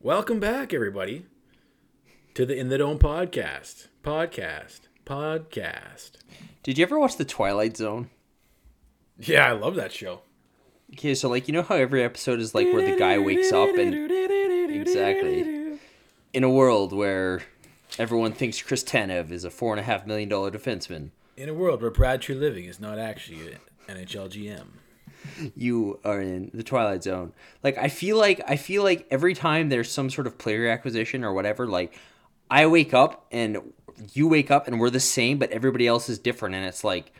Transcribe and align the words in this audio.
Welcome 0.00 0.38
back, 0.38 0.72
everybody, 0.72 1.26
to 2.34 2.46
the 2.46 2.56
In 2.56 2.68
the 2.68 2.78
Dome 2.78 3.00
podcast. 3.00 3.88
Podcast. 4.04 4.82
Podcast. 5.04 6.12
Did 6.62 6.78
you 6.78 6.84
ever 6.84 7.00
watch 7.00 7.16
The 7.16 7.24
Twilight 7.24 7.76
Zone? 7.76 8.08
Yeah, 9.18 9.48
I 9.48 9.52
love 9.52 9.74
that 9.74 9.90
show. 9.90 10.20
Okay, 10.92 11.16
so 11.16 11.28
like 11.28 11.48
you 11.48 11.52
know 11.52 11.62
how 11.62 11.74
every 11.74 12.04
episode 12.04 12.38
is 12.38 12.54
like 12.54 12.72
where 12.72 12.88
the 12.88 12.96
guy 12.96 13.18
wakes 13.18 13.50
up 13.50 13.70
and 13.76 13.92
exactly 14.70 15.78
in 16.32 16.44
a 16.44 16.50
world 16.50 16.92
where 16.92 17.42
everyone 17.98 18.30
thinks 18.32 18.62
Chris 18.62 18.84
Tanev 18.84 19.32
is 19.32 19.42
a 19.42 19.50
four 19.50 19.72
and 19.72 19.80
a 19.80 19.82
half 19.82 20.06
million 20.06 20.28
dollar 20.28 20.52
defenseman. 20.52 21.10
In 21.36 21.48
a 21.48 21.54
world 21.54 21.82
where 21.82 21.90
Brad 21.90 22.22
Treliving 22.22 22.68
is 22.68 22.78
not 22.78 23.00
actually 23.00 23.58
an 23.88 23.96
NHL 23.96 24.30
GM. 24.30 24.66
You 25.56 26.00
are 26.04 26.20
in 26.20 26.50
the 26.54 26.62
Twilight 26.62 27.02
Zone. 27.02 27.32
Like 27.62 27.78
I 27.78 27.88
feel 27.88 28.16
like 28.16 28.40
I 28.46 28.56
feel 28.56 28.82
like 28.82 29.06
every 29.10 29.34
time 29.34 29.68
there's 29.68 29.90
some 29.90 30.10
sort 30.10 30.26
of 30.26 30.38
player 30.38 30.68
acquisition 30.68 31.24
or 31.24 31.32
whatever, 31.32 31.66
like 31.66 31.98
I 32.50 32.66
wake 32.66 32.94
up 32.94 33.26
and 33.30 33.72
you 34.12 34.28
wake 34.28 34.50
up 34.50 34.66
and 34.66 34.78
we're 34.78 34.90
the 34.90 35.00
same, 35.00 35.38
but 35.38 35.50
everybody 35.50 35.86
else 35.86 36.08
is 36.08 36.18
different, 36.18 36.54
and 36.54 36.64
it's 36.64 36.84
like 36.84 37.12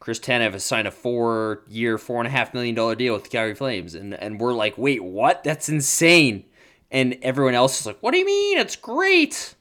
Chris 0.00 0.18
Tanev 0.18 0.52
has 0.52 0.64
signed 0.64 0.86
a 0.86 0.90
four-year, 0.90 1.96
four 1.98 2.18
and 2.18 2.26
a 2.26 2.30
half 2.30 2.52
million 2.52 2.74
dollar 2.74 2.94
deal 2.94 3.14
with 3.14 3.24
the 3.24 3.30
Calgary 3.30 3.54
Flames, 3.54 3.94
and 3.94 4.12
and 4.14 4.38
we're 4.40 4.52
like, 4.52 4.76
wait, 4.76 5.02
what? 5.02 5.44
That's 5.44 5.68
insane. 5.68 6.44
And 6.90 7.18
everyone 7.22 7.54
else 7.54 7.80
is 7.80 7.86
like, 7.86 7.98
what 8.00 8.12
do 8.12 8.18
you 8.18 8.26
mean? 8.26 8.58
It's 8.58 8.76
great. 8.76 9.54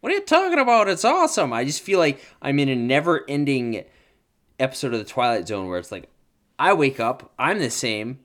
What 0.00 0.12
are 0.12 0.16
you 0.16 0.20
talking 0.22 0.58
about? 0.58 0.88
It's 0.88 1.04
awesome. 1.04 1.52
I 1.52 1.64
just 1.64 1.80
feel 1.80 1.98
like 1.98 2.20
I'm 2.42 2.58
in 2.58 2.68
a 2.68 2.76
never-ending 2.76 3.84
episode 4.60 4.92
of 4.92 4.98
the 4.98 5.04
Twilight 5.04 5.48
Zone 5.48 5.66
where 5.66 5.78
it's 5.78 5.90
like, 5.90 6.08
I 6.58 6.72
wake 6.72 7.00
up, 7.00 7.32
I'm 7.38 7.58
the 7.58 7.70
same. 7.70 8.20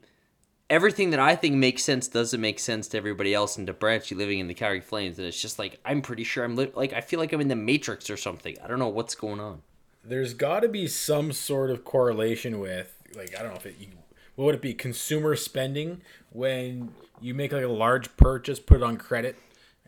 Everything 0.68 1.10
that 1.10 1.18
I 1.18 1.34
think 1.34 1.56
makes 1.56 1.82
sense 1.82 2.06
doesn't 2.06 2.40
make 2.40 2.60
sense 2.60 2.86
to 2.88 2.96
everybody 2.96 3.34
else 3.34 3.58
and 3.58 3.66
to 3.66 3.72
Brad 3.72 4.02
Treliving 4.02 4.38
in 4.38 4.46
the 4.46 4.54
Calgary 4.54 4.80
Flames, 4.80 5.18
and 5.18 5.26
it's 5.26 5.40
just 5.40 5.58
like 5.58 5.80
I'm 5.84 6.00
pretty 6.00 6.22
sure 6.22 6.44
I'm 6.44 6.54
li- 6.54 6.70
like 6.74 6.92
I 6.92 7.00
feel 7.00 7.18
like 7.18 7.32
I'm 7.32 7.40
in 7.40 7.48
the 7.48 7.56
Matrix 7.56 8.08
or 8.08 8.16
something. 8.16 8.56
I 8.62 8.68
don't 8.68 8.78
know 8.78 8.88
what's 8.88 9.16
going 9.16 9.40
on. 9.40 9.62
There's 10.04 10.32
got 10.32 10.60
to 10.60 10.68
be 10.68 10.86
some 10.86 11.32
sort 11.32 11.70
of 11.70 11.84
correlation 11.84 12.58
with, 12.58 12.96
like, 13.14 13.38
I 13.38 13.42
don't 13.42 13.50
know 13.50 13.58
if 13.58 13.66
it, 13.66 13.76
you, 13.78 13.88
what 14.34 14.46
would 14.46 14.54
it 14.54 14.62
be, 14.62 14.72
consumer 14.72 15.36
spending 15.36 16.00
when 16.30 16.94
you 17.20 17.34
make 17.34 17.52
like 17.52 17.64
a 17.64 17.68
large 17.68 18.16
purchase, 18.16 18.60
put 18.60 18.78
it 18.78 18.82
on 18.82 18.96
credit, 18.96 19.36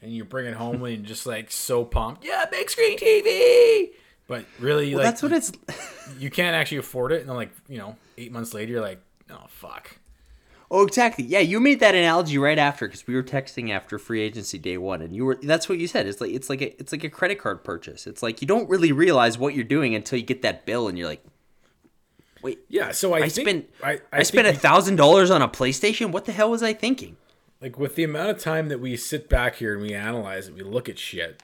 and 0.03 0.13
you 0.13 0.25
bring 0.25 0.47
it 0.47 0.55
home 0.55 0.83
and 0.83 0.99
you're 0.99 1.07
just 1.07 1.27
like 1.27 1.51
so 1.51 1.85
pumped. 1.85 2.25
Yeah, 2.25 2.45
big 2.51 2.69
screen 2.69 2.99
TV. 2.99 3.91
But 4.33 4.47
really, 4.59 4.95
Well, 4.95 5.05
like, 5.05 5.13
that's 5.13 5.23
what 5.23 5.31
it's. 5.31 5.53
you 6.19 6.31
can't 6.31 6.57
actually 6.57 6.79
afford 6.79 7.13
it, 7.13 7.21
and 7.21 7.29
then 7.29 7.37
like 7.37 7.51
you 7.69 7.77
know, 7.77 7.97
eight 8.17 8.33
months 8.33 8.55
later, 8.55 8.73
you're 8.73 8.81
like, 8.81 9.03
oh 9.31 9.45
fuck. 9.49 9.99
Oh, 10.71 10.87
exactly. 10.87 11.23
Yeah, 11.27 11.41
you 11.41 11.61
made 11.61 11.81
that 11.81 11.95
analogy 11.95 12.39
right 12.39 12.57
after 12.57 12.89
because 12.89 13.07
we 13.07 13.15
were 13.15 13.23
texting 13.23 13.69
after 13.69 13.99
free 13.99 14.23
agency 14.23 14.57
day 14.57 14.79
one, 14.79 15.03
and 15.03 15.15
you 15.15 15.27
were. 15.27 15.39
That's 15.43 15.69
what 15.69 15.77
you 15.77 15.87
said. 15.87 16.07
It's 16.07 16.19
like 16.19 16.31
it's 16.31 16.49
like 16.49 16.63
a 16.63 16.81
it's 16.81 16.93
like 16.93 17.05
a 17.05 17.11
credit 17.11 17.41
card 17.41 17.63
purchase. 17.63 18.07
It's 18.07 18.23
like 18.23 18.41
you 18.41 18.49
don't 18.49 18.71
really 18.71 18.91
realize 18.91 19.37
what 19.37 19.55
you're 19.55 19.65
doing 19.65 19.95
until 19.95 20.19
you 20.19 20.25
get 20.25 20.41
that 20.41 20.65
bill, 20.65 20.89
and 20.89 20.97
you're 20.97 21.09
like, 21.09 21.23
wait, 22.41 22.61
Yeah, 22.71 22.93
so 22.93 23.13
I, 23.13 23.19
I 23.19 23.29
think, 23.29 23.47
spent 23.47 23.71
I, 23.85 23.93
I, 23.93 24.01
I, 24.21 24.23
spent 24.23 24.49
a 24.49 24.55
thousand 24.55 24.97
dollars 24.97 25.31
on 25.31 25.43
a 25.43 25.49
PlayStation. 25.49 26.11
What 26.11 26.25
the 26.25 26.33
hell 26.33 26.51
was 26.51 26.63
I 26.63 26.73
thinking? 26.73 27.19
like 27.61 27.79
with 27.79 27.95
the 27.95 28.05
amount 28.05 28.31
of 28.31 28.39
time 28.39 28.69
that 28.69 28.81
we 28.81 28.97
sit 28.97 29.29
back 29.29 29.57
here 29.57 29.75
and 29.75 29.83
we 29.83 29.93
analyze 29.93 30.49
it, 30.49 30.55
we 30.55 30.63
look 30.63 30.89
at 30.89 30.99
shit. 30.99 31.43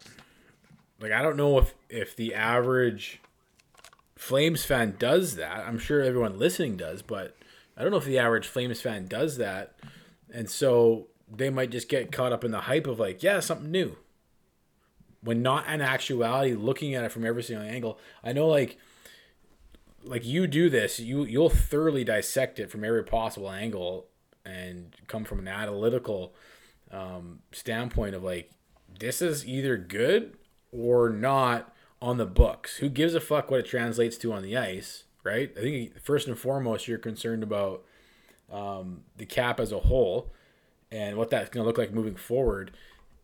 Like 1.01 1.13
I 1.13 1.23
don't 1.23 1.37
know 1.37 1.59
if 1.59 1.75
if 1.89 2.17
the 2.17 2.35
average 2.35 3.21
Flames 4.17 4.65
fan 4.65 4.97
does 4.99 5.37
that. 5.37 5.65
I'm 5.67 5.79
sure 5.79 6.03
everyone 6.03 6.39
listening 6.39 6.77
does, 6.77 7.03
but 7.03 7.37
I 7.77 7.83
don't 7.83 7.93
know 7.93 7.99
if 7.99 8.05
the 8.05 8.19
average 8.19 8.49
Flames 8.49 8.81
fan 8.81 9.07
does 9.07 9.37
that. 9.37 9.77
And 10.33 10.51
so 10.51 11.07
they 11.31 11.51
might 11.51 11.71
just 11.71 11.89
get 11.89 12.11
caught 12.11 12.33
up 12.33 12.43
in 12.43 12.51
the 12.51 12.63
hype 12.63 12.89
of 12.89 12.99
like, 12.99 13.23
yeah, 13.23 13.39
something 13.39 13.71
new. 13.71 13.97
When 15.21 15.43
not 15.43 15.69
in 15.69 15.81
actuality 15.81 16.55
looking 16.55 16.95
at 16.95 17.05
it 17.05 17.13
from 17.13 17.25
every 17.25 17.43
single 17.43 17.67
angle. 17.67 17.99
I 18.25 18.33
know 18.33 18.49
like 18.49 18.79
like 20.03 20.25
you 20.25 20.47
do 20.47 20.69
this, 20.69 20.99
you 20.99 21.25
you'll 21.25 21.51
thoroughly 21.51 22.03
dissect 22.03 22.59
it 22.59 22.71
from 22.71 22.85
every 22.85 23.05
possible 23.05 23.51
angle 23.51 24.07
and 24.45 24.97
come 25.07 25.25
from 25.25 25.39
an 25.39 25.49
analytical 25.49 26.35
um, 26.91 27.41
standpoint 27.53 28.15
of 28.15 28.25
like 28.25 28.51
this 28.99 29.21
is 29.21 29.47
either 29.47 29.77
good 29.77 30.37
or 30.73 31.11
not 31.11 31.75
on 32.01 32.17
the 32.17 32.27
books. 32.27 32.77
Who 32.77 32.89
gives 32.89 33.15
a 33.15 33.21
fuck 33.21 33.51
what 33.51 33.61
it 33.61 33.67
translates 33.67 34.17
to 34.19 34.33
on 34.33 34.43
the 34.43 34.57
ice, 34.57 35.05
right? 35.25 35.53
I 35.57 35.61
think 35.61 36.01
first 36.01 36.29
and 36.29 36.39
foremost 36.39 36.89
you're 36.89 36.99
concerned 36.99 37.43
about 37.43 37.85
um, 38.53 39.03
the 39.17 39.27
cap 39.27 39.61
as 39.61 39.73
a 39.73 39.81
whole 39.81 40.31
and 40.91 41.17
what 41.17 41.31
that's 41.31 41.51
going 41.51 41.63
to 41.65 41.67
look 41.67 41.79
like 41.79 41.93
moving 41.93 42.17
forward. 42.17 42.73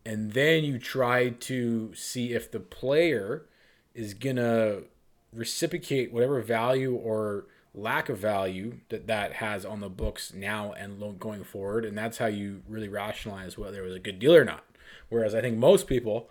And 0.04 0.32
then 0.32 0.64
you 0.64 0.78
try 0.78 1.30
to 1.30 1.94
see 1.94 2.32
if 2.32 2.50
the 2.50 2.60
player 2.60 3.46
is 3.94 4.12
going 4.12 4.36
to 4.36 4.84
reciprocate 5.32 6.12
whatever 6.12 6.40
value 6.40 6.94
or 6.94 7.46
lack 7.74 8.08
of 8.08 8.18
value 8.18 8.78
that 8.88 9.06
that 9.06 9.34
has 9.34 9.64
on 9.64 9.80
the 9.80 9.88
books 9.88 10.32
now 10.32 10.72
and 10.72 11.18
going 11.18 11.42
forward. 11.42 11.84
And 11.84 11.96
that's 11.96 12.18
how 12.18 12.26
you 12.26 12.62
really 12.68 12.88
rationalize 12.88 13.56
whether 13.56 13.82
it 13.82 13.86
was 13.86 13.96
a 13.96 14.00
good 14.00 14.18
deal 14.18 14.34
or 14.34 14.44
not. 14.44 14.64
Whereas 15.08 15.34
I 15.34 15.40
think 15.40 15.56
most 15.56 15.86
people, 15.86 16.28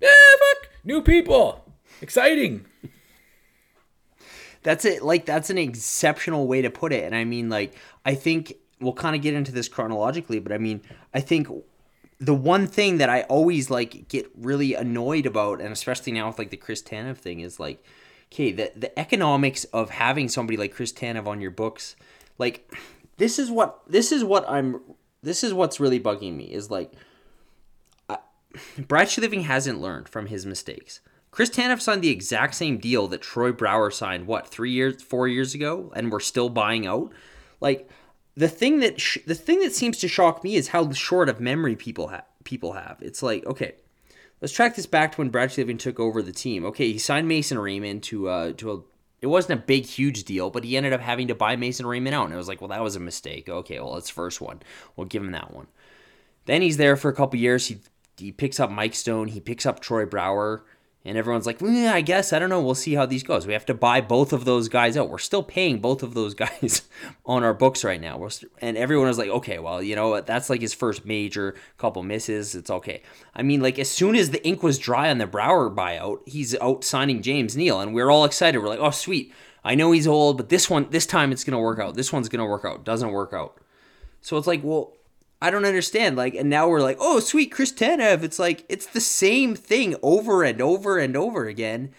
yeah, 0.00 0.08
fuck, 0.38 0.70
new 0.84 1.02
people, 1.02 1.64
exciting. 2.00 2.66
That's 4.62 4.84
it. 4.84 5.02
Like 5.02 5.24
that's 5.24 5.50
an 5.50 5.58
exceptional 5.58 6.46
way 6.46 6.62
to 6.62 6.70
put 6.70 6.92
it. 6.92 7.04
And 7.04 7.14
I 7.14 7.24
mean, 7.24 7.48
like 7.48 7.74
I 8.04 8.14
think 8.14 8.54
we'll 8.80 8.92
kind 8.92 9.16
of 9.16 9.22
get 9.22 9.34
into 9.34 9.52
this 9.52 9.68
chronologically, 9.68 10.38
but 10.38 10.52
I 10.52 10.58
mean, 10.58 10.82
I 11.14 11.20
think 11.20 11.48
the 12.18 12.34
one 12.34 12.66
thing 12.66 12.98
that 12.98 13.08
I 13.08 13.22
always 13.22 13.70
like 13.70 14.08
get 14.08 14.30
really 14.36 14.74
annoyed 14.74 15.26
about, 15.26 15.60
and 15.60 15.72
especially 15.72 16.12
now 16.12 16.28
with 16.28 16.38
like 16.38 16.50
the 16.50 16.56
Chris 16.56 16.82
Tanev 16.82 17.16
thing, 17.16 17.40
is 17.40 17.58
like, 17.58 17.82
okay, 18.32 18.52
the 18.52 18.72
the 18.76 18.98
economics 18.98 19.64
of 19.64 19.90
having 19.90 20.28
somebody 20.28 20.56
like 20.56 20.74
Chris 20.74 20.92
Tanev 20.92 21.26
on 21.26 21.40
your 21.40 21.50
books, 21.50 21.96
like 22.38 22.70
this 23.16 23.38
is 23.38 23.50
what 23.50 23.80
this 23.86 24.12
is 24.12 24.22
what 24.22 24.48
I'm 24.48 24.80
this 25.22 25.42
is 25.42 25.54
what's 25.54 25.80
really 25.80 26.00
bugging 26.00 26.36
me 26.36 26.44
is 26.44 26.70
like 26.70 26.92
Brad 28.78 29.16
Living 29.18 29.42
hasn't 29.42 29.80
learned 29.80 30.08
from 30.08 30.26
his 30.26 30.44
mistakes. 30.46 31.00
Chris 31.30 31.50
Tanev 31.50 31.80
signed 31.80 32.02
the 32.02 32.10
exact 32.10 32.54
same 32.54 32.78
deal 32.78 33.06
that 33.08 33.22
Troy 33.22 33.52
Brouwer 33.52 33.90
signed, 33.92 34.26
what, 34.26 34.48
three 34.48 34.72
years, 34.72 35.00
four 35.02 35.28
years 35.28 35.54
ago, 35.54 35.92
and 35.94 36.10
we're 36.10 36.20
still 36.20 36.48
buying 36.48 36.86
out? 36.86 37.12
Like, 37.60 37.88
the 38.36 38.48
thing 38.48 38.80
that 38.80 39.00
sh- 39.00 39.18
the 39.26 39.34
thing 39.34 39.60
that 39.60 39.74
seems 39.74 39.98
to 39.98 40.08
shock 40.08 40.42
me 40.42 40.56
is 40.56 40.68
how 40.68 40.90
short 40.92 41.28
of 41.28 41.40
memory 41.40 41.76
people 41.76 42.08
have. 42.08 42.24
People 42.44 42.72
have. 42.72 42.96
It's 43.00 43.22
like, 43.22 43.44
okay, 43.46 43.74
let's 44.40 44.52
track 44.52 44.74
this 44.74 44.86
back 44.86 45.12
to 45.12 45.18
when 45.18 45.28
Brad 45.28 45.56
Living 45.56 45.78
took 45.78 46.00
over 46.00 46.22
the 46.22 46.32
team. 46.32 46.64
Okay, 46.66 46.92
he 46.92 46.98
signed 46.98 47.28
Mason 47.28 47.58
Raymond 47.58 48.02
to 48.04 48.28
uh 48.28 48.52
to 48.54 48.72
a. 48.72 48.80
It 49.20 49.26
wasn't 49.26 49.60
a 49.60 49.62
big, 49.62 49.84
huge 49.84 50.24
deal, 50.24 50.48
but 50.48 50.64
he 50.64 50.78
ended 50.78 50.94
up 50.94 51.02
having 51.02 51.28
to 51.28 51.34
buy 51.34 51.54
Mason 51.54 51.84
Raymond 51.84 52.14
out, 52.14 52.24
and 52.24 52.32
it 52.32 52.38
was 52.38 52.48
like, 52.48 52.62
well, 52.62 52.68
that 52.68 52.82
was 52.82 52.96
a 52.96 53.00
mistake. 53.00 53.50
Okay, 53.50 53.78
well, 53.78 53.96
it's 53.96 54.08
first 54.08 54.40
one. 54.40 54.60
We'll 54.96 55.06
give 55.06 55.22
him 55.22 55.32
that 55.32 55.52
one. 55.52 55.66
Then 56.46 56.62
he's 56.62 56.78
there 56.78 56.96
for 56.96 57.10
a 57.10 57.14
couple 57.14 57.38
years. 57.38 57.66
He 57.66 57.80
he 58.20 58.32
picks 58.32 58.60
up 58.60 58.70
Mike 58.70 58.94
Stone. 58.94 59.28
He 59.28 59.40
picks 59.40 59.66
up 59.66 59.80
Troy 59.80 60.06
Brouwer. 60.06 60.62
And 61.02 61.16
everyone's 61.16 61.46
like, 61.46 61.62
yeah, 61.62 61.94
I 61.94 62.02
guess. 62.02 62.30
I 62.32 62.38
don't 62.38 62.50
know. 62.50 62.60
We'll 62.60 62.74
see 62.74 62.92
how 62.94 63.06
these 63.06 63.22
goes. 63.22 63.46
We 63.46 63.54
have 63.54 63.64
to 63.66 63.74
buy 63.74 64.02
both 64.02 64.34
of 64.34 64.44
those 64.44 64.68
guys 64.68 64.98
out. 64.98 65.08
We're 65.08 65.16
still 65.16 65.42
paying 65.42 65.78
both 65.78 66.02
of 66.02 66.12
those 66.12 66.34
guys 66.34 66.82
on 67.24 67.42
our 67.42 67.54
books 67.54 67.84
right 67.84 68.00
now. 68.00 68.28
St- 68.28 68.52
and 68.60 68.76
everyone 68.76 69.08
was 69.08 69.16
like, 69.16 69.30
okay, 69.30 69.58
well, 69.58 69.82
you 69.82 69.96
know 69.96 70.10
what? 70.10 70.26
That's 70.26 70.50
like 70.50 70.60
his 70.60 70.74
first 70.74 71.06
major 71.06 71.54
couple 71.78 72.02
misses. 72.02 72.54
It's 72.54 72.70
okay. 72.70 73.02
I 73.34 73.42
mean, 73.42 73.62
like, 73.62 73.78
as 73.78 73.90
soon 73.90 74.14
as 74.14 74.28
the 74.28 74.46
ink 74.46 74.62
was 74.62 74.78
dry 74.78 75.10
on 75.10 75.16
the 75.16 75.26
Brouwer 75.26 75.70
buyout, 75.70 76.28
he's 76.28 76.54
out 76.58 76.84
signing 76.84 77.22
James 77.22 77.56
Neal. 77.56 77.80
And 77.80 77.94
we're 77.94 78.10
all 78.10 78.26
excited. 78.26 78.58
We're 78.58 78.68
like, 78.68 78.80
oh, 78.80 78.90
sweet. 78.90 79.32
I 79.64 79.74
know 79.74 79.92
he's 79.92 80.06
old, 80.06 80.36
but 80.36 80.50
this 80.50 80.68
one, 80.68 80.88
this 80.90 81.06
time 81.06 81.32
it's 81.32 81.44
to 81.44 81.58
work 81.58 81.78
out. 81.78 81.94
This 81.94 82.12
one's 82.12 82.28
to 82.28 82.44
work 82.44 82.64
out. 82.66 82.84
Doesn't 82.84 83.10
work 83.10 83.32
out. 83.32 83.58
So 84.20 84.36
it's 84.36 84.46
like, 84.46 84.62
well, 84.62 84.94
I 85.42 85.50
don't 85.50 85.64
understand. 85.64 86.16
Like, 86.16 86.34
and 86.34 86.50
now 86.50 86.68
we're 86.68 86.82
like, 86.82 86.98
oh, 87.00 87.20
sweet 87.20 87.50
Chris 87.50 87.72
Tanev. 87.72 88.22
It's 88.22 88.38
like 88.38 88.64
it's 88.68 88.86
the 88.86 89.00
same 89.00 89.54
thing 89.54 89.96
over 90.02 90.42
and 90.44 90.60
over 90.60 90.98
and 90.98 91.16
over 91.16 91.46
again, 91.46 91.92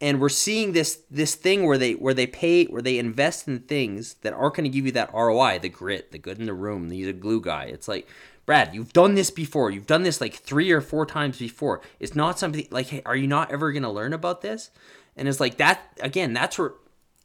and 0.00 0.20
we're 0.20 0.30
seeing 0.30 0.72
this 0.72 1.02
this 1.10 1.34
thing 1.34 1.66
where 1.66 1.76
they 1.76 1.92
where 1.92 2.14
they 2.14 2.26
pay 2.26 2.64
where 2.64 2.82
they 2.82 2.98
invest 2.98 3.46
in 3.46 3.60
things 3.60 4.14
that 4.22 4.32
aren't 4.32 4.54
going 4.54 4.64
to 4.64 4.70
give 4.70 4.86
you 4.86 4.92
that 4.92 5.12
ROI, 5.12 5.58
the 5.58 5.68
grit, 5.68 6.12
the 6.12 6.18
good 6.18 6.38
in 6.38 6.46
the 6.46 6.54
room. 6.54 6.90
He's 6.90 7.08
a 7.08 7.12
glue 7.12 7.42
guy. 7.42 7.64
It's 7.64 7.88
like, 7.88 8.08
Brad, 8.46 8.74
you've 8.74 8.94
done 8.94 9.14
this 9.14 9.30
before. 9.30 9.70
You've 9.70 9.86
done 9.86 10.02
this 10.02 10.20
like 10.22 10.34
three 10.34 10.70
or 10.70 10.80
four 10.80 11.04
times 11.04 11.38
before. 11.38 11.82
It's 12.00 12.14
not 12.14 12.38
something 12.38 12.66
like, 12.70 12.86
hey, 12.86 13.02
are 13.04 13.16
you 13.16 13.26
not 13.26 13.50
ever 13.50 13.70
going 13.72 13.82
to 13.82 13.90
learn 13.90 14.14
about 14.14 14.40
this? 14.40 14.70
And 15.14 15.28
it's 15.28 15.40
like 15.40 15.58
that 15.58 15.82
again. 16.00 16.32
That's 16.32 16.58
where 16.58 16.72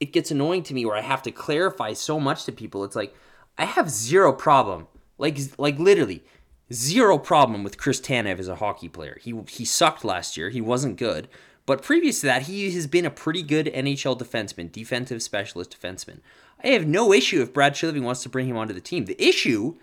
it 0.01 0.11
gets 0.11 0.31
annoying 0.31 0.63
to 0.63 0.73
me, 0.73 0.85
where 0.85 0.97
I 0.97 1.01
have 1.01 1.23
to 1.23 1.31
clarify 1.31 1.93
so 1.93 2.19
much 2.19 2.43
to 2.45 2.51
people. 2.51 2.83
It's 2.83 2.97
like 2.97 3.15
I 3.57 3.63
have 3.63 3.89
zero 3.89 4.33
problem 4.33 4.87
like 5.17 5.37
like 5.57 5.77
literally 5.79 6.23
zero 6.71 7.17
problem 7.17 7.63
with 7.63 7.77
Chris 7.77 8.01
Tanev 8.01 8.39
as 8.39 8.47
a 8.47 8.55
hockey 8.55 8.89
player. 8.89 9.17
He 9.21 9.33
he 9.49 9.65
sucked 9.65 10.03
last 10.03 10.37
year. 10.37 10.49
He 10.49 10.61
wasn't 10.61 10.97
good. 10.97 11.27
But 11.65 11.81
previous 11.81 12.19
to 12.21 12.25
that, 12.27 12.43
he 12.43 12.71
has 12.71 12.87
been 12.87 13.05
a 13.05 13.09
pretty 13.09 13.41
good 13.41 13.67
NHL 13.67 14.19
defenseman, 14.19 14.69
defensive 14.71 15.23
specialist 15.23 15.77
defenseman. 15.79 16.19
I 16.61 16.69
have 16.69 16.85
no 16.85 17.13
issue 17.13 17.41
if 17.41 17.53
Brad 17.53 17.73
Treliving 17.73 18.03
wants 18.03 18.23
to 18.23 18.29
bring 18.29 18.47
him 18.47 18.57
onto 18.57 18.73
the 18.73 18.81
team. 18.81 19.05
The 19.05 19.21
issue 19.21 19.75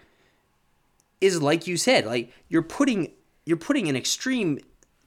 is 1.21 1.41
like 1.41 1.67
you 1.67 1.77
said, 1.77 2.07
like 2.07 2.33
you're 2.49 2.63
putting 2.63 3.13
you're 3.45 3.57
putting 3.57 3.89
an 3.89 3.97
extreme 3.97 4.59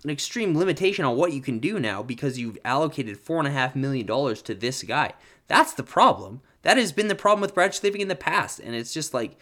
an 0.04 0.10
extreme 0.10 0.58
limitation 0.58 1.06
on 1.06 1.16
what 1.16 1.34
you 1.34 1.42
can 1.42 1.60
do 1.60 1.80
now 1.80 2.04
because 2.04 2.38
you've 2.38 2.58
allocated 2.66 3.18
four 3.18 3.40
and 3.40 3.48
a 3.48 3.52
half 3.52 3.76
million 3.76 4.06
dollars 4.06 4.42
to 4.44 4.54
this 4.54 4.84
guy. 4.84 5.14
That's 5.48 5.74
the 5.74 5.84
problem. 5.84 6.42
That 6.64 6.78
has 6.78 6.92
been 6.92 7.08
the 7.08 7.16
problem 7.16 7.42
with 7.42 7.54
Brad 7.54 7.78
Living 7.84 8.02
in 8.02 8.08
the 8.08 8.16
past, 8.16 8.60
and 8.60 8.74
it's 8.76 8.94
just 8.94 9.14
like 9.14 9.40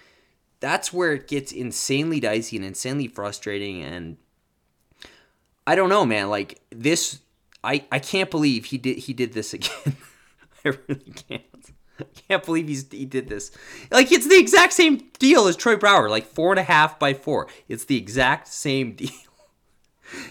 that's 0.61 0.93
where 0.93 1.11
it 1.13 1.27
gets 1.27 1.51
insanely 1.51 2.21
dicey 2.21 2.55
and 2.55 2.63
insanely 2.63 3.07
frustrating. 3.07 3.81
And 3.81 4.17
I 5.67 5.75
don't 5.75 5.89
know, 5.89 6.05
man. 6.05 6.29
Like 6.29 6.61
this, 6.69 7.19
I 7.63 7.83
I 7.91 7.99
can't 7.99 8.31
believe 8.31 8.65
he 8.65 8.77
did 8.77 8.99
he 8.99 9.11
did 9.11 9.33
this 9.33 9.53
again. 9.53 9.97
I 10.65 10.69
really 10.87 11.13
can't. 11.27 11.43
I 11.99 12.05
can't 12.27 12.45
believe 12.45 12.67
he's 12.67 12.89
he 12.91 13.05
did 13.05 13.27
this. 13.27 13.51
Like 13.91 14.11
it's 14.11 14.27
the 14.27 14.39
exact 14.39 14.73
same 14.73 15.09
deal 15.19 15.47
as 15.47 15.55
Troy 15.55 15.75
Brouwer, 15.75 16.09
like 16.09 16.25
four 16.27 16.51
and 16.51 16.59
a 16.59 16.63
half 16.63 16.97
by 16.99 17.13
four. 17.13 17.47
It's 17.67 17.85
the 17.85 17.97
exact 17.97 18.47
same 18.47 18.93
deal. 18.95 19.09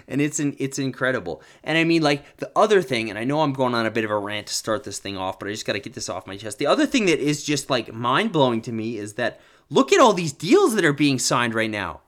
And 0.07 0.21
it's 0.21 0.39
an, 0.39 0.57
it's 0.59 0.79
incredible. 0.79 1.43
And 1.65 1.77
I 1.77 1.85
mean 1.85 2.03
like 2.03 2.37
the 2.37 2.53
other 2.55 2.83
thing, 2.83 3.11
and 3.11 3.19
I 3.19 3.25
know 3.25 3.41
I'm 3.41 3.53
going 3.53 3.75
on 3.75 3.87
a 3.87 3.91
bit 3.91 4.05
of 4.05 4.11
a 4.11 4.19
rant 4.19 4.47
to 4.49 4.55
start 4.55 4.85
this 4.85 4.99
thing 4.99 5.17
off, 5.17 5.39
but 5.39 5.49
I 5.49 5.53
just 5.53 5.67
gotta 5.67 5.81
get 5.81 5.95
this 5.95 6.09
off 6.09 6.27
my 6.27 6.37
chest. 6.37 6.59
The 6.59 6.67
other 6.67 6.87
thing 6.87 7.07
that 7.07 7.19
is 7.19 7.43
just 7.43 7.69
like 7.69 7.93
mind 7.93 8.31
blowing 8.31 8.63
to 8.63 8.73
me 8.73 8.99
is 8.99 9.15
that 9.15 9.41
look 9.71 9.93
at 9.93 10.01
all 10.01 10.13
these 10.13 10.33
deals 10.33 10.75
that 10.75 10.85
are 10.85 10.93
being 10.93 11.19
signed 11.19 11.55
right 11.55 11.71
now. 11.71 12.03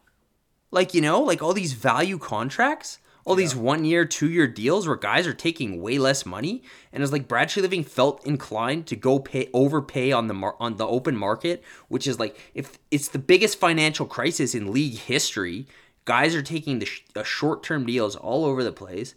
Like, 0.70 0.94
you 0.94 1.00
know, 1.00 1.20
like 1.20 1.42
all 1.42 1.54
these 1.54 1.72
value 1.72 2.18
contracts 2.18 2.98
all 3.24 3.34
these 3.34 3.54
one 3.54 3.84
year, 3.84 4.04
two 4.04 4.28
year 4.28 4.46
deals 4.46 4.86
where 4.86 4.96
guys 4.96 5.26
are 5.26 5.34
taking 5.34 5.80
way 5.80 5.98
less 5.98 6.26
money, 6.26 6.62
and 6.92 7.02
it's 7.02 7.12
like 7.12 7.28
Brad 7.28 7.48
Treliving 7.48 7.86
felt 7.86 8.26
inclined 8.26 8.86
to 8.88 8.96
go 8.96 9.18
pay 9.18 9.48
overpay 9.52 10.10
on 10.12 10.26
the 10.26 10.34
mar- 10.34 10.56
on 10.58 10.76
the 10.76 10.86
open 10.86 11.16
market, 11.16 11.62
which 11.88 12.06
is 12.06 12.18
like 12.18 12.36
if 12.54 12.78
it's 12.90 13.08
the 13.08 13.18
biggest 13.18 13.58
financial 13.58 14.06
crisis 14.06 14.54
in 14.54 14.72
league 14.72 14.98
history. 14.98 15.66
Guys 16.04 16.34
are 16.34 16.42
taking 16.42 16.80
the 16.80 16.86
sh- 16.86 17.02
short 17.22 17.62
term 17.62 17.86
deals 17.86 18.16
all 18.16 18.44
over 18.44 18.64
the 18.64 18.72
place, 18.72 19.14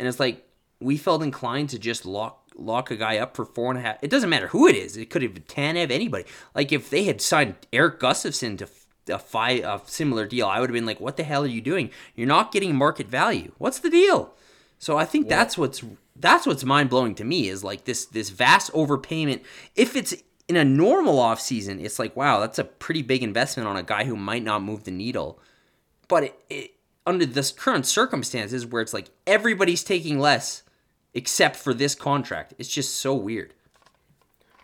and 0.00 0.08
it's 0.08 0.18
like 0.18 0.44
we 0.80 0.96
felt 0.96 1.22
inclined 1.22 1.70
to 1.70 1.78
just 1.78 2.04
lock 2.04 2.43
lock 2.54 2.90
a 2.90 2.96
guy 2.96 3.18
up 3.18 3.36
for 3.36 3.44
four 3.44 3.70
and 3.70 3.78
a 3.78 3.82
half. 3.82 3.98
It 4.02 4.10
doesn't 4.10 4.30
matter 4.30 4.48
who 4.48 4.66
it 4.66 4.76
is. 4.76 4.96
It 4.96 5.10
could 5.10 5.22
have 5.22 5.34
been 5.34 5.44
Tanev, 5.44 5.90
anybody. 5.90 6.24
Like 6.54 6.72
if 6.72 6.90
they 6.90 7.04
had 7.04 7.20
signed 7.20 7.56
Erik 7.72 8.00
Gustafsson 8.00 8.58
to 8.58 8.68
a 9.14 9.18
fi- 9.18 9.62
a 9.62 9.80
similar 9.86 10.26
deal, 10.26 10.46
I 10.46 10.60
would 10.60 10.70
have 10.70 10.74
been 10.74 10.86
like, 10.86 11.00
"What 11.00 11.16
the 11.16 11.24
hell 11.24 11.44
are 11.44 11.48
you 11.48 11.60
doing? 11.60 11.90
You're 12.14 12.26
not 12.26 12.52
getting 12.52 12.74
market 12.74 13.08
value. 13.08 13.52
What's 13.58 13.78
the 13.78 13.90
deal?" 13.90 14.34
So 14.78 14.96
I 14.96 15.04
think 15.04 15.28
that's 15.28 15.56
what's 15.58 15.82
that's 16.16 16.46
what's 16.46 16.64
mind 16.64 16.90
blowing 16.90 17.14
to 17.16 17.24
me 17.24 17.48
is 17.48 17.64
like 17.64 17.84
this 17.84 18.06
this 18.06 18.30
vast 18.30 18.72
overpayment. 18.72 19.42
If 19.74 19.96
it's 19.96 20.14
in 20.48 20.56
a 20.56 20.64
normal 20.64 21.18
off 21.18 21.40
season, 21.40 21.80
it's 21.80 21.98
like, 21.98 22.14
wow, 22.16 22.40
that's 22.40 22.58
a 22.58 22.64
pretty 22.64 23.02
big 23.02 23.22
investment 23.22 23.68
on 23.68 23.76
a 23.76 23.82
guy 23.82 24.04
who 24.04 24.16
might 24.16 24.42
not 24.42 24.62
move 24.62 24.84
the 24.84 24.90
needle. 24.90 25.40
But 26.06 26.24
it, 26.24 26.38
it, 26.50 26.70
under 27.06 27.24
this 27.24 27.50
current 27.50 27.86
circumstances, 27.86 28.66
where 28.66 28.82
it's 28.82 28.92
like 28.92 29.10
everybody's 29.26 29.84
taking 29.84 30.18
less 30.18 30.62
except 31.14 31.56
for 31.56 31.72
this 31.72 31.94
contract, 31.94 32.54
it's 32.58 32.68
just 32.68 32.96
so 32.96 33.14
weird. 33.14 33.54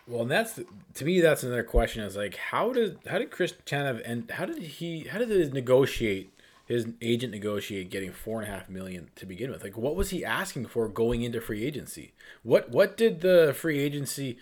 Well, 0.07 0.23
and 0.23 0.31
that's 0.31 0.59
to 0.95 1.05
me 1.05 1.21
that's 1.21 1.43
another 1.43 1.63
question 1.63 2.03
is 2.03 2.17
like 2.17 2.35
how 2.35 2.73
did 2.73 2.99
how 3.07 3.17
did 3.19 3.31
Chris 3.31 3.53
Tanev 3.65 4.01
and 4.03 4.29
how 4.31 4.45
did 4.45 4.61
he 4.61 5.05
how 5.05 5.19
did 5.19 5.29
he 5.29 5.49
negotiate 5.49 6.33
his 6.65 6.87
agent 7.01 7.31
negotiate 7.31 7.89
getting 7.89 8.11
four 8.11 8.41
and 8.41 8.49
a 8.49 8.53
half 8.53 8.67
million 8.67 9.09
to 9.15 9.25
begin 9.25 9.51
with? 9.51 9.63
Like 9.63 9.77
what 9.77 9.95
was 9.95 10.09
he 10.09 10.25
asking 10.25 10.65
for 10.65 10.87
going 10.89 11.21
into 11.21 11.39
free 11.39 11.63
agency? 11.63 12.13
What 12.43 12.71
what 12.71 12.97
did 12.97 13.21
the 13.21 13.55
free 13.57 13.79
agency 13.79 14.37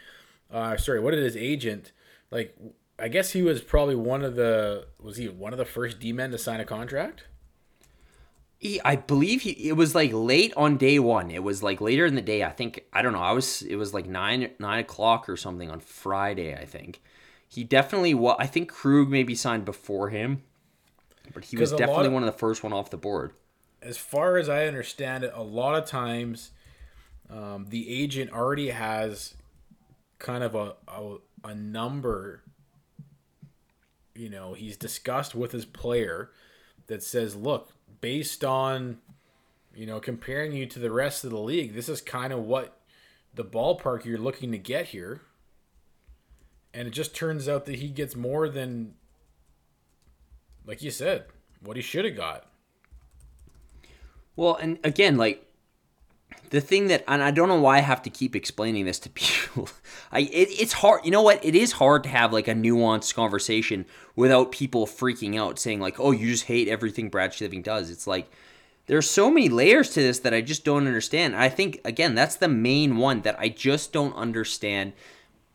uh 0.51 0.77
sorry, 0.77 0.99
what 0.99 1.11
did 1.11 1.23
his 1.23 1.37
agent 1.37 1.91
like 2.31 2.57
I 2.97 3.07
guess 3.07 3.31
he 3.31 3.43
was 3.43 3.61
probably 3.61 3.95
one 3.95 4.23
of 4.23 4.35
the 4.35 4.87
was 4.99 5.17
he 5.17 5.27
one 5.27 5.53
of 5.53 5.59
the 5.59 5.65
first 5.65 5.99
D 5.99 6.13
men 6.13 6.31
to 6.31 6.37
sign 6.37 6.59
a 6.59 6.65
contract? 6.65 7.25
He, 8.59 8.81
I 8.81 8.97
believe 8.97 9.43
he 9.43 9.51
it 9.51 9.77
was 9.77 9.95
like 9.95 10.11
late 10.13 10.53
on 10.57 10.75
day 10.75 10.99
one. 10.99 11.31
It 11.31 11.43
was 11.43 11.63
like 11.63 11.79
later 11.79 12.05
in 12.05 12.15
the 12.15 12.21
day. 12.21 12.43
I 12.43 12.51
think 12.51 12.83
I 12.91 13.01
don't 13.01 13.13
know. 13.13 13.21
I 13.21 13.31
was 13.31 13.61
it 13.61 13.77
was 13.77 13.93
like 13.93 14.05
nine 14.05 14.51
nine 14.59 14.79
o'clock 14.79 15.29
or 15.29 15.37
something 15.37 15.71
on 15.71 15.79
Friday. 15.79 16.53
I 16.53 16.65
think 16.65 17.01
he 17.47 17.63
definitely 17.63 18.13
was. 18.13 18.35
I 18.37 18.47
think 18.47 18.69
Krug 18.69 19.09
maybe 19.09 19.33
signed 19.33 19.63
before 19.63 20.09
him, 20.09 20.43
but 21.33 21.45
he 21.45 21.55
was 21.55 21.71
definitely 21.71 22.07
of, 22.07 22.13
one 22.13 22.23
of 22.23 22.31
the 22.31 22.37
first 22.37 22.61
one 22.61 22.73
off 22.73 22.89
the 22.89 22.97
board. 22.97 23.31
As 23.81 23.97
far 23.97 24.37
as 24.37 24.49
I 24.49 24.67
understand 24.67 25.23
it, 25.23 25.31
a 25.33 25.41
lot 25.41 25.75
of 25.81 25.85
times 25.85 26.51
um, 27.29 27.67
the 27.69 27.89
agent 27.89 28.31
already 28.31 28.71
has 28.71 29.35
kind 30.19 30.43
of 30.43 30.53
a, 30.53 30.75
a 30.87 31.15
a 31.45 31.55
number. 31.55 32.43
You 34.13 34.29
know, 34.29 34.53
he's 34.53 34.75
discussed 34.75 35.33
with 35.33 35.53
his 35.53 35.63
player 35.63 36.31
that 36.87 37.01
says, 37.01 37.37
"Look, 37.37 37.71
based 38.01 38.43
on 38.43 38.97
you 39.75 39.85
know 39.85 39.99
comparing 39.99 40.53
you 40.53 40.65
to 40.67 40.79
the 40.79 40.91
rest 40.91 41.23
of 41.23 41.31
the 41.31 41.39
league, 41.39 41.73
this 41.73 41.89
is 41.89 42.01
kind 42.01 42.33
of 42.33 42.39
what 42.39 42.79
the 43.33 43.45
ballpark 43.45 44.05
you're 44.05 44.17
looking 44.17 44.51
to 44.51 44.57
get 44.57 44.87
here. 44.87 45.21
And 46.73 46.87
it 46.87 46.91
just 46.91 47.15
turns 47.15 47.49
out 47.49 47.65
that 47.65 47.77
he 47.77 47.89
gets 47.89 48.15
more 48.15 48.47
than 48.47 48.93
like 50.69 50.83
you 50.83 50.91
said, 50.91 51.25
what 51.61 51.77
he 51.77 51.81
should 51.81 52.05
have 52.05 52.15
got. 52.15 52.45
Well, 54.35 54.55
and 54.55 54.77
again, 54.83 55.17
like 55.17 55.48
the 56.49 56.61
thing 56.61 56.87
that 56.87 57.03
and 57.07 57.21
I 57.21 57.31
don't 57.31 57.47
know 57.47 57.59
why 57.59 57.77
I 57.77 57.81
have 57.81 58.01
to 58.03 58.09
keep 58.09 58.35
explaining 58.35 58.85
this 58.85 58.99
to 58.99 59.09
people. 59.13 59.69
I 60.11 60.21
it, 60.21 60.49
it's 60.59 60.73
hard. 60.73 61.05
You 61.05 61.11
know 61.11 61.21
what? 61.21 61.43
It 61.43 61.55
is 61.55 61.73
hard 61.73 62.03
to 62.03 62.09
have 62.09 62.33
like 62.33 62.47
a 62.47 62.53
nuanced 62.53 63.13
conversation 63.15 63.85
without 64.15 64.51
people 64.51 64.85
freaking 64.85 65.39
out, 65.39 65.59
saying 65.59 65.79
like, 65.79 65.99
"Oh, 65.99 66.11
you 66.11 66.31
just 66.31 66.45
hate 66.45 66.67
everything 66.67 67.09
Brad 67.09 67.31
Treliving 67.31 67.63
does." 67.63 67.89
It's 67.89 68.07
like 68.07 68.29
there's 68.87 69.09
so 69.09 69.29
many 69.29 69.49
layers 69.49 69.91
to 69.91 70.01
this 70.01 70.19
that 70.19 70.33
I 70.33 70.41
just 70.41 70.65
don't 70.65 70.87
understand. 70.87 71.35
I 71.35 71.49
think 71.49 71.81
again, 71.85 72.15
that's 72.15 72.35
the 72.35 72.47
main 72.47 72.97
one 72.97 73.21
that 73.21 73.39
I 73.39 73.49
just 73.49 73.93
don't 73.93 74.15
understand. 74.15 74.93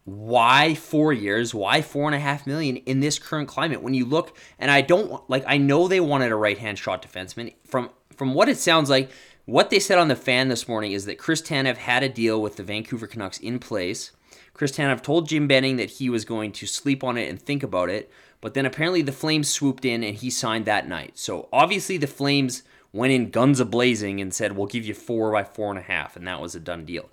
Why 0.05 0.75
four 0.75 1.15
years? 1.15 1.55
Why 1.55 1.81
four 1.81 2.07
and 2.07 2.15
a 2.15 2.21
half 2.21 2.47
million 2.47 2.77
in 2.77 3.01
this 3.01 3.19
current 3.19 3.49
climate? 3.49 3.83
When 3.83 3.95
you 3.95 4.05
look, 4.05 4.37
and 4.59 4.71
I 4.71 4.83
don't 4.83 5.29
like. 5.31 5.45
I 5.47 5.57
know 5.57 5.89
they 5.89 6.01
wanted 6.01 6.31
a 6.31 6.37
right 6.37 6.59
hand 6.59 6.79
shot 6.79 7.03
defenseman. 7.03 7.55
From 7.65 7.91
from 8.15 8.35
what 8.35 8.49
it 8.49 8.59
sounds 8.59 8.91
like 8.91 9.11
what 9.47 9.71
they 9.71 9.79
said 9.79 9.99
on 9.99 10.09
the 10.09 10.17
fan 10.17 10.49
this 10.49 10.69
morning 10.69 10.93
is 10.93 11.05
that 11.07 11.19
Chris 11.19 11.43
Tanev 11.43 11.77
had 11.77 12.03
a 12.03 12.09
deal 12.09 12.41
with 12.41 12.57
the 12.57 12.63
Vancouver 12.63 13.07
Canucks 13.07 13.39
in 13.39 13.59
place. 13.59 14.13
Chris 14.53 14.73
Tanev 14.73 15.03
told 15.03 15.29
Jim 15.29 15.47
Benning 15.47 15.77
that 15.77 15.91
he 15.91 16.09
was 16.09 16.25
going 16.25 16.53
to 16.53 16.67
sleep 16.67 17.03
on 17.03 17.19
it 17.19 17.29
and 17.29 17.41
think 17.41 17.63
about 17.63 17.91
it, 17.91 18.11
but 18.41 18.55
then 18.55 18.67
apparently 18.67 19.03
the 19.03 19.13
Flames 19.13 19.49
swooped 19.49 19.85
in 19.85 20.03
and 20.05 20.17
he 20.17 20.31
signed 20.31 20.65
that 20.65 20.89
night. 20.89 21.19
So 21.19 21.49
obviously 21.53 21.97
the 21.97 22.07
Flames 22.07 22.63
went 22.93 23.13
in 23.13 23.31
guns 23.31 23.59
a 23.61 23.65
blazing 23.65 24.21
and 24.21 24.33
said, 24.33 24.57
"We'll 24.57 24.67
give 24.67 24.85
you 24.85 24.95
four 24.95 25.33
by 25.33 25.45
four 25.45 25.71
and 25.71 25.79
a 25.79 25.83
half," 25.83 26.17
and 26.17 26.27
that 26.29 26.41
was 26.41 26.55
a 26.55 26.61
done 26.61 26.85
deal. 26.85 27.11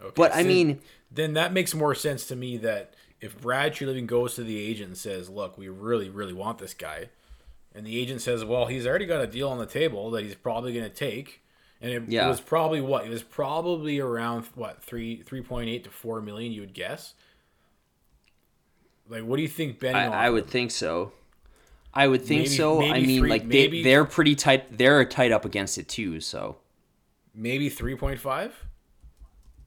Okay, 0.00 0.12
but 0.14 0.32
so 0.32 0.38
I 0.38 0.44
mean, 0.44 0.80
then 1.10 1.34
that 1.34 1.52
makes 1.52 1.74
more 1.74 1.94
sense 1.94 2.26
to 2.28 2.36
me 2.36 2.56
that 2.58 2.94
if 3.20 3.40
Brad 3.40 3.74
Treliving 3.74 4.06
goes 4.06 4.36
to 4.36 4.44
the 4.44 4.58
agent 4.58 4.88
and 4.88 4.98
says, 4.98 5.28
"Look, 5.28 5.58
we 5.58 5.68
really, 5.68 6.08
really 6.08 6.32
want 6.32 6.58
this 6.58 6.74
guy," 6.74 7.08
and 7.74 7.84
the 7.84 7.98
agent 7.98 8.22
says, 8.22 8.44
"Well, 8.44 8.66
he's 8.66 8.86
already 8.86 9.06
got 9.06 9.20
a 9.20 9.26
deal 9.26 9.48
on 9.48 9.58
the 9.58 9.66
table 9.66 10.10
that 10.12 10.22
he's 10.22 10.36
probably 10.36 10.72
going 10.72 10.88
to 10.88 10.94
take." 10.94 11.40
And 11.84 11.92
it, 11.92 12.02
yeah. 12.08 12.24
it 12.24 12.28
was 12.30 12.40
probably 12.40 12.80
what 12.80 13.04
it 13.04 13.10
was 13.10 13.22
probably 13.22 14.00
around 14.00 14.46
what 14.54 14.82
three 14.82 15.22
three 15.22 15.42
point 15.42 15.68
eight 15.68 15.84
to 15.84 15.90
four 15.90 16.22
million. 16.22 16.50
You 16.50 16.62
would 16.62 16.72
guess. 16.72 17.12
Like, 19.06 19.24
what 19.24 19.36
do 19.36 19.42
you 19.42 19.48
think 19.48 19.80
Benny? 19.80 19.98
I, 19.98 20.26
I 20.26 20.30
would 20.30 20.46
think 20.46 20.70
so. 20.70 21.12
I 21.92 22.08
would 22.08 22.22
think 22.22 22.44
maybe, 22.44 22.56
so. 22.56 22.78
Maybe 22.78 22.92
I 22.92 23.00
mean, 23.00 23.20
three, 23.20 23.30
like 23.30 23.44
maybe, 23.44 23.82
they 23.82 23.90
they're 23.90 24.06
pretty 24.06 24.34
tight. 24.34 24.78
They're 24.78 25.04
tight 25.04 25.30
up 25.30 25.44
against 25.44 25.76
it 25.76 25.86
too. 25.86 26.20
So 26.20 26.56
maybe 27.34 27.68
three 27.68 27.96
point 27.96 28.18
five. 28.18 28.64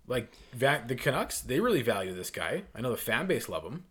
Like 0.08 0.34
the 0.58 0.96
Canucks, 0.98 1.42
they 1.42 1.60
really 1.60 1.84
value 1.84 2.16
this 2.16 2.32
guy. 2.32 2.64
I 2.74 2.82
know 2.82 2.90
the 2.90 2.98
fan 2.98 3.28
base 3.28 3.48
love 3.48 3.64
him. 3.64 3.84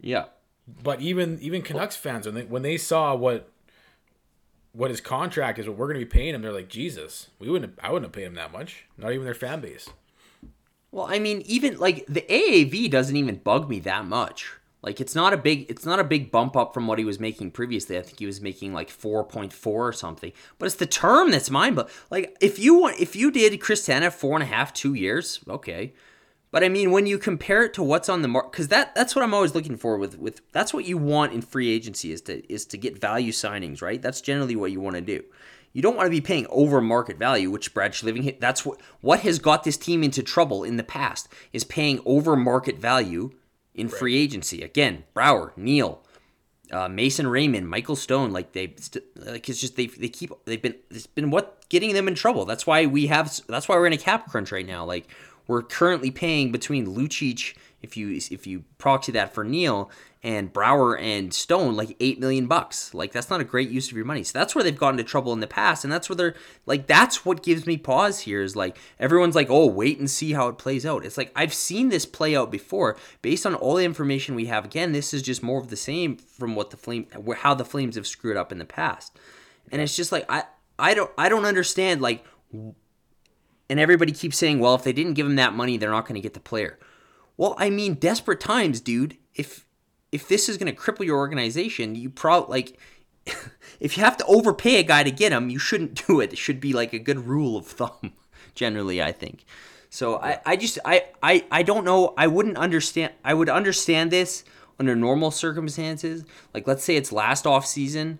Yeah, 0.00 0.26
but 0.68 1.00
even 1.00 1.40
even 1.40 1.62
Canucks 1.62 1.96
fans 1.96 2.26
when 2.26 2.36
they 2.36 2.44
when 2.44 2.62
they 2.62 2.76
saw 2.76 3.16
what 3.16 3.50
what 4.74 4.90
his 4.90 5.00
contract 5.00 5.58
is, 5.58 5.68
what 5.68 5.78
we're 5.78 5.86
going 5.86 6.00
to 6.00 6.04
be 6.04 6.10
paying 6.10 6.34
him, 6.34 6.42
they're 6.42 6.52
like, 6.52 6.68
Jesus, 6.68 7.30
we 7.38 7.48
wouldn't, 7.48 7.78
I 7.80 7.90
wouldn't 7.90 8.06
have 8.06 8.12
paid 8.12 8.26
him 8.26 8.34
that 8.34 8.52
much. 8.52 8.84
Not 8.98 9.12
even 9.12 9.24
their 9.24 9.34
fan 9.34 9.60
base. 9.60 9.88
Well, 10.90 11.06
I 11.08 11.18
mean, 11.18 11.42
even 11.46 11.78
like 11.78 12.04
the 12.06 12.22
AAV 12.22 12.90
doesn't 12.90 13.16
even 13.16 13.36
bug 13.36 13.68
me 13.68 13.80
that 13.80 14.04
much. 14.04 14.52
Like 14.82 15.00
it's 15.00 15.14
not 15.14 15.32
a 15.32 15.36
big, 15.36 15.70
it's 15.70 15.86
not 15.86 15.98
a 15.98 16.04
big 16.04 16.30
bump 16.30 16.56
up 16.56 16.74
from 16.74 16.86
what 16.86 16.98
he 16.98 17.04
was 17.04 17.18
making 17.18 17.52
previously. 17.52 17.96
I 17.98 18.02
think 18.02 18.18
he 18.18 18.26
was 18.26 18.40
making 18.40 18.74
like 18.74 18.90
four 18.90 19.24
point 19.24 19.52
four 19.52 19.88
or 19.88 19.92
something. 19.92 20.32
But 20.58 20.66
it's 20.66 20.74
the 20.74 20.86
term 20.86 21.30
that's 21.30 21.50
mine. 21.50 21.74
But 21.74 21.90
like, 22.10 22.36
if 22.40 22.58
you 22.58 22.78
want, 22.78 23.00
if 23.00 23.16
you 23.16 23.30
did 23.30 23.60
Chris 23.60 23.86
Tanev 23.88 24.12
four 24.12 24.34
and 24.34 24.42
a 24.42 24.46
half, 24.46 24.72
two 24.72 24.94
years, 24.94 25.40
okay. 25.48 25.94
But 26.54 26.62
I 26.62 26.68
mean, 26.68 26.92
when 26.92 27.06
you 27.06 27.18
compare 27.18 27.64
it 27.64 27.74
to 27.74 27.82
what's 27.82 28.08
on 28.08 28.22
the 28.22 28.28
market, 28.28 28.52
because 28.52 28.68
that 28.68 28.94
that's 28.94 29.16
what 29.16 29.24
I'm 29.24 29.34
always 29.34 29.56
looking 29.56 29.76
for 29.76 29.98
with 29.98 30.16
with 30.20 30.40
that's 30.52 30.72
what 30.72 30.84
you 30.84 30.96
want 30.96 31.32
in 31.32 31.42
free 31.42 31.68
agency 31.68 32.12
is 32.12 32.20
to 32.22 32.48
is 32.48 32.64
to 32.66 32.78
get 32.78 33.00
value 33.00 33.32
signings, 33.32 33.82
right? 33.82 34.00
That's 34.00 34.20
generally 34.20 34.54
what 34.54 34.70
you 34.70 34.80
want 34.80 34.94
to 34.94 35.02
do. 35.02 35.24
You 35.72 35.82
don't 35.82 35.96
want 35.96 36.06
to 36.06 36.12
be 36.12 36.20
paying 36.20 36.46
over 36.50 36.80
market 36.80 37.18
value, 37.18 37.50
which 37.50 37.74
Brad 37.74 37.90
Treliving 37.90 38.38
that's 38.38 38.64
what 38.64 38.80
what 39.00 39.18
has 39.22 39.40
got 39.40 39.64
this 39.64 39.76
team 39.76 40.04
into 40.04 40.22
trouble 40.22 40.62
in 40.62 40.76
the 40.76 40.84
past 40.84 41.26
is 41.52 41.64
paying 41.64 42.00
over 42.06 42.36
market 42.36 42.78
value 42.78 43.32
in 43.74 43.88
right. 43.88 43.98
free 43.98 44.16
agency. 44.16 44.62
Again, 44.62 45.02
Brouwer, 45.12 45.54
Neal, 45.56 46.04
uh, 46.70 46.88
Mason 46.88 47.26
Raymond, 47.26 47.68
Michael 47.68 47.96
Stone, 47.96 48.30
like 48.30 48.52
they 48.52 48.74
st- 48.78 49.04
like 49.16 49.48
it's 49.48 49.60
just 49.60 49.74
they 49.74 49.88
they 49.88 50.08
keep 50.08 50.30
they've 50.44 50.62
been 50.62 50.76
it's 50.88 51.08
been 51.08 51.32
what 51.32 51.68
getting 51.68 51.94
them 51.94 52.06
in 52.06 52.14
trouble. 52.14 52.44
That's 52.44 52.64
why 52.64 52.86
we 52.86 53.08
have 53.08 53.40
that's 53.48 53.68
why 53.68 53.74
we're 53.74 53.88
in 53.88 53.92
a 53.92 53.98
cap 53.98 54.30
crunch 54.30 54.52
right 54.52 54.64
now. 54.64 54.84
Like 54.84 55.08
we're 55.46 55.62
currently 55.62 56.10
paying 56.10 56.52
between 56.52 56.86
Lucic 56.86 57.54
if 57.82 57.96
you 57.96 58.18
if 58.30 58.46
you 58.46 58.64
proxy 58.78 59.12
that 59.12 59.34
for 59.34 59.44
Neal 59.44 59.90
and 60.22 60.50
Brouwer 60.50 60.96
and 60.96 61.34
Stone 61.34 61.76
like 61.76 61.94
eight 62.00 62.18
million 62.18 62.46
bucks. 62.46 62.94
Like 62.94 63.12
that's 63.12 63.28
not 63.28 63.42
a 63.42 63.44
great 63.44 63.68
use 63.68 63.90
of 63.90 63.96
your 63.96 64.06
money. 64.06 64.24
So 64.24 64.36
that's 64.36 64.54
where 64.54 64.64
they've 64.64 64.76
gotten 64.76 64.98
into 64.98 65.08
trouble 65.08 65.34
in 65.34 65.40
the 65.40 65.46
past, 65.46 65.84
and 65.84 65.92
that's 65.92 66.08
where 66.08 66.16
they're 66.16 66.34
like 66.66 66.86
that's 66.86 67.24
what 67.24 67.42
gives 67.42 67.66
me 67.66 67.76
pause 67.76 68.20
here 68.20 68.42
is 68.42 68.56
like 68.56 68.78
everyone's 68.98 69.34
like, 69.34 69.50
oh, 69.50 69.66
wait 69.66 69.98
and 69.98 70.10
see 70.10 70.32
how 70.32 70.48
it 70.48 70.58
plays 70.58 70.86
out. 70.86 71.04
It's 71.04 71.18
like 71.18 71.30
I've 71.36 71.54
seen 71.54 71.90
this 71.90 72.06
play 72.06 72.34
out 72.34 72.50
before 72.50 72.96
based 73.20 73.44
on 73.44 73.54
all 73.54 73.76
the 73.76 73.84
information 73.84 74.34
we 74.34 74.46
have. 74.46 74.64
Again, 74.64 74.92
this 74.92 75.12
is 75.12 75.22
just 75.22 75.42
more 75.42 75.60
of 75.60 75.68
the 75.68 75.76
same 75.76 76.16
from 76.16 76.56
what 76.56 76.70
the 76.70 76.78
flame 76.78 77.06
how 77.36 77.54
the 77.54 77.64
Flames 77.64 77.96
have 77.96 78.06
screwed 78.06 78.36
up 78.36 78.50
in 78.50 78.58
the 78.58 78.64
past, 78.64 79.18
and 79.70 79.82
it's 79.82 79.94
just 79.94 80.10
like 80.10 80.24
I 80.28 80.44
I 80.78 80.94
don't 80.94 81.10
I 81.18 81.28
don't 81.28 81.44
understand 81.44 82.00
like. 82.00 82.24
And 83.70 83.80
everybody 83.80 84.12
keeps 84.12 84.36
saying, 84.36 84.60
well, 84.60 84.74
if 84.74 84.84
they 84.84 84.92
didn't 84.92 85.14
give 85.14 85.26
him 85.26 85.36
that 85.36 85.54
money, 85.54 85.76
they're 85.76 85.90
not 85.90 86.06
going 86.06 86.16
to 86.16 86.20
get 86.20 86.34
the 86.34 86.40
player. 86.40 86.78
Well, 87.36 87.54
I 87.58 87.70
mean, 87.70 87.94
desperate 87.94 88.40
times, 88.40 88.80
dude. 88.80 89.16
If 89.34 89.66
if 90.12 90.28
this 90.28 90.48
is 90.48 90.58
going 90.58 90.72
to 90.72 90.80
cripple 90.80 91.04
your 91.04 91.16
organization, 91.16 91.96
you 91.96 92.08
probably 92.10 92.50
like 92.50 92.78
if 93.80 93.96
you 93.96 94.04
have 94.04 94.16
to 94.18 94.26
overpay 94.26 94.76
a 94.76 94.82
guy 94.82 95.02
to 95.02 95.10
get 95.10 95.32
him, 95.32 95.50
you 95.50 95.58
shouldn't 95.58 95.94
do 96.06 96.20
it. 96.20 96.32
It 96.32 96.38
should 96.38 96.60
be 96.60 96.72
like 96.72 96.92
a 96.92 96.98
good 96.98 97.26
rule 97.26 97.56
of 97.56 97.66
thumb, 97.66 98.12
generally, 98.54 99.02
I 99.02 99.12
think. 99.12 99.44
So 99.90 100.16
I, 100.16 100.40
I 100.44 100.56
just 100.56 100.78
I, 100.84 101.06
I 101.22 101.44
I 101.50 101.62
don't 101.62 101.84
know. 101.84 102.14
I 102.16 102.26
wouldn't 102.26 102.56
understand 102.56 103.12
I 103.24 103.34
would 103.34 103.48
understand 103.48 104.10
this 104.10 104.44
under 104.78 104.94
normal 104.94 105.30
circumstances. 105.30 106.24
Like 106.52 106.66
let's 106.66 106.84
say 106.84 106.96
it's 106.96 107.12
last 107.12 107.46
off 107.46 107.66
season 107.66 108.18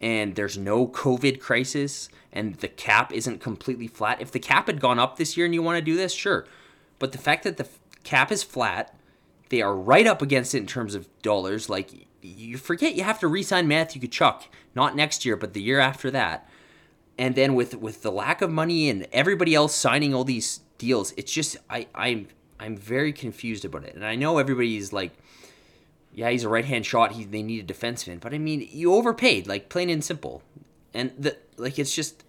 and 0.00 0.34
there's 0.34 0.58
no 0.58 0.86
COVID 0.86 1.40
crisis 1.40 2.08
and 2.32 2.56
the 2.56 2.68
cap 2.68 3.12
isn't 3.12 3.40
completely 3.40 3.86
flat. 3.86 4.20
If 4.20 4.30
the 4.30 4.38
cap 4.38 4.66
had 4.66 4.80
gone 4.80 4.98
up 4.98 5.16
this 5.16 5.36
year 5.36 5.46
and 5.46 5.54
you 5.54 5.62
want 5.62 5.78
to 5.78 5.82
do 5.84 5.96
this, 5.96 6.12
sure. 6.12 6.46
But 6.98 7.12
the 7.12 7.18
fact 7.18 7.44
that 7.44 7.56
the 7.56 7.66
cap 8.06 8.32
is 8.32 8.42
flat. 8.42 8.94
They 9.50 9.60
are 9.60 9.76
right 9.76 10.06
up 10.06 10.22
against 10.22 10.54
it 10.54 10.58
in 10.58 10.66
terms 10.66 10.94
of 10.94 11.08
dollars. 11.20 11.68
Like 11.68 11.90
you 12.22 12.56
forget 12.56 12.94
you 12.94 13.02
have 13.02 13.20
to 13.20 13.28
re-sign 13.28 13.68
Matthew 13.68 14.00
Tkachuk, 14.00 14.44
not 14.74 14.96
next 14.96 15.24
year, 15.24 15.36
but 15.36 15.52
the 15.52 15.60
year 15.60 15.80
after 15.80 16.10
that. 16.12 16.48
And 17.18 17.34
then 17.34 17.54
with 17.54 17.74
with 17.74 18.02
the 18.02 18.12
lack 18.12 18.40
of 18.40 18.50
money 18.50 18.88
and 18.88 19.06
everybody 19.12 19.54
else 19.54 19.74
signing 19.74 20.14
all 20.14 20.24
these 20.24 20.60
deals, 20.78 21.12
it's 21.16 21.32
just 21.32 21.56
I 21.68 21.88
I'm 21.94 22.28
I'm 22.58 22.76
very 22.76 23.12
confused 23.12 23.64
about 23.64 23.84
it. 23.84 23.94
And 23.94 24.04
I 24.06 24.14
know 24.14 24.38
everybody's 24.38 24.92
like, 24.92 25.12
yeah, 26.16 26.30
he's 26.30 26.44
a 26.44 26.48
right 26.48 26.64
hand 26.64 26.86
shot. 26.86 27.12
He 27.12 27.24
they 27.24 27.42
need 27.42 27.70
a 27.70 27.72
defenseman, 27.72 28.20
but 28.20 28.32
I 28.32 28.38
mean, 28.38 28.66
you 28.72 28.94
overpaid, 28.94 29.46
like 29.46 29.68
plain 29.68 29.90
and 29.90 30.02
simple. 30.02 30.42
And 30.94 31.12
the 31.18 31.36
like, 31.58 31.78
it's 31.78 31.94
just 31.94 32.24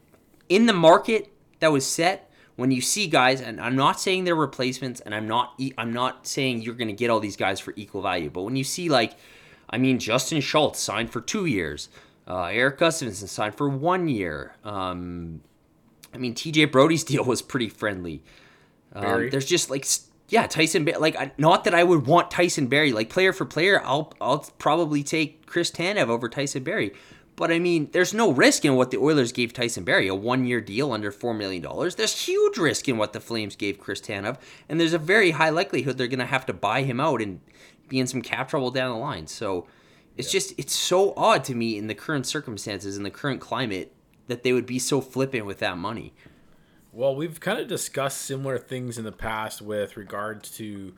in 0.49 0.65
the 0.65 0.73
market 0.73 1.31
that 1.61 1.71
was 1.71 1.87
set 1.87 2.29
when 2.57 2.69
you 2.69 2.81
see 2.81 3.07
guys, 3.07 3.39
and 3.39 3.61
I'm 3.61 3.77
not 3.77 3.97
saying 3.97 4.25
they're 4.25 4.35
replacements, 4.35 4.99
and 4.99 5.15
I'm 5.15 5.25
not 5.25 5.57
I'm 5.77 5.93
not 5.93 6.27
saying 6.27 6.63
you're 6.63 6.75
going 6.75 6.89
to 6.89 6.93
get 6.93 7.09
all 7.09 7.21
these 7.21 7.37
guys 7.37 7.61
for 7.61 7.73
equal 7.77 8.01
value, 8.01 8.29
but 8.29 8.41
when 8.41 8.57
you 8.57 8.65
see 8.65 8.89
like, 8.89 9.13
I 9.69 9.77
mean, 9.77 9.99
Justin 9.99 10.41
Schultz 10.41 10.81
signed 10.81 11.09
for 11.13 11.21
two 11.21 11.45
years, 11.45 11.87
uh, 12.27 12.47
Erik 12.47 12.79
Gustafsson 12.79 13.29
signed 13.29 13.55
for 13.55 13.69
one 13.69 14.09
year. 14.09 14.53
Um, 14.65 15.39
I 16.13 16.17
mean, 16.17 16.33
TJ 16.33 16.73
Brodie's 16.73 17.03
deal 17.05 17.23
was 17.23 17.41
pretty 17.41 17.69
friendly. 17.69 18.21
Um, 18.91 19.29
there's 19.29 19.45
just 19.45 19.69
like 19.69 19.85
yeah, 20.29 20.47
Tyson 20.47 20.83
Barrie. 20.83 20.99
Like, 20.99 21.39
not 21.39 21.63
that 21.63 21.73
I 21.73 21.83
would 21.83 22.05
want 22.05 22.31
Tyson 22.31 22.67
Barrie. 22.67 22.91
Like, 22.91 23.09
player 23.09 23.31
for 23.31 23.45
player, 23.45 23.81
I'll 23.83 24.13
I'll 24.19 24.39
probably 24.57 25.03
take 25.03 25.45
Chris 25.45 25.71
Tanev 25.71 26.09
over 26.09 26.27
Tyson 26.27 26.63
Barrie. 26.63 26.93
But 27.37 27.51
I 27.51 27.59
mean, 27.59 27.89
there's 27.91 28.15
no 28.15 28.31
risk 28.31 28.65
in 28.65 28.75
what 28.75 28.89
the 28.89 28.97
Oilers 28.97 29.31
gave 29.31 29.53
Tyson 29.53 29.83
Barrie, 29.83 30.07
a 30.07 30.15
one 30.15 30.45
year 30.45 30.59
deal 30.59 30.91
under 30.91 31.11
$4 31.11 31.37
million. 31.37 31.61
There's 31.61 32.25
huge 32.25 32.57
risk 32.57 32.89
in 32.89 32.97
what 32.97 33.13
the 33.13 33.19
Flames 33.19 33.55
gave 33.55 33.79
Chris 33.79 34.01
Tanev. 34.01 34.39
And 34.67 34.79
there's 34.79 34.93
a 34.93 34.97
very 34.97 35.31
high 35.31 35.51
likelihood 35.51 35.99
they're 35.99 36.07
going 36.07 36.17
to 36.17 36.25
have 36.25 36.47
to 36.47 36.53
buy 36.53 36.81
him 36.81 36.99
out 36.99 37.21
and 37.21 37.39
be 37.87 37.99
in 37.99 38.07
some 38.07 38.23
cap 38.23 38.49
trouble 38.49 38.71
down 38.71 38.91
the 38.91 38.97
line. 38.97 39.27
So 39.27 39.67
it's 40.17 40.33
yeah. 40.33 40.39
just, 40.39 40.53
it's 40.57 40.75
so 40.75 41.13
odd 41.15 41.43
to 41.43 41.53
me 41.53 41.77
in 41.77 41.85
the 41.85 41.93
current 41.93 42.25
circumstances, 42.25 42.97
in 42.97 43.03
the 43.03 43.11
current 43.11 43.39
climate, 43.39 43.93
that 44.25 44.41
they 44.41 44.51
would 44.51 44.65
be 44.65 44.79
so 44.79 44.99
flippant 44.99 45.45
with 45.45 45.59
that 45.59 45.77
money. 45.77 46.15
Well, 46.97 47.15
we've 47.15 47.39
kind 47.39 47.59
of 47.59 47.67
discussed 47.67 48.23
similar 48.23 48.57
things 48.57 48.97
in 48.97 49.03
the 49.03 49.11
past 49.11 49.61
with 49.61 49.97
regards 49.97 50.49
to 50.57 50.95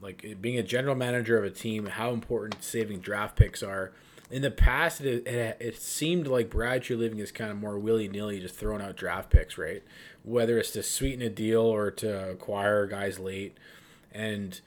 like 0.00 0.40
being 0.40 0.58
a 0.58 0.62
general 0.64 0.96
manager 0.96 1.38
of 1.38 1.44
a 1.44 1.50
team, 1.50 1.86
how 1.86 2.10
important 2.10 2.64
saving 2.64 2.98
draft 2.98 3.36
picks 3.36 3.62
are 3.62 3.92
in 4.28 4.42
the 4.42 4.50
past, 4.50 5.02
it, 5.02 5.24
it, 5.24 5.56
it 5.60 5.80
seemed 5.80 6.26
like 6.26 6.50
Brad 6.50 6.82
Treliving 6.82 7.20
is 7.20 7.30
kind 7.30 7.52
of 7.52 7.58
more 7.58 7.78
willy 7.78 8.08
nilly, 8.08 8.40
just 8.40 8.56
throwing 8.56 8.82
out 8.82 8.96
draft 8.96 9.30
picks, 9.30 9.56
right? 9.56 9.84
Whether 10.24 10.58
it's 10.58 10.72
to 10.72 10.82
sweeten 10.82 11.22
a 11.22 11.30
deal 11.30 11.62
or 11.62 11.92
to 11.92 12.30
acquire 12.30 12.88
guys 12.88 13.20
late. 13.20 13.56
And 14.10 14.60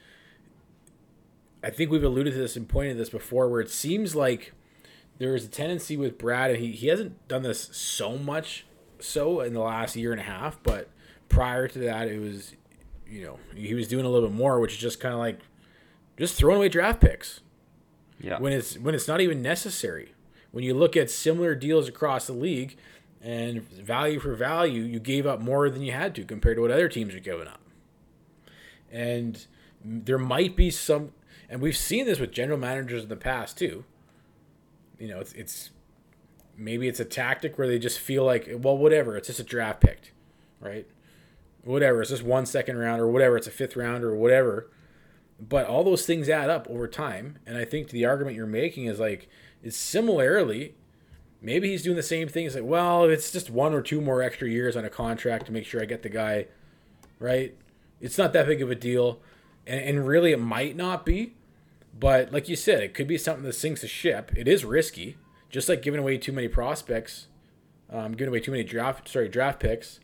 I 1.62 1.72
think 1.72 1.92
we've 1.92 2.06
alluded 2.06 2.32
to 2.36 2.40
this 2.40 2.56
and 2.56 2.70
pointed 2.70 2.98
this 2.98 3.10
before, 3.10 3.50
where 3.50 3.60
it 3.60 3.70
seems 3.70 4.16
like 4.16 4.54
there 5.18 5.36
is 5.36 5.44
a 5.44 5.50
tendency 5.50 5.98
with 5.98 6.18
Brad, 6.18 6.52
and 6.52 6.60
he, 6.62 6.72
he 6.72 6.88
hasn't 6.88 7.28
done 7.28 7.44
this 7.44 7.68
so 7.76 8.18
much 8.18 8.66
so 9.00 9.42
in 9.42 9.54
the 9.54 9.60
last 9.60 9.96
year 9.96 10.12
and 10.12 10.20
a 10.20 10.24
half, 10.24 10.62
but 10.64 10.90
prior 11.28 11.68
to 11.68 11.80
that, 11.80 12.08
it 12.08 12.20
was, 12.20 12.54
you 13.08 13.24
know, 13.24 13.40
he 13.56 13.74
was 13.74 13.88
doing 13.88 14.06
a 14.06 14.10
little 14.10 14.30
bit 14.30 14.38
more, 14.38 14.60
which 14.60 14.74
is 14.74 14.80
just 14.80 15.00
kind 15.00 15.14
of 15.14 15.20
like 15.20 15.40
just 16.18 16.36
throwing 16.36 16.58
away 16.58 16.70
draft 16.70 17.00
picks 17.02 17.42
yeah. 18.20 18.40
When 18.40 18.54
it's 18.54 18.78
when 18.78 18.96
it's 18.96 19.08
not 19.08 19.22
even 19.22 19.42
necessary. 19.42 20.14
When 20.52 20.64
you 20.64 20.74
look 20.74 20.98
at 20.98 21.10
similar 21.10 21.56
deals 21.56 21.88
across 21.88 22.28
the 22.28 22.34
league 22.34 22.76
and 23.22 23.62
value 23.70 24.20
for 24.20 24.34
value, 24.36 24.82
you 24.82 25.00
gave 25.00 25.26
up 25.26 25.40
more 25.40 25.70
than 25.70 25.82
you 25.84 25.92
had 25.92 26.16
to 26.16 26.24
compared 26.26 26.58
to 26.58 26.62
what 26.62 26.72
other 26.72 26.90
teams 26.90 27.14
are 27.14 27.20
giving 27.20 27.48
up. 27.48 27.62
And 28.92 29.46
there 29.84 30.18
might 30.18 30.56
be 30.56 30.72
some 30.72 31.12
and 31.50 31.62
we've 31.62 31.78
seen 31.78 32.06
this 32.06 32.20
with 32.20 32.32
general 32.32 32.60
managers 32.60 33.04
in 33.04 33.10
the 33.10 33.16
past 33.16 33.58
too. 33.58 33.86
You 34.98 35.08
know, 35.08 35.20
it's 35.20 35.34
it's 35.34 35.70
maybe 36.60 36.88
it's 36.88 37.00
a 37.00 37.06
tactic 37.06 37.58
where 37.58 37.68
they 37.68 37.80
just 37.80 38.00
feel 38.00 38.26
like, 38.26 38.50
well, 38.52 38.78
whatever, 38.78 39.16
it's 39.16 39.28
just 39.28 39.40
a 39.40 39.44
draft 39.44 39.80
pick, 39.80 40.14
right? 40.60 40.86
Whatever, 41.64 42.02
it's 42.02 42.12
just 42.12 42.24
one 42.24 42.46
second 42.46 42.78
round 42.78 43.02
or 43.02 43.08
whatever, 43.08 43.38
it's 43.38 43.48
a 43.48 43.52
fifth 43.52 43.76
round 43.76 44.04
or 44.04 44.14
whatever. 44.14 44.70
But 45.40 45.68
all 45.68 45.86
those 45.86 46.06
things 46.06 46.28
add 46.28 46.50
up 46.50 46.68
over 46.70 46.88
time. 46.88 47.40
And 47.46 47.58
i 47.58 47.64
think 47.64 47.90
the 47.90 48.06
argument 48.06 48.36
you're 48.36 48.46
making 48.46 48.86
is 48.86 49.00
like 49.00 49.30
is 49.64 49.76
similarly 49.76 50.76
maybe 51.42 51.70
he's 51.70 51.84
doing 51.84 51.96
the 51.96 52.04
same 52.04 52.28
thing. 52.28 52.46
It's 52.46 52.56
like 52.56 52.66
well 52.66 53.06
it's 53.06 53.32
just 53.32 53.50
one 53.50 53.74
or 53.74 53.82
two 53.82 54.02
more 54.02 54.22
extra 54.22 54.50
years 54.50 54.76
on 54.76 54.84
a 54.84 54.90
contract 54.90 55.46
to 55.46 55.54
make 55.54 55.66
sure 55.66 55.82
i 55.82 55.86
get 55.86 56.04
the 56.04 56.10
guy 56.10 56.48
right? 57.20 57.56
It's 58.00 58.18
not 58.18 58.32
that 58.34 58.48
big 58.48 58.62
of 58.62 58.72
a 58.72 58.76
deal. 58.76 59.20
And, 59.68 59.82
and 59.82 60.08
really 60.08 60.32
it 60.32 60.40
might 60.40 60.76
not 60.76 61.06
be. 61.06 61.36
But 61.98 62.34
like 62.34 62.50
you 62.50 62.56
said 62.56 62.82
it 62.82 62.94
could 62.94 63.08
be 63.08 63.18
something 63.18 63.44
that 63.44 63.54
sinks 63.54 63.82
the 63.82 63.88
ship. 63.88 64.32
It 64.36 64.48
is 64.48 64.66
risky 64.66 65.18
just 65.50 65.70
like 65.70 65.82
giving 65.82 66.00
away 66.00 66.18
too 66.18 66.32
many 66.32 66.48
prospects 66.48 67.28
um, 67.92 68.12
giving 68.12 68.30
away 68.30 68.40
too 68.40 68.52
many 68.52 68.64
draft 68.64 69.08
sorry 69.08 69.28
draft 69.28 69.60
picks 69.60 70.00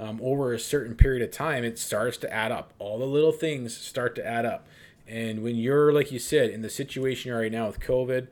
um, 0.00 0.18
over 0.22 0.52
a 0.54 0.58
certain 0.58 0.94
period 0.94 1.22
of 1.22 1.30
time, 1.30 1.62
it 1.62 1.78
starts 1.78 2.16
to 2.18 2.32
add 2.32 2.50
up. 2.50 2.72
All 2.78 2.98
the 2.98 3.04
little 3.04 3.32
things 3.32 3.76
start 3.76 4.14
to 4.14 4.26
add 4.26 4.46
up. 4.46 4.66
And 5.06 5.42
when 5.42 5.56
you're, 5.56 5.92
like 5.92 6.10
you 6.10 6.18
said, 6.18 6.48
in 6.50 6.62
the 6.62 6.70
situation 6.70 7.28
you're 7.28 7.40
right 7.40 7.52
now 7.52 7.66
with 7.66 7.80
COVID, 7.80 8.28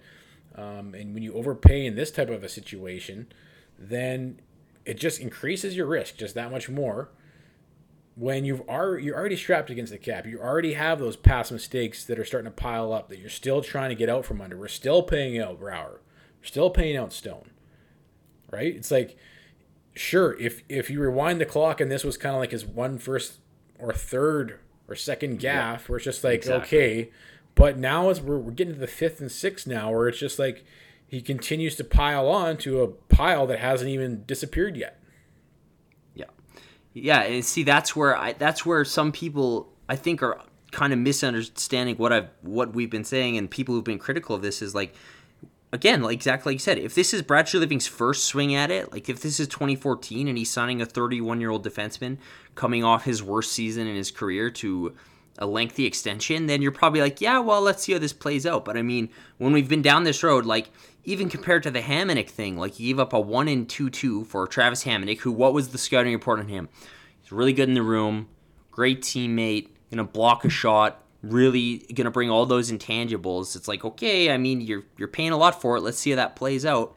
um, 0.54 0.94
and 0.94 1.12
when 1.12 1.22
you 1.22 1.34
overpay 1.34 1.84
in 1.84 1.94
this 1.94 2.10
type 2.10 2.30
of 2.30 2.42
a 2.42 2.48
situation, 2.48 3.26
then 3.78 4.40
it 4.86 4.94
just 4.94 5.20
increases 5.20 5.76
your 5.76 5.86
risk 5.86 6.16
just 6.16 6.34
that 6.36 6.50
much 6.50 6.70
more. 6.70 7.10
When 8.16 8.44
you've 8.44 8.62
already, 8.62 9.04
you're 9.04 9.16
already 9.16 9.36
strapped 9.36 9.68
against 9.70 9.92
the 9.92 9.98
cap, 9.98 10.26
you 10.26 10.40
already 10.40 10.72
have 10.72 10.98
those 10.98 11.16
past 11.16 11.52
mistakes 11.52 12.04
that 12.06 12.18
are 12.18 12.24
starting 12.24 12.50
to 12.50 12.56
pile 12.56 12.92
up 12.92 13.08
that 13.10 13.18
you're 13.18 13.28
still 13.28 13.60
trying 13.60 13.90
to 13.90 13.94
get 13.94 14.08
out 14.08 14.24
from 14.24 14.40
under. 14.40 14.56
We're 14.56 14.68
still 14.68 15.02
paying 15.02 15.38
out 15.38 15.60
Brouwer, 15.60 16.00
we're 16.06 16.07
still 16.42 16.70
paying 16.70 16.96
out 16.96 17.12
Stone, 17.12 17.50
right? 18.50 18.74
It's 18.74 18.90
like 18.90 19.16
sure, 19.98 20.38
if 20.38 20.62
if 20.68 20.88
you 20.88 21.00
rewind 21.00 21.40
the 21.40 21.46
clock 21.46 21.80
and 21.80 21.90
this 21.90 22.04
was 22.04 22.16
kind 22.16 22.34
of 22.34 22.40
like 22.40 22.52
his 22.52 22.64
one 22.64 22.98
first 22.98 23.38
or 23.78 23.92
third 23.92 24.58
or 24.88 24.94
second 24.94 25.38
gaffe, 25.38 25.42
yeah, 25.42 25.78
where 25.86 25.96
it's 25.96 26.04
just 26.04 26.24
like 26.24 26.36
exactly. 26.36 26.78
okay, 26.78 27.10
but 27.54 27.78
now 27.78 28.08
as 28.08 28.20
we're, 28.20 28.38
we're 28.38 28.52
getting 28.52 28.74
to 28.74 28.80
the 28.80 28.86
fifth 28.86 29.20
and 29.20 29.30
sixth 29.30 29.66
now, 29.66 29.90
where 29.90 30.08
it's 30.08 30.18
just 30.18 30.38
like 30.38 30.64
he 31.06 31.20
continues 31.20 31.76
to 31.76 31.84
pile 31.84 32.28
on 32.28 32.56
to 32.58 32.82
a 32.82 32.88
pile 32.88 33.46
that 33.46 33.58
hasn't 33.58 33.90
even 33.90 34.24
disappeared 34.24 34.76
yet. 34.76 35.00
Yeah, 36.14 36.26
yeah, 36.94 37.22
and 37.22 37.44
see 37.44 37.64
that's 37.64 37.94
where 37.94 38.16
I 38.16 38.32
that's 38.32 38.64
where 38.64 38.84
some 38.84 39.12
people 39.12 39.72
I 39.88 39.96
think 39.96 40.22
are 40.22 40.40
kind 40.70 40.92
of 40.92 40.98
misunderstanding 40.98 41.96
what 41.96 42.12
I've 42.12 42.28
what 42.42 42.74
we've 42.74 42.90
been 42.90 43.04
saying, 43.04 43.36
and 43.36 43.50
people 43.50 43.74
who've 43.74 43.84
been 43.84 43.98
critical 43.98 44.36
of 44.36 44.42
this 44.42 44.62
is 44.62 44.74
like 44.74 44.94
again, 45.72 46.02
like 46.02 46.14
exactly 46.14 46.50
like 46.50 46.56
you 46.56 46.60
said, 46.60 46.78
if 46.78 46.94
this 46.94 47.12
is 47.12 47.22
Brad 47.22 47.46
Treliving's 47.46 47.86
first 47.86 48.24
swing 48.24 48.54
at 48.54 48.70
it, 48.70 48.92
like 48.92 49.08
if 49.08 49.20
this 49.20 49.38
is 49.40 49.48
2014 49.48 50.28
and 50.28 50.38
he's 50.38 50.50
signing 50.50 50.80
a 50.80 50.86
31 50.86 51.40
year 51.40 51.50
old 51.50 51.64
defenseman 51.64 52.18
coming 52.54 52.84
off 52.84 53.04
his 53.04 53.22
worst 53.22 53.52
season 53.52 53.86
in 53.86 53.96
his 53.96 54.10
career 54.10 54.50
to 54.50 54.94
a 55.38 55.46
lengthy 55.46 55.86
extension, 55.86 56.46
then 56.46 56.60
you're 56.60 56.72
probably 56.72 57.00
like, 57.00 57.20
yeah, 57.20 57.38
well, 57.38 57.60
let's 57.60 57.84
see 57.84 57.92
how 57.92 57.98
this 57.98 58.12
plays 58.12 58.44
out. 58.44 58.64
But 58.64 58.76
I 58.76 58.82
mean, 58.82 59.08
when 59.38 59.52
we've 59.52 59.68
been 59.68 59.82
down 59.82 60.04
this 60.04 60.22
road, 60.22 60.44
like 60.44 60.70
even 61.04 61.28
compared 61.28 61.62
to 61.62 61.70
the 61.70 61.80
Hamonic 61.80 62.28
thing, 62.28 62.58
like 62.58 62.80
you 62.80 62.88
gave 62.88 63.00
up 63.00 63.12
a 63.12 63.20
one 63.20 63.48
and 63.48 63.68
two 63.68 63.90
two 63.90 64.24
for 64.24 64.46
Travis 64.46 64.84
Hamonic, 64.84 65.20
who 65.20 65.32
what 65.32 65.54
was 65.54 65.68
the 65.68 65.78
scouting 65.78 66.12
report 66.12 66.40
on 66.40 66.48
him? 66.48 66.68
He's 67.20 67.32
really 67.32 67.52
good 67.52 67.68
in 67.68 67.74
the 67.74 67.82
room, 67.82 68.28
great 68.70 69.02
teammate, 69.02 69.68
gonna 69.90 70.04
block 70.04 70.44
a 70.44 70.50
shot, 70.50 71.02
really 71.22 71.78
gonna 71.94 72.10
bring 72.10 72.30
all 72.30 72.46
those 72.46 72.70
intangibles. 72.70 73.56
It's 73.56 73.68
like, 73.68 73.84
okay, 73.84 74.30
I 74.32 74.38
mean, 74.38 74.60
you're 74.60 74.84
you're 74.96 75.08
paying 75.08 75.32
a 75.32 75.36
lot 75.36 75.60
for 75.60 75.76
it. 75.76 75.80
Let's 75.82 75.98
see 75.98 76.10
how 76.10 76.16
that 76.16 76.36
plays 76.36 76.64
out. 76.64 76.94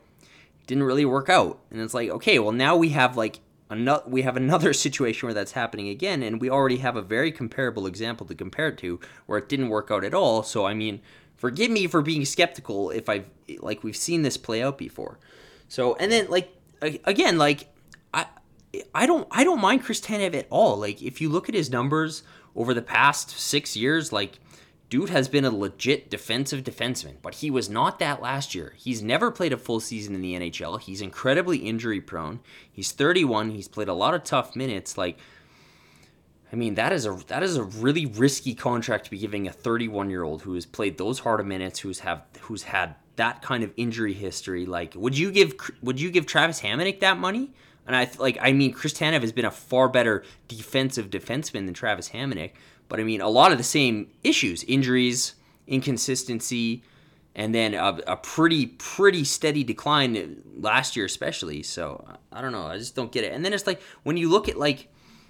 Didn't 0.68 0.84
really 0.84 1.06
work 1.06 1.30
out, 1.30 1.60
and 1.72 1.82
it's 1.82 1.94
like, 1.94 2.10
okay, 2.10 2.40
well 2.40 2.52
now 2.52 2.76
we 2.76 2.90
have 2.90 3.18
like 3.18 3.40
another 3.70 4.04
we 4.08 4.22
have 4.22 4.38
another 4.38 4.74
situation 4.86 5.28
where 5.28 5.34
that's 5.34 5.54
happening 5.54 5.90
again, 5.90 6.22
and 6.22 6.40
we 6.40 6.50
already 6.50 6.78
have 6.78 6.96
a 6.96 7.02
very 7.02 7.32
comparable 7.32 7.88
example 7.88 8.28
to 8.28 8.36
compare 8.36 8.68
it 8.68 8.78
to 8.80 9.00
where 9.26 9.40
it 9.40 9.50
didn't 9.50 9.70
work 9.70 9.90
out 9.90 10.04
at 10.04 10.14
all. 10.14 10.44
So 10.44 10.66
I 10.66 10.74
mean, 10.74 11.02
forgive 11.38 11.72
me 11.72 11.88
for 11.88 12.04
being 12.04 12.24
skeptical 12.24 12.92
if 12.92 13.10
I've 13.10 13.26
like 13.60 13.84
we've 13.84 13.98
seen 13.98 14.22
this 14.22 14.38
play 14.38 14.62
out 14.62 14.78
before. 14.78 15.18
So 15.68 15.96
and 15.96 16.12
then 16.12 16.28
like 16.30 16.54
again 17.06 17.38
like 17.38 17.68
I 18.14 18.28
I 18.94 19.08
don't 19.08 19.28
I 19.32 19.44
don't 19.44 19.60
mind 19.60 19.84
Chris 19.84 20.00
Tanev 20.00 20.36
at 20.36 20.48
all. 20.50 20.78
Like 20.78 21.02
if 21.02 21.20
you 21.20 21.30
look 21.30 21.50
at 21.50 21.56
his 21.56 21.72
numbers 21.72 22.24
over 22.56 22.74
the 22.74 22.82
past 22.82 23.32
six 23.32 23.76
years, 23.76 24.12
like 24.12 24.40
dude 24.92 25.10
has 25.10 25.30
been 25.30 25.46
a 25.46 25.50
legit 25.50 26.10
defensive 26.10 26.64
defenseman, 26.64 27.16
but 27.22 27.36
he 27.36 27.50
was 27.50 27.70
not 27.70 27.98
that 28.00 28.22
last 28.22 28.54
year. 28.54 28.74
He's 28.78 29.02
never 29.02 29.32
played 29.32 29.54
a 29.54 29.58
full 29.58 29.80
season 29.80 30.14
in 30.14 30.22
the 30.22 30.34
NHL. 30.34 30.82
He's 30.82 31.02
incredibly 31.02 31.60
injury 31.60 32.02
prone. 32.02 32.42
He's 32.70 32.92
31. 32.92 33.52
He's 33.52 33.70
played 33.70 33.88
a 33.88 33.94
lot 33.94 34.14
of 34.14 34.26
tough 34.26 34.54
minutes. 34.54 34.98
Like, 34.98 35.18
I 36.52 36.58
mean, 36.58 36.76
that 36.76 36.92
is 36.92 37.06
a 37.06 37.18
that 37.28 37.42
is 37.42 37.56
a 37.56 37.64
really 37.64 38.06
risky 38.06 38.54
contract 38.54 39.06
to 39.06 39.12
be 39.12 39.18
giving 39.18 39.48
a 39.48 39.54
31 39.54 40.10
year 40.10 40.24
old 40.24 40.42
who 40.42 40.54
has 40.56 40.66
played 40.66 40.98
those 40.98 41.20
hard 41.20 41.40
of 41.40 41.46
minutes, 41.46 41.80
who's 41.80 42.00
have 42.00 42.24
who's 42.42 42.64
had 42.64 42.96
that 43.16 43.42
kind 43.42 43.64
of 43.64 43.72
injury 43.78 44.14
history. 44.14 44.66
Like, 44.66 44.94
would 44.96 45.18
you 45.18 45.32
give 45.32 45.54
would 45.82 46.02
you 46.02 46.12
give 46.12 46.26
Travis 46.26 46.60
Hamonic 46.60 47.00
that 47.00 47.18
money? 47.18 47.54
And 47.88 47.96
I 47.96 48.10
like, 48.20 48.38
I 48.42 48.54
mean, 48.54 48.74
Chris 48.74 48.94
Tanev 48.94 49.22
has 49.22 49.32
been 49.32 49.46
a 49.46 49.52
far 49.52 49.90
better 49.90 50.24
defensive 50.48 51.10
defenseman 51.10 51.66
than 51.66 51.74
Travis 51.74 52.10
Hamonic. 52.10 52.52
But 52.88 53.00
I 53.00 53.04
mean, 53.04 53.22
a 53.22 53.30
lot 53.30 53.52
of 53.52 53.58
the 53.58 53.64
same 53.64 54.10
issues 54.24 54.64
injuries, 54.66 55.36
inconsistency, 55.68 56.84
and 57.36 57.56
then 57.56 57.74
a, 57.74 58.00
a, 58.08 58.18
pretty, 58.18 58.68
pretty 58.68 59.24
steady 59.24 59.64
decline 59.64 60.42
last 60.58 60.96
year, 60.96 61.06
especially. 61.06 61.64
So 61.64 62.06
I 62.32 62.42
don't 62.42 62.52
know. 62.52 62.66
I 62.66 62.78
just 62.78 62.96
don't 62.96 63.12
get 63.12 63.24
it. 63.24 63.32
And 63.32 63.46
then 63.46 63.54
it's 63.54 63.66
like, 63.66 63.82
when 64.04 64.18
you 64.18 64.30
look 64.30 64.50
at, 64.50 64.58
like, 64.58 64.90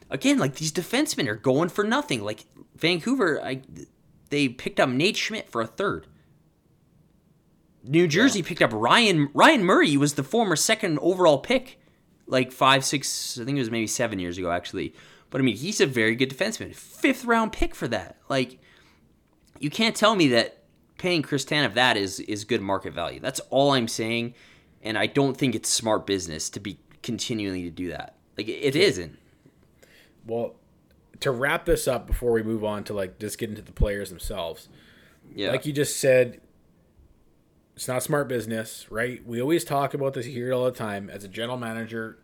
again, 0.09 0.39
like 0.39 0.55
these 0.55 0.71
defensemen 0.71 1.27
are 1.27 1.35
going 1.35 1.69
for 1.69 1.83
nothing. 1.83 2.23
Like 2.23 2.45
Vancouver, 2.75 3.41
I, 3.43 3.61
they 4.29 4.49
picked 4.49 4.79
up 4.79 4.89
Nate 4.89 5.17
Schmidt 5.17 5.49
for 5.49 5.61
a 5.61 5.67
third. 5.67 6.07
New 7.83 8.07
Jersey 8.07 8.39
yeah. 8.39 8.45
picked 8.47 8.61
up 8.61 8.71
Ryan 8.73 9.29
Ryan 9.33 9.63
Murray 9.63 9.97
was 9.97 10.13
the 10.13 10.23
former 10.23 10.55
second 10.55 10.99
overall 10.99 11.39
pick, 11.39 11.79
like 12.31 12.51
five, 12.51 12.83
six, 12.83 13.37
I 13.39 13.45
think 13.45 13.57
it 13.57 13.61
was 13.61 13.69
maybe 13.69 13.85
seven 13.85 14.17
years 14.17 14.39
ago 14.39 14.49
actually. 14.51 14.95
But 15.29 15.41
I 15.41 15.43
mean, 15.43 15.57
he's 15.57 15.79
a 15.79 15.85
very 15.85 16.15
good 16.15 16.29
defenseman. 16.29 16.73
Fifth 16.73 17.25
round 17.25 17.51
pick 17.51 17.75
for 17.75 17.87
that. 17.89 18.17
Like, 18.27 18.59
you 19.59 19.69
can't 19.69 19.95
tell 19.95 20.15
me 20.15 20.29
that 20.29 20.63
paying 20.97 21.21
Chris 21.21 21.45
Tanev 21.45 21.75
that 21.75 21.97
is 21.97 22.19
is 22.21 22.43
good 22.43 22.61
market 22.61 22.93
value. 22.93 23.19
That's 23.19 23.39
all 23.49 23.71
I'm 23.71 23.87
saying, 23.87 24.33
and 24.81 24.97
I 24.97 25.05
don't 25.05 25.37
think 25.37 25.53
it's 25.53 25.69
smart 25.69 26.07
business 26.07 26.49
to 26.51 26.59
be 26.59 26.79
continuing 27.03 27.63
to 27.63 27.69
do 27.69 27.89
that. 27.89 28.15
Like, 28.37 28.47
it 28.47 28.75
isn't. 28.75 29.17
Well, 30.25 30.55
to 31.19 31.31
wrap 31.31 31.65
this 31.65 31.87
up 31.87 32.07
before 32.07 32.31
we 32.31 32.43
move 32.43 32.63
on 32.63 32.83
to 32.85 32.93
like 32.93 33.19
just 33.19 33.37
get 33.37 33.49
into 33.49 33.61
the 33.61 33.71
players 33.71 34.09
themselves. 34.09 34.69
Yeah. 35.33 35.51
Like 35.51 35.65
you 35.65 35.73
just 35.73 35.97
said, 35.97 36.41
it's 37.75 37.87
not 37.87 38.03
smart 38.03 38.27
business, 38.27 38.91
right? 38.91 39.25
We 39.25 39.41
always 39.41 39.63
talk 39.63 39.93
about 39.93 40.13
this 40.13 40.25
here 40.25 40.51
all 40.51 40.65
the 40.65 40.71
time. 40.71 41.09
As 41.09 41.23
a 41.23 41.27
general 41.27 41.57
manager, 41.57 42.17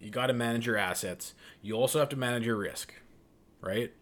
you 0.00 0.10
got 0.10 0.26
to 0.26 0.32
manage 0.32 0.66
your 0.66 0.76
assets. 0.76 1.34
You 1.62 1.74
also 1.74 1.98
have 1.98 2.08
to 2.10 2.16
manage 2.16 2.46
your 2.46 2.56
risk, 2.56 2.94
right? 3.60 3.92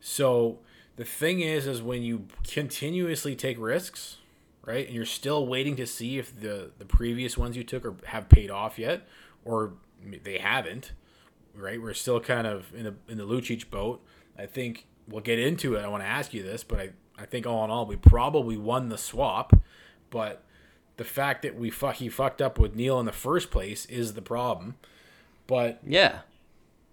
So 0.00 0.58
the 0.96 1.04
thing 1.04 1.40
is, 1.40 1.66
is 1.66 1.82
when 1.82 2.02
you 2.02 2.26
continuously 2.46 3.36
take 3.36 3.58
risks, 3.58 4.16
right, 4.64 4.86
and 4.86 4.94
you're 4.94 5.04
still 5.04 5.46
waiting 5.46 5.76
to 5.76 5.86
see 5.86 6.18
if 6.18 6.38
the 6.38 6.70
the 6.78 6.84
previous 6.84 7.36
ones 7.38 7.56
you 7.56 7.64
took 7.64 7.84
are, 7.84 7.94
have 8.06 8.28
paid 8.28 8.50
off 8.50 8.78
yet, 8.78 9.06
or 9.44 9.74
they 10.22 10.38
haven't, 10.38 10.92
right? 11.54 11.80
We're 11.80 11.94
still 11.94 12.20
kind 12.20 12.46
of 12.46 12.74
in 12.74 12.84
the 12.84 12.94
in 13.08 13.18
the 13.18 13.26
Lucic 13.26 13.70
boat. 13.70 14.04
I 14.38 14.46
think 14.46 14.86
we'll 15.08 15.22
get 15.22 15.38
into 15.38 15.74
it. 15.76 15.84
I 15.84 15.88
want 15.88 16.02
to 16.02 16.08
ask 16.08 16.34
you 16.34 16.42
this, 16.42 16.64
but 16.64 16.78
I 16.78 16.90
I 17.18 17.26
think 17.26 17.46
all 17.46 17.64
in 17.64 17.70
all, 17.70 17.86
we 17.86 17.96
probably 17.96 18.56
won 18.56 18.88
the 18.88 18.98
swap, 18.98 19.52
but 20.10 20.42
the 20.96 21.04
fact 21.04 21.42
that 21.42 21.58
we 21.58 21.70
fuck 21.70 21.96
he 21.96 22.08
fucked 22.08 22.42
up 22.42 22.58
with 22.58 22.74
Neal 22.74 22.98
in 23.00 23.06
the 23.06 23.12
first 23.12 23.50
place 23.50 23.86
is 23.86 24.14
the 24.14 24.22
problem. 24.22 24.76
But 25.46 25.80
yeah, 25.86 26.20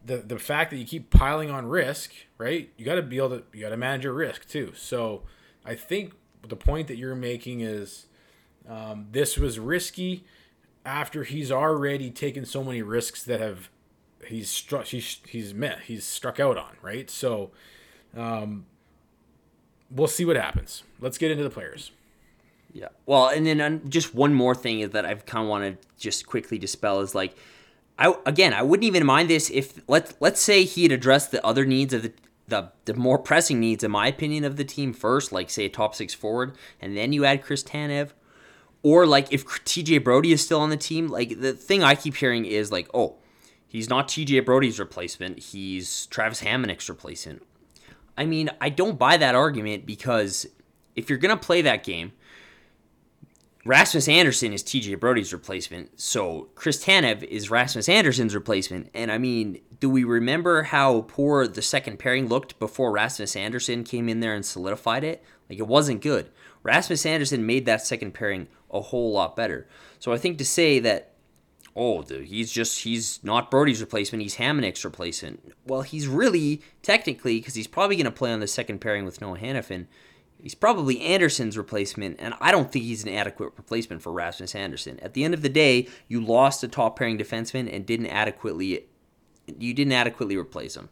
the 0.05 0.17
the 0.17 0.39
fact 0.39 0.71
that 0.71 0.77
you 0.77 0.85
keep 0.85 1.09
piling 1.09 1.49
on 1.49 1.65
risk, 1.65 2.11
right? 2.37 2.69
You 2.77 2.85
got 2.85 2.95
to 2.95 3.01
be 3.01 3.17
able 3.17 3.29
to 3.29 3.43
you 3.53 3.61
got 3.61 3.69
to 3.69 3.77
manage 3.77 4.03
your 4.03 4.13
risk 4.13 4.47
too. 4.47 4.73
So 4.75 5.23
I 5.65 5.75
think 5.75 6.13
the 6.47 6.55
point 6.55 6.87
that 6.87 6.97
you're 6.97 7.15
making 7.15 7.61
is 7.61 8.07
um, 8.67 9.07
this 9.11 9.37
was 9.37 9.59
risky 9.59 10.25
after 10.85 11.23
he's 11.23 11.51
already 11.51 12.11
taken 12.11 12.45
so 12.45 12.63
many 12.63 12.81
risks 12.81 13.23
that 13.23 13.39
have 13.39 13.69
he's 14.27 14.49
struck 14.49 14.85
he's 14.85 15.19
he's 15.27 15.53
met 15.53 15.81
he's 15.81 16.05
struck 16.05 16.39
out 16.39 16.57
on 16.57 16.75
right. 16.81 17.09
So 17.09 17.51
um, 18.15 18.65
we'll 19.89 20.07
see 20.07 20.25
what 20.25 20.35
happens. 20.35 20.83
Let's 20.99 21.17
get 21.17 21.31
into 21.31 21.43
the 21.43 21.49
players. 21.49 21.91
Yeah. 22.73 22.87
Well, 23.05 23.27
and 23.27 23.45
then 23.45 23.87
just 23.89 24.15
one 24.15 24.33
more 24.33 24.55
thing 24.55 24.79
is 24.79 24.91
that 24.91 25.05
I've 25.05 25.25
kind 25.25 25.43
of 25.43 25.49
want 25.49 25.81
to 25.81 25.87
just 25.97 26.25
quickly 26.25 26.57
dispel 26.57 27.01
is 27.01 27.13
like 27.13 27.35
I 27.97 28.13
again, 28.25 28.53
I 28.53 28.63
wouldn't 28.63 28.85
even 28.85 29.05
mind 29.05 29.29
this 29.29 29.49
if 29.49 29.79
let's 29.87 30.15
let's 30.19 30.41
say 30.41 30.63
he 30.63 30.83
had 30.83 30.91
addressed 30.91 31.31
the 31.31 31.45
other 31.45 31.65
needs 31.65 31.93
of 31.93 32.03
the 32.03 32.13
the, 32.47 32.71
the 32.85 32.93
more 32.93 33.17
pressing 33.17 33.59
needs, 33.59 33.83
in 33.83 33.91
my 33.91 34.07
opinion, 34.07 34.43
of 34.43 34.57
the 34.57 34.65
team 34.65 34.93
first, 34.93 35.31
like 35.31 35.49
say 35.49 35.65
a 35.65 35.69
top 35.69 35.95
six 35.95 36.13
forward, 36.13 36.55
and 36.81 36.95
then 36.95 37.13
you 37.13 37.25
add 37.25 37.43
Chris 37.43 37.63
Tanev, 37.63 38.11
or 38.81 39.05
like 39.05 39.31
if 39.31 39.45
TJ 39.45 40.03
Brodie 40.03 40.33
is 40.33 40.43
still 40.43 40.59
on 40.59 40.69
the 40.69 40.77
team. 40.77 41.07
Like 41.07 41.39
the 41.39 41.53
thing 41.53 41.83
I 41.83 41.95
keep 41.95 42.15
hearing 42.15 42.45
is 42.45 42.71
like, 42.71 42.89
oh, 42.93 43.15
he's 43.67 43.89
not 43.89 44.07
TJ 44.07 44.45
Brodie's 44.45 44.79
replacement, 44.79 45.39
he's 45.39 46.05
Travis 46.07 46.41
Hamonic's 46.41 46.89
replacement. 46.89 47.43
I 48.17 48.25
mean, 48.25 48.49
I 48.61 48.69
don't 48.69 48.99
buy 48.99 49.17
that 49.17 49.35
argument 49.35 49.85
because 49.85 50.45
if 50.95 51.09
you're 51.09 51.19
gonna 51.19 51.37
play 51.37 51.61
that 51.61 51.83
game, 51.83 52.11
Rasmus 53.65 54.09
Andersson 54.09 54.51
is 54.51 54.61
TJ 54.61 54.99
Brodie's 54.99 55.31
replacement, 55.31 55.97
so 55.99 56.49
Chris 56.53 56.83
Tanev 56.83 57.23
is 57.23 57.49
Rasmus 57.49 57.87
Andersson's 57.87 58.35
replacement. 58.35 58.89
And 58.93 59.09
I 59.09 59.17
mean, 59.17 59.61
do 59.79 59.89
we 59.89 60.03
remember 60.03 60.63
how 60.63 61.01
poor 61.07 61.47
the 61.47 61.61
second 61.61 61.97
pairing 61.97 62.27
looked 62.27 62.59
before 62.59 62.91
Rasmus 62.91 63.37
Andersson 63.37 63.85
came 63.85 64.09
in 64.09 64.19
there 64.19 64.33
and 64.33 64.45
solidified 64.45 65.05
it? 65.05 65.23
Like 65.49 65.59
it 65.59 65.67
wasn't 65.67 66.01
good. 66.01 66.29
Rasmus 66.61 67.05
Andersson 67.05 67.45
made 67.45 67.65
that 67.65 67.85
second 67.87 68.13
pairing 68.13 68.47
a 68.69 68.81
whole 68.81 69.13
lot 69.13 69.37
better. 69.37 69.65
So 69.97 70.11
I 70.11 70.17
think 70.17 70.39
to 70.39 70.45
say 70.45 70.79
that, 70.79 71.13
oh, 71.73 72.01
dude, 72.01 72.25
he's 72.25 72.51
just 72.51 72.81
he's 72.81 73.23
not 73.23 73.49
Brodie's 73.49 73.79
replacement, 73.79 74.23
he's 74.23 74.35
Hamonic's 74.35 74.83
replacement. 74.83 75.53
Well, 75.65 75.83
he's 75.83 76.07
really 76.07 76.61
technically 76.81 77.39
because 77.39 77.55
he's 77.55 77.67
probably 77.67 77.95
going 77.95 78.05
to 78.05 78.11
play 78.11 78.33
on 78.33 78.41
the 78.41 78.47
second 78.47 78.79
pairing 78.79 79.05
with 79.05 79.21
Noah 79.21 79.37
Hanifin 79.37 79.87
He's 80.43 80.55
probably 80.55 80.99
Andersson's 80.99 81.57
replacement, 81.57 82.17
and 82.19 82.33
I 82.41 82.51
don't 82.51 82.69
think 82.69 82.83
he's 82.83 83.03
an 83.03 83.09
adequate 83.13 83.53
replacement 83.55 84.01
for 84.01 84.11
Rasmus 84.11 84.53
Andersson. 84.53 84.99
At 84.99 85.13
the 85.13 85.23
end 85.23 85.33
of 85.33 85.41
the 85.41 85.47
day, 85.47 85.87
you 86.09 86.19
lost 86.19 86.61
a 86.65 86.67
top 86.67 86.99
pairing 86.99 87.17
defenseman 87.17 87.73
and 87.73 87.85
didn't 87.85 88.07
adequately 88.07 88.83
you 89.57 89.73
didn't 89.73 89.93
adequately 89.93 90.35
replace 90.35 90.75
him. 90.75 90.89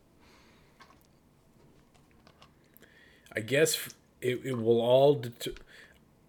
I 3.36 3.42
guess 3.42 3.90
it, 4.22 4.40
it 4.46 4.58
will 4.58 4.80
all 4.80 5.16
det- 5.16 5.60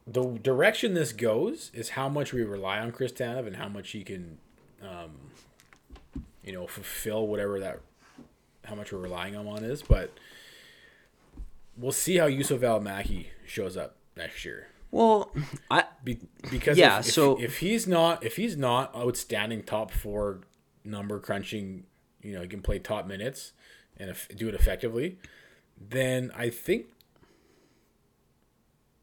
the 0.04 0.24
direction 0.42 0.94
this 0.94 1.12
goes 1.12 1.70
is 1.72 1.90
how 1.90 2.08
much 2.08 2.32
we 2.32 2.42
rely 2.42 2.80
on 2.80 2.90
Chris 2.90 3.12
Tanev 3.12 3.46
and 3.46 3.54
how 3.54 3.68
much 3.68 3.90
he 3.90 4.02
can, 4.02 4.38
um, 4.82 5.10
you 6.44 6.52
know, 6.52 6.66
fulfill 6.66 7.28
whatever 7.28 7.60
that 7.60 7.80
how 8.64 8.74
much 8.74 8.92
we're 8.92 8.98
relying 8.98 9.36
on 9.36 9.46
on 9.46 9.62
is. 9.62 9.80
But 9.80 10.10
we'll 11.76 11.92
see 11.92 12.16
how 12.16 12.28
Juuso 12.28 12.58
Valimaki 12.58 13.26
shows 13.46 13.76
up 13.76 13.96
next 14.16 14.44
year. 14.44 14.68
Well, 14.90 15.32
I 15.70 15.84
Be, 16.04 16.18
because 16.50 16.76
yeah, 16.76 16.98
if, 16.98 17.06
so 17.06 17.36
if, 17.38 17.44
if, 17.44 17.58
he's 17.58 17.86
not 17.86 18.22
if 18.24 18.36
he's 18.36 18.56
not 18.56 18.94
outstanding 18.94 19.62
top 19.62 19.90
four 19.90 20.42
number 20.84 21.18
crunching, 21.18 21.84
you 22.20 22.34
know, 22.34 22.42
he 22.42 22.48
can 22.48 22.60
play 22.60 22.78
top 22.78 23.06
minutes 23.06 23.52
and 23.96 24.10
if, 24.10 24.28
do 24.36 24.48
it 24.48 24.54
effectively, 24.54 25.18
then 25.80 26.30
I 26.36 26.50
think 26.50 26.86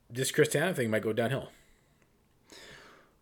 this 0.10 0.32
Chris 0.32 0.50
Tanev 0.50 0.76
thing 0.76 0.92
might 0.92 1.02
go 1.02 1.14
downhill. 1.14 1.50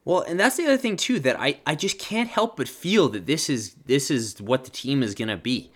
Well, 0.03 0.21
and 0.21 0.39
that's 0.39 0.57
the 0.57 0.65
other 0.65 0.77
thing 0.77 0.97
too 0.97 1.19
that 1.21 1.39
I, 1.39 1.60
I 1.65 1.75
just 1.75 1.99
can't 1.99 2.29
help 2.29 2.57
but 2.57 2.67
feel 2.67 3.10
that 3.10 3.25
this 3.25 3.49
is 3.49 3.75
this 3.86 4.12
is 4.12 4.41
what 4.41 4.65
the 4.65 4.71
team 4.71 5.03
is 5.03 5.15
gonna 5.15 5.38
be 5.38 5.71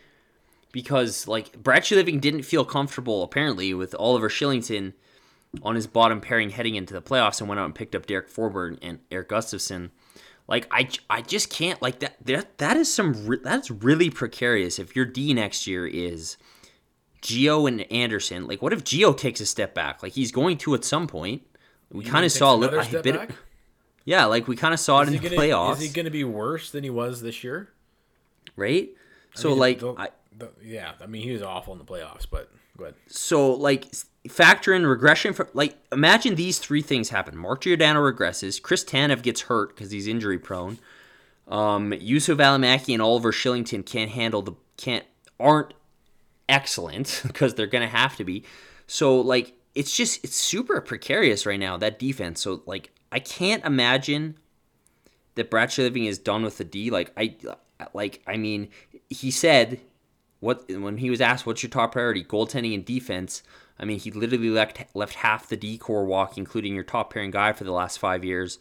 because 0.72 1.28
like 1.28 1.62
Brad 1.62 1.90
Living 1.92 2.20
didn't 2.20 2.44
feel 2.44 2.66
comfortable 2.66 3.24
apparently 3.24 3.74
with 3.74 3.96
Oliver 3.98 4.30
Kylington 4.30 4.94
on 5.64 5.76
his 5.76 5.88
bottom 5.88 6.22
pairing 6.22 6.52
heading 6.52 6.76
into 6.76 6.94
the 6.94 7.02
playoffs 7.02 7.40
and 7.40 7.50
went 7.50 7.60
out 7.60 7.66
and 7.66 7.76
picked 7.76 7.96
up 7.96 8.06
Derek 8.06 8.30
Forbort 8.30 8.78
and 8.82 9.00
Erik 9.12 9.30
Gustafsson. 9.30 9.90
Like 10.48 10.68
I, 10.72 10.90
I 11.10 11.22
just 11.22 11.50
can't 11.50 11.82
like 11.82 12.00
that. 12.00 12.16
That 12.26 12.58
that 12.58 12.78
is 12.78 12.92
some 12.92 13.40
that's 13.44 13.70
really 13.70 14.10
precarious. 14.10 14.80
If 14.80 14.96
your 14.96 15.06
D 15.06 15.34
next 15.34 15.68
year 15.68 15.88
is 15.88 16.38
Gio 17.22 17.68
and 17.68 17.82
Andersson, 17.92 18.48
like 18.48 18.62
what 18.62 18.74
if 18.74 18.84
Gio 18.84 19.16
takes 19.16 19.40
a 19.40 19.46
step 19.46 19.74
back? 19.74 20.02
Like 20.04 20.14
he's 20.14 20.32
going 20.32 20.58
to 20.60 20.76
at 20.76 20.84
some 20.84 21.08
point. 21.08 21.44
We 21.92 22.06
kind 22.06 22.26
of 22.26 22.32
saw 22.32 22.54
a 22.54 22.58
little 22.58 22.80
a 22.80 23.02
bit. 23.02 23.16
Back? 23.16 23.32
Yeah, 24.06 24.26
like 24.26 24.48
we 24.48 24.56
kind 24.56 24.74
of 24.74 24.80
saw 24.80 25.02
is 25.02 25.10
it 25.10 25.16
in 25.16 25.22
the 25.22 25.30
gonna, 25.30 25.42
playoffs. 25.42 25.74
Is 25.74 25.82
he 25.82 25.90
going 25.90 26.06
to 26.06 26.12
be 26.12 26.24
worse 26.24 26.72
than 26.72 26.84
he 26.84 26.90
was 26.90 27.22
this 27.22 27.44
year? 27.44 27.70
Right. 28.56 28.90
So 29.36 29.50
I 29.50 29.52
mean, 29.52 29.60
like, 29.60 29.84
I, 29.84 30.10
the, 30.42 30.66
yeah, 30.66 30.94
I 31.02 31.08
mean 31.08 31.24
he 31.24 31.32
was 31.32 31.42
awful 31.42 31.74
in 31.74 31.80
the 31.80 31.86
playoffs, 31.86 32.26
but 32.30 32.52
go 32.78 32.86
ahead. 32.86 32.96
So 33.08 33.54
like 33.54 33.88
factor 34.30 34.74
in 34.74 34.86
regression 34.86 35.34
for 35.34 35.50
like 35.54 35.76
imagine 35.92 36.36
these 36.36 36.60
three 36.60 36.82
things 36.82 37.10
happen. 37.10 37.38
Mark 37.38 37.62
Giordano 37.62 38.00
regresses, 38.00 38.62
Chris 38.62 38.84
Tanev 38.84 39.22
gets 39.22 39.42
hurt 39.42 39.76
because 39.76 39.92
he's 39.92 40.08
injury 40.08 40.40
prone. 40.40 40.80
Um, 41.48 41.92
Juuso 41.92 42.36
Valimaki 42.36 42.94
and 42.94 43.02
Oliver 43.02 43.32
Kylington 43.32 43.86
can't 43.86 44.12
handle 44.12 44.42
the 44.42 44.54
can't 44.78 45.06
aren't 45.40 45.74
excellent 46.48 47.22
because 47.28 47.56
they're 47.56 47.68
gonna 47.68 47.88
have 47.88 48.16
to 48.18 48.24
be. 48.24 48.44
So 48.88 49.20
like 49.20 49.54
it's 49.76 49.96
just 49.96 50.24
it's 50.24 50.36
super 50.36 50.82
precarious 50.82 51.46
right 51.46 51.60
now 51.60 51.78
that 51.78 52.00
defense. 52.00 52.42
So 52.42 52.62
like 52.66 52.92
I 53.12 53.20
can't 53.20 53.64
imagine 53.66 54.38
that 55.36 55.50
Brad 55.50 55.78
Living 55.78 56.06
is 56.06 56.18
done 56.18 56.44
with 56.44 56.58
the 56.58 56.64
D. 56.64 56.90
Like 56.90 57.12
I 57.18 57.36
like 57.94 58.22
I 58.28 58.38
mean 58.38 58.70
he 59.10 59.32
said 59.32 59.80
what 60.42 60.70
when 60.70 60.98
he 60.98 61.10
was 61.10 61.22
asked 61.22 61.46
what's 61.46 61.64
your 61.64 61.70
top 61.70 61.94
priority 61.94 62.24
goaltending 62.24 62.74
and 62.74 62.84
defense 62.84 63.42
I 63.82 63.86
mean, 63.86 64.00
he 64.00 64.12
literally 64.12 64.52
left 64.52 64.84
left 64.94 65.16
half 65.16 65.50
the 65.50 65.58
D 65.58 65.78
corps 65.78 66.06
walk, 66.06 66.38
including 66.38 66.76
your 66.76 66.84
top 66.84 67.12
pairing 67.12 67.32
guy 67.32 67.52
for 67.52 67.64
the 67.64 67.72
last 67.72 67.98
five 67.98 68.24
years. 68.24 68.60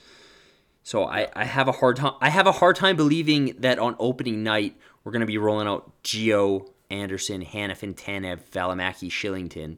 So 0.82 1.04
I, 1.04 1.28
I 1.36 1.44
have 1.44 1.68
a 1.68 1.72
hard 1.72 1.96
time 1.96 2.14
I 2.22 2.30
have 2.30 2.46
a 2.46 2.52
hard 2.52 2.76
time 2.76 2.96
believing 2.96 3.54
that 3.58 3.78
on 3.78 3.94
opening 3.98 4.42
night 4.42 4.76
we're 5.04 5.12
gonna 5.12 5.26
be 5.26 5.36
rolling 5.36 5.68
out 5.68 5.92
Gio, 6.02 6.70
Andersson, 6.88 7.44
Hanifin, 7.44 7.94
Tanev, 7.94 8.48
Valimaki, 8.50 9.10
Kylington. 9.10 9.76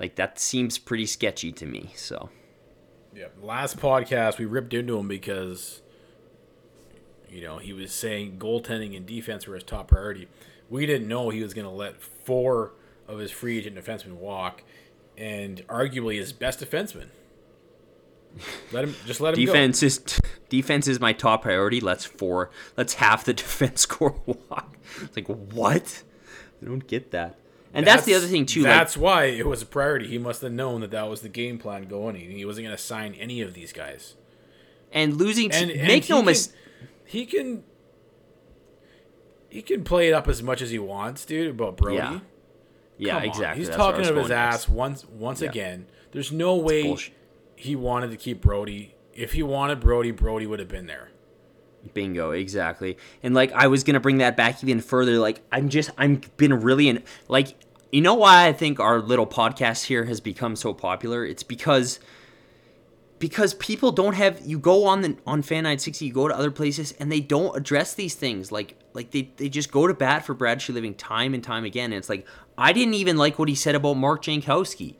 Like 0.00 0.16
that 0.16 0.40
seems 0.40 0.78
pretty 0.78 1.06
sketchy 1.06 1.52
to 1.52 1.64
me. 1.64 1.92
So 1.94 2.28
Yeah. 3.14 3.28
Last 3.40 3.78
podcast 3.78 4.38
we 4.38 4.46
ripped 4.46 4.74
into 4.74 4.98
him 4.98 5.06
because 5.06 5.80
you 7.28 7.42
know, 7.42 7.58
he 7.58 7.72
was 7.72 7.92
saying 7.92 8.38
goaltending 8.40 8.96
and 8.96 9.06
defense 9.06 9.46
were 9.46 9.54
his 9.54 9.62
top 9.62 9.86
priority. 9.86 10.26
We 10.70 10.86
didn't 10.86 11.08
know 11.08 11.28
he 11.28 11.42
was 11.42 11.52
gonna 11.52 11.72
let 11.72 12.00
four 12.00 12.72
of 13.06 13.18
his 13.18 13.30
free 13.30 13.58
agent 13.58 13.76
defenseman 13.76 14.14
walk, 14.14 14.62
and 15.18 15.66
arguably 15.68 16.16
his 16.16 16.32
best 16.32 16.60
defenseman. 16.60 17.08
Let 18.72 18.84
him 18.84 18.94
just 19.06 19.20
let 19.20 19.34
him 19.34 19.44
defense 19.44 19.80
go. 19.80 19.86
is 19.86 20.20
defense 20.48 20.86
is 20.88 21.00
my 21.00 21.12
top 21.12 21.42
priority. 21.42 21.80
Let's 21.80 22.04
four. 22.04 22.50
Let's 22.76 22.94
half 22.94 23.24
the 23.24 23.34
defense 23.34 23.84
corps 23.84 24.20
walk. 24.24 24.76
It's 25.02 25.16
like 25.16 25.26
what? 25.26 26.02
I 26.62 26.66
don't 26.66 26.86
get 26.86 27.10
that. 27.10 27.36
And 27.72 27.86
that's, 27.86 27.98
that's 27.98 28.06
the 28.06 28.14
other 28.14 28.26
thing 28.26 28.46
too. 28.46 28.62
That's 28.62 28.96
like, 28.96 29.02
why 29.02 29.24
it 29.26 29.46
was 29.46 29.62
a 29.62 29.66
priority. 29.66 30.08
He 30.08 30.18
must 30.18 30.42
have 30.42 30.52
known 30.52 30.80
that 30.80 30.90
that 30.90 31.08
was 31.08 31.20
the 31.20 31.28
game 31.28 31.58
plan 31.58 31.84
going. 31.84 32.16
He 32.16 32.44
wasn't 32.44 32.66
going 32.66 32.76
to 32.76 32.82
sign 32.82 33.14
any 33.14 33.40
of 33.42 33.54
these 33.54 33.72
guys. 33.72 34.14
And 34.92 35.16
losing, 35.16 35.52
and, 35.52 35.70
and 35.70 35.86
make 35.86 36.08
no 36.08 36.20
mistake, 36.20 36.56
he 37.04 37.26
can 37.26 37.62
he 39.50 39.62
can 39.62 39.84
play 39.84 40.08
it 40.08 40.12
up 40.14 40.28
as 40.28 40.42
much 40.42 40.62
as 40.62 40.70
he 40.70 40.78
wants, 40.78 41.24
dude. 41.24 41.50
About 41.50 41.76
Brodie. 41.76 41.96
Yeah. 41.96 42.20
Yeah, 42.96 43.14
Come 43.14 43.22
exactly. 43.24 43.46
On. 43.46 43.56
He's 43.56 43.66
That's 43.68 43.76
talking 43.76 44.06
of 44.06 44.16
his 44.16 44.30
ass 44.30 44.68
once 44.68 45.06
once 45.06 45.40
yeah. 45.40 45.48
again. 45.48 45.86
There's 46.12 46.32
no 46.32 46.56
way 46.56 46.96
he 47.56 47.74
wanted 47.74 48.10
to 48.10 48.16
keep 48.16 48.42
Brodie. 48.42 48.94
If 49.14 49.32
he 49.32 49.42
wanted 49.42 49.80
Brodie, 49.80 50.10
Brodie 50.10 50.46
would 50.46 50.58
have 50.60 50.68
been 50.68 50.86
there. 50.86 51.10
Bingo, 51.94 52.30
exactly. 52.32 52.98
And 53.22 53.34
like 53.34 53.52
I 53.52 53.68
was 53.68 53.84
gonna 53.84 54.00
bring 54.00 54.18
that 54.18 54.36
back 54.36 54.62
even 54.62 54.80
further. 54.80 55.18
Like 55.18 55.42
I'm 55.50 55.70
just 55.70 55.90
I'm 55.96 56.20
been 56.36 56.60
really 56.60 56.88
in 56.88 57.02
like 57.28 57.56
you 57.90 58.02
know 58.02 58.14
why 58.14 58.46
I 58.46 58.52
think 58.52 58.78
our 58.78 59.00
little 59.00 59.26
podcast 59.26 59.84
here 59.84 60.04
has 60.04 60.20
become 60.20 60.54
so 60.54 60.74
popular? 60.74 61.24
It's 61.24 61.42
because 61.42 62.00
because 63.20 63.52
people 63.54 63.92
don't 63.92 64.14
have 64.14 64.40
you 64.44 64.58
go 64.58 64.86
on 64.86 65.02
the 65.02 65.16
on 65.26 65.42
fan 65.42 65.64
960 65.64 66.06
you 66.06 66.12
go 66.12 66.26
to 66.26 66.34
other 66.34 66.50
places 66.50 66.92
and 66.98 67.12
they 67.12 67.20
don't 67.20 67.54
address 67.54 67.94
these 67.94 68.14
things. 68.14 68.50
Like 68.50 68.76
like 68.94 69.12
they, 69.12 69.30
they 69.36 69.48
just 69.48 69.70
go 69.70 69.86
to 69.86 69.94
bat 69.94 70.24
for 70.24 70.34
Brad 70.34 70.66
Living 70.68 70.94
time 70.94 71.34
and 71.34 71.44
time 71.44 71.64
again. 71.64 71.92
And 71.92 71.98
it's 71.98 72.08
like 72.08 72.26
I 72.58 72.72
didn't 72.72 72.94
even 72.94 73.16
like 73.16 73.38
what 73.38 73.48
he 73.48 73.54
said 73.54 73.74
about 73.76 73.94
Mark 73.94 74.24
Jankowski. 74.24 74.96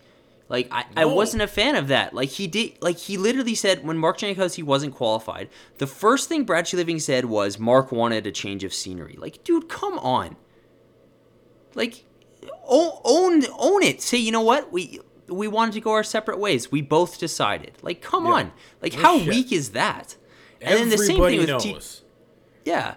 Like 0.50 0.68
I, 0.70 0.84
no. 0.94 1.02
I 1.02 1.04
wasn't 1.06 1.42
a 1.42 1.46
fan 1.46 1.76
of 1.76 1.88
that. 1.88 2.12
Like 2.12 2.28
he 2.28 2.46
did 2.46 2.80
like 2.82 2.98
he 2.98 3.16
literally 3.16 3.54
said 3.54 3.84
when 3.86 3.96
Mark 3.96 4.18
Jankowski 4.18 4.62
wasn't 4.62 4.94
qualified 4.94 5.48
the 5.78 5.86
first 5.86 6.28
thing 6.28 6.44
Brad 6.44 6.70
Living 6.74 6.98
said 6.98 7.24
was 7.24 7.58
Mark 7.58 7.90
wanted 7.90 8.26
a 8.26 8.32
change 8.32 8.64
of 8.64 8.74
scenery. 8.74 9.16
Like 9.18 9.42
dude 9.44 9.70
come 9.70 9.98
on. 9.98 10.36
Like 11.74 12.04
own 12.68 12.92
own, 13.02 13.44
own 13.58 13.82
it. 13.82 14.02
Say 14.02 14.18
you 14.18 14.30
know 14.30 14.42
what? 14.42 14.70
We 14.70 15.00
we 15.30 15.48
wanted 15.48 15.74
to 15.74 15.80
go 15.80 15.92
our 15.92 16.02
separate 16.02 16.38
ways. 16.38 16.70
We 16.70 16.82
both 16.82 17.18
decided. 17.18 17.72
Like, 17.82 18.02
come 18.02 18.26
yeah. 18.26 18.32
on. 18.32 18.52
Like, 18.82 18.94
no 18.94 19.00
how 19.00 19.18
shit. 19.18 19.28
weak 19.28 19.52
is 19.52 19.70
that? 19.70 20.16
And 20.60 20.70
Everybody 20.70 20.90
then 20.90 20.98
the 20.98 21.04
same 21.04 21.24
thing 21.24 21.38
with 21.38 21.48
knows. 21.48 21.62
T- 21.62 22.70
yeah, 22.70 22.94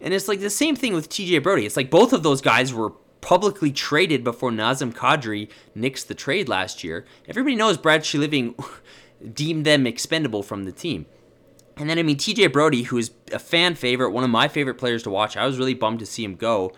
and 0.00 0.14
it's 0.14 0.28
like 0.28 0.40
the 0.40 0.50
same 0.50 0.76
thing 0.76 0.94
with 0.94 1.08
TJ 1.08 1.42
Brodie. 1.42 1.66
It's 1.66 1.76
like 1.76 1.90
both 1.90 2.12
of 2.12 2.22
those 2.22 2.40
guys 2.40 2.72
were 2.72 2.90
publicly 3.20 3.70
traded 3.70 4.24
before 4.24 4.50
Nazem 4.50 4.92
Kadri 4.92 5.50
nixed 5.76 6.06
the 6.06 6.14
trade 6.14 6.48
last 6.48 6.82
year. 6.82 7.04
Everybody 7.28 7.56
knows 7.56 7.76
Brad 7.76 8.02
Treliving 8.02 8.54
deemed 9.34 9.66
them 9.66 9.86
expendable 9.86 10.42
from 10.42 10.64
the 10.64 10.72
team. 10.72 11.06
And 11.76 11.88
then 11.88 11.98
I 11.98 12.02
mean 12.02 12.16
TJ 12.16 12.52
Brodie, 12.52 12.84
who 12.84 12.98
is 12.98 13.10
a 13.32 13.38
fan 13.38 13.74
favorite, 13.74 14.10
one 14.10 14.24
of 14.24 14.30
my 14.30 14.48
favorite 14.48 14.76
players 14.76 15.02
to 15.04 15.10
watch. 15.10 15.36
I 15.36 15.46
was 15.46 15.58
really 15.58 15.74
bummed 15.74 16.00
to 16.00 16.06
see 16.06 16.24
him 16.24 16.34
go. 16.34 16.72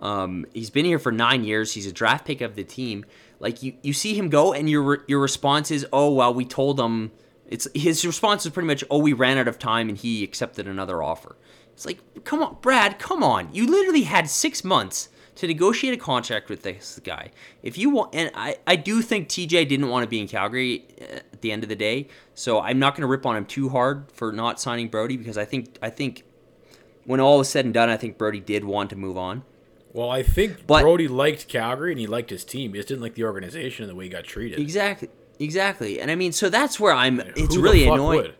Um, 0.00 0.46
he's 0.52 0.70
been 0.70 0.84
here 0.84 0.98
for 0.98 1.12
nine 1.12 1.44
years. 1.44 1.72
He's 1.72 1.86
a 1.86 1.92
draft 1.92 2.26
pick 2.26 2.40
of 2.40 2.54
the 2.54 2.64
team. 2.64 3.04
Like 3.38 3.62
you, 3.62 3.74
you 3.82 3.92
see 3.92 4.14
him 4.14 4.28
go, 4.28 4.52
and 4.52 4.68
your 4.68 5.04
your 5.06 5.20
response 5.20 5.70
is, 5.70 5.86
"Oh 5.92 6.12
well, 6.12 6.32
we 6.32 6.44
told 6.44 6.80
him." 6.80 7.12
It's 7.48 7.68
his 7.74 8.04
response 8.04 8.44
is 8.44 8.52
pretty 8.52 8.66
much, 8.66 8.82
"Oh, 8.90 8.98
we 8.98 9.12
ran 9.12 9.38
out 9.38 9.46
of 9.46 9.58
time, 9.58 9.88
and 9.88 9.96
he 9.96 10.24
accepted 10.24 10.66
another 10.66 11.02
offer." 11.02 11.36
It's 11.76 11.84
like, 11.84 12.24
come 12.24 12.42
on, 12.42 12.56
Brad, 12.62 12.98
come 12.98 13.22
on. 13.22 13.50
You 13.52 13.66
literally 13.66 14.04
had 14.04 14.30
six 14.30 14.64
months 14.64 15.10
to 15.34 15.46
negotiate 15.46 15.92
a 15.92 15.98
contract 15.98 16.48
with 16.48 16.62
this 16.62 16.98
guy. 17.04 17.30
If 17.62 17.76
you 17.76 17.90
want, 17.90 18.14
and 18.14 18.30
I, 18.34 18.56
I 18.66 18.76
do 18.76 19.02
think 19.02 19.28
TJ 19.28 19.68
didn't 19.68 19.90
want 19.90 20.02
to 20.02 20.08
be 20.08 20.18
in 20.18 20.26
Calgary 20.26 20.86
uh, 20.98 21.16
at 21.16 21.42
the 21.42 21.52
end 21.52 21.62
of 21.62 21.68
the 21.68 21.76
day, 21.76 22.08
so 22.34 22.60
I'm 22.60 22.78
not 22.78 22.94
going 22.94 23.02
to 23.02 23.06
rip 23.06 23.26
on 23.26 23.36
him 23.36 23.44
too 23.44 23.68
hard 23.68 24.10
for 24.10 24.32
not 24.32 24.58
signing 24.58 24.88
Brodie 24.88 25.18
because 25.18 25.36
I 25.36 25.44
think 25.44 25.76
I 25.82 25.90
think 25.90 26.24
when 27.04 27.20
all 27.20 27.40
is 27.40 27.48
said 27.50 27.66
and 27.66 27.74
done, 27.74 27.90
I 27.90 27.98
think 27.98 28.16
Brodie 28.16 28.40
did 28.40 28.64
want 28.64 28.88
to 28.90 28.96
move 28.96 29.18
on. 29.18 29.44
Well, 29.96 30.10
I 30.10 30.22
think 30.22 30.66
but, 30.66 30.82
Brodie 30.82 31.08
liked 31.08 31.48
Calgary 31.48 31.90
and 31.90 31.98
he 31.98 32.06
liked 32.06 32.28
his 32.28 32.44
team. 32.44 32.74
He 32.74 32.78
just 32.78 32.88
didn't 32.88 33.00
like 33.00 33.14
the 33.14 33.24
organization 33.24 33.84
and 33.84 33.90
the 33.90 33.94
way 33.94 34.04
he 34.04 34.10
got 34.10 34.24
treated. 34.24 34.58
Exactly. 34.58 35.08
Exactly. 35.38 36.00
And 36.02 36.10
I 36.10 36.16
mean, 36.16 36.32
so 36.32 36.50
that's 36.50 36.78
where 36.78 36.92
I'm 36.92 37.18
it's 37.20 37.56
really 37.56 37.88
annoying. 37.88 38.18
Would? 38.18 38.34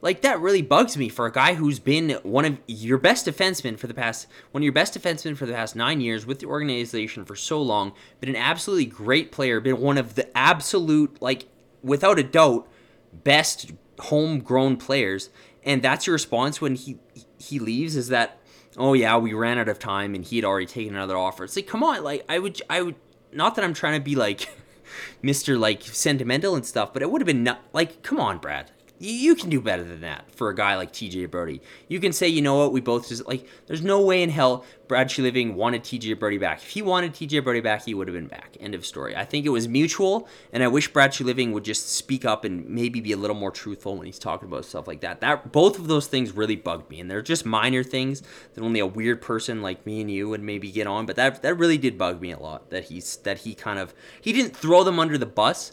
Like 0.00 0.22
that 0.22 0.40
really 0.40 0.62
bugs 0.62 0.96
me 0.96 1.08
for 1.08 1.26
a 1.26 1.32
guy 1.32 1.54
who's 1.54 1.78
been 1.78 2.18
one 2.24 2.44
of 2.44 2.58
your 2.66 2.98
best 2.98 3.24
defensemen 3.24 3.78
for 3.78 3.86
the 3.86 3.94
past 3.94 4.26
one 4.50 4.62
of 4.62 4.64
your 4.64 4.72
best 4.72 5.00
defensemen 5.00 5.36
for 5.36 5.46
the 5.46 5.52
past 5.52 5.76
9 5.76 6.00
years 6.00 6.26
with 6.26 6.40
the 6.40 6.46
organization 6.46 7.24
for 7.24 7.36
so 7.36 7.62
long, 7.62 7.92
been 8.20 8.30
an 8.30 8.36
absolutely 8.36 8.86
great 8.86 9.30
player, 9.30 9.60
been 9.60 9.80
one 9.80 9.96
of 9.96 10.16
the 10.16 10.36
absolute 10.36 11.22
like 11.22 11.46
without 11.84 12.18
a 12.18 12.24
doubt 12.24 12.68
best 13.12 13.70
homegrown 14.00 14.76
players 14.76 15.30
and 15.62 15.82
that's 15.82 16.08
your 16.08 16.14
response 16.14 16.60
when 16.60 16.74
he 16.74 16.98
he 17.38 17.60
leaves 17.60 17.94
is 17.94 18.08
that 18.08 18.40
oh 18.76 18.92
yeah, 18.94 19.16
we 19.16 19.32
ran 19.32 19.58
out 19.58 19.68
of 19.68 19.78
time 19.78 20.14
and 20.14 20.24
he 20.24 20.36
had 20.36 20.44
already 20.44 20.66
taken 20.66 20.94
another 20.94 21.16
offer. 21.16 21.44
It's 21.44 21.56
like, 21.56 21.66
come 21.66 21.82
on, 21.82 22.02
like 22.02 22.24
I 22.28 22.38
would, 22.38 22.60
I 22.68 22.82
would, 22.82 22.96
not 23.32 23.54
that 23.56 23.64
I'm 23.64 23.74
trying 23.74 23.98
to 23.98 24.04
be 24.04 24.14
like 24.14 24.48
Mr. 25.22 25.58
like 25.58 25.82
sentimental 25.82 26.54
and 26.54 26.64
stuff, 26.64 26.92
but 26.92 27.02
it 27.02 27.10
would 27.10 27.20
have 27.20 27.26
been 27.26 27.42
not, 27.42 27.62
like, 27.72 28.02
come 28.02 28.20
on, 28.20 28.38
Brad, 28.38 28.70
you 28.98 29.34
can 29.34 29.50
do 29.50 29.60
better 29.60 29.82
than 29.82 30.00
that 30.02 30.30
for 30.30 30.48
a 30.48 30.54
guy 30.54 30.76
like 30.76 30.92
TJ 30.92 31.30
Brodie. 31.30 31.60
You 31.88 32.00
can 32.00 32.12
say, 32.12 32.28
you 32.28 32.40
know 32.40 32.56
what, 32.56 32.72
we 32.72 32.80
both 32.80 33.08
just 33.08 33.26
like. 33.26 33.46
There's 33.66 33.82
no 33.82 34.00
way 34.00 34.22
in 34.22 34.30
hell 34.30 34.64
Brad 34.86 35.16
Living 35.18 35.54
wanted 35.54 35.82
TJ 35.82 36.18
Brodie 36.18 36.38
back. 36.38 36.58
If 36.58 36.68
he 36.68 36.82
wanted 36.82 37.12
TJ 37.12 37.42
Brodie 37.42 37.60
back, 37.60 37.84
he 37.84 37.94
would 37.94 38.06
have 38.06 38.14
been 38.14 38.26
back. 38.26 38.56
End 38.60 38.74
of 38.74 38.84
story. 38.84 39.16
I 39.16 39.24
think 39.24 39.46
it 39.46 39.50
was 39.50 39.66
mutual, 39.66 40.28
and 40.52 40.62
I 40.62 40.68
wish 40.68 40.92
Brad 40.92 41.18
Living 41.20 41.52
would 41.52 41.64
just 41.64 41.88
speak 41.90 42.24
up 42.24 42.44
and 42.44 42.68
maybe 42.68 43.00
be 43.00 43.12
a 43.12 43.16
little 43.16 43.36
more 43.36 43.50
truthful 43.50 43.96
when 43.96 44.06
he's 44.06 44.18
talking 44.18 44.48
about 44.48 44.64
stuff 44.64 44.86
like 44.86 45.00
that. 45.00 45.20
That 45.20 45.52
both 45.52 45.78
of 45.78 45.88
those 45.88 46.06
things 46.06 46.32
really 46.32 46.56
bugged 46.56 46.90
me, 46.90 47.00
and 47.00 47.10
they're 47.10 47.22
just 47.22 47.44
minor 47.44 47.82
things 47.82 48.22
that 48.54 48.62
only 48.62 48.80
a 48.80 48.86
weird 48.86 49.20
person 49.20 49.62
like 49.62 49.84
me 49.86 50.00
and 50.00 50.10
you 50.10 50.28
would 50.28 50.42
maybe 50.42 50.70
get 50.70 50.86
on. 50.86 51.06
But 51.06 51.16
that 51.16 51.42
that 51.42 51.54
really 51.54 51.78
did 51.78 51.98
bug 51.98 52.20
me 52.20 52.32
a 52.32 52.38
lot. 52.38 52.70
That 52.70 52.84
he's 52.84 53.16
that 53.18 53.38
he 53.38 53.54
kind 53.54 53.78
of 53.78 53.94
he 54.20 54.32
didn't 54.32 54.56
throw 54.56 54.84
them 54.84 54.98
under 54.98 55.18
the 55.18 55.26
bus. 55.26 55.72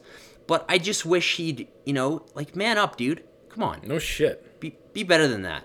But 0.51 0.65
I 0.67 0.79
just 0.79 1.05
wish 1.05 1.37
he'd, 1.37 1.69
you 1.85 1.93
know, 1.93 2.25
like 2.35 2.57
man 2.57 2.77
up, 2.77 2.97
dude 2.97 3.23
Come 3.47 3.63
on. 3.63 3.79
No 3.85 3.99
shit. 3.99 4.59
Be 4.59 4.75
be 4.91 5.03
better 5.03 5.25
than 5.25 5.43
that. 5.43 5.63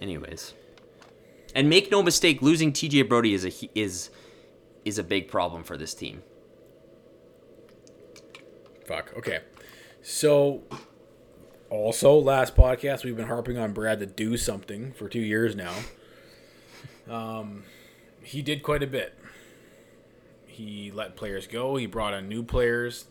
Anyways. 0.00 0.54
And 1.52 1.68
make 1.68 1.90
no 1.90 2.04
mistake, 2.04 2.40
losing 2.40 2.72
TJ 2.72 3.08
Brodie 3.08 3.34
is 3.34 3.44
a 3.44 3.50
is 3.76 4.10
is 4.84 4.96
a 4.96 5.02
big 5.02 5.26
problem 5.26 5.64
for 5.64 5.76
this 5.76 5.92
team. 5.92 6.22
Fuck. 8.84 9.12
Okay. 9.18 9.40
So, 10.02 10.62
also 11.68 12.16
last 12.16 12.54
podcast 12.54 13.02
we've 13.02 13.16
been 13.16 13.26
harping 13.26 13.58
on 13.58 13.72
Brad 13.72 13.98
to 13.98 14.06
do 14.06 14.36
something 14.36 14.92
for 14.92 15.08
two 15.08 15.18
years 15.18 15.56
now. 15.56 15.74
Um, 17.08 17.62
he 18.20 18.42
did 18.42 18.64
quite 18.64 18.82
a 18.82 18.86
bit. 18.88 19.16
He 20.44 20.90
let 20.90 21.14
players 21.14 21.46
go. 21.46 21.76
He 21.76 21.86
brought 21.86 22.14
in 22.14 22.28
new 22.28 22.42
players. 22.42 23.04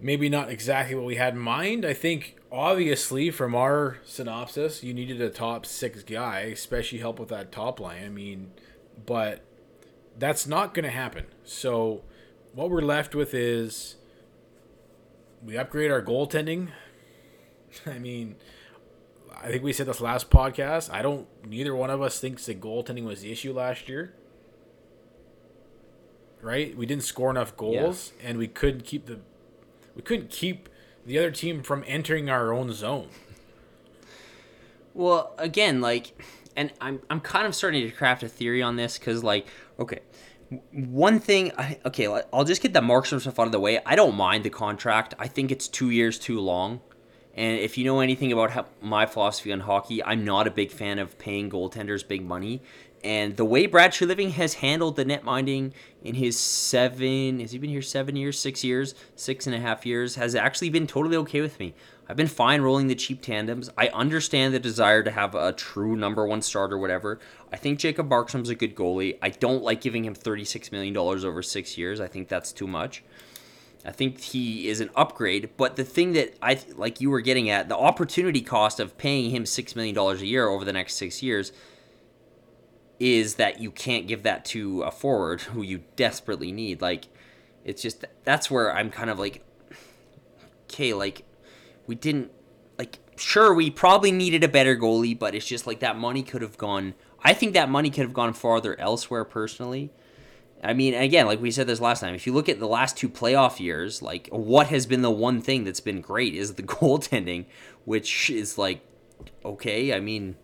Maybe 0.00 0.28
not 0.28 0.50
exactly 0.50 0.94
what 0.94 1.04
we 1.04 1.16
had 1.16 1.34
in 1.34 1.40
mind. 1.40 1.84
I 1.84 1.94
think 1.94 2.36
obviously 2.52 3.30
from 3.30 3.54
our 3.54 3.98
synopsis, 4.04 4.82
you 4.82 4.92
needed 4.92 5.20
a 5.20 5.30
top 5.30 5.64
six 5.64 6.02
guy, 6.02 6.40
especially 6.40 6.98
help 6.98 7.18
with 7.18 7.30
that 7.30 7.50
top 7.50 7.80
line. 7.80 8.04
I 8.04 8.08
mean, 8.08 8.52
but 9.06 9.42
that's 10.18 10.46
not 10.46 10.74
going 10.74 10.84
to 10.84 10.90
happen. 10.90 11.26
So 11.44 12.02
what 12.52 12.70
we're 12.70 12.82
left 12.82 13.14
with 13.14 13.34
is 13.34 13.96
we 15.42 15.56
upgrade 15.56 15.90
our 15.90 16.02
goaltending. 16.02 16.68
I 17.86 17.98
mean, 17.98 18.36
I 19.42 19.48
think 19.48 19.62
we 19.62 19.72
said 19.72 19.86
this 19.86 20.00
last 20.00 20.30
podcast. 20.30 20.90
I 20.90 21.02
don't. 21.02 21.26
Neither 21.46 21.74
one 21.74 21.90
of 21.90 22.00
us 22.02 22.18
thinks 22.18 22.46
the 22.46 22.54
goaltending 22.54 23.04
was 23.04 23.20
the 23.20 23.30
issue 23.30 23.52
last 23.52 23.88
year. 23.88 24.14
Right? 26.40 26.76
We 26.76 26.86
didn't 26.86 27.04
score 27.04 27.30
enough 27.30 27.56
goals, 27.56 28.12
yeah. 28.20 28.30
and 28.30 28.38
we 28.38 28.48
couldn't 28.48 28.84
keep 28.84 29.06
the. 29.06 29.20
We 29.96 30.02
couldn't 30.02 30.30
keep 30.30 30.68
the 31.04 31.18
other 31.18 31.30
team 31.30 31.62
from 31.62 31.82
entering 31.86 32.30
our 32.30 32.52
own 32.52 32.72
zone. 32.72 33.08
Well, 34.94 35.34
again, 35.38 35.80
like, 35.80 36.12
and 36.54 36.72
I'm 36.80 37.00
I'm 37.10 37.20
kind 37.20 37.46
of 37.46 37.54
starting 37.54 37.84
to 37.84 37.90
craft 37.90 38.22
a 38.22 38.28
theory 38.28 38.62
on 38.62 38.76
this 38.76 38.98
because, 38.98 39.24
like, 39.24 39.46
okay, 39.80 40.00
one 40.70 41.18
thing, 41.18 41.52
I, 41.58 41.78
okay, 41.86 42.06
I'll 42.32 42.44
just 42.44 42.62
get 42.62 42.72
the 42.72 42.80
Markstrom 42.80 43.20
stuff 43.20 43.38
out 43.38 43.46
of 43.46 43.52
the 43.52 43.60
way. 43.60 43.80
I 43.84 43.96
don't 43.96 44.14
mind 44.14 44.44
the 44.44 44.50
contract. 44.50 45.14
I 45.18 45.26
think 45.28 45.50
it's 45.50 45.66
two 45.66 45.90
years 45.90 46.18
too 46.18 46.40
long. 46.40 46.80
And 47.34 47.58
if 47.58 47.76
you 47.76 47.84
know 47.84 48.00
anything 48.00 48.32
about 48.32 48.52
how, 48.52 48.66
my 48.80 49.04
philosophy 49.04 49.52
on 49.52 49.60
hockey, 49.60 50.02
I'm 50.02 50.24
not 50.24 50.46
a 50.46 50.50
big 50.50 50.70
fan 50.70 50.98
of 50.98 51.18
paying 51.18 51.50
goaltenders 51.50 52.06
big 52.06 52.24
money. 52.24 52.62
And 53.06 53.36
the 53.36 53.44
way 53.44 53.66
Brad 53.66 53.92
Treliving 53.92 54.32
has 54.32 54.54
handled 54.54 54.96
the 54.96 55.04
net 55.04 55.22
minding 55.22 55.72
in 56.02 56.16
his 56.16 56.36
seven, 56.36 57.38
has 57.38 57.52
he 57.52 57.58
been 57.58 57.70
here 57.70 57.80
seven 57.80 58.16
years, 58.16 58.36
six 58.36 58.64
years, 58.64 58.96
six 59.14 59.46
and 59.46 59.54
a 59.54 59.60
half 59.60 59.86
years, 59.86 60.16
has 60.16 60.34
actually 60.34 60.70
been 60.70 60.88
totally 60.88 61.16
okay 61.18 61.40
with 61.40 61.60
me. 61.60 61.72
I've 62.08 62.16
been 62.16 62.26
fine 62.26 62.62
rolling 62.62 62.88
the 62.88 62.96
cheap 62.96 63.22
tandems. 63.22 63.70
I 63.78 63.90
understand 63.90 64.54
the 64.54 64.58
desire 64.58 65.04
to 65.04 65.12
have 65.12 65.36
a 65.36 65.52
true 65.52 65.94
number 65.94 66.26
one 66.26 66.42
starter, 66.42 66.76
whatever. 66.76 67.20
I 67.52 67.56
think 67.56 67.78
Jacob 67.78 68.10
Markstrom's 68.10 68.48
a 68.48 68.56
good 68.56 68.74
goalie. 68.74 69.18
I 69.22 69.28
don't 69.28 69.62
like 69.62 69.80
giving 69.80 70.04
him 70.04 70.16
$36 70.16 70.72
million 70.72 70.96
over 70.96 71.42
six 71.44 71.78
years. 71.78 72.00
I 72.00 72.08
think 72.08 72.26
that's 72.26 72.50
too 72.50 72.66
much. 72.66 73.04
I 73.84 73.92
think 73.92 74.20
he 74.20 74.68
is 74.68 74.80
an 74.80 74.90
upgrade, 74.96 75.50
but 75.56 75.76
the 75.76 75.84
thing 75.84 76.12
that 76.14 76.34
I 76.42 76.58
like 76.74 77.00
you 77.00 77.10
were 77.10 77.20
getting 77.20 77.48
at, 77.50 77.68
the 77.68 77.76
opportunity 77.76 78.40
cost 78.40 78.80
of 78.80 78.98
paying 78.98 79.30
him 79.30 79.44
$6 79.44 79.76
million 79.76 79.96
a 79.96 80.14
year 80.24 80.48
over 80.48 80.64
the 80.64 80.72
next 80.72 80.94
six 80.96 81.22
years 81.22 81.52
is 82.98 83.34
that 83.34 83.60
you 83.60 83.70
can't 83.70 84.06
give 84.06 84.22
that 84.22 84.44
to 84.46 84.82
a 84.82 84.90
forward 84.90 85.42
who 85.42 85.62
you 85.62 85.82
desperately 85.96 86.52
need. 86.52 86.80
Like, 86.80 87.06
it's 87.64 87.82
just 87.82 88.04
that's 88.24 88.50
where 88.50 88.74
I'm 88.74 88.90
kind 88.90 89.10
of 89.10 89.18
like, 89.18 89.42
okay, 90.64 90.94
like 90.94 91.24
we 91.86 91.94
didn't 91.94 92.30
like 92.78 92.98
sure 93.16 93.52
we 93.52 93.70
probably 93.70 94.12
needed 94.12 94.44
a 94.44 94.48
better 94.48 94.76
goalie, 94.76 95.18
but 95.18 95.34
it's 95.34 95.46
just 95.46 95.66
like 95.66 95.80
that 95.80 95.98
money 95.98 96.22
could 96.22 96.42
have 96.42 96.56
gone. 96.56 96.94
I 97.22 97.34
think 97.34 97.54
that 97.54 97.68
money 97.68 97.90
could 97.90 98.02
have 98.02 98.12
gone 98.12 98.32
farther 98.32 98.78
elsewhere 98.78 99.24
personally. 99.24 99.90
I 100.62 100.72
mean, 100.72 100.94
again, 100.94 101.26
like 101.26 101.40
we 101.40 101.50
said 101.50 101.66
this 101.66 101.80
last 101.80 102.00
time, 102.00 102.14
if 102.14 102.26
you 102.26 102.32
look 102.32 102.48
at 102.48 102.60
the 102.60 102.68
last 102.68 102.96
two 102.96 103.08
playoff 103.08 103.60
years, 103.60 104.00
like 104.00 104.28
what 104.30 104.68
has 104.68 104.86
been 104.86 105.02
the 105.02 105.10
one 105.10 105.40
thing 105.40 105.64
that's 105.64 105.80
been 105.80 106.00
great 106.00 106.34
is 106.34 106.54
the 106.54 106.62
goaltending, 106.62 107.46
which 107.84 108.30
is 108.30 108.56
like 108.56 108.80
okay. 109.44 109.92
I 109.92 110.00
mean, 110.00 110.36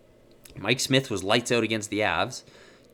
Mike 0.57 0.79
Smith 0.79 1.09
was 1.09 1.23
lights 1.23 1.51
out 1.51 1.63
against 1.63 1.89
the 1.89 1.99
Avs. 1.99 2.43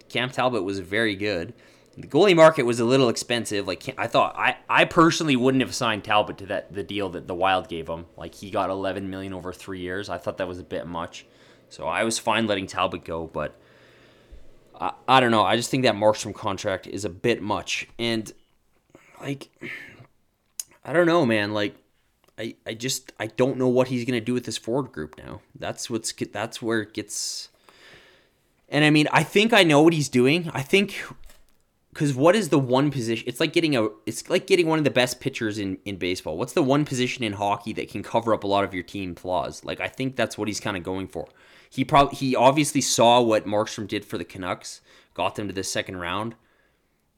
Cam 0.09 0.29
Talbot 0.29 0.63
was 0.63 0.79
very 0.79 1.15
good. 1.15 1.53
The 1.97 2.07
goalie 2.07 2.35
market 2.35 2.63
was 2.63 2.79
a 2.79 2.85
little 2.85 3.09
expensive. 3.09 3.67
Like 3.67 3.93
I 3.97 4.07
thought, 4.07 4.35
I, 4.37 4.57
I 4.69 4.85
personally 4.85 5.35
wouldn't 5.35 5.61
have 5.61 5.75
signed 5.75 6.03
Talbot 6.03 6.37
to 6.39 6.45
that 6.47 6.73
the 6.73 6.83
deal 6.83 7.09
that 7.09 7.27
the 7.27 7.35
Wild 7.35 7.67
gave 7.67 7.87
him. 7.89 8.05
Like 8.15 8.35
he 8.35 8.49
got 8.49 8.69
11 8.69 9.09
million 9.09 9.33
over 9.33 9.51
three 9.51 9.79
years. 9.79 10.09
I 10.09 10.17
thought 10.17 10.37
that 10.37 10.47
was 10.47 10.59
a 10.59 10.63
bit 10.63 10.87
much, 10.87 11.25
so 11.67 11.87
I 11.87 12.03
was 12.03 12.17
fine 12.17 12.47
letting 12.47 12.67
Talbot 12.67 13.03
go. 13.03 13.27
But 13.27 13.59
I, 14.79 14.93
I 15.07 15.19
don't 15.19 15.31
know. 15.31 15.43
I 15.43 15.57
just 15.57 15.69
think 15.69 15.83
that 15.83 15.95
Markstrom 15.95 16.33
contract 16.33 16.87
is 16.87 17.03
a 17.03 17.09
bit 17.09 17.41
much, 17.41 17.87
and 17.99 18.31
like 19.19 19.49
I 20.85 20.93
don't 20.93 21.07
know, 21.07 21.25
man. 21.25 21.53
Like 21.53 21.75
I, 22.39 22.55
I 22.65 22.73
just 22.73 23.11
I 23.19 23.27
don't 23.27 23.57
know 23.57 23.67
what 23.67 23.89
he's 23.89 24.05
gonna 24.05 24.21
do 24.21 24.33
with 24.33 24.45
this 24.45 24.57
forward 24.57 24.91
group 24.91 25.17
now. 25.17 25.41
That's 25.53 25.89
what's 25.89 26.13
that's 26.13 26.61
where 26.61 26.81
it 26.81 26.93
gets. 26.93 27.49
And 28.69 28.85
I 28.85 28.89
mean, 28.89 29.07
I 29.11 29.23
think 29.23 29.51
I 29.51 29.63
know 29.63 29.81
what 29.81 29.93
he's 29.93 30.09
doing. 30.09 30.49
I 30.53 30.61
think 30.61 31.03
because 31.93 32.13
what 32.13 32.35
is 32.35 32.49
the 32.49 32.59
one 32.59 32.91
position? 32.91 33.27
It's 33.27 33.39
like 33.39 33.51
getting 33.51 33.75
a. 33.75 33.89
It's 34.05 34.29
like 34.29 34.47
getting 34.47 34.67
one 34.67 34.77
of 34.77 34.85
the 34.85 34.91
best 34.91 35.19
pitchers 35.19 35.57
in 35.57 35.79
in 35.85 35.97
baseball. 35.97 36.37
What's 36.37 36.53
the 36.53 36.63
one 36.63 36.85
position 36.85 37.23
in 37.23 37.33
hockey 37.33 37.73
that 37.73 37.89
can 37.89 38.03
cover 38.03 38.33
up 38.33 38.43
a 38.43 38.47
lot 38.47 38.63
of 38.63 38.73
your 38.73 38.83
team 38.83 39.15
flaws? 39.15 39.65
Like 39.65 39.81
I 39.81 39.87
think 39.87 40.15
that's 40.15 40.37
what 40.37 40.47
he's 40.47 40.61
kind 40.61 40.77
of 40.77 40.83
going 40.83 41.07
for. 41.07 41.27
He 41.69 41.83
probably 41.83 42.15
he 42.15 42.35
obviously 42.35 42.81
saw 42.81 43.21
what 43.21 43.45
Markstrom 43.45 43.87
did 43.87 44.05
for 44.05 44.17
the 44.17 44.23
Canucks, 44.23 44.81
got 45.13 45.35
them 45.35 45.47
to 45.47 45.53
the 45.53 45.63
second 45.63 45.97
round, 45.97 46.35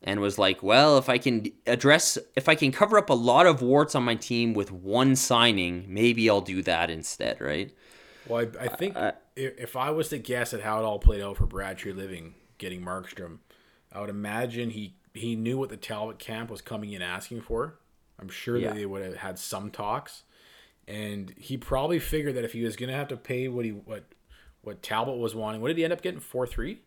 and 0.04 0.20
was 0.20 0.38
like, 0.38 0.64
well, 0.64 0.98
if 0.98 1.10
I 1.10 1.18
can 1.18 1.52
address, 1.68 2.18
if 2.36 2.50
I 2.50 2.56
can 2.56 2.72
cover 2.72 2.98
up 2.98 3.10
a 3.10 3.16
lot 3.16 3.46
of 3.46 3.62
warts 3.62 3.96
on 3.96 4.04
my 4.04 4.16
team 4.16 4.54
with 4.54 4.72
one 4.72 5.16
signing, 5.16 5.86
maybe 5.88 6.30
I'll 6.30 6.42
do 6.42 6.62
that 6.64 6.90
instead, 6.90 7.40
right? 7.40 7.72
Well, 8.28 8.46
I, 8.60 8.66
I 8.66 8.68
think 8.68 8.96
uh, 8.96 9.14
if 9.36 9.76
I 9.76 9.92
was 9.92 10.10
to 10.10 10.18
guess 10.18 10.54
at 10.54 10.62
how 10.62 10.80
it 10.80 10.86
all 10.86 11.00
played 11.00 11.22
out 11.22 11.38
for 11.38 11.46
Brad 11.46 11.78
Treliving 11.78 12.34
getting 12.58 12.82
Markstrom 12.82 13.40
I 13.92 14.00
would 14.00 14.10
imagine 14.10 14.70
he 14.70 14.96
he 15.14 15.36
knew 15.36 15.58
what 15.58 15.70
the 15.70 15.78
Talbot 15.78 16.20
camp 16.20 16.50
was 16.50 16.62
coming 16.62 16.94
in 16.94 17.02
asking 17.02 17.42
for. 17.42 17.76
I'm 18.18 18.30
sure 18.30 18.58
yeah. 18.58 18.70
that 18.70 18.76
they 18.76 18.86
would 18.86 19.04
have 19.04 19.18
had 19.18 19.38
some 19.38 19.70
talks, 19.70 20.24
and 20.88 21.34
he 21.38 21.58
probably 21.58 22.00
figured 22.00 22.36
that 22.36 22.46
if 22.46 22.54
he 22.54 22.64
was 22.64 22.76
going 22.76 22.90
to 22.90 22.96
have 22.96 23.10
to 23.10 23.18
pay 23.18 23.48
what 23.48 23.66
he 23.66 23.72
what 23.72 24.06
what 24.62 24.82
Talbot 24.82 25.18
was 25.18 25.36
wanting, 25.36 25.62
what 25.62 25.68
did 25.68 25.78
he 25.78 25.84
end 25.84 25.94
up 25.94 26.02
getting? 26.02 26.20
Four 26.20 26.48
three. 26.48 26.80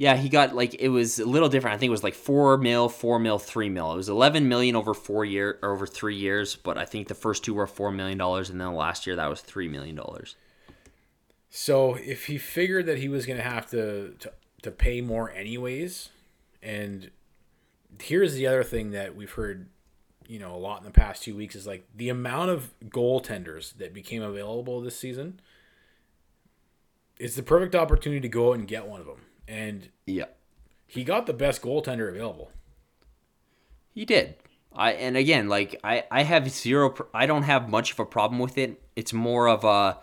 Yeah, 0.00 0.16
he 0.16 0.30
got 0.30 0.56
like 0.56 0.76
it 0.80 0.88
was 0.88 1.18
a 1.18 1.26
little 1.26 1.50
different. 1.50 1.74
I 1.74 1.78
think 1.78 1.88
it 1.88 1.90
was 1.90 2.02
like 2.02 2.14
four 2.14 2.56
mil, 2.56 2.88
four 2.88 3.18
mil, 3.18 3.38
three 3.38 3.68
mil. 3.68 3.92
It 3.92 3.96
was 3.96 4.08
eleven 4.08 4.48
million 4.48 4.74
over 4.74 4.94
four 4.94 5.26
year 5.26 5.58
or 5.60 5.74
over 5.74 5.86
three 5.86 6.16
years, 6.16 6.56
but 6.56 6.78
I 6.78 6.86
think 6.86 7.08
the 7.08 7.14
first 7.14 7.44
two 7.44 7.52
were 7.52 7.66
four 7.66 7.92
million 7.92 8.16
dollars, 8.16 8.48
and 8.48 8.58
then 8.58 8.72
last 8.74 9.06
year 9.06 9.14
that 9.16 9.28
was 9.28 9.42
three 9.42 9.68
million 9.68 9.96
dollars. 9.96 10.36
So 11.50 11.96
if 11.96 12.24
he 12.28 12.38
figured 12.38 12.86
that 12.86 12.96
he 12.96 13.10
was 13.10 13.26
going 13.26 13.36
to 13.36 13.44
have 13.44 13.68
to 13.72 14.16
to 14.62 14.70
pay 14.70 15.02
more 15.02 15.30
anyways. 15.32 16.08
And 16.62 17.10
here's 18.00 18.32
the 18.32 18.46
other 18.46 18.64
thing 18.64 18.92
that 18.92 19.14
we've 19.14 19.32
heard, 19.32 19.68
you 20.26 20.38
know, 20.38 20.54
a 20.54 20.56
lot 20.56 20.78
in 20.78 20.84
the 20.84 20.90
past 20.92 21.24
two 21.24 21.36
weeks 21.36 21.54
is 21.54 21.66
like 21.66 21.86
the 21.94 22.08
amount 22.08 22.48
of 22.48 22.72
goaltenders 22.88 23.76
that 23.76 23.92
became 23.92 24.22
available 24.22 24.80
this 24.80 24.96
season. 24.96 25.40
It's 27.18 27.36
the 27.36 27.42
perfect 27.42 27.74
opportunity 27.74 28.20
to 28.20 28.28
go 28.30 28.52
out 28.52 28.58
and 28.58 28.66
get 28.66 28.86
one 28.86 29.00
of 29.00 29.06
them. 29.06 29.26
And 29.50 29.88
yeah, 30.06 30.26
he 30.86 31.02
got 31.02 31.26
the 31.26 31.32
best 31.32 31.60
goaltender 31.60 32.08
available. 32.08 32.52
He 33.92 34.04
did. 34.04 34.36
I 34.72 34.92
and 34.92 35.16
again, 35.16 35.48
like 35.48 35.78
I 35.82 36.04
I 36.10 36.22
have 36.22 36.48
zero. 36.48 36.94
I 37.12 37.26
don't 37.26 37.42
have 37.42 37.68
much 37.68 37.92
of 37.92 37.98
a 37.98 38.06
problem 38.06 38.38
with 38.38 38.56
it. 38.56 38.80
It's 38.94 39.12
more 39.12 39.48
of 39.48 39.64
a 39.64 39.98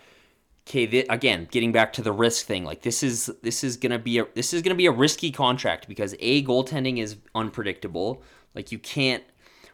okay 0.67 0.85
th- 0.85 1.05
again 1.09 1.47
getting 1.49 1.71
back 1.71 1.93
to 1.93 2.01
the 2.01 2.11
risk 2.11 2.45
thing 2.45 2.65
like 2.65 2.81
this 2.81 3.01
is 3.01 3.31
this 3.41 3.63
is 3.63 3.77
gonna 3.77 3.97
be 3.97 4.19
a 4.19 4.27
this 4.35 4.53
is 4.53 4.61
gonna 4.61 4.75
be 4.75 4.85
a 4.85 4.91
risky 4.91 5.31
contract 5.31 5.87
because 5.87 6.13
a 6.19 6.43
goaltending 6.43 6.97
is 6.97 7.15
unpredictable 7.33 8.21
like 8.53 8.69
you 8.69 8.77
can't 8.77 9.23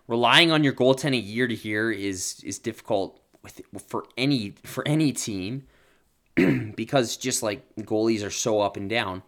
relying 0.07 0.51
on 0.51 0.63
your 0.63 0.73
goaltending 0.73 1.21
year 1.25 1.47
to 1.47 1.55
year 1.55 1.91
is 1.91 2.39
is 2.43 2.59
difficult 2.59 3.19
with 3.41 3.61
for 3.87 4.05
any 4.17 4.53
for 4.63 4.87
any 4.87 5.11
team 5.11 5.63
because 6.75 7.17
just 7.17 7.41
like 7.41 7.63
goalies 7.79 8.23
are 8.23 8.29
so 8.29 8.61
up 8.61 8.77
and 8.77 8.87
down 8.87 9.23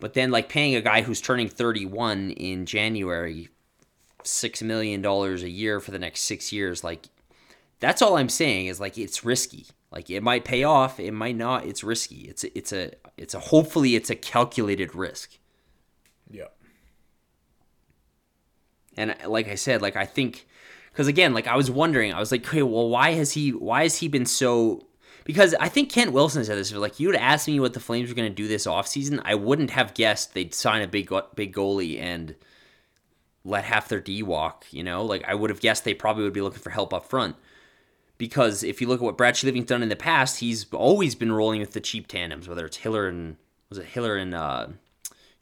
but 0.00 0.14
then 0.14 0.30
like 0.30 0.48
paying 0.48 0.74
a 0.74 0.80
guy 0.80 1.02
who's 1.02 1.20
turning 1.20 1.48
31 1.48 2.30
in 2.32 2.66
January 2.66 3.48
6 4.24 4.62
million 4.62 5.00
dollars 5.02 5.42
a 5.42 5.48
year 5.48 5.80
for 5.80 5.90
the 5.90 5.98
next 5.98 6.22
6 6.22 6.52
years 6.52 6.82
like 6.82 7.08
that's 7.80 8.02
all 8.02 8.16
I'm 8.16 8.28
saying 8.28 8.66
is 8.66 8.80
like 8.80 8.98
it's 8.98 9.24
risky 9.24 9.66
like 9.90 10.10
it 10.10 10.22
might 10.22 10.44
pay 10.44 10.64
off, 10.64 11.00
it 11.00 11.12
might 11.12 11.36
not. 11.36 11.64
It's 11.64 11.82
risky. 11.82 12.28
It's 12.28 12.44
a, 12.44 12.58
it's 12.58 12.72
a 12.72 12.92
it's 13.16 13.34
a 13.34 13.40
hopefully 13.40 13.96
it's 13.96 14.10
a 14.10 14.14
calculated 14.14 14.94
risk. 14.94 15.38
Yeah. 16.30 16.48
And 18.96 19.16
like 19.26 19.48
I 19.48 19.54
said, 19.54 19.80
like 19.80 19.96
I 19.96 20.04
think 20.04 20.46
because 20.92 21.06
again, 21.06 21.32
like 21.32 21.46
I 21.46 21.56
was 21.56 21.70
wondering, 21.70 22.12
I 22.12 22.20
was 22.20 22.30
like, 22.30 22.46
okay, 22.46 22.62
well, 22.62 22.88
why 22.88 23.12
has 23.12 23.32
he 23.32 23.50
why 23.50 23.84
has 23.84 23.96
he 23.96 24.08
been 24.08 24.26
so 24.26 24.87
because 25.28 25.54
I 25.60 25.68
think 25.68 25.92
Kent 25.92 26.12
Wilson 26.12 26.42
said 26.42 26.56
this. 26.56 26.72
Like 26.72 26.98
you'd 26.98 27.14
asked 27.14 27.48
me 27.48 27.60
what 27.60 27.74
the 27.74 27.80
Flames 27.80 28.08
were 28.08 28.14
going 28.14 28.30
to 28.30 28.34
do 28.34 28.48
this 28.48 28.66
offseason, 28.66 29.20
I 29.26 29.34
wouldn't 29.34 29.68
have 29.72 29.92
guessed 29.92 30.32
they'd 30.32 30.54
sign 30.54 30.80
a 30.80 30.88
big 30.88 31.12
big 31.34 31.54
goalie 31.54 32.00
and 32.00 32.34
let 33.44 33.64
half 33.64 33.88
their 33.88 34.00
D 34.00 34.22
walk. 34.22 34.64
You 34.70 34.82
know, 34.82 35.04
like 35.04 35.22
I 35.28 35.34
would 35.34 35.50
have 35.50 35.60
guessed 35.60 35.84
they 35.84 35.92
probably 35.92 36.24
would 36.24 36.32
be 36.32 36.40
looking 36.40 36.62
for 36.62 36.70
help 36.70 36.94
up 36.94 37.04
front. 37.04 37.36
Because 38.16 38.64
if 38.64 38.80
you 38.80 38.88
look 38.88 39.00
at 39.00 39.04
what 39.04 39.18
Brad 39.18 39.34
Treliving's 39.34 39.66
done 39.66 39.82
in 39.82 39.90
the 39.90 39.96
past, 39.96 40.40
he's 40.40 40.72
always 40.72 41.14
been 41.14 41.30
rolling 41.30 41.60
with 41.60 41.74
the 41.74 41.80
cheap 41.80 42.08
tandems, 42.08 42.48
whether 42.48 42.64
it's 42.64 42.78
Hiller 42.78 43.06
and 43.06 43.36
was 43.68 43.78
it 43.78 43.84
Hiller 43.84 44.16
and 44.16 44.34
uh, 44.34 44.68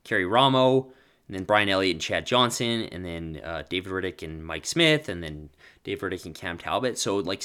Karri 0.04 0.28
Ramo, 0.28 0.92
and 1.28 1.36
then 1.36 1.44
Brian 1.44 1.68
Elliott 1.68 1.94
and 1.94 2.02
Chad 2.02 2.26
Johnson, 2.26 2.88
and 2.90 3.04
then 3.04 3.40
uh, 3.44 3.62
David 3.68 3.92
Rittich 3.92 4.24
and 4.24 4.44
Mike 4.44 4.66
Smith, 4.66 5.08
and 5.08 5.22
then 5.22 5.50
Dave 5.84 6.00
Rittich 6.00 6.26
and 6.26 6.34
Cam 6.34 6.58
Talbot. 6.58 6.98
So 6.98 7.18
like 7.18 7.44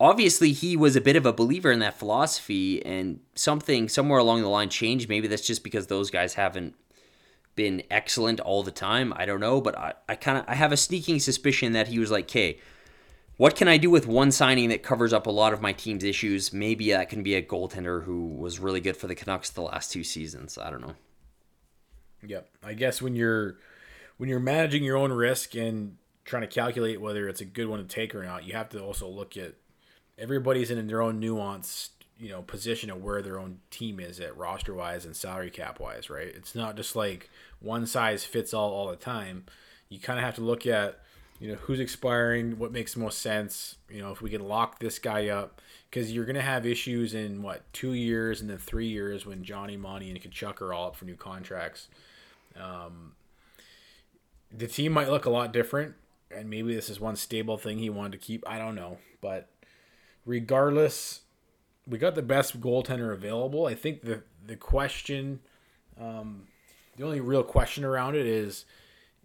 obviously 0.00 0.52
he 0.52 0.76
was 0.76 0.96
a 0.96 1.00
bit 1.00 1.14
of 1.14 1.26
a 1.26 1.32
believer 1.32 1.70
in 1.70 1.78
that 1.80 1.98
philosophy 1.98 2.84
and 2.84 3.20
something 3.34 3.88
somewhere 3.88 4.18
along 4.18 4.42
the 4.42 4.48
line 4.48 4.70
changed. 4.70 5.08
Maybe 5.08 5.28
that's 5.28 5.46
just 5.46 5.62
because 5.62 5.86
those 5.86 6.10
guys 6.10 6.34
haven't 6.34 6.74
been 7.54 7.82
excellent 7.90 8.40
all 8.40 8.62
the 8.62 8.70
time. 8.70 9.12
I 9.16 9.26
don't 9.26 9.40
know 9.40 9.60
but 9.60 9.78
i, 9.78 9.92
I 10.08 10.14
kind 10.14 10.38
of 10.38 10.44
i 10.48 10.54
have 10.54 10.72
a 10.72 10.76
sneaking 10.76 11.20
suspicion 11.20 11.72
that 11.72 11.88
he 11.88 11.98
was 11.98 12.10
like 12.10 12.24
okay 12.24 12.58
what 13.36 13.56
can 13.56 13.68
i 13.68 13.76
do 13.76 13.90
with 13.90 14.06
one 14.06 14.32
signing 14.32 14.68
that 14.68 14.82
covers 14.82 15.12
up 15.12 15.26
a 15.26 15.30
lot 15.30 15.54
of 15.54 15.62
my 15.62 15.72
team's 15.72 16.04
issues? 16.04 16.52
Maybe 16.52 16.90
that 16.90 17.08
can 17.08 17.22
be 17.22 17.34
a 17.34 17.42
goaltender 17.42 18.04
who 18.04 18.26
was 18.26 18.58
really 18.58 18.82
good 18.82 18.98
for 18.98 19.06
the 19.06 19.14
canucks 19.14 19.48
the 19.48 19.62
last 19.62 19.90
two 19.90 20.04
seasons. 20.04 20.58
I 20.58 20.68
don't 20.68 20.82
know. 20.82 20.94
Yep. 22.22 22.50
I 22.62 22.74
guess 22.74 23.00
when 23.00 23.16
you're 23.16 23.56
when 24.18 24.28
you're 24.28 24.40
managing 24.40 24.84
your 24.84 24.98
own 24.98 25.10
risk 25.10 25.54
and 25.54 25.96
trying 26.26 26.42
to 26.42 26.48
calculate 26.48 27.00
whether 27.00 27.28
it's 27.28 27.40
a 27.40 27.46
good 27.46 27.66
one 27.66 27.78
to 27.78 27.86
take 27.86 28.14
or 28.14 28.22
not 28.22 28.44
you 28.44 28.52
have 28.52 28.68
to 28.68 28.80
also 28.80 29.08
look 29.08 29.38
at 29.38 29.54
everybody's 30.20 30.70
in 30.70 30.86
their 30.86 31.02
own 31.02 31.20
nuanced 31.20 31.88
you 32.18 32.28
know 32.28 32.42
position 32.42 32.90
of 32.90 33.02
where 33.02 33.22
their 33.22 33.40
own 33.40 33.58
team 33.70 33.98
is 33.98 34.20
at 34.20 34.36
roster 34.36 34.74
wise 34.74 35.06
and 35.06 35.16
salary 35.16 35.50
cap 35.50 35.80
wise 35.80 36.10
right? 36.10 36.28
It's 36.28 36.54
not 36.54 36.76
just 36.76 36.94
like 36.94 37.30
one 37.60 37.86
size 37.86 38.24
fits 38.24 38.52
all 38.52 38.70
all 38.70 38.88
the 38.88 38.96
time. 38.96 39.44
You 39.88 39.98
kind 39.98 40.18
of 40.18 40.24
have 40.24 40.34
to 40.36 40.42
look 40.42 40.66
at 40.66 41.00
you 41.40 41.48
know 41.48 41.54
who's 41.62 41.80
expiring 41.80 42.58
what 42.58 42.70
makes 42.70 42.96
most 42.96 43.20
sense 43.20 43.76
you 43.88 44.02
know 44.02 44.12
if 44.12 44.20
we 44.20 44.30
can 44.30 44.46
lock 44.46 44.78
this 44.78 44.98
guy 44.98 45.28
up. 45.28 45.60
Because 45.88 46.12
you're 46.12 46.24
going 46.26 46.36
to 46.36 46.42
have 46.42 46.66
issues 46.66 47.14
in 47.14 47.42
what 47.42 47.62
two 47.72 47.94
years 47.94 48.40
and 48.40 48.48
then 48.48 48.58
three 48.58 48.86
years 48.86 49.26
when 49.26 49.42
johnny 49.42 49.76
monty 49.76 50.08
and 50.08 50.20
Tkachuk 50.20 50.60
are 50.60 50.72
all 50.72 50.88
up 50.88 50.96
for 50.96 51.04
new 51.04 51.16
contracts. 51.16 51.88
Um, 52.56 53.12
the 54.52 54.68
team 54.68 54.92
might 54.92 55.08
look 55.08 55.24
a 55.24 55.30
lot 55.30 55.52
different 55.52 55.94
and 56.30 56.48
maybe 56.48 56.74
this 56.74 56.90
is 56.90 57.00
one 57.00 57.16
stable 57.16 57.56
thing 57.56 57.78
he 57.78 57.90
wanted 57.90 58.12
to 58.12 58.18
keep. 58.18 58.44
I 58.46 58.58
don't 58.58 58.74
know 58.74 58.98
but 59.20 59.48
regardless, 60.30 61.22
we 61.88 61.98
got 61.98 62.14
the 62.14 62.22
best 62.22 62.60
goaltender 62.60 63.12
available. 63.12 63.66
I 63.66 63.74
think 63.74 64.02
the 64.02 64.22
the 64.46 64.56
question, 64.56 65.40
um, 66.00 66.44
the 66.96 67.04
only 67.04 67.20
real 67.20 67.42
question 67.42 67.84
around 67.84 68.14
it 68.14 68.26
is, 68.26 68.64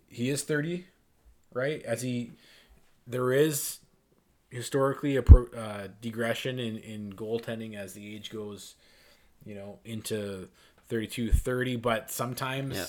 he 0.08 0.30
is 0.30 0.42
thirty, 0.42 0.88
right? 1.54 1.84
As 1.84 2.02
he, 2.02 2.32
there 3.06 3.32
is 3.32 3.80
historically 4.50 5.16
a 5.16 5.22
pro, 5.22 5.46
uh, 5.56 5.88
digression 6.02 6.58
in 6.58 6.78
in 6.80 7.14
goaltending 7.14 7.76
as 7.76 7.94
the 7.94 8.16
age 8.16 8.32
goes, 8.32 8.74
you 9.46 9.54
know, 9.54 9.78
into 9.86 10.48
32, 10.88 11.32
30. 11.32 11.76
But 11.76 12.10
sometimes, 12.10 12.76
yeah. 12.76 12.86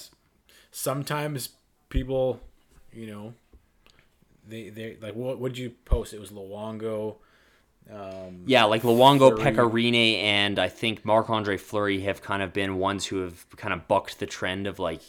sometimes 0.71 1.51
people, 1.91 2.41
you 2.93 3.09
know, 3.09 3.35
they 4.49 4.71
they 4.71 4.97
like 5.03 5.15
what 5.15 5.39
what 5.39 5.53
did 5.53 5.59
you 5.59 5.71
post? 5.85 6.15
It 6.15 6.21
was 6.21 6.31
Luongo 6.31 7.17
um, 7.93 8.43
yeah, 8.47 8.65
like 8.65 8.83
Luongo, 8.83 9.37
Pekka 9.37 9.71
Rinne, 9.71 10.21
and 10.21 10.59
I 10.59 10.69
think 10.69 11.05
Marc 11.05 11.31
Andre 11.31 11.57
Fleury 11.57 12.01
have 12.01 12.21
kind 12.21 12.43
of 12.43 12.53
been 12.53 12.79
ones 12.79 13.07
who 13.07 13.21
have 13.21 13.49
kind 13.57 13.73
of 13.73 13.87
bucked 13.87 14.19
the 14.19 14.27
trend 14.27 14.67
of 14.67 14.79
like 14.79 15.01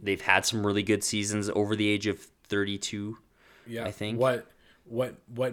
they've 0.00 0.20
had 0.20 0.46
some 0.46 0.64
really 0.64 0.84
good 0.84 1.02
seasons 1.02 1.50
over 1.54 1.74
the 1.74 1.88
age 1.88 2.06
of 2.06 2.20
32. 2.48 3.18
Yeah, 3.66 3.84
I 3.84 3.90
think 3.90 4.20
what 4.20 4.46
what 4.84 5.16
what 5.34 5.52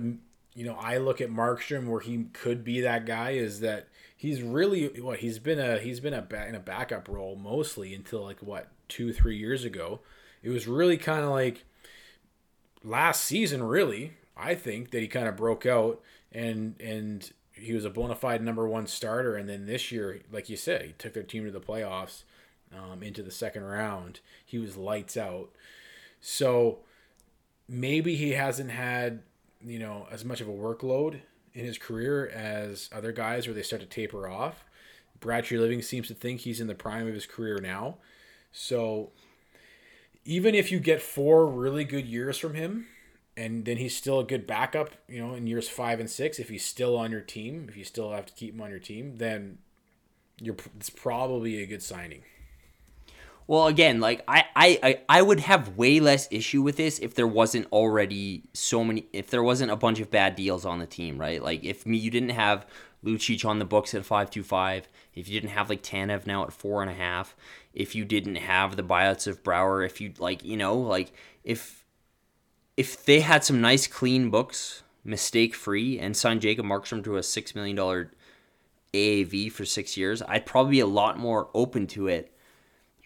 you 0.54 0.66
know 0.66 0.76
I 0.80 0.98
look 0.98 1.22
at 1.22 1.30
Markstrom 1.30 1.88
where 1.88 2.02
he 2.02 2.26
could 2.34 2.64
be 2.64 2.82
that 2.82 3.06
guy 3.06 3.32
is 3.32 3.62
that 3.62 3.88
he's 4.16 4.44
really 4.44 4.88
what 5.02 5.20
he's 5.20 5.40
been 5.40 5.60
a 5.60 5.80
he's 5.80 6.00
been 6.00 6.14
a 6.14 6.28
in 6.48 6.54
a 6.54 6.60
backup 6.60 7.08
role 7.08 7.36
mostly 7.36 7.96
until 7.96 8.24
like 8.24 8.42
what 8.42 8.68
two 8.88 9.12
three 9.12 9.38
years 9.38 9.64
ago. 9.64 10.02
It 10.44 10.50
was 10.50 10.68
really 10.68 10.98
kind 10.98 11.24
of 11.24 11.32
like 11.32 11.66
last 12.84 13.24
season, 13.24 13.64
really. 13.64 14.14
I 14.38 14.56
think 14.56 14.92
that 14.92 15.02
he 15.02 15.08
kind 15.08 15.28
of 15.28 15.36
broke 15.36 15.66
out 15.66 16.02
and 16.32 16.76
and 16.80 17.32
he 17.54 17.74
was 17.74 17.86
a 17.86 17.89
bona 17.89 18.15
fide 18.15 18.42
number 18.42 18.68
one 18.68 18.88
starter. 18.88 19.36
And 19.36 19.50
then 19.50 19.65
this 19.65 19.92
year, 19.92 20.22
like 20.32 20.50
you 20.50 20.56
said, 20.56 20.84
he 20.84 20.92
took 20.94 21.13
their 21.13 21.24
team 21.24 21.46
to 21.46 21.52
the 21.52 21.60
playoffs, 21.60 22.24
um, 22.76 23.04
into 23.04 23.22
the 23.22 23.32
second 23.32 23.63
round. 23.63 24.20
He 24.46 24.58
was 24.58 24.78
lights 24.78 25.18
out. 25.18 25.50
So 26.22 26.80
maybe 27.68 28.15
he 28.15 28.32
hasn't 28.32 28.72
had 28.72 29.22
you 29.62 29.80
know 29.80 30.08
as 30.12 30.26
much 30.26 30.42
of 30.42 30.48
a 30.48 30.52
workload 30.52 31.22
in 31.54 31.65
his 31.65 31.78
career 31.78 32.28
as 32.28 32.89
other 32.94 33.12
guys 33.12 33.48
where 33.48 33.54
they 33.54 33.63
start 33.63 33.82
to 33.82 33.88
taper 33.88 34.28
off. 34.28 34.65
Brad 35.20 35.44
Treliving 35.44 35.84
seems 35.84 36.08
to 36.08 36.13
think 36.13 36.42
he's 36.42 36.62
in 36.62 36.68
the 36.68 36.76
prime 36.76 37.08
of 37.08 37.13
his 37.13 37.26
career 37.26 37.60
now. 37.60 37.98
So 38.52 39.12
even 40.24 40.56
if 40.56 40.72
you 40.72 40.80
get 40.80 41.02
four 41.02 41.46
really 41.48 41.84
good 41.84 42.06
years 42.06 42.38
from 42.38 42.54
him, 42.54 42.88
and 43.39 43.63
then 43.63 43.78
he's 43.78 43.95
still 43.95 44.19
a 44.19 44.23
good 44.25 44.45
backup, 44.45 44.91
you 45.08 45.19
know, 45.19 45.34
in 45.34 45.47
years 45.47 45.69
five 45.69 45.99
and 45.99 46.10
six. 46.10 46.39
If 46.39 46.49
he's 46.49 46.65
still 46.65 46.97
on 46.97 47.10
your 47.10 47.21
team, 47.21 47.67
if 47.69 47.78
you 47.78 47.86
still 47.86 48.12
have 48.12 48.25
to 48.25 48.34
keep 48.34 48.54
him 48.54 48.62
on 48.62 48.69
your 48.69 48.80
team, 48.80 49.15
then 49.17 49.60
you're 50.41 50.58
it's 50.78 50.89
probably 50.89 51.62
a 51.62 51.65
good 51.65 51.82
signing. 51.82 52.23
Well, 53.47 53.65
again, 53.65 53.99
like 53.99 54.23
I, 54.28 54.45
I, 54.56 54.99
I 55.10 55.21
would 55.23 55.39
have 55.39 55.75
way 55.75 55.99
less 55.99 56.28
issue 56.30 56.62
with 56.62 56.78
this 56.78 56.99
if 56.99 57.15
there 57.15 57.25
wasn't 57.25 57.65
already 57.71 58.43
so 58.54 58.84
many, 58.84 59.08
if 59.12 59.32
there 59.32 59.41
wasn't 59.41 59.71
a 59.71 59.75
bunch 59.75 59.99
of 59.99 60.12
bad 60.12 60.36
deals 60.36 60.65
on 60.65 60.78
the 60.78 60.86
team, 60.86 61.17
right? 61.17 61.41
Like 61.41 61.63
if 61.63 61.84
me, 61.84 61.97
you 61.97 62.12
didn't 62.12 62.30
have 62.30 62.67
Lucic 63.04 63.43
on 63.45 63.58
the 63.58 63.65
books 63.65 63.95
at 63.95 64.06
five 64.06 64.30
two 64.30 64.43
five, 64.43 64.88
if 65.15 65.28
you 65.28 65.39
didn't 65.39 65.54
have 65.54 65.69
like 65.69 65.82
Tanev 65.82 66.28
now 66.28 66.43
at 66.43 66.54
four 66.54 66.82
and 66.82 66.91
a 66.91 66.93
half, 66.93 67.36
if 67.73 67.95
you 67.95 68.06
didn't 68.06 68.36
have 68.36 68.75
the 68.75 68.84
buyouts 68.84 69.25
of 69.25 69.43
Brouwer, 69.43 69.84
if 69.84 69.99
you 69.99 70.13
like, 70.19 70.43
you 70.43 70.58
know, 70.58 70.75
like 70.75 71.12
if 71.43 71.79
if 72.80 73.04
they 73.04 73.20
had 73.20 73.44
some 73.44 73.60
nice 73.60 73.88
clean 73.88 74.30
books, 74.30 74.84
mistake 75.04 75.54
free, 75.54 76.00
and 76.00 76.15
signed 76.15 76.39
Jacob 76.39 76.65
Markstrom 76.65 77.04
to 77.04 77.18
a 77.18 77.24
six 77.24 77.54
million 77.54 77.76
dollar 77.76 78.13
AAV 78.94 79.52
for 79.52 79.65
six 79.65 79.98
years, 79.98 80.22
I'd 80.22 80.46
probably 80.46 80.72
be 80.72 80.80
a 80.80 80.86
lot 80.86 81.20
more 81.20 81.50
open 81.54 81.88
to 81.88 82.08
it. 82.08 82.34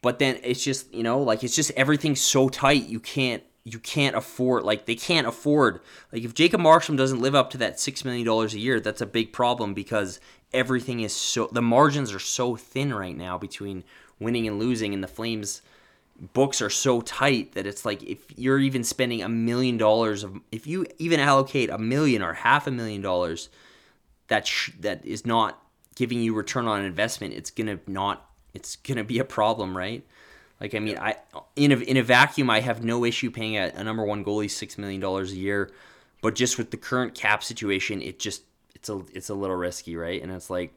But 0.04 0.20
then 0.20 0.40
it's 0.44 0.64
just 0.64 0.94
you 0.94 1.02
know 1.02 1.20
like 1.20 1.44
it's 1.44 1.56
just 1.56 1.72
everything's 1.72 2.22
so 2.22 2.50
tight 2.50 2.86
you 2.86 3.00
can't 3.00 3.42
you 3.64 3.80
can't 3.80 4.16
afford 4.16 4.62
like 4.62 4.86
they 4.86 4.94
can't 4.94 5.26
afford 5.26 5.80
like 6.12 6.24
if 6.24 6.36
Jacob 6.36 6.62
Markstrom 6.62 6.96
doesn't 6.96 7.22
live 7.22 7.34
up 7.34 7.50
to 7.50 7.58
that 7.58 7.80
six 7.80 8.06
million 8.06 8.28
dollars 8.28 8.54
a 8.54 8.60
year, 8.60 8.80
that's 8.80 9.02
a 9.02 9.08
big 9.08 9.34
problem 9.34 9.74
because 9.74 10.20
everything 10.54 11.00
is 11.00 11.16
so 11.16 11.50
the 11.52 11.64
margins 11.64 12.14
are 12.14 12.20
so 12.20 12.56
thin 12.56 12.94
right 12.94 13.18
now 13.18 13.40
between 13.40 13.84
winning 14.20 14.48
and 14.48 14.60
losing, 14.60 14.94
and 14.94 15.04
the 15.04 15.08
Flames 15.08 15.64
books 16.20 16.62
are 16.62 16.70
so 16.70 17.02
tight 17.02 17.54
that 17.54 17.66
it's 17.66 17.86
like 17.86 18.04
if 18.04 18.20
you're 18.38 18.60
even 18.60 18.84
spending 18.84 19.22
a 19.22 19.30
million 19.30 19.78
dollars 19.78 20.24
of 20.24 20.40
if 20.52 20.68
you 20.68 20.86
even 20.98 21.20
allocate 21.20 21.70
a 21.70 21.78
million 21.78 22.22
or 22.22 22.34
half 22.34 22.68
a 22.68 22.72
million 22.72 23.02
dollars 23.02 23.50
that 24.28 24.48
sh- 24.48 24.72
that 24.80 25.06
is 25.06 25.26
not 25.26 25.62
giving 25.96 26.22
you 26.22 26.34
return 26.34 26.68
on 26.68 26.84
investment 26.84 27.34
it's 27.34 27.52
gonna 27.52 27.80
not 27.88 28.30
it's 28.54 28.76
gonna 28.78 29.04
be 29.04 29.20
a 29.20 29.26
problem 29.26 29.76
right? 29.76 30.06
Like 30.62 30.76
i 30.76 30.80
mean 30.80 30.98
i 30.98 31.18
in 31.56 31.72
a, 31.72 31.78
in 31.78 31.98
a 31.98 32.04
vacuum 32.04 32.50
i 32.50 32.62
have 32.62 32.84
no 32.84 33.04
issue 33.04 33.30
paying 33.32 33.58
a, 33.58 33.72
a 33.76 33.84
number 33.84 34.06
one 34.06 34.24
goalie 34.24 34.50
six 34.50 34.78
million 34.78 35.02
dollars 35.02 35.34
a 35.34 35.36
year 35.36 35.72
but 36.22 36.36
just 36.36 36.58
with 36.58 36.72
the 36.72 36.78
current 36.78 37.16
cap 37.16 37.44
situation 37.44 38.02
it 38.02 38.20
just 38.20 38.44
it's 38.76 38.90
a 38.90 39.02
it's 39.14 39.30
a 39.30 39.34
little 39.34 39.56
risky 39.56 39.96
right? 39.96 40.22
And 40.22 40.32
it's 40.32 40.50
like 40.50 40.74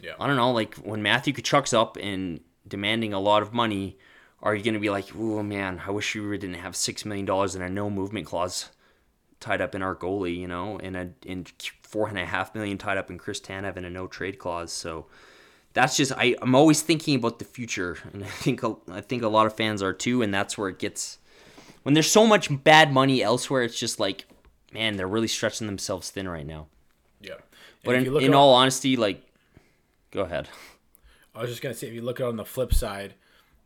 yeah. 0.00 0.12
I 0.18 0.26
don't 0.26 0.36
know 0.36 0.52
like 0.52 0.76
when 0.76 1.02
matthew 1.02 1.34
Tkachuk's 1.34 1.72
up 1.74 1.96
and 2.00 2.40
demanding 2.66 3.12
a 3.12 3.20
lot 3.20 3.42
of 3.42 3.52
money 3.52 3.98
are 4.42 4.54
you 4.54 4.62
going 4.62 4.74
to 4.74 4.80
be 4.80 4.90
like, 4.90 5.06
oh 5.16 5.42
man, 5.42 5.82
I 5.86 5.90
wish 5.90 6.14
we 6.14 6.38
didn't 6.38 6.56
have 6.56 6.76
six 6.76 7.04
million 7.04 7.26
dollars 7.26 7.54
and 7.54 7.64
a 7.64 7.68
no 7.68 7.90
movement 7.90 8.26
clause 8.26 8.68
tied 9.40 9.60
up 9.60 9.74
in 9.74 9.82
our 9.82 9.94
goalie, 9.94 10.36
you 10.36 10.48
know, 10.48 10.78
and 10.78 10.96
a 10.96 11.10
in 11.24 11.46
four 11.82 12.08
and 12.08 12.18
a 12.18 12.26
half 12.26 12.54
million 12.54 12.78
tied 12.78 12.98
up 12.98 13.10
in 13.10 13.18
Chris 13.18 13.40
Tanev 13.40 13.76
in 13.76 13.84
a 13.84 13.90
no 13.90 14.06
trade 14.06 14.38
clause. 14.38 14.72
So 14.72 15.06
that's 15.72 15.96
just 15.96 16.12
I, 16.12 16.36
I'm 16.40 16.54
always 16.54 16.82
thinking 16.82 17.14
about 17.16 17.38
the 17.38 17.44
future, 17.44 17.98
and 18.12 18.24
I 18.24 18.28
think 18.28 18.62
I 18.90 19.00
think 19.00 19.22
a 19.22 19.28
lot 19.28 19.46
of 19.46 19.56
fans 19.56 19.82
are 19.82 19.92
too, 19.92 20.22
and 20.22 20.32
that's 20.32 20.56
where 20.56 20.68
it 20.68 20.78
gets 20.78 21.18
when 21.82 21.94
there's 21.94 22.10
so 22.10 22.26
much 22.26 22.48
bad 22.64 22.92
money 22.92 23.22
elsewhere. 23.22 23.62
It's 23.62 23.78
just 23.78 23.98
like, 23.98 24.26
man, 24.72 24.96
they're 24.96 25.08
really 25.08 25.28
stretching 25.28 25.66
themselves 25.66 26.10
thin 26.10 26.28
right 26.28 26.46
now. 26.46 26.66
Yeah, 27.20 27.32
and 27.32 27.42
but 27.84 27.94
in, 27.96 28.16
in 28.18 28.34
all 28.34 28.54
honesty, 28.54 28.96
like, 28.96 29.22
go 30.10 30.22
ahead. 30.22 30.48
I 31.34 31.42
was 31.42 31.50
just 31.50 31.62
gonna 31.62 31.74
say, 31.74 31.88
if 31.88 31.94
you 31.94 32.02
look 32.02 32.20
at 32.20 32.24
it 32.24 32.28
on 32.28 32.36
the 32.36 32.44
flip 32.44 32.72
side 32.72 33.14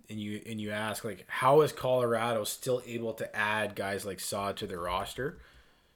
and 0.09 0.21
you 0.21 0.41
and 0.47 0.61
you 0.61 0.71
ask 0.71 1.05
like 1.05 1.25
how 1.29 1.61
is 1.63 1.73
Colorado 1.73 2.45
still 2.45 2.83
able 2.87 3.13
to 3.15 3.37
add 3.37 3.75
guys 3.75 4.05
like 4.05 4.21
Saad 4.21 4.57
to 4.59 4.67
their 4.67 4.81
roster? 4.81 5.39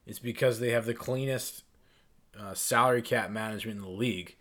It's 0.07 0.19
because 0.19 0.61
they 0.61 0.71
have 0.71 0.87
the 0.87 0.95
cleanest 0.95 1.65
uh, 2.39 2.55
salary 2.55 3.03
cap 3.03 3.31
management 3.31 3.79
in 3.79 3.85
the 3.85 3.91
league, 3.91 4.37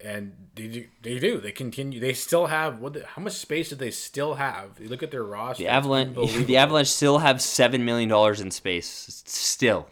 and 0.00 0.32
they 0.54 0.66
do, 0.66 0.86
they 1.02 1.18
do. 1.18 1.38
They 1.40 1.52
continue. 1.52 2.00
They 2.00 2.14
still 2.14 2.46
have 2.46 2.80
what? 2.80 2.94
The, 2.94 3.06
how 3.06 3.22
much 3.22 3.34
space 3.34 3.68
do 3.68 3.76
they 3.76 3.90
still 3.90 4.34
have? 4.34 4.80
You 4.80 4.88
look 4.88 5.02
at 5.02 5.10
their 5.10 5.24
roster. 5.24 5.62
The 5.62 5.68
Avalanche, 5.68 6.16
the 6.46 6.56
Avalanche 6.56 6.88
still 6.88 7.18
have 7.18 7.42
seven 7.42 7.84
million 7.84 8.08
dollars 8.08 8.40
in 8.40 8.50
space. 8.50 9.22
Still, 9.26 9.88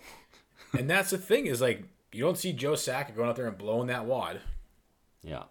and 0.76 0.89
that's 0.89 1.11
the 1.11 1.18
thing 1.18 1.47
is 1.47 1.61
like 1.61 1.85
you 2.12 2.24
don't 2.24 2.39
see 2.39 2.53
Joe 2.53 2.72
Sakic 2.72 3.14
going 3.14 3.28
out 3.28 3.37
there 3.37 3.47
and 3.47 3.59
blowing 3.59 3.89
that 3.89 4.07
wad. 4.07 4.41
Yeah, 5.22 5.45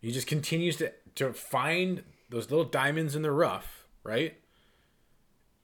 he 0.00 0.10
just 0.10 0.26
continues 0.26 0.76
to 0.76 0.92
to 1.16 1.32
find 1.32 2.02
those 2.30 2.50
little 2.50 2.64
diamonds 2.64 3.14
in 3.14 3.22
the 3.22 3.32
rough, 3.32 3.86
right? 4.02 4.36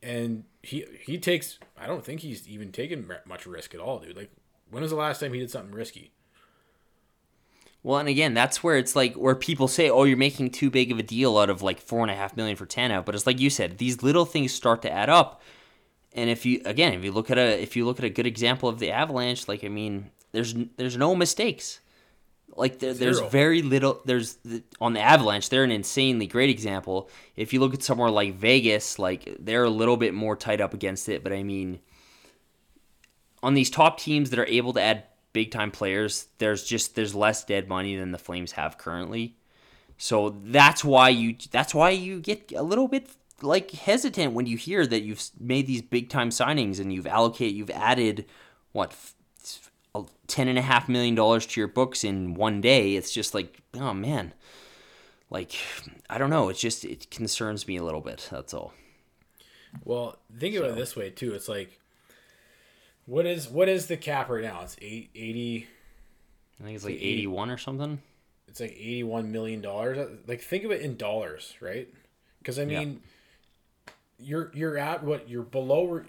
And 0.03 0.45
he 0.63 0.85
he 1.01 1.19
takes. 1.19 1.59
I 1.79 1.87
don't 1.87 2.05
think 2.05 2.21
he's 2.21 2.47
even 2.47 2.73
taken 2.73 3.11
much 3.25 3.47
risk 3.47 3.75
at 3.75 3.81
all, 3.81 4.01
dude. 4.01 4.17
Like, 4.17 4.31
when 4.71 4.83
was 4.83 4.91
the 4.91 4.97
last 4.97 5.21
time 5.21 5.33
he 5.33 5.41
did 5.41 5.51
something 5.51 5.75
risky? 5.75 6.13
Well, 7.83 7.99
and 7.99 8.09
again, 8.09 8.35
that's 8.35 8.65
where 8.65 8.77
it's 8.77 8.97
like 8.97 9.15
where 9.15 9.37
people 9.37 9.69
say, 9.69 9.89
"Oh, 9.89 10.05
you're 10.05 10.17
making 10.17 10.51
too 10.51 10.71
big 10.71 10.91
of 10.91 10.99
a 10.99 11.05
deal 11.05 11.39
out 11.39 11.49
of 11.49 11.63
like 11.63 11.81
four 11.81 12.03
and 12.03 12.11
a 12.11 12.17
half 12.17 12.37
million 12.37 12.57
for 12.57 12.67
Tanev." 12.67 13.05
But 13.05 13.15
it's 13.15 13.27
like 13.27 13.41
you 13.41 13.49
said, 13.49 13.79
these 13.79 14.03
little 14.03 14.25
things 14.25 14.53
start 14.53 14.83
to 14.83 14.91
add 14.91 15.09
up. 15.09 15.41
And 16.13 16.29
if 16.29 16.45
you 16.45 16.61
again, 16.65 16.95
if 16.95 17.05
you 17.05 17.13
look 17.13 17.31
at 17.31 17.39
a 17.39 17.63
if 17.63 17.77
you 17.77 17.85
look 17.85 17.99
at 17.99 18.05
a 18.05 18.11
good 18.11 18.27
example 18.27 18.69
of 18.69 18.81
the 18.81 18.91
Avalanche, 18.91 19.47
like 19.47 19.63
I 19.63 19.69
mean, 19.69 20.11
there's 20.33 20.55
there's 20.77 20.97
no 20.97 21.15
mistakes. 21.15 21.81
Like 22.55 22.79
there, 22.79 22.95
there's 22.95 23.21
very 23.21 23.63
little. 23.63 24.01
There's 24.05 24.39
on 24.81 24.95
the 24.95 25.01
Avalanche, 25.01 25.49
they're 25.51 25.65
an 25.65 25.71
insanely 25.71 26.27
great 26.27 26.49
example. 26.49 27.11
If 27.37 27.53
you 27.53 27.61
look 27.61 27.75
at 27.75 27.83
somewhere 27.83 28.11
like 28.11 28.35
Vegas, 28.35 28.99
like 28.99 29.37
they're 29.39 29.65
a 29.65 29.71
little 29.71 29.97
bit 29.97 30.15
more 30.15 30.37
tied 30.37 30.61
up 30.61 30.73
against 30.73 31.09
it. 31.09 31.23
But 31.23 31.33
I 31.33 31.43
mean, 31.43 31.81
on 33.43 33.55
these 33.55 33.69
top 33.69 33.99
teams 34.01 34.31
that 34.31 34.39
are 34.39 34.47
able 34.47 34.73
to 34.75 34.81
add 34.81 35.05
big 35.33 35.51
time 35.51 35.71
players, 35.71 36.29
there's 36.39 36.65
just 36.65 36.95
there's 36.95 37.15
less 37.15 37.45
dead 37.45 37.69
money 37.69 37.95
than 37.97 38.13
the 38.13 38.19
Flames 38.19 38.53
have 38.53 38.79
currently. 38.79 39.37
So 39.99 40.37
that's 40.45 40.85
why 40.85 41.11
you 41.11 41.37
that's 41.51 41.75
why 41.75 41.91
you 41.91 42.21
get 42.21 42.53
a 42.53 42.63
little 42.63 42.89
bit 42.89 43.11
like 43.43 43.71
hesitant 43.71 44.33
when 44.33 44.47
you 44.47 44.57
hear 44.57 44.87
that 44.87 45.03
you've 45.03 45.23
made 45.39 45.67
these 45.67 45.83
big 45.83 46.09
time 46.09 46.31
signings 46.31 46.81
and 46.81 46.93
you've 46.93 47.07
allocated 47.07 47.55
you've 47.55 47.71
added 47.71 48.25
what 48.73 48.95
ten 50.27 50.49
and 50.49 50.59
a 50.59 50.63
half 50.63 50.89
million 50.89 51.15
dollars 51.15 51.47
to 51.47 51.61
your 51.61 51.69
books 51.69 52.05
in 52.05 52.35
one 52.35 52.61
day. 52.61 52.97
It's 52.97 53.13
just 53.13 53.35
like 53.35 53.63
oh 53.75 53.95
man, 53.95 54.33
like 55.31 55.55
I 56.11 56.19
don't 56.19 56.31
know. 56.31 56.49
It's 56.49 56.61
just 56.61 56.85
it 56.85 57.11
concerns 57.11 57.67
me 57.67 57.77
a 57.77 57.85
little 57.85 58.01
bit. 58.01 58.29
That's 58.31 58.55
all. 58.55 58.73
Well, 59.85 60.19
think 60.39 60.55
so. 60.55 60.61
about 60.61 60.73
it 60.73 60.77
this 60.77 60.97
way 60.97 61.11
too. 61.11 61.35
It's 61.35 61.49
like 61.49 61.79
what 63.07 63.25
is 63.25 63.49
what 63.49 63.69
is 63.69 63.87
the 63.87 63.97
cap 63.97 64.29
right 64.29 64.43
now? 64.43 64.61
It's 64.63 64.77
eight 64.83 65.11
eighty. 65.15 65.69
I 66.61 66.65
think 66.65 66.77
it's 66.77 66.85
like 66.85 66.95
eighty 66.95 67.27
one 67.27 67.51
or 67.51 67.59
something. 67.59 68.01
It's 68.49 68.61
like 68.61 68.73
eighty 68.73 69.05
one 69.05 69.31
million 69.33 69.61
dollars. 69.61 70.19
Like 70.27 70.41
think 70.41 70.65
of 70.65 70.73
it 70.73 70.81
in 70.81 70.97
dollars, 70.97 71.55
right? 71.61 71.89
Because 72.39 72.59
I 72.59 72.65
mean, 72.65 73.01
yeah. 73.87 73.93
you're 74.19 74.51
you're 74.55 74.79
at 74.79 75.05
what 75.05 75.29
you're 75.29 75.43
below 75.43 76.03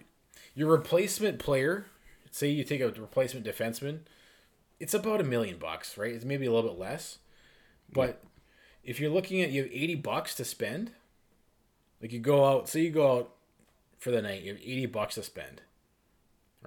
your 0.55 0.71
replacement 0.71 1.39
player. 1.39 1.85
Say 2.32 2.49
you 2.49 2.63
take 2.63 2.82
a 2.82 2.91
replacement 2.91 3.45
defenseman, 3.45 3.99
it's 4.80 4.93
about 4.93 5.21
a 5.21 5.23
million 5.23 5.57
bucks, 5.57 5.97
right? 5.97 6.13
It's 6.13 6.25
maybe 6.25 6.45
a 6.45 6.51
little 6.51 6.69
bit 6.69 6.80
less, 6.80 7.19
but 7.91 8.21
yeah. 8.23 8.91
if 8.91 8.99
you're 8.99 9.11
looking 9.11 9.41
at 9.41 9.51
you 9.51 9.63
have 9.63 9.71
eighty 9.71 9.95
bucks 9.95 10.36
to 10.36 10.45
spend, 10.45 10.91
like 12.01 12.11
you 12.11 12.19
go 12.19 12.45
out, 12.45 12.69
say 12.69 12.82
you 12.82 12.91
go 12.91 13.17
out 13.17 13.34
for 13.97 14.11
the 14.11 14.21
night, 14.21 14.43
you 14.43 14.53
have 14.53 14.61
eighty 14.61 14.86
bucks 14.86 15.15
to 15.15 15.23
spend 15.23 15.61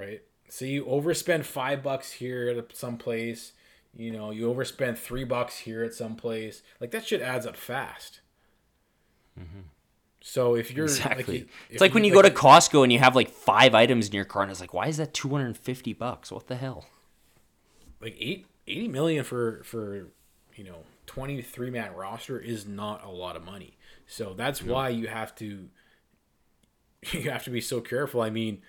right? 0.00 0.22
So 0.48 0.64
you 0.64 0.84
overspend 0.84 1.44
five 1.44 1.82
bucks 1.82 2.12
here 2.12 2.48
at 2.48 2.76
some 2.76 2.96
place, 2.96 3.52
you 3.94 4.10
know, 4.10 4.30
you 4.30 4.52
overspend 4.52 4.98
three 4.98 5.24
bucks 5.24 5.58
here 5.58 5.84
at 5.84 5.94
some 5.94 6.16
place. 6.16 6.62
Like 6.80 6.90
that 6.90 7.06
shit 7.06 7.20
adds 7.20 7.46
up 7.46 7.56
fast. 7.56 8.20
Mm-hmm. 9.38 9.60
So 10.22 10.54
if 10.54 10.70
you're 10.72 10.84
exactly, 10.84 11.38
like, 11.40 11.48
it's 11.70 11.80
like 11.80 11.94
when 11.94 12.04
you, 12.04 12.14
like, 12.14 12.24
go 12.24 12.28
to 12.28 12.34
Costco 12.34 12.82
and 12.82 12.92
you 12.92 12.98
have 12.98 13.16
like 13.16 13.30
five 13.30 13.74
items 13.74 14.08
in 14.08 14.14
your 14.14 14.24
cart, 14.24 14.44
and 14.44 14.50
it's 14.50 14.60
like, 14.60 14.74
why 14.74 14.86
is 14.86 14.98
that 14.98 15.14
two 15.14 15.30
hundred 15.30 15.46
and 15.46 15.56
fifty 15.56 15.92
bucks? 15.92 16.30
What 16.30 16.46
the 16.46 16.56
hell? 16.56 16.86
Like 18.00 18.16
eight, 18.18 18.46
80 18.66 18.88
million 18.88 19.24
for 19.24 19.62
for 19.64 20.08
you 20.54 20.64
know 20.64 20.84
twenty 21.06 21.40
three 21.40 21.70
man 21.70 21.94
roster 21.94 22.38
is 22.38 22.66
not 22.66 23.04
a 23.04 23.10
lot 23.10 23.34
of 23.36 23.44
money. 23.44 23.78
So 24.06 24.34
that's 24.34 24.62
why 24.62 24.90
you 24.90 25.06
have 25.06 25.34
to 25.36 25.68
you 27.12 27.30
have 27.30 27.44
to 27.44 27.50
be 27.50 27.60
so 27.60 27.80
careful. 27.80 28.20
I 28.20 28.30
mean, 28.30 28.62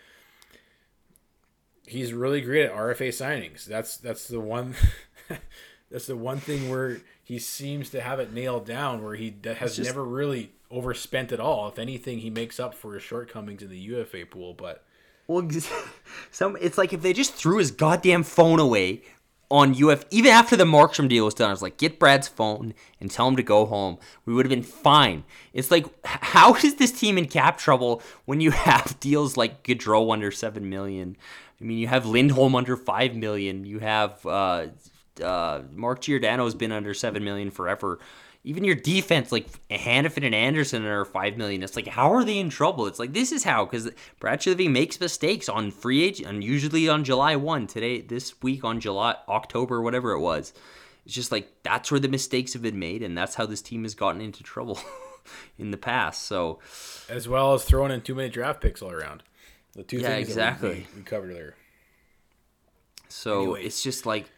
he's 1.85 2.13
really 2.13 2.41
great 2.41 2.65
at 2.65 2.73
RFA 2.73 3.09
signings. 3.09 3.65
That's 3.65 3.97
that's 3.97 4.27
the 4.27 4.39
one. 4.39 4.75
that's 5.91 6.07
the 6.07 6.15
one 6.15 6.39
thing 6.39 6.69
where 6.69 7.01
he 7.23 7.37
seems 7.37 7.89
to 7.89 8.01
have 8.01 8.19
it 8.19 8.33
nailed 8.33 8.65
down, 8.65 9.03
where 9.03 9.15
he 9.15 9.35
has 9.43 9.75
just, 9.75 9.89
never 9.89 10.03
really 10.03 10.51
overspent 10.71 11.31
at 11.31 11.39
all. 11.39 11.67
If 11.67 11.77
anything, 11.77 12.19
he 12.19 12.29
makes 12.29 12.59
up 12.59 12.73
for 12.73 12.93
his 12.93 13.03
shortcomings 13.03 13.61
in 13.61 13.69
the 13.69 13.77
UFA 13.77 14.25
pool. 14.25 14.53
But 14.53 14.83
well, 15.27 15.47
some 16.31 16.57
it's 16.61 16.77
like 16.77 16.93
if 16.93 17.01
they 17.01 17.13
just 17.13 17.33
threw 17.33 17.57
his 17.57 17.71
goddamn 17.71 18.23
phone 18.23 18.59
away 18.59 19.01
on 19.49 19.75
UF, 19.83 20.05
even 20.11 20.31
after 20.31 20.55
the 20.55 20.63
Markstrom 20.63 21.09
deal 21.09 21.25
was 21.25 21.33
done, 21.33 21.49
I 21.49 21.53
was 21.53 21.61
like, 21.61 21.77
get 21.77 21.99
Brad's 21.99 22.29
phone 22.29 22.73
and 23.01 23.11
tell 23.11 23.27
him 23.27 23.35
to 23.35 23.43
go 23.43 23.65
home. 23.65 23.97
We 24.25 24.33
would 24.33 24.45
have 24.45 24.49
been 24.49 24.63
fine. 24.63 25.25
It's 25.51 25.69
like, 25.69 25.85
how 26.05 26.55
is 26.55 26.75
this 26.75 26.93
team 26.93 27.17
in 27.17 27.27
cap 27.27 27.57
trouble 27.57 28.01
when 28.23 28.39
you 28.39 28.51
have 28.51 28.97
deals 29.01 29.35
like 29.35 29.63
Gaudreau 29.63 30.11
under 30.13 30.31
seven 30.31 30.69
million? 30.69 31.17
I 31.59 31.65
mean, 31.65 31.77
you 31.77 31.87
have 31.87 32.05
Lindholm 32.05 32.55
under 32.55 32.77
five 32.77 33.13
million. 33.13 33.65
You 33.65 33.79
have 33.79 34.25
uh, 34.25 34.67
uh, 35.21 35.61
Mark 35.73 36.01
Giordano 36.01 36.45
has 36.45 36.55
been 36.55 36.71
under 36.71 36.93
seven 36.93 37.23
million 37.23 37.51
forever. 37.51 37.99
Even 38.43 38.63
your 38.63 38.75
defense, 38.75 39.31
like 39.31 39.47
Hanifin 39.69 40.25
and 40.25 40.33
Andersson, 40.33 40.83
are 40.85 41.05
five 41.05 41.37
million. 41.37 41.61
It's 41.61 41.75
like, 41.75 41.87
how 41.87 42.11
are 42.11 42.23
they 42.23 42.39
in 42.39 42.49
trouble? 42.49 42.87
It's 42.87 42.97
like 42.97 43.13
this 43.13 43.31
is 43.31 43.43
how 43.43 43.65
because 43.65 43.89
Brad 44.19 44.41
Treliving 44.41 44.71
makes 44.71 44.99
mistakes 44.99 45.47
on 45.47 45.69
free 45.71 46.03
agent, 46.03 46.29
and 46.29 46.43
usually 46.43 46.89
on 46.89 47.03
July 47.03 47.35
one. 47.35 47.67
Today, 47.67 48.01
this 48.01 48.41
week 48.41 48.63
on 48.63 48.79
July, 48.79 49.15
October, 49.27 49.81
whatever 49.81 50.11
it 50.11 50.19
was. 50.19 50.53
It's 51.05 51.15
just 51.15 51.31
like 51.31 51.49
that's 51.63 51.91
where 51.91 51.99
the 51.99 52.07
mistakes 52.07 52.53
have 52.53 52.61
been 52.61 52.79
made, 52.79 53.03
and 53.03 53.17
that's 53.17 53.35
how 53.35 53.45
this 53.45 53.61
team 53.61 53.83
has 53.83 53.93
gotten 53.93 54.21
into 54.21 54.43
trouble 54.43 54.79
in 55.59 55.71
the 55.71 55.77
past. 55.77 56.23
So, 56.23 56.59
as 57.09 57.27
well 57.27 57.53
as 57.53 57.63
throwing 57.63 57.91
in 57.91 58.01
too 58.01 58.15
many 58.15 58.29
draft 58.29 58.61
picks 58.61 58.81
all 58.81 58.91
around. 58.91 59.23
The 59.73 59.83
two 59.83 59.99
yeah, 59.99 60.09
things 60.09 60.27
exactly. 60.27 60.87
we, 60.93 60.99
we 60.99 61.03
covered 61.03 61.33
there. 61.33 61.55
So 63.11 63.41
Anyways. 63.41 63.65
it's 63.65 63.83
just 63.83 64.05
like 64.05 64.29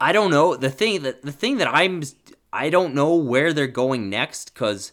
I 0.00 0.12
don't 0.12 0.30
know 0.30 0.56
the 0.56 0.70
thing 0.70 1.02
that 1.02 1.22
the 1.22 1.32
thing 1.32 1.58
that 1.58 1.68
I'm 1.72 2.02
I 2.52 2.70
don't 2.70 2.94
know 2.94 3.14
where 3.14 3.52
they're 3.52 3.66
going 3.66 4.08
next 4.08 4.54
because 4.54 4.92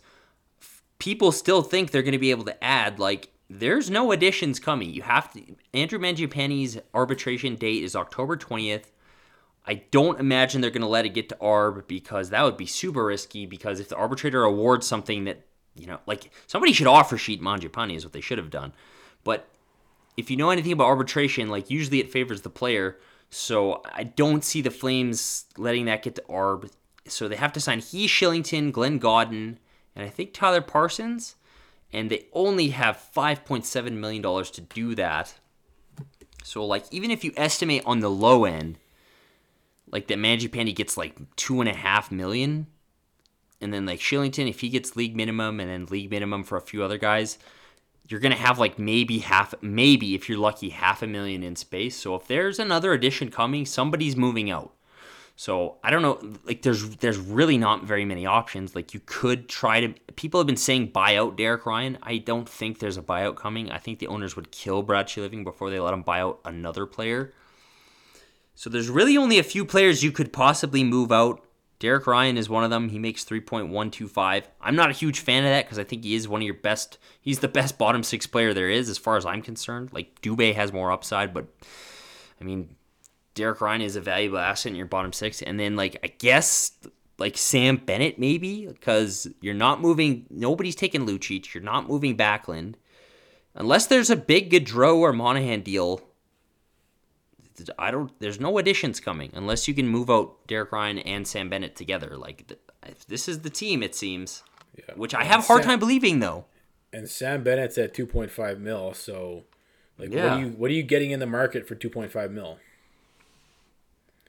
people 0.97 1.31
still 1.31 1.61
think 1.61 1.91
they're 1.91 2.01
going 2.01 2.11
to 2.13 2.17
be 2.17 2.31
able 2.31 2.45
to 2.45 2.63
add 2.63 2.99
like 2.99 3.29
there's 3.49 3.89
no 3.89 4.11
additions 4.11 4.59
coming. 4.59 4.91
You 4.91 5.01
have 5.01 5.31
to 5.33 5.41
Andrew 5.73 5.99
Mangiapane's 5.99 6.79
arbitration 6.93 7.55
date 7.55 7.83
is 7.83 7.95
October 7.95 8.37
20th. 8.37 8.85
I 9.65 9.83
don't 9.91 10.19
imagine 10.19 10.61
they're 10.61 10.71
going 10.71 10.81
to 10.81 10.87
let 10.87 11.05
it 11.05 11.09
get 11.09 11.29
to 11.29 11.35
ARB 11.35 11.87
because 11.87 12.29
that 12.29 12.43
would 12.43 12.57
be 12.57 12.65
super 12.65 13.05
risky 13.05 13.45
because 13.45 13.79
if 13.79 13.89
the 13.89 13.95
arbitrator 13.95 14.43
awards 14.43 14.87
something 14.87 15.25
that, 15.25 15.45
you 15.75 15.85
know, 15.85 15.99
like 16.07 16.31
somebody 16.47 16.73
should 16.73 16.87
offer 16.87 17.17
sheet 17.17 17.41
Mangiapane 17.41 17.95
is 17.95 18.03
what 18.03 18.13
they 18.13 18.21
should 18.21 18.39
have 18.39 18.49
done. 18.49 18.73
But 19.23 19.47
if 20.17 20.31
you 20.31 20.37
know 20.37 20.49
anything 20.49 20.71
about 20.71 20.87
arbitration, 20.87 21.49
like 21.49 21.69
usually 21.69 21.99
it 21.99 22.11
favors 22.11 22.41
the 22.41 22.49
player. 22.49 22.97
So 23.31 23.81
I 23.85 24.03
don't 24.03 24.43
see 24.43 24.61
the 24.61 24.69
Flames 24.69 25.45
letting 25.57 25.85
that 25.85 26.03
get 26.03 26.15
to 26.15 26.23
arb. 26.29 26.69
So 27.07 27.27
they 27.27 27.37
have 27.37 27.53
to 27.53 27.61
sign 27.61 27.79
he 27.79 28.05
Kylington, 28.05 28.71
Glenn 28.71 28.99
Gawdin, 28.99 29.57
and 29.95 30.05
I 30.05 30.09
think 30.09 30.33
Tyler 30.33 30.61
Parsons. 30.61 31.35
And 31.93 32.09
they 32.09 32.27
only 32.33 32.69
have 32.69 33.03
$5.7 33.15 33.91
million 33.93 34.21
to 34.21 34.61
do 34.61 34.95
that. 34.95 35.33
So, 36.43 36.65
like, 36.65 36.85
even 36.91 37.11
if 37.11 37.23
you 37.23 37.33
estimate 37.35 37.83
on 37.85 37.99
the 37.99 38.09
low 38.09 38.45
end, 38.45 38.77
like 39.91 40.07
that 40.07 40.17
Manji 40.17 40.49
Mangiapane 40.49 40.75
gets 40.75 40.97
like 40.97 41.17
two 41.35 41.59
and 41.59 41.69
a 41.69 41.75
half 41.75 42.11
million, 42.11 42.67
and 43.59 43.73
then 43.73 43.85
like 43.85 43.99
Kylington, 43.99 44.49
if 44.49 44.61
he 44.61 44.69
gets 44.69 44.95
league 44.95 45.15
minimum, 45.15 45.59
and 45.59 45.69
then 45.69 45.85
league 45.87 46.09
minimum 46.09 46.43
for 46.43 46.57
a 46.57 46.61
few 46.61 46.81
other 46.83 46.97
guys, 46.97 47.37
you're 48.11 48.19
going 48.19 48.33
to 48.33 48.37
have 48.37 48.59
like 48.59 48.77
maybe 48.77 49.19
half, 49.19 49.53
maybe 49.61 50.13
if 50.13 50.27
you're 50.27 50.37
lucky, 50.37 50.69
half 50.69 51.01
a 51.01 51.07
million 51.07 51.43
in 51.43 51.55
space. 51.55 51.95
So 51.95 52.15
if 52.15 52.27
there's 52.27 52.59
another 52.59 52.93
addition 52.93 53.31
coming, 53.31 53.65
somebody's 53.65 54.15
moving 54.15 54.51
out. 54.51 54.73
So 55.35 55.77
I 55.83 55.89
don't 55.89 56.01
know, 56.01 56.19
like 56.45 56.61
there's 56.61 56.97
there's 56.97 57.17
really 57.17 57.57
not 57.57 57.83
very 57.83 58.05
many 58.05 58.25
options. 58.25 58.75
Like 58.75 58.93
you 58.93 59.01
could 59.05 59.49
try 59.49 59.79
to. 59.79 59.93
People 60.15 60.39
have 60.39 60.45
been 60.45 60.57
saying 60.57 60.87
buy 60.87 61.15
out 61.15 61.37
Derek 61.37 61.65
Ryan. 61.65 61.97
I 62.03 62.17
don't 62.17 62.47
think 62.47 62.77
there's 62.77 62.97
a 62.97 63.01
buyout 63.01 63.37
coming. 63.37 63.71
I 63.71 63.79
think 63.79 63.99
the 63.99 64.07
owners 64.07 64.35
would 64.35 64.51
kill 64.51 64.83
Brad 64.83 65.07
Treliving 65.07 65.43
before 65.43 65.71
they 65.71 65.79
let 65.79 65.93
him 65.93 66.03
buy 66.03 66.19
out 66.19 66.41
another 66.45 66.85
player. 66.85 67.33
So 68.53 68.69
there's 68.69 68.89
really 68.89 69.17
only 69.17 69.39
a 69.39 69.43
few 69.43 69.65
players 69.65 70.03
you 70.03 70.11
could 70.11 70.31
possibly 70.31 70.83
move 70.83 71.11
out 71.11 71.43
Derek 71.81 72.05
Ryan 72.05 72.37
is 72.37 72.47
one 72.47 72.63
of 72.63 72.69
them. 72.69 72.89
He 72.89 72.99
makes 72.99 73.25
3.125. 73.25 74.43
I'm 74.61 74.75
not 74.75 74.91
a 74.91 74.93
huge 74.93 75.19
fan 75.19 75.43
of 75.43 75.49
that 75.49 75.65
because 75.65 75.79
I 75.79 75.83
think 75.83 76.03
he 76.03 76.13
is 76.13 76.27
one 76.27 76.39
of 76.41 76.45
your 76.45 76.53
best. 76.53 76.99
He's 77.19 77.39
the 77.39 77.47
best 77.47 77.79
bottom 77.79 78.03
six 78.03 78.27
player 78.27 78.53
there 78.53 78.69
is, 78.69 78.87
as 78.87 78.99
far 78.99 79.17
as 79.17 79.25
I'm 79.25 79.41
concerned. 79.41 79.91
Like 79.91 80.21
Dubé 80.21 80.53
has 80.53 80.71
more 80.71 80.91
upside, 80.91 81.33
but 81.33 81.47
I 82.39 82.43
mean, 82.43 82.75
Derek 83.33 83.61
Ryan 83.61 83.81
is 83.81 83.95
a 83.95 84.01
valuable 84.01 84.37
asset 84.37 84.69
in 84.69 84.75
your 84.75 84.85
bottom 84.85 85.11
six, 85.11 85.41
and 85.41 85.59
then 85.59 85.75
like 85.75 85.97
I 86.03 86.07
guess 86.07 86.71
like 87.17 87.35
Sam 87.35 87.77
Bennett 87.77 88.19
maybe 88.19 88.67
because 88.67 89.27
you're 89.41 89.55
not 89.55 89.81
moving. 89.81 90.27
Nobody's 90.29 90.75
taking 90.75 91.07
Lucic. 91.07 91.51
You're 91.51 91.63
not 91.63 91.89
moving 91.89 92.15
Backlund 92.15 92.75
unless 93.55 93.87
there's 93.87 94.11
a 94.11 94.15
big 94.15 94.51
Gaudreau 94.51 94.97
or 94.97 95.13
Monahan 95.13 95.61
deal. 95.61 95.99
I 97.77 97.91
don't. 97.91 98.11
There's 98.19 98.39
no 98.39 98.57
additions 98.57 98.99
coming 98.99 99.31
unless 99.33 99.67
you 99.67 99.73
can 99.73 99.87
move 99.87 100.09
out 100.09 100.47
Derek 100.47 100.71
Ryan 100.71 100.99
and 100.99 101.27
Sam 101.27 101.49
Bennett 101.49 101.75
together. 101.75 102.15
Like 102.17 102.47
th- 102.47 102.59
this 103.07 103.27
is 103.27 103.39
the 103.41 103.49
team, 103.49 103.83
it 103.83 103.95
seems. 103.95 104.43
Yeah. 104.77 104.95
Which 104.95 105.13
I 105.13 105.23
have 105.25 105.39
a 105.39 105.43
hard 105.43 105.61
Sam- 105.63 105.71
time 105.71 105.79
believing 105.79 106.19
though. 106.19 106.45
And 106.93 107.09
Sam 107.09 107.43
Bennett's 107.43 107.77
at 107.77 107.93
2.5 107.93 108.59
mil, 108.59 108.93
so 108.93 109.43
like 109.97 110.09
what 110.09 110.19
are 110.19 110.39
you 110.39 110.47
what 110.49 110.69
are 110.71 110.73
you 110.73 110.83
getting 110.83 111.11
in 111.11 111.19
the 111.19 111.25
market 111.25 111.67
for 111.67 111.75
2.5 111.75 112.31
mil? 112.31 112.57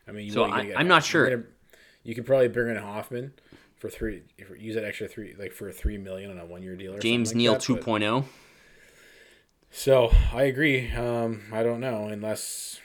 I 0.06 0.12
mean, 0.12 0.26
you 0.26 0.32
So 0.32 0.42
what 0.42 0.50
are 0.50 0.64
you 0.64 0.72
I-? 0.74 0.78
I'm 0.80 0.88
not 0.88 1.04
sure. 1.04 1.28
gonna- 1.30 1.44
you 2.04 2.14
could 2.14 2.26
probably 2.26 2.48
bring 2.48 2.68
in 2.74 2.82
Hoffman 2.82 3.32
for 3.76 3.88
three. 3.88 4.22
If 4.38 4.50
use 4.60 4.74
that 4.74 4.84
extra 4.84 5.06
three, 5.08 5.34
like 5.38 5.52
for 5.52 5.68
a 5.68 5.72
three 5.72 5.98
million 5.98 6.30
on 6.30 6.38
a 6.38 6.44
one 6.44 6.62
year 6.62 6.74
deal. 6.76 6.94
Or 6.94 6.98
James 6.98 7.28
something 7.30 7.38
Neal 7.38 7.52
like 7.52 7.62
that, 7.62 7.74
but- 7.74 8.00
2.0. 8.00 8.24
So 9.70 10.12
I 10.32 10.42
agree. 10.42 10.90
Um, 10.90 11.42
I 11.52 11.62
don't 11.62 11.80
know 11.80 12.08
unless 12.08 12.80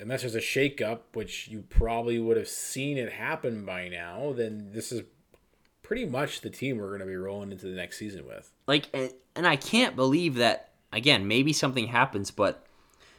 unless 0.00 0.22
there's 0.22 0.34
a 0.34 0.40
shakeup, 0.40 1.00
which 1.12 1.48
you 1.48 1.62
probably 1.68 2.18
would 2.18 2.36
have 2.36 2.48
seen 2.48 2.96
it 2.96 3.12
happen 3.12 3.64
by 3.64 3.88
now. 3.88 4.32
Then 4.34 4.70
this 4.72 4.90
is 4.92 5.02
pretty 5.82 6.06
much 6.06 6.40
the 6.40 6.50
team 6.50 6.78
we're 6.78 6.86
going 6.88 7.00
to 7.00 7.06
be 7.06 7.16
rolling 7.16 7.50
into 7.50 7.66
the 7.66 7.74
next 7.74 7.98
season 7.98 8.24
with. 8.24 8.52
like 8.68 8.88
and- 8.94 9.12
i 9.44 9.56
can't 9.56 9.96
believe 9.96 10.36
that 10.36 10.70
again 10.92 11.26
maybe 11.26 11.52
something 11.52 11.88
happens 11.88 12.30
but 12.30 12.64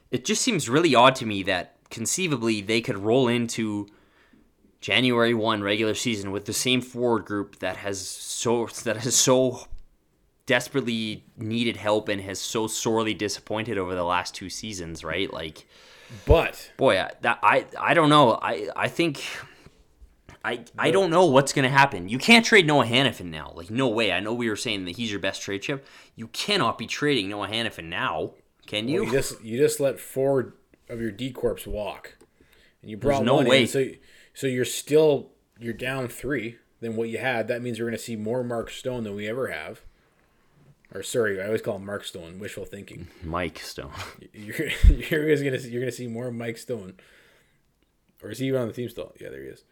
it 0.10 0.24
just 0.24 0.42
seems 0.42 0.70
really 0.70 0.96
odd 0.96 1.14
to 1.14 1.26
me 1.26 1.44
that 1.44 1.76
conceivably 1.90 2.62
they 2.62 2.80
could 2.80 2.98
roll 2.98 3.28
into 3.28 3.88
january 4.80 5.34
1 5.34 5.62
regular 5.62 5.94
season 5.94 6.32
with 6.32 6.46
the 6.46 6.54
same 6.54 6.80
forward 6.80 7.26
group 7.26 7.60
that 7.60 7.76
has 7.76 8.00
so 8.08 8.68
that 8.86 8.96
has 8.96 9.16
so 9.16 9.68
desperately 10.46 11.26
needed 11.36 11.76
help 11.76 12.08
and 12.08 12.22
has 12.22 12.40
so 12.40 12.68
sorely 12.68 13.14
disappointed 13.14 13.78
over 13.78 13.96
the 13.96 14.04
last 14.06 14.34
two 14.34 14.50
seasons 14.50 15.04
right 15.04 15.34
like 15.34 15.68
But 16.26 16.72
boy 16.78 17.00
I, 17.00 17.12
that, 17.22 17.40
I 17.42 17.66
i 17.80 17.94
don't 17.94 18.10
know 18.10 18.34
i 18.42 18.68
i 18.76 18.88
think 18.88 19.24
I, 20.44 20.66
I 20.78 20.90
don't 20.90 21.12
know 21.12 21.26
what's 21.26 21.54
going 21.54 21.64
to 21.64 21.70
happen. 21.70 22.10
You 22.10 22.18
can't 22.18 22.44
trade 22.44 22.66
Noah 22.66 22.86
Hanifin 22.86 23.26
now. 23.26 23.54
Like, 23.56 23.70
no 23.70 23.88
way. 23.88 24.12
I 24.12 24.20
know 24.20 24.34
we 24.34 24.50
were 24.50 24.56
saying 24.56 24.86
that 24.86 24.96
he's 24.96 25.12
your 25.12 25.20
best 25.20 25.44
trade 25.44 25.62
chip. 25.62 25.86
You 26.16 26.30
cannot 26.30 26.80
be 26.80 26.88
trading 26.88 27.30
Noah 27.30 27.48
Hanifin 27.48 27.90
now, 27.90 28.34
can 28.66 28.88
you? 28.88 29.06
you 29.06 29.12
just 29.12 29.44
you 29.44 29.58
just 29.58 29.80
let 29.80 30.00
four 30.00 30.56
of 30.90 31.02
your 31.02 31.12
D 31.12 31.32
corps 31.32 31.68
walk, 31.68 32.18
and 32.82 32.90
you 32.90 32.98
brought 32.98 33.24
no 33.24 33.36
one 33.36 33.46
way. 33.46 33.62
in. 33.64 33.68
So 33.68 33.86
so 34.34 34.48
you're 34.48 34.66
still 34.66 35.32
you're 35.60 35.74
down 35.74 36.08
three 36.08 36.58
than 36.80 36.96
what 36.96 37.10
you 37.10 37.18
had. 37.18 37.48
That 37.48 37.62
means 37.62 37.78
you're 37.78 37.88
going 37.88 37.98
to 37.98 38.04
see 38.04 38.16
more 38.16 38.44
Mark 38.44 38.70
Stone 38.70 39.04
than 39.04 39.16
we 39.16 39.28
ever 39.28 39.48
have. 39.48 39.82
Or 40.94 41.04
sorry, 41.04 41.42
I 41.42 41.46
always 41.46 41.62
call 41.62 41.78
him 41.78 41.86
Mark 41.86 42.04
Stone. 42.04 42.38
Wishful 42.40 42.66
thinking. 42.66 43.08
Mike 43.24 43.60
Stone. 43.60 43.92
You're 44.34 44.70
you're 44.90 45.26
gonna 45.44 45.60
see, 45.60 45.70
you're 45.70 45.82
gonna 45.82 45.92
see 45.92 46.08
more 46.08 46.32
Mike 46.32 46.58
Stone. 46.58 46.96
Or 48.24 48.30
is 48.32 48.40
he 48.40 48.54
on 48.56 48.68
the 48.68 48.74
team 48.74 48.90
still? 48.90 49.14
Yeah, 49.20 49.30
there 49.30 49.42
he 49.42 49.48
is. 49.50 49.64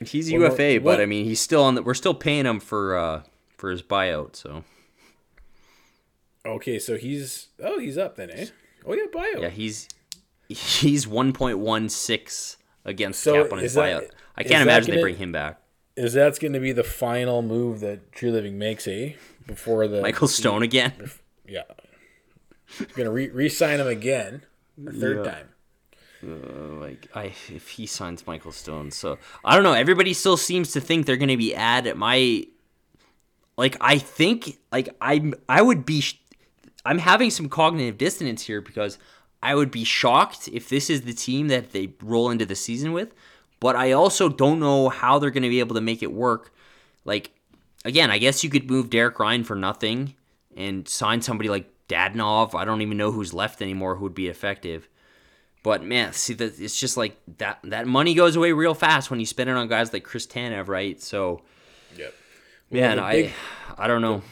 He's 0.00 0.30
UFA, 0.30 0.80
but 0.82 1.00
I 1.00 1.06
mean, 1.06 1.24
he's 1.24 1.40
still 1.40 1.62
on 1.62 1.74
the. 1.74 1.82
We're 1.82 1.94
still 1.94 2.14
paying 2.14 2.44
him 2.46 2.60
for 2.60 2.96
uh 2.96 3.22
for 3.56 3.70
his 3.70 3.82
buyout. 3.82 4.36
So 4.36 4.64
Okay, 6.44 6.78
so 6.78 6.96
he's 6.96 7.48
oh 7.62 7.78
he's 7.78 7.98
up 7.98 8.16
then, 8.16 8.30
eh? 8.30 8.46
Oh 8.84 8.94
yeah, 8.94 9.06
buyout. 9.12 9.42
yeah, 9.42 9.48
he's 9.48 9.88
he's 10.48 11.06
one 11.06 11.32
point 11.32 11.58
one 11.58 11.88
six 11.88 12.56
against 12.84 13.20
So 13.22 13.42
cap 13.42 13.52
on 13.52 13.58
his 13.58 13.72
is 13.72 13.74
that- 13.74 14.02
buyout. 14.02 14.10
I 14.36 14.42
can't 14.42 14.62
imagine 14.62 14.86
they 14.86 14.92
gonna- 14.96 15.02
bring 15.02 15.16
him 15.16 15.32
back. 15.32 15.60
Is 15.96 16.12
that's 16.12 16.38
going 16.38 16.52
to 16.52 16.60
be 16.60 16.72
the 16.72 16.84
final 16.84 17.40
move 17.42 17.80
that 17.80 18.12
Treliving 18.12 18.54
makes, 18.54 18.86
eh? 18.86 19.12
Before 19.46 19.86
the 19.88 20.02
Michael 20.02 20.28
Stone 20.28 20.62
again. 20.62 20.92
yeah, 21.48 21.62
going 22.94 23.06
to 23.06 23.10
re 23.10 23.28
re-sign 23.30 23.80
him 23.80 23.86
again, 23.86 24.42
a 24.86 24.92
third 24.92 25.24
Yeah. 25.24 25.32
time. 25.32 25.48
Uh, 26.22 26.80
like 26.80 27.08
I 27.14 27.26
if 27.48 27.68
he 27.70 27.86
signs 27.86 28.26
Michael 28.26 28.52
Stone. 28.52 28.90
So 28.90 29.18
I 29.44 29.54
don't 29.54 29.62
know. 29.62 29.72
Everybody 29.74 30.12
still 30.14 30.36
seems 30.36 30.72
to 30.72 30.80
think 30.80 31.06
they're 31.06 31.16
going 31.16 31.28
to 31.28 31.36
be 31.36 31.54
ad 31.54 31.86
at 31.86 31.96
my 31.96 32.44
like 33.56 33.76
I 33.80 33.98
think 33.98 34.58
like 34.72 34.88
I'm 35.00 35.34
I 35.48 35.62
would 35.62 35.86
be 35.86 36.00
sh- 36.00 36.20
I'm 36.84 36.98
having 36.98 37.30
some 37.30 37.48
cognitive 37.48 37.98
dissonance 37.98 38.42
here 38.42 38.60
because 38.60 38.98
I 39.42 39.54
would 39.54 39.70
be 39.70 39.84
shocked 39.84 40.48
if 40.52 40.68
this 40.68 40.90
is 40.90 41.02
the 41.02 41.12
team 41.12 41.48
that 41.48 41.72
they 41.72 41.92
roll 42.02 42.30
into 42.30 42.46
the 42.46 42.56
season 42.56 42.92
with, 42.92 43.14
but 43.60 43.76
I 43.76 43.92
also 43.92 44.28
don't 44.28 44.60
know 44.60 44.88
how 44.88 45.18
they're 45.18 45.30
going 45.30 45.42
to 45.42 45.48
be 45.48 45.60
able 45.60 45.74
to 45.76 45.80
make 45.80 46.02
it 46.02 46.12
work. 46.12 46.52
Like 47.04 47.30
again, 47.84 48.10
I 48.10 48.18
guess 48.18 48.42
you 48.44 48.50
could 48.50 48.70
move 48.70 48.90
Derek 48.90 49.18
Ryan 49.18 49.44
for 49.44 49.54
nothing 49.56 50.14
and 50.56 50.88
sign 50.88 51.22
somebody 51.22 51.48
like 51.48 51.70
Dadnov. 51.88 52.54
I 52.54 52.64
don't 52.64 52.82
even 52.82 52.96
know 52.96 53.12
who's 53.12 53.32
left 53.34 53.62
anymore 53.62 53.96
who 53.96 54.02
would 54.04 54.14
be 54.14 54.28
effective. 54.28 54.88
But 55.62 55.82
man, 55.82 56.12
see 56.12 56.34
that 56.34 56.60
it's 56.60 56.78
just 56.78 56.96
like 56.96 57.16
that 57.38 57.58
that 57.64 57.86
money 57.86 58.14
goes 58.14 58.36
away 58.36 58.52
real 58.52 58.74
fast 58.74 59.10
when 59.10 59.18
you 59.20 59.26
spend 59.26 59.50
it 59.50 59.56
on 59.56 59.66
guys 59.68 59.92
like 59.92 60.04
Chris 60.04 60.26
Tanev, 60.26 60.68
right? 60.68 61.00
So 61.02 61.42
Yep. 61.96 62.14
man, 62.70 62.96
the 62.98 63.02
I 63.02 63.12
big- 63.12 63.32
I 63.76 63.86
don't 63.88 64.02
know. 64.02 64.22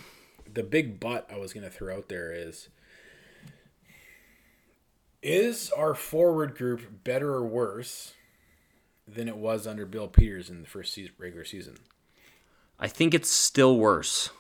The 0.53 0.62
big 0.62 1.01
butt 1.01 1.29
I 1.33 1.39
was 1.39 1.53
going 1.53 1.64
to 1.64 1.70
throw 1.70 1.97
out 1.97 2.09
there 2.09 2.33
is: 2.33 2.68
Is 5.22 5.70
our 5.77 5.95
forward 5.95 6.57
group 6.57 7.03
better 7.03 7.31
or 7.33 7.45
worse 7.47 8.12
than 9.07 9.29
it 9.29 9.37
was 9.37 9.67
under 9.67 9.87
Bill 9.87 10.09
Peters 10.09 10.51
in 10.51 10.63
the 10.63 10.69
first 10.69 10.93
season, 10.93 11.13
regular 11.19 11.45
season? 11.45 11.77
I 12.79 12.89
think 12.89 13.15
it's 13.15 13.31
still 13.31 13.77
worse. 13.79 14.31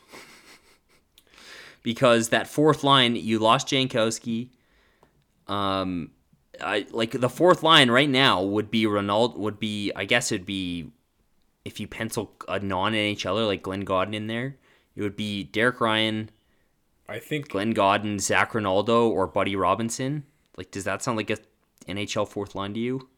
because 1.82 2.30
that 2.30 2.48
fourth 2.48 2.82
line, 2.82 3.16
you 3.16 3.38
lost 3.38 3.68
Jankowski. 3.68 4.48
Um 5.46 6.10
I 6.60 6.86
like 6.92 7.10
the 7.10 7.28
fourth 7.28 7.62
line 7.62 7.90
right 7.90 8.08
now 8.08 8.42
would 8.42 8.70
be 8.70 8.86
Rinaldo 8.86 9.38
would 9.38 9.58
be 9.58 9.92
I 9.94 10.04
guess 10.04 10.30
it'd 10.30 10.46
be 10.46 10.92
if 11.64 11.80
you 11.80 11.88
pencil 11.88 12.32
a 12.48 12.60
non 12.60 12.92
NHLer 12.92 13.46
like 13.46 13.62
Glenn 13.62 13.80
Gawdin 13.80 14.14
in 14.14 14.26
there, 14.26 14.56
it 14.94 15.02
would 15.02 15.16
be 15.16 15.44
Derek 15.44 15.80
Ryan, 15.80 16.30
I 17.08 17.18
think 17.18 17.48
Glenn 17.48 17.72
Gawdin, 17.72 18.18
Zach 18.18 18.54
Rinaldo, 18.54 19.08
or 19.08 19.26
Buddy 19.26 19.56
Robinson. 19.56 20.24
Like, 20.56 20.70
does 20.70 20.84
that 20.84 21.02
sound 21.02 21.16
like 21.16 21.30
a 21.30 21.38
NHL 21.88 22.28
fourth 22.28 22.54
line 22.54 22.74
to 22.74 22.80
you? 22.80 23.08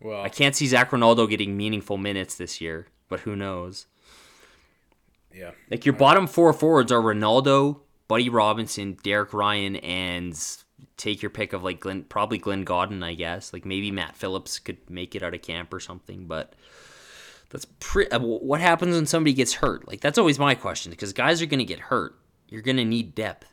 Well, 0.00 0.22
I 0.22 0.28
can't 0.28 0.56
see 0.56 0.66
Zach 0.66 0.92
Rinaldo 0.92 1.26
getting 1.26 1.56
meaningful 1.56 1.98
minutes 1.98 2.34
this 2.36 2.60
year, 2.60 2.86
but 3.08 3.20
who 3.20 3.36
knows? 3.36 3.86
yeah. 5.34 5.52
Like 5.70 5.84
your 5.86 5.94
bottom 5.94 6.26
four 6.26 6.52
forwards 6.52 6.90
are 6.90 7.00
Rinaldo, 7.00 7.82
Buddy 8.08 8.28
Robinson, 8.28 8.96
Derek 9.02 9.32
Ryan, 9.32 9.76
and 9.76 10.38
take 10.96 11.22
your 11.22 11.30
pick 11.30 11.52
of 11.52 11.62
like 11.62 11.80
Glenn, 11.80 12.04
probably 12.04 12.38
Glenn 12.38 12.64
Gawdin, 12.64 13.02
I 13.02 13.14
guess. 13.14 13.52
Like 13.52 13.64
maybe 13.64 13.90
Matt 13.90 14.16
Phillips 14.16 14.58
could 14.58 14.78
make 14.88 15.14
it 15.14 15.22
out 15.22 15.34
of 15.34 15.42
camp 15.42 15.72
or 15.72 15.80
something, 15.80 16.26
but 16.26 16.54
that's 17.50 17.66
pretty. 17.78 18.10
Uh, 18.10 18.20
what 18.20 18.60
happens 18.60 18.94
when 18.94 19.06
somebody 19.06 19.32
gets 19.32 19.54
hurt? 19.54 19.86
Like 19.86 20.00
that's 20.00 20.18
always 20.18 20.38
my 20.38 20.54
question 20.54 20.90
because 20.90 21.12
guys 21.12 21.40
are 21.42 21.46
gonna 21.46 21.64
get 21.64 21.80
hurt. 21.80 22.16
You're 22.48 22.62
gonna 22.62 22.84
need 22.84 23.14
depth, 23.14 23.52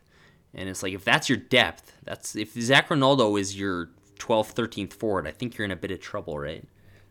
and 0.53 0.67
it's 0.69 0.81
like 0.81 0.93
if 0.93 1.03
that's 1.03 1.29
your 1.29 1.37
depth, 1.37 1.93
that's 2.03 2.35
if 2.35 2.53
Zach 2.53 2.89
Rinaldo 2.89 3.35
is 3.35 3.59
your 3.59 3.89
12th, 4.17 4.53
13th 4.53 4.93
forward, 4.93 5.27
I 5.27 5.31
think 5.31 5.57
you're 5.57 5.65
in 5.65 5.71
a 5.71 5.75
bit 5.75 5.91
of 5.91 5.99
trouble, 5.99 6.37
right? 6.37 6.63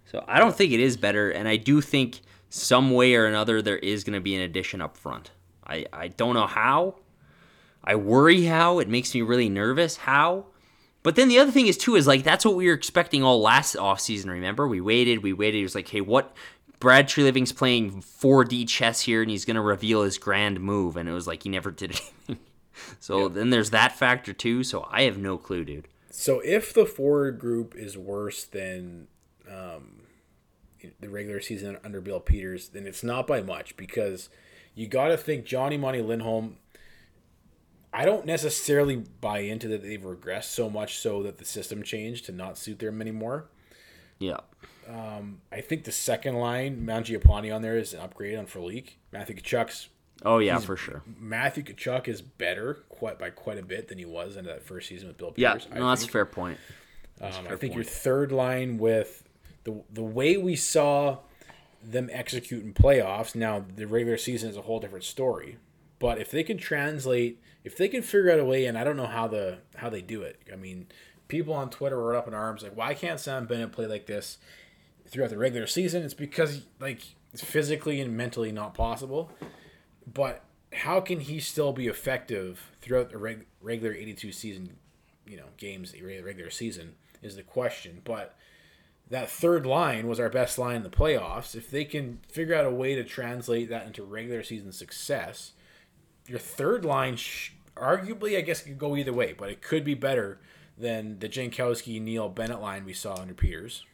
So 0.04 0.24
I 0.28 0.38
don't 0.38 0.54
think 0.54 0.72
it 0.72 0.80
is 0.80 0.96
better, 0.96 1.30
and 1.30 1.48
I 1.48 1.56
do 1.56 1.80
think 1.80 2.20
some 2.48 2.90
way 2.92 3.14
or 3.14 3.26
another 3.26 3.60
there 3.60 3.78
is 3.78 4.04
going 4.04 4.14
to 4.14 4.20
be 4.20 4.34
an 4.36 4.42
addition 4.42 4.80
up 4.80 4.96
front. 4.96 5.30
I, 5.66 5.86
I 5.92 6.08
don't 6.08 6.34
know 6.34 6.46
how. 6.46 6.96
I 7.82 7.96
worry 7.96 8.44
how. 8.44 8.78
It 8.78 8.88
makes 8.88 9.14
me 9.14 9.22
really 9.22 9.48
nervous 9.48 9.96
how. 9.96 10.46
But 11.02 11.14
then 11.14 11.28
the 11.28 11.38
other 11.38 11.52
thing 11.52 11.68
is 11.68 11.78
too 11.78 11.94
is 11.94 12.06
like 12.06 12.24
that's 12.24 12.44
what 12.44 12.56
we 12.56 12.66
were 12.66 12.72
expecting 12.72 13.22
all 13.22 13.40
last 13.40 13.76
offseason, 13.76 14.28
remember? 14.28 14.66
We 14.66 14.80
waited, 14.80 15.22
we 15.22 15.32
waited. 15.32 15.60
It 15.60 15.62
was 15.62 15.76
like, 15.76 15.86
hey, 15.88 16.00
what 16.00 16.36
Brad 16.80 17.08
Treliving's 17.08 17.52
playing 17.52 18.02
4D 18.02 18.68
chess 18.68 19.02
here 19.02 19.22
and 19.22 19.30
he's 19.30 19.44
gonna 19.44 19.62
reveal 19.62 20.02
his 20.02 20.18
grand 20.18 20.60
move, 20.60 20.96
and 20.96 21.08
it 21.08 21.12
was 21.12 21.28
like 21.28 21.44
he 21.44 21.48
never 21.48 21.70
did 21.70 21.90
anything. 22.28 22.44
so 22.98 23.28
then 23.28 23.50
there's 23.50 23.70
that 23.70 23.92
factor 23.92 24.32
too. 24.32 24.64
So 24.64 24.88
I 24.90 25.02
have 25.02 25.16
no 25.16 25.38
clue, 25.38 25.64
dude. 25.64 25.86
So 26.18 26.40
if 26.40 26.72
the 26.72 26.86
forward 26.86 27.38
group 27.38 27.74
is 27.76 27.98
worse 27.98 28.44
than 28.44 29.08
um, 29.46 30.04
the 30.98 31.10
regular 31.10 31.40
season 31.40 31.76
under 31.84 32.00
Bill 32.00 32.20
Peters, 32.20 32.68
then 32.68 32.86
it's 32.86 33.04
not 33.04 33.26
by 33.26 33.42
much 33.42 33.76
because 33.76 34.30
you 34.74 34.88
got 34.88 35.08
to 35.08 35.18
think 35.18 35.44
Johnny 35.44 35.76
Money 35.76 36.00
Lindholm. 36.00 36.56
I 37.92 38.06
don't 38.06 38.24
necessarily 38.24 38.96
buy 38.96 39.40
into 39.40 39.68
that 39.68 39.82
they've 39.82 40.00
regressed 40.00 40.44
so 40.44 40.70
much 40.70 40.96
so 40.96 41.22
that 41.22 41.36
the 41.36 41.44
system 41.44 41.82
changed 41.82 42.24
to 42.26 42.32
not 42.32 42.56
suit 42.56 42.78
them 42.78 43.02
anymore. 43.02 43.50
Yeah. 44.18 44.38
I 45.52 45.60
think 45.60 45.84
the 45.84 45.92
second 45.92 46.36
line, 46.36 46.80
Mangiapane 46.80 47.54
on 47.54 47.60
there 47.60 47.76
is 47.76 47.92
an 47.92 48.00
upgrade 48.00 48.38
on 48.38 48.46
Felique. 48.46 48.98
Matthew 49.12 49.36
Tkachuk's 49.36 49.88
Oh 50.24 50.38
yeah, 50.38 50.58
for 50.58 50.76
sure. 50.76 51.02
Matthew 51.20 51.62
Tkachuk 51.62 52.08
is 52.08 52.22
better 52.22 52.74
quite 52.88 53.18
by 53.18 53.30
quite 53.30 53.58
a 53.58 53.62
bit 53.62 53.88
than 53.88 53.98
he 53.98 54.04
was 54.06 54.36
in 54.36 54.46
that 54.46 54.62
first 54.62 54.88
season 54.88 55.08
with 55.08 55.18
Bill 55.18 55.34
Yeah, 55.36 55.54
Peters. 55.54 55.68
I 55.72 55.78
no, 55.78 55.88
that's 55.88 56.04
a 56.04 56.08
fair 56.08 56.24
point. 56.24 56.58
Um, 57.20 57.32
I 57.48 57.56
think 57.56 57.74
your 57.74 57.84
third 57.84 58.32
line 58.32 58.78
with 58.78 59.24
the 59.64 59.82
the 59.92 60.02
way 60.02 60.36
we 60.36 60.56
saw 60.56 61.18
them 61.82 62.08
execute 62.12 62.64
in 62.64 62.72
playoffs. 62.72 63.34
Now 63.34 63.64
the 63.74 63.86
regular 63.86 64.16
season 64.16 64.50
is 64.50 64.56
a 64.56 64.62
whole 64.62 64.80
different 64.80 65.04
story, 65.04 65.58
but 65.98 66.18
if 66.18 66.30
they 66.30 66.42
can 66.42 66.58
translate, 66.58 67.40
if 67.64 67.76
they 67.76 67.88
can 67.88 68.02
figure 68.02 68.32
out 68.32 68.40
a 68.40 68.44
way, 68.44 68.66
and 68.66 68.76
I 68.78 68.84
don't 68.84 68.96
know 68.96 69.06
how 69.06 69.28
the 69.28 69.58
how 69.76 69.90
they 69.90 70.02
do 70.02 70.22
it. 70.22 70.40
I 70.52 70.56
mean, 70.56 70.86
people 71.28 71.54
on 71.54 71.70
Twitter 71.70 71.96
were 71.96 72.14
up 72.14 72.26
in 72.26 72.34
arms 72.34 72.62
like, 72.62 72.76
why 72.76 72.94
can't 72.94 73.20
Sam 73.20 73.46
Bennett 73.46 73.72
play 73.72 73.86
like 73.86 74.06
this 74.06 74.38
throughout 75.08 75.30
the 75.30 75.38
regular 75.38 75.66
season? 75.66 76.02
It's 76.02 76.14
because 76.14 76.62
like 76.80 77.00
it's 77.32 77.44
physically 77.44 78.00
and 78.00 78.16
mentally 78.16 78.52
not 78.52 78.74
possible. 78.74 79.30
But 80.06 80.44
how 80.72 81.00
can 81.00 81.20
he 81.20 81.40
still 81.40 81.72
be 81.72 81.88
effective 81.88 82.70
throughout 82.80 83.10
the 83.10 83.18
reg- 83.18 83.46
regular 83.60 83.94
82 83.94 84.32
season, 84.32 84.76
you 85.26 85.36
know, 85.36 85.46
games, 85.56 85.92
the 85.92 86.02
regular 86.02 86.50
season 86.50 86.94
is 87.22 87.36
the 87.36 87.42
question. 87.42 88.02
But 88.04 88.36
that 89.10 89.30
third 89.30 89.66
line 89.66 90.08
was 90.08 90.20
our 90.20 90.28
best 90.28 90.58
line 90.58 90.76
in 90.76 90.82
the 90.82 90.90
playoffs. 90.90 91.54
If 91.54 91.70
they 91.70 91.84
can 91.84 92.20
figure 92.28 92.54
out 92.54 92.66
a 92.66 92.70
way 92.70 92.94
to 92.94 93.04
translate 93.04 93.68
that 93.70 93.86
into 93.86 94.04
regular 94.04 94.42
season 94.42 94.72
success, 94.72 95.52
your 96.26 96.38
third 96.38 96.84
line, 96.84 97.16
sh- 97.16 97.52
arguably, 97.76 98.36
I 98.36 98.40
guess, 98.40 98.62
could 98.62 98.78
go 98.78 98.96
either 98.96 99.12
way, 99.12 99.32
but 99.32 99.50
it 99.50 99.62
could 99.62 99.84
be 99.84 99.94
better 99.94 100.40
than 100.76 101.20
the 101.20 101.28
Jankowski 101.28 102.00
Neal 102.00 102.28
Bennett 102.28 102.60
line 102.60 102.84
we 102.84 102.92
saw 102.92 103.14
under 103.14 103.34
Peters. 103.34 103.84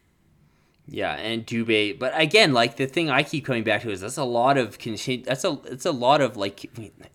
Yeah, 0.88 1.14
and 1.14 1.46
Dubé, 1.46 1.96
but 1.96 2.12
again, 2.14 2.52
like 2.52 2.76
the 2.76 2.86
thing 2.86 3.08
I 3.08 3.22
keep 3.22 3.44
coming 3.44 3.62
back 3.62 3.82
to 3.82 3.90
is 3.90 4.00
that's 4.00 4.16
a 4.16 4.24
lot 4.24 4.58
of 4.58 4.78
continu- 4.78 5.24
that's 5.24 5.44
a 5.44 5.58
it's 5.66 5.86
a 5.86 5.92
lot 5.92 6.20
of 6.20 6.36
like 6.36 6.70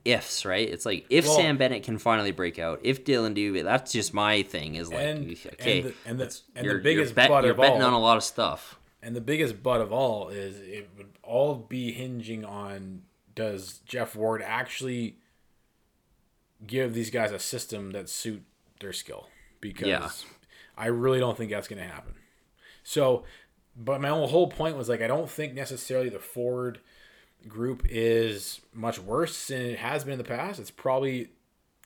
ifs, 0.06 0.46
right? 0.46 0.68
It's 0.68 0.86
like 0.86 1.06
if 1.10 1.26
well, 1.26 1.36
Sam 1.36 1.58
Bennett 1.58 1.84
can 1.84 1.98
finally 1.98 2.32
break 2.32 2.60
out, 2.60 2.80
if 2.84 3.04
Dylan 3.04 3.36
Dubé, 3.36 3.64
that's 3.64 3.92
just 3.92 4.14
my 4.14 4.44
thing 4.44 4.76
is 4.76 4.90
like 4.92 5.06
and, 5.06 5.38
okay, 5.54 5.82
and 5.82 5.86
the, 5.86 5.94
and 6.06 6.20
the, 6.20 6.40
and 6.56 6.70
the 6.70 6.76
biggest 6.76 7.10
you're, 7.10 7.28
bet, 7.28 7.44
you're 7.44 7.54
betting 7.54 7.82
all, 7.82 7.90
on 7.90 7.94
a 7.94 8.00
lot 8.00 8.16
of 8.16 8.24
stuff. 8.24 8.80
And 9.04 9.16
the 9.16 9.22
biggest 9.22 9.62
butt 9.62 9.82
of 9.82 9.92
all 9.92 10.30
is 10.30 10.60
it 10.62 10.90
would 10.98 11.10
all 11.22 11.56
be 11.56 11.92
hinging 11.92 12.46
on 12.46 13.02
does 13.36 13.82
Geoff 13.86 14.16
Ward 14.16 14.42
actually 14.42 15.18
give 16.66 16.94
these 16.94 17.12
guys 17.12 17.32
a 17.32 17.40
system 17.40 17.92
that 17.92 18.10
suit 18.10 18.44
their 18.80 18.94
skill? 18.94 19.28
Because 19.60 19.88
yeah. 19.88 20.10
I 20.78 20.88
really 20.88 21.20
don't 21.20 21.38
think 21.38 21.52
that's 21.52 21.68
going 21.68 21.82
to 21.82 21.88
happen. 21.88 22.16
So 22.84 23.26
but 23.78 24.02
my 24.02 24.10
whole 24.10 24.48
point 24.48 24.76
was 24.76 24.90
like 24.90 25.02
I 25.02 25.08
don't 25.08 25.30
think 25.30 25.54
necessarily 25.54 26.10
the 26.10 26.20
Ford 26.20 26.80
group 27.48 27.84
is 27.88 28.60
much 28.74 29.00
worse 29.00 29.48
than 29.48 29.62
it 29.62 29.80
has 29.80 30.04
been 30.04 30.14
in 30.14 30.18
the 30.18 30.24
past. 30.24 30.60
It's 30.60 30.72
probably 30.72 31.30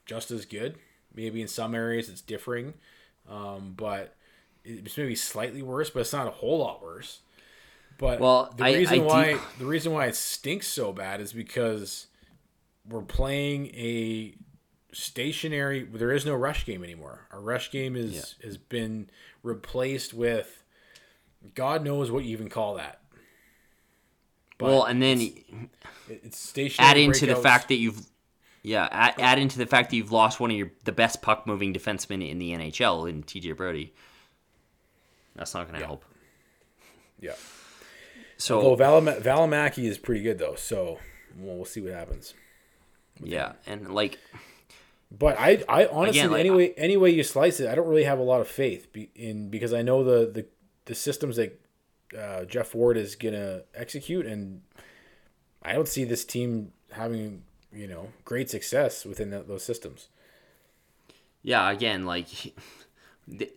just 0.05 0.31
as 0.31 0.45
good. 0.45 0.77
Maybe 1.13 1.41
in 1.41 1.47
some 1.47 1.75
areas 1.75 2.07
it's 2.07 2.21
differing, 2.21 2.73
um, 3.29 3.73
but 3.75 4.15
it's 4.63 4.97
maybe 4.97 5.15
slightly 5.15 5.61
worse. 5.61 5.89
But 5.89 6.01
it's 6.01 6.13
not 6.13 6.27
a 6.27 6.31
whole 6.31 6.59
lot 6.59 6.81
worse. 6.81 7.19
But 7.97 8.19
well, 8.19 8.53
the 8.55 8.63
reason 8.63 9.01
I 9.01 9.03
why 9.03 9.33
do... 9.33 9.39
the 9.59 9.65
reason 9.65 9.91
why 9.91 10.07
it 10.07 10.15
stinks 10.15 10.67
so 10.67 10.93
bad 10.93 11.19
is 11.19 11.33
because 11.33 12.07
we're 12.87 13.01
playing 13.01 13.67
a 13.67 14.33
stationary. 14.93 15.83
There 15.83 16.13
is 16.13 16.25
no 16.25 16.35
rush 16.35 16.65
game 16.65 16.83
anymore. 16.83 17.27
Our 17.31 17.41
rush 17.41 17.71
game 17.71 17.97
is 17.97 18.13
yeah. 18.13 18.47
has 18.47 18.57
been 18.57 19.09
replaced 19.43 20.13
with 20.13 20.60
God 21.55 21.83
knows 21.83 22.11
what 22.11 22.23
you 22.23 22.31
even 22.31 22.49
call 22.49 22.75
that. 22.75 23.01
But 24.57 24.67
well, 24.67 24.83
and 24.83 25.01
then 25.01 25.19
it's, 25.19 25.35
it's 26.07 26.39
stationary. 26.39 26.89
Add 26.89 26.97
into 26.97 27.25
breakouts. 27.25 27.27
the 27.27 27.35
fact 27.35 27.67
that 27.69 27.75
you've 27.75 28.05
yeah, 28.63 28.87
add, 28.91 29.15
add 29.17 29.39
into 29.39 29.57
the 29.57 29.65
fact 29.65 29.89
that 29.89 29.95
you've 29.95 30.11
lost 30.11 30.39
one 30.39 30.51
of 30.51 30.57
your 30.57 30.71
the 30.83 30.91
best 30.91 31.21
puck 31.21 31.47
moving 31.47 31.73
defensemen 31.73 32.27
in 32.27 32.37
the 32.37 32.51
NHL 32.53 33.09
in 33.09 33.23
TJ 33.23 33.57
Brodie. 33.57 33.93
That's 35.35 35.53
not 35.53 35.63
going 35.63 35.75
to 35.75 35.79
yeah. 35.79 35.87
help. 35.87 36.05
Yeah. 37.19 37.33
So 38.37 38.61
Although 38.61 38.83
Valim- 38.83 39.21
Valimaki 39.21 39.85
is 39.85 39.97
pretty 39.97 40.21
good 40.21 40.37
though, 40.37 40.55
so 40.55 40.99
well, 41.37 41.55
we'll 41.55 41.65
see 41.65 41.81
what 41.81 41.93
happens. 41.93 42.33
Yeah, 43.23 43.53
and 43.65 43.93
like 43.93 44.19
but 45.11 45.37
I, 45.37 45.63
I 45.67 45.87
honestly, 45.87 46.19
Again, 46.19 46.31
like, 46.31 46.39
anyway, 46.39 46.73
any 46.77 46.97
way 46.97 47.09
you 47.09 47.23
slice 47.23 47.59
it, 47.59 47.69
I 47.69 47.75
don't 47.75 47.87
really 47.87 48.05
have 48.05 48.19
a 48.19 48.23
lot 48.23 48.41
of 48.41 48.47
faith 48.47 48.87
in 49.13 49.49
because 49.49 49.73
I 49.73 49.81
know 49.81 50.03
the 50.03 50.31
the 50.31 50.45
the 50.85 50.95
systems 50.95 51.35
that 51.35 51.59
uh, 52.17 52.45
Geoff 52.45 52.75
Ward 52.75 52.97
is 52.97 53.15
gonna 53.15 53.61
execute, 53.73 54.25
and 54.25 54.61
I 55.61 55.73
don't 55.73 55.87
see 55.87 56.03
this 56.03 56.25
team 56.25 56.73
having 56.91 57.43
you 57.71 57.87
know 57.87 58.09
great 58.25 58.49
success 58.49 59.05
within 59.05 59.29
the, 59.29 59.43
those 59.43 59.63
systems. 59.63 60.09
Yeah, 61.43 61.69
again, 61.69 62.05
like 62.05 62.27
the, 63.27 63.51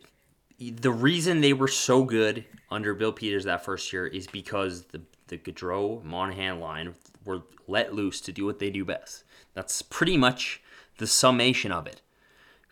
the 0.59 0.93
reason 0.93 1.41
they 1.41 1.53
were 1.53 1.69
so 1.69 2.05
good 2.05 2.45
under 2.71 2.95
Bill 2.95 3.13
Peters 3.13 3.45
that 3.45 3.65
first 3.65 3.93
year 3.93 4.07
is 4.07 4.27
because 4.27 4.85
the 4.85 5.03
the 5.29 5.39
Gaudreau 5.39 6.05
Monahan 6.05 6.61
line 6.61 6.95
were 7.25 7.43
let 7.67 7.95
loose 7.95 8.21
to 8.23 8.33
do 8.33 8.45
what 8.45 8.59
they 8.59 8.71
do 8.71 8.85
best. 8.85 9.25
That's 9.55 9.83
pretty 9.83 10.17
much 10.17 10.63
the 10.99 11.07
summation 11.07 11.73
of 11.73 11.87
it. 11.87 12.03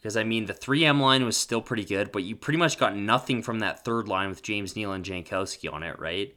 Because, 0.03 0.17
I 0.17 0.25
mean, 0.25 0.47
the 0.47 0.53
3M 0.53 1.01
line 1.01 1.25
was 1.25 1.37
still 1.37 1.63
pretty 1.63 1.85
good, 1.85 2.11
but 2.11 2.25
you 2.25 2.35
pretty 2.35 2.59
much 2.59 2.77
got 2.77 2.97
nothing 2.97 3.41
from 3.41 3.61
that 3.61 3.85
third 3.85 4.09
line 4.09 4.31
with 4.31 4.43
James 4.43 4.75
Neal 4.75 4.93
and 4.93 5.05
Jankowski 5.05 5.73
on 5.73 5.85
it, 5.85 5.97
right? 6.01 6.35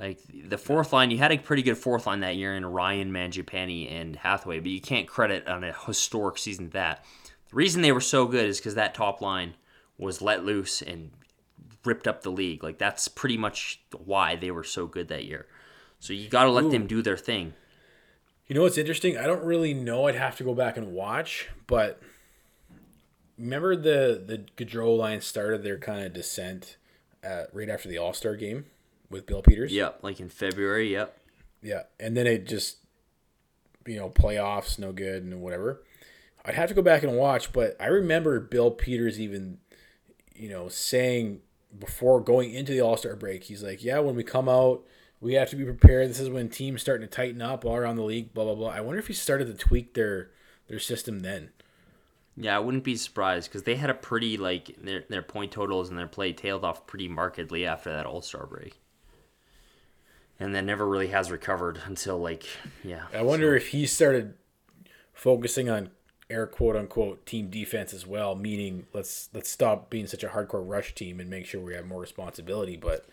Like, 0.00 0.18
the 0.48 0.56
fourth 0.56 0.94
line, 0.94 1.10
you 1.10 1.18
had 1.18 1.30
a 1.30 1.36
pretty 1.36 1.62
good 1.62 1.76
fourth 1.76 2.06
line 2.06 2.20
that 2.20 2.36
year 2.36 2.54
in 2.54 2.64
Ryan, 2.64 3.12
Mangiapane, 3.12 3.92
and 3.92 4.16
Hathaway, 4.16 4.60
but 4.60 4.70
you 4.70 4.80
can't 4.80 5.06
credit 5.06 5.46
on 5.46 5.62
a 5.62 5.74
historic 5.86 6.38
season 6.38 6.70
that. 6.70 7.04
The 7.50 7.56
reason 7.56 7.82
they 7.82 7.92
were 7.92 8.00
so 8.00 8.24
good 8.24 8.46
is 8.46 8.58
because 8.58 8.76
that 8.76 8.94
top 8.94 9.20
line 9.20 9.56
was 9.98 10.22
let 10.22 10.42
loose 10.42 10.80
and 10.80 11.10
ripped 11.84 12.08
up 12.08 12.22
the 12.22 12.32
league. 12.32 12.64
Like, 12.64 12.78
that's 12.78 13.08
pretty 13.08 13.36
much 13.36 13.82
why 13.92 14.36
they 14.36 14.50
were 14.50 14.64
so 14.64 14.86
good 14.86 15.08
that 15.08 15.26
year. 15.26 15.46
So 16.00 16.14
you 16.14 16.30
got 16.30 16.44
to 16.44 16.50
let 16.50 16.64
Ooh. 16.64 16.70
them 16.70 16.86
do 16.86 17.02
their 17.02 17.18
thing. 17.18 17.52
You 18.46 18.54
know 18.54 18.62
what's 18.62 18.78
interesting? 18.78 19.18
I 19.18 19.26
don't 19.26 19.44
really 19.44 19.74
know. 19.74 20.06
I'd 20.08 20.14
have 20.14 20.36
to 20.38 20.44
go 20.44 20.54
back 20.54 20.78
and 20.78 20.92
watch, 20.92 21.50
but 21.66 22.00
remember 23.38 23.76
the 23.76 24.22
the 24.24 24.44
Gaudreau 24.56 24.96
line 24.96 25.20
started 25.20 25.62
their 25.62 25.78
kind 25.78 26.04
of 26.04 26.12
descent 26.12 26.76
at, 27.22 27.54
right 27.54 27.68
after 27.68 27.88
the 27.88 27.98
All 27.98 28.12
Star 28.12 28.36
game 28.36 28.66
with 29.10 29.26
Bill 29.26 29.42
Peters. 29.42 29.72
Yep, 29.72 30.00
like 30.02 30.20
in 30.20 30.28
February. 30.28 30.92
Yep. 30.92 31.18
Yeah, 31.62 31.82
and 32.00 32.16
then 32.16 32.26
it 32.26 32.46
just 32.46 32.78
you 33.86 33.96
know 33.96 34.10
playoffs 34.10 34.78
no 34.78 34.92
good 34.92 35.22
and 35.22 35.40
whatever. 35.40 35.82
I'd 36.44 36.54
have 36.54 36.68
to 36.68 36.74
go 36.74 36.82
back 36.82 37.02
and 37.02 37.16
watch, 37.16 37.52
but 37.52 37.76
I 37.78 37.86
remember 37.86 38.40
Bill 38.40 38.70
Peters 38.70 39.20
even 39.20 39.58
you 40.34 40.48
know 40.48 40.68
saying 40.68 41.40
before 41.78 42.20
going 42.20 42.52
into 42.52 42.72
the 42.72 42.80
All 42.80 42.96
Star 42.96 43.16
break, 43.16 43.44
he's 43.44 43.62
like, 43.62 43.84
"Yeah, 43.84 44.00
when 44.00 44.16
we 44.16 44.24
come 44.24 44.48
out." 44.48 44.84
We 45.20 45.34
have 45.34 45.50
to 45.50 45.56
be 45.56 45.64
prepared. 45.64 46.10
This 46.10 46.18
is 46.18 46.28
when 46.28 46.48
teams 46.48 46.82
starting 46.82 47.06
to 47.06 47.14
tighten 47.14 47.40
up 47.40 47.64
all 47.64 47.76
around 47.76 47.94
the 47.94 48.02
league. 48.02 48.34
Blah 48.34 48.42
blah 48.42 48.56
blah. 48.56 48.70
I 48.70 48.80
wonder 48.80 48.98
if 48.98 49.06
he 49.06 49.12
started 49.12 49.46
to 49.46 49.54
tweak 49.54 49.94
their 49.94 50.32
their 50.66 50.80
system 50.80 51.20
then. 51.20 51.50
Yeah, 52.36 52.56
I 52.56 52.60
wouldn't 52.60 52.84
be 52.84 52.96
surprised 52.96 53.50
because 53.50 53.64
they 53.64 53.76
had 53.76 53.90
a 53.90 53.94
pretty 53.94 54.36
like 54.36 54.74
their 54.82 55.04
their 55.08 55.22
point 55.22 55.52
totals 55.52 55.90
and 55.90 55.98
their 55.98 56.06
play 56.06 56.32
tailed 56.32 56.64
off 56.64 56.86
pretty 56.86 57.08
markedly 57.08 57.66
after 57.66 57.92
that 57.92 58.06
All 58.06 58.22
Star 58.22 58.46
break, 58.46 58.80
and 60.40 60.54
then 60.54 60.64
never 60.64 60.86
really 60.86 61.08
has 61.08 61.30
recovered 61.30 61.80
until 61.84 62.18
like 62.18 62.44
yeah. 62.82 63.02
I 63.14 63.22
wonder 63.22 63.52
so. 63.52 63.56
if 63.56 63.68
he 63.68 63.86
started 63.86 64.34
focusing 65.12 65.68
on 65.68 65.90
air 66.30 66.46
quote 66.46 66.74
unquote 66.74 67.26
team 67.26 67.50
defense 67.50 67.92
as 67.92 68.06
well, 68.06 68.34
meaning 68.34 68.86
let's 68.94 69.28
let's 69.34 69.50
stop 69.50 69.90
being 69.90 70.06
such 70.06 70.24
a 70.24 70.28
hardcore 70.28 70.66
rush 70.66 70.94
team 70.94 71.20
and 71.20 71.28
make 71.28 71.44
sure 71.44 71.60
we 71.60 71.74
have 71.74 71.86
more 71.86 72.00
responsibility. 72.00 72.78
But 72.78 73.04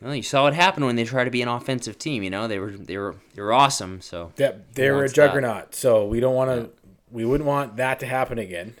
well, 0.00 0.14
you 0.14 0.22
saw 0.22 0.44
what 0.44 0.54
happened 0.54 0.86
when 0.86 0.94
they 0.94 1.02
tried 1.02 1.24
to 1.24 1.32
be 1.32 1.42
an 1.42 1.48
offensive 1.48 1.98
team. 1.98 2.22
You 2.22 2.30
know 2.30 2.46
they 2.46 2.60
were 2.60 2.70
they 2.70 2.96
were 2.96 3.16
they 3.34 3.42
were 3.42 3.52
awesome. 3.52 4.00
So 4.00 4.32
yeah, 4.36 4.52
they 4.74 4.88
were 4.92 5.02
a 5.02 5.08
juggernaut. 5.08 5.72
That. 5.72 5.74
So 5.74 6.06
we 6.06 6.20
don't 6.20 6.36
want 6.36 6.50
to. 6.52 6.60
Yeah 6.60 6.68
we 7.10 7.24
wouldn't 7.24 7.46
want 7.46 7.76
that 7.76 8.00
to 8.00 8.06
happen 8.06 8.38
again. 8.38 8.74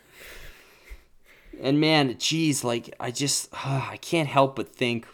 And 1.60 1.80
man, 1.80 2.16
geez, 2.18 2.64
like 2.64 2.94
I 3.00 3.10
just 3.10 3.52
uh, 3.52 3.88
I 3.90 3.96
can't 3.98 4.28
help 4.28 4.56
but 4.56 4.74
think 4.74 5.06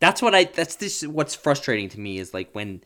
that's 0.00 0.22
what 0.22 0.34
I 0.34 0.44
that's 0.44 0.76
this 0.76 1.06
what's 1.06 1.34
frustrating 1.34 1.88
to 1.90 2.00
me 2.00 2.18
is 2.18 2.34
like 2.34 2.50
when 2.52 2.82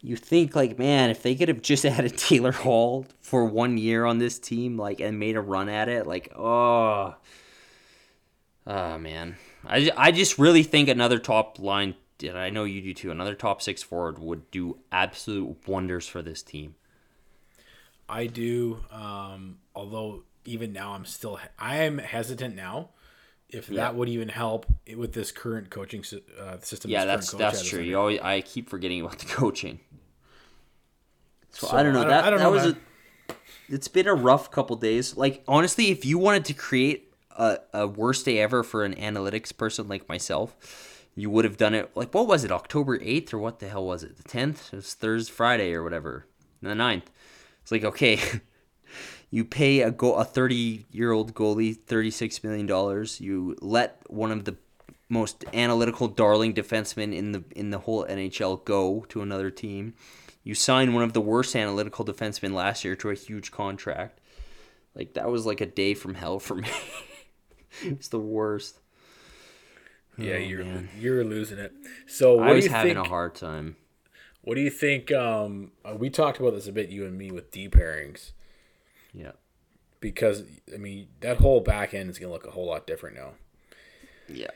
you 0.00 0.16
think 0.16 0.56
like 0.56 0.78
man 0.78 1.10
if 1.10 1.22
they 1.22 1.34
could 1.34 1.48
have 1.48 1.62
just 1.62 1.84
added 1.84 2.16
Taylor 2.16 2.52
Hall 2.52 3.06
for 3.20 3.44
one 3.44 3.78
year 3.78 4.04
on 4.04 4.18
this 4.18 4.38
team 4.38 4.76
like 4.76 5.00
and 5.00 5.18
made 5.18 5.36
a 5.36 5.40
run 5.40 5.68
at 5.68 5.88
it 5.88 6.06
like 6.06 6.32
oh. 6.36 7.14
Oh 8.64 8.96
man. 8.96 9.36
I, 9.66 9.90
I 9.96 10.12
just 10.12 10.38
really 10.38 10.62
think 10.62 10.88
another 10.88 11.18
top 11.18 11.58
line 11.58 11.94
I 12.22 12.50
know 12.50 12.62
you 12.62 12.80
do 12.80 12.94
too 12.94 13.10
another 13.10 13.34
top 13.34 13.60
six 13.60 13.82
forward 13.82 14.20
would 14.20 14.48
do 14.52 14.78
absolute 14.92 15.56
wonders 15.66 16.06
for 16.06 16.22
this 16.22 16.40
team 16.40 16.76
I 18.12 18.26
do. 18.26 18.78
Um, 18.90 19.58
although 19.74 20.24
even 20.44 20.72
now, 20.72 20.92
I'm 20.92 21.06
still 21.06 21.40
I 21.58 21.78
am 21.78 21.98
hesitant 21.98 22.54
now. 22.54 22.90
If 23.48 23.68
yeah. 23.68 23.82
that 23.82 23.94
would 23.96 24.08
even 24.08 24.28
help 24.28 24.66
with 24.96 25.12
this 25.12 25.32
current 25.32 25.70
coaching 25.70 26.04
uh, 26.40 26.58
system. 26.60 26.90
Yeah, 26.90 27.06
that's 27.06 27.32
that's 27.32 27.66
true. 27.66 27.80
You 27.80 27.98
always 27.98 28.20
I 28.20 28.42
keep 28.42 28.68
forgetting 28.68 29.00
about 29.00 29.18
the 29.18 29.26
coaching. 29.26 29.80
So, 31.50 31.66
so 31.68 31.76
I 31.76 31.82
don't 31.82 31.92
know. 31.94 32.00
I 32.00 32.02
don't, 32.02 32.10
that 32.10 32.24
I 32.24 32.30
don't 32.30 32.38
that 32.38 32.44
know, 32.44 32.50
was 32.50 32.64
man. 32.66 32.76
a. 33.28 33.34
It's 33.68 33.88
been 33.88 34.06
a 34.06 34.14
rough 34.14 34.50
couple 34.50 34.76
days. 34.76 35.16
Like 35.16 35.42
honestly, 35.48 35.90
if 35.90 36.04
you 36.04 36.18
wanted 36.18 36.44
to 36.46 36.54
create 36.54 37.14
a, 37.36 37.58
a 37.72 37.86
worst 37.86 38.26
day 38.26 38.38
ever 38.38 38.62
for 38.62 38.84
an 38.84 38.94
analytics 38.94 39.56
person 39.56 39.88
like 39.88 40.08
myself, 40.08 41.06
you 41.14 41.30
would 41.30 41.44
have 41.44 41.56
done 41.56 41.74
it 41.74 41.90
like 41.94 42.12
what 42.14 42.26
was 42.26 42.44
it, 42.44 42.52
October 42.52 42.98
eighth 43.00 43.32
or 43.32 43.38
what 43.38 43.58
the 43.58 43.68
hell 43.68 43.84
was 43.84 44.02
it? 44.02 44.16
The 44.16 44.24
tenth? 44.24 44.72
It 44.72 44.76
was 44.76 44.94
Thursday, 44.94 45.32
Friday 45.32 45.72
or 45.74 45.82
whatever. 45.82 46.26
The 46.62 46.74
9th. 46.74 47.06
It's 47.72 47.82
like 47.84 47.94
okay, 47.94 48.20
you 49.30 49.44
pay 49.44 49.80
a 49.80 49.90
go 49.90 50.14
a 50.14 50.24
thirty 50.24 50.86
year 50.90 51.12
old 51.12 51.34
goalie 51.34 51.76
thirty 51.76 52.10
six 52.10 52.42
million 52.44 52.66
dollars. 52.66 53.20
You 53.20 53.56
let 53.60 54.02
one 54.08 54.30
of 54.30 54.44
the 54.44 54.56
most 55.08 55.44
analytical 55.52 56.08
darling 56.08 56.54
defensemen 56.54 57.14
in 57.14 57.32
the 57.32 57.44
in 57.54 57.70
the 57.70 57.78
whole 57.78 58.04
NHL 58.06 58.64
go 58.64 59.04
to 59.08 59.22
another 59.22 59.50
team. 59.50 59.94
You 60.44 60.54
sign 60.54 60.92
one 60.92 61.04
of 61.04 61.12
the 61.12 61.20
worst 61.20 61.54
analytical 61.54 62.04
defensemen 62.04 62.52
last 62.52 62.84
year 62.84 62.96
to 62.96 63.10
a 63.10 63.14
huge 63.14 63.50
contract. 63.52 64.20
Like 64.94 65.14
that 65.14 65.30
was 65.30 65.46
like 65.46 65.60
a 65.60 65.66
day 65.66 65.94
from 65.94 66.14
hell 66.14 66.38
for 66.38 66.56
me. 66.56 66.68
it's 67.82 68.08
the 68.08 68.18
worst. 68.18 68.78
Yeah, 70.18 70.34
Oh, 70.34 70.38
you're 70.38 70.64
man. 70.64 70.88
you're 70.98 71.24
losing 71.24 71.58
it. 71.58 71.72
So 72.06 72.34
what 72.34 72.48
I 72.48 72.52
was 72.54 72.64
you 72.64 72.70
having 72.70 72.94
think? 72.96 73.06
a 73.06 73.08
hard 73.08 73.34
time. 73.34 73.76
What 74.42 74.56
do 74.56 74.60
you 74.60 74.70
think? 74.70 75.12
Um, 75.12 75.72
uh, 75.84 75.94
we 75.96 76.10
talked 76.10 76.38
about 76.40 76.54
this 76.54 76.66
a 76.66 76.72
bit, 76.72 76.88
you 76.88 77.04
and 77.06 77.16
me, 77.16 77.30
with 77.30 77.50
D 77.50 77.68
pairings, 77.68 78.32
Yeah. 79.12 79.32
because 80.00 80.42
I 80.74 80.78
mean 80.78 81.08
that 81.20 81.38
whole 81.38 81.60
back 81.60 81.94
end 81.94 82.10
is 82.10 82.18
gonna 82.18 82.32
look 82.32 82.46
a 82.46 82.50
whole 82.50 82.66
lot 82.66 82.86
different 82.86 83.16
now. 83.16 83.32
Yeah. 84.28 84.50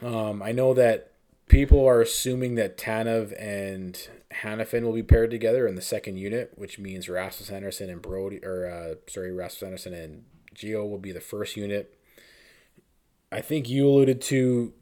Um, 0.00 0.42
I 0.42 0.52
know 0.52 0.74
that 0.74 1.12
people 1.48 1.84
are 1.86 2.00
assuming 2.00 2.54
that 2.54 2.78
Tanev 2.78 3.34
and 3.38 4.08
Hanifin 4.42 4.82
will 4.82 4.92
be 4.92 5.02
paired 5.02 5.30
together 5.32 5.66
in 5.66 5.74
the 5.74 5.82
second 5.82 6.16
unit, 6.16 6.52
which 6.54 6.78
means 6.78 7.08
Rasmus 7.08 7.50
Andersson 7.50 7.90
and 7.90 8.00
Brodie, 8.00 8.44
or 8.44 8.66
uh, 8.66 8.94
sorry, 9.10 9.32
Rasmus 9.32 9.62
Andersson 9.64 9.92
and 9.92 10.24
Gio 10.54 10.88
will 10.88 10.98
be 10.98 11.12
the 11.12 11.20
first 11.20 11.56
unit. 11.56 11.96
I 13.32 13.40
think 13.40 13.68
you 13.68 13.88
alluded 13.88 14.20
to 14.22 14.72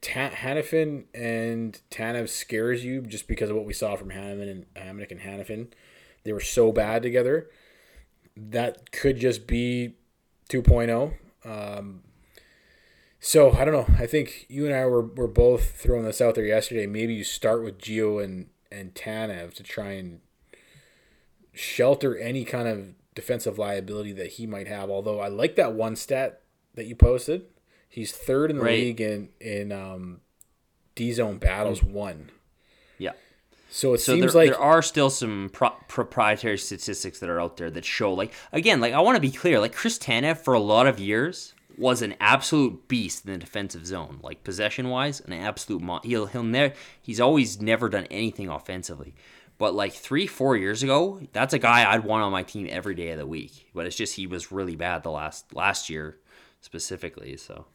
Ta- 0.00 0.30
Hanifin 0.30 1.04
and 1.14 1.80
Tanev 1.90 2.28
scares 2.28 2.84
you 2.84 3.02
just 3.02 3.28
because 3.28 3.50
of 3.50 3.56
what 3.56 3.64
we 3.64 3.72
saw 3.72 3.96
from 3.96 4.10
Hanneman 4.10 4.50
and 4.50 4.74
Hamonic 4.74 5.10
and 5.10 5.20
Hanifin. 5.20 5.68
They 6.24 6.32
were 6.32 6.40
so 6.40 6.72
bad 6.72 7.02
together. 7.02 7.50
That 8.36 8.90
could 8.92 9.18
just 9.18 9.46
be 9.46 9.94
2.0. 10.50 11.14
Um, 11.44 12.02
so 13.20 13.52
I 13.52 13.64
don't 13.64 13.74
know. 13.74 13.94
I 13.98 14.06
think 14.06 14.46
you 14.48 14.66
and 14.66 14.74
I 14.74 14.84
were, 14.86 15.02
were 15.02 15.28
both 15.28 15.80
throwing 15.80 16.04
this 16.04 16.20
out 16.20 16.34
there 16.34 16.44
yesterday. 16.44 16.86
Maybe 16.86 17.14
you 17.14 17.24
start 17.24 17.62
with 17.62 17.78
Gio 17.78 18.22
and 18.22 18.48
and 18.70 18.94
Tanev 18.94 19.54
to 19.54 19.62
try 19.62 19.92
and 19.92 20.20
shelter 21.52 22.16
any 22.16 22.44
kind 22.44 22.68
of 22.68 22.94
defensive 23.14 23.58
liability 23.58 24.12
that 24.12 24.32
he 24.32 24.46
might 24.46 24.68
have. 24.68 24.90
Although 24.90 25.20
I 25.20 25.28
like 25.28 25.56
that 25.56 25.72
one 25.72 25.96
stat 25.96 26.42
that 26.74 26.86
you 26.86 26.94
posted. 26.94 27.46
He's 27.88 28.12
third 28.12 28.50
in 28.50 28.58
the 28.58 28.62
Right. 28.64 28.78
league 28.80 29.00
in 29.00 29.28
in 29.40 29.72
um, 29.72 30.20
D 30.94 31.12
zone 31.12 31.38
battles 31.38 31.82
one. 31.82 32.30
Yeah. 32.98 33.12
So 33.70 33.94
it 33.94 33.98
So 33.98 34.14
seems 34.14 34.32
there, 34.32 34.42
like 34.42 34.50
there 34.52 34.60
are 34.60 34.82
still 34.82 35.10
some 35.10 35.50
pro- 35.52 35.76
proprietary 35.88 36.58
statistics 36.58 37.18
that 37.20 37.28
are 37.28 37.40
out 37.40 37.56
there 37.56 37.70
that 37.70 37.84
show, 37.84 38.12
like, 38.12 38.32
again, 38.52 38.80
like 38.80 38.92
I 38.94 39.00
want 39.00 39.16
to 39.16 39.20
be 39.20 39.30
clear, 39.30 39.60
like 39.60 39.74
Chris 39.74 39.98
Tanev 39.98 40.38
for 40.38 40.54
a 40.54 40.60
lot 40.60 40.86
of 40.86 40.98
years 41.00 41.52
was 41.78 42.00
an 42.00 42.14
absolute 42.20 42.88
beast 42.88 43.26
in 43.26 43.32
the 43.32 43.38
defensive 43.38 43.86
zone, 43.86 44.18
like 44.22 44.44
possession 44.44 44.88
wise, 44.88 45.20
an 45.20 45.32
absolute 45.34 45.82
mon- 45.82 46.00
he'll 46.04 46.26
he'll 46.26 46.42
never 46.42 46.74
he's 47.02 47.20
always 47.20 47.60
never 47.60 47.88
done 47.88 48.06
anything 48.10 48.48
offensively. 48.48 49.14
But 49.58 49.74
like 49.74 49.92
three 49.94 50.26
four 50.26 50.56
years 50.56 50.82
ago, 50.82 51.20
that's 51.32 51.52
a 51.54 51.58
guy 51.58 51.90
I'd 51.90 52.04
want 52.04 52.22
on 52.24 52.32
my 52.32 52.42
team 52.42 52.66
every 52.70 52.94
day 52.94 53.10
of 53.10 53.18
the 53.18 53.26
week. 53.26 53.68
But 53.74 53.86
it's 53.86 53.96
just 53.96 54.16
he 54.16 54.26
was 54.26 54.52
really 54.52 54.76
bad 54.76 55.02
the 55.02 55.10
last 55.10 55.54
last 55.54 55.90
year 55.90 56.18
specifically. 56.62 57.36
So 57.36 57.66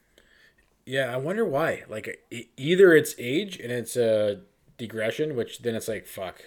Yeah, 0.85 1.13
I 1.13 1.17
wonder 1.17 1.45
why. 1.45 1.83
Like, 1.87 2.23
either 2.57 2.93
it's 2.93 3.15
age 3.17 3.59
and 3.59 3.71
it's 3.71 3.95
a 3.95 4.41
degression, 4.77 5.35
which 5.35 5.59
then 5.59 5.75
it's 5.75 5.87
like, 5.87 6.07
fuck, 6.07 6.41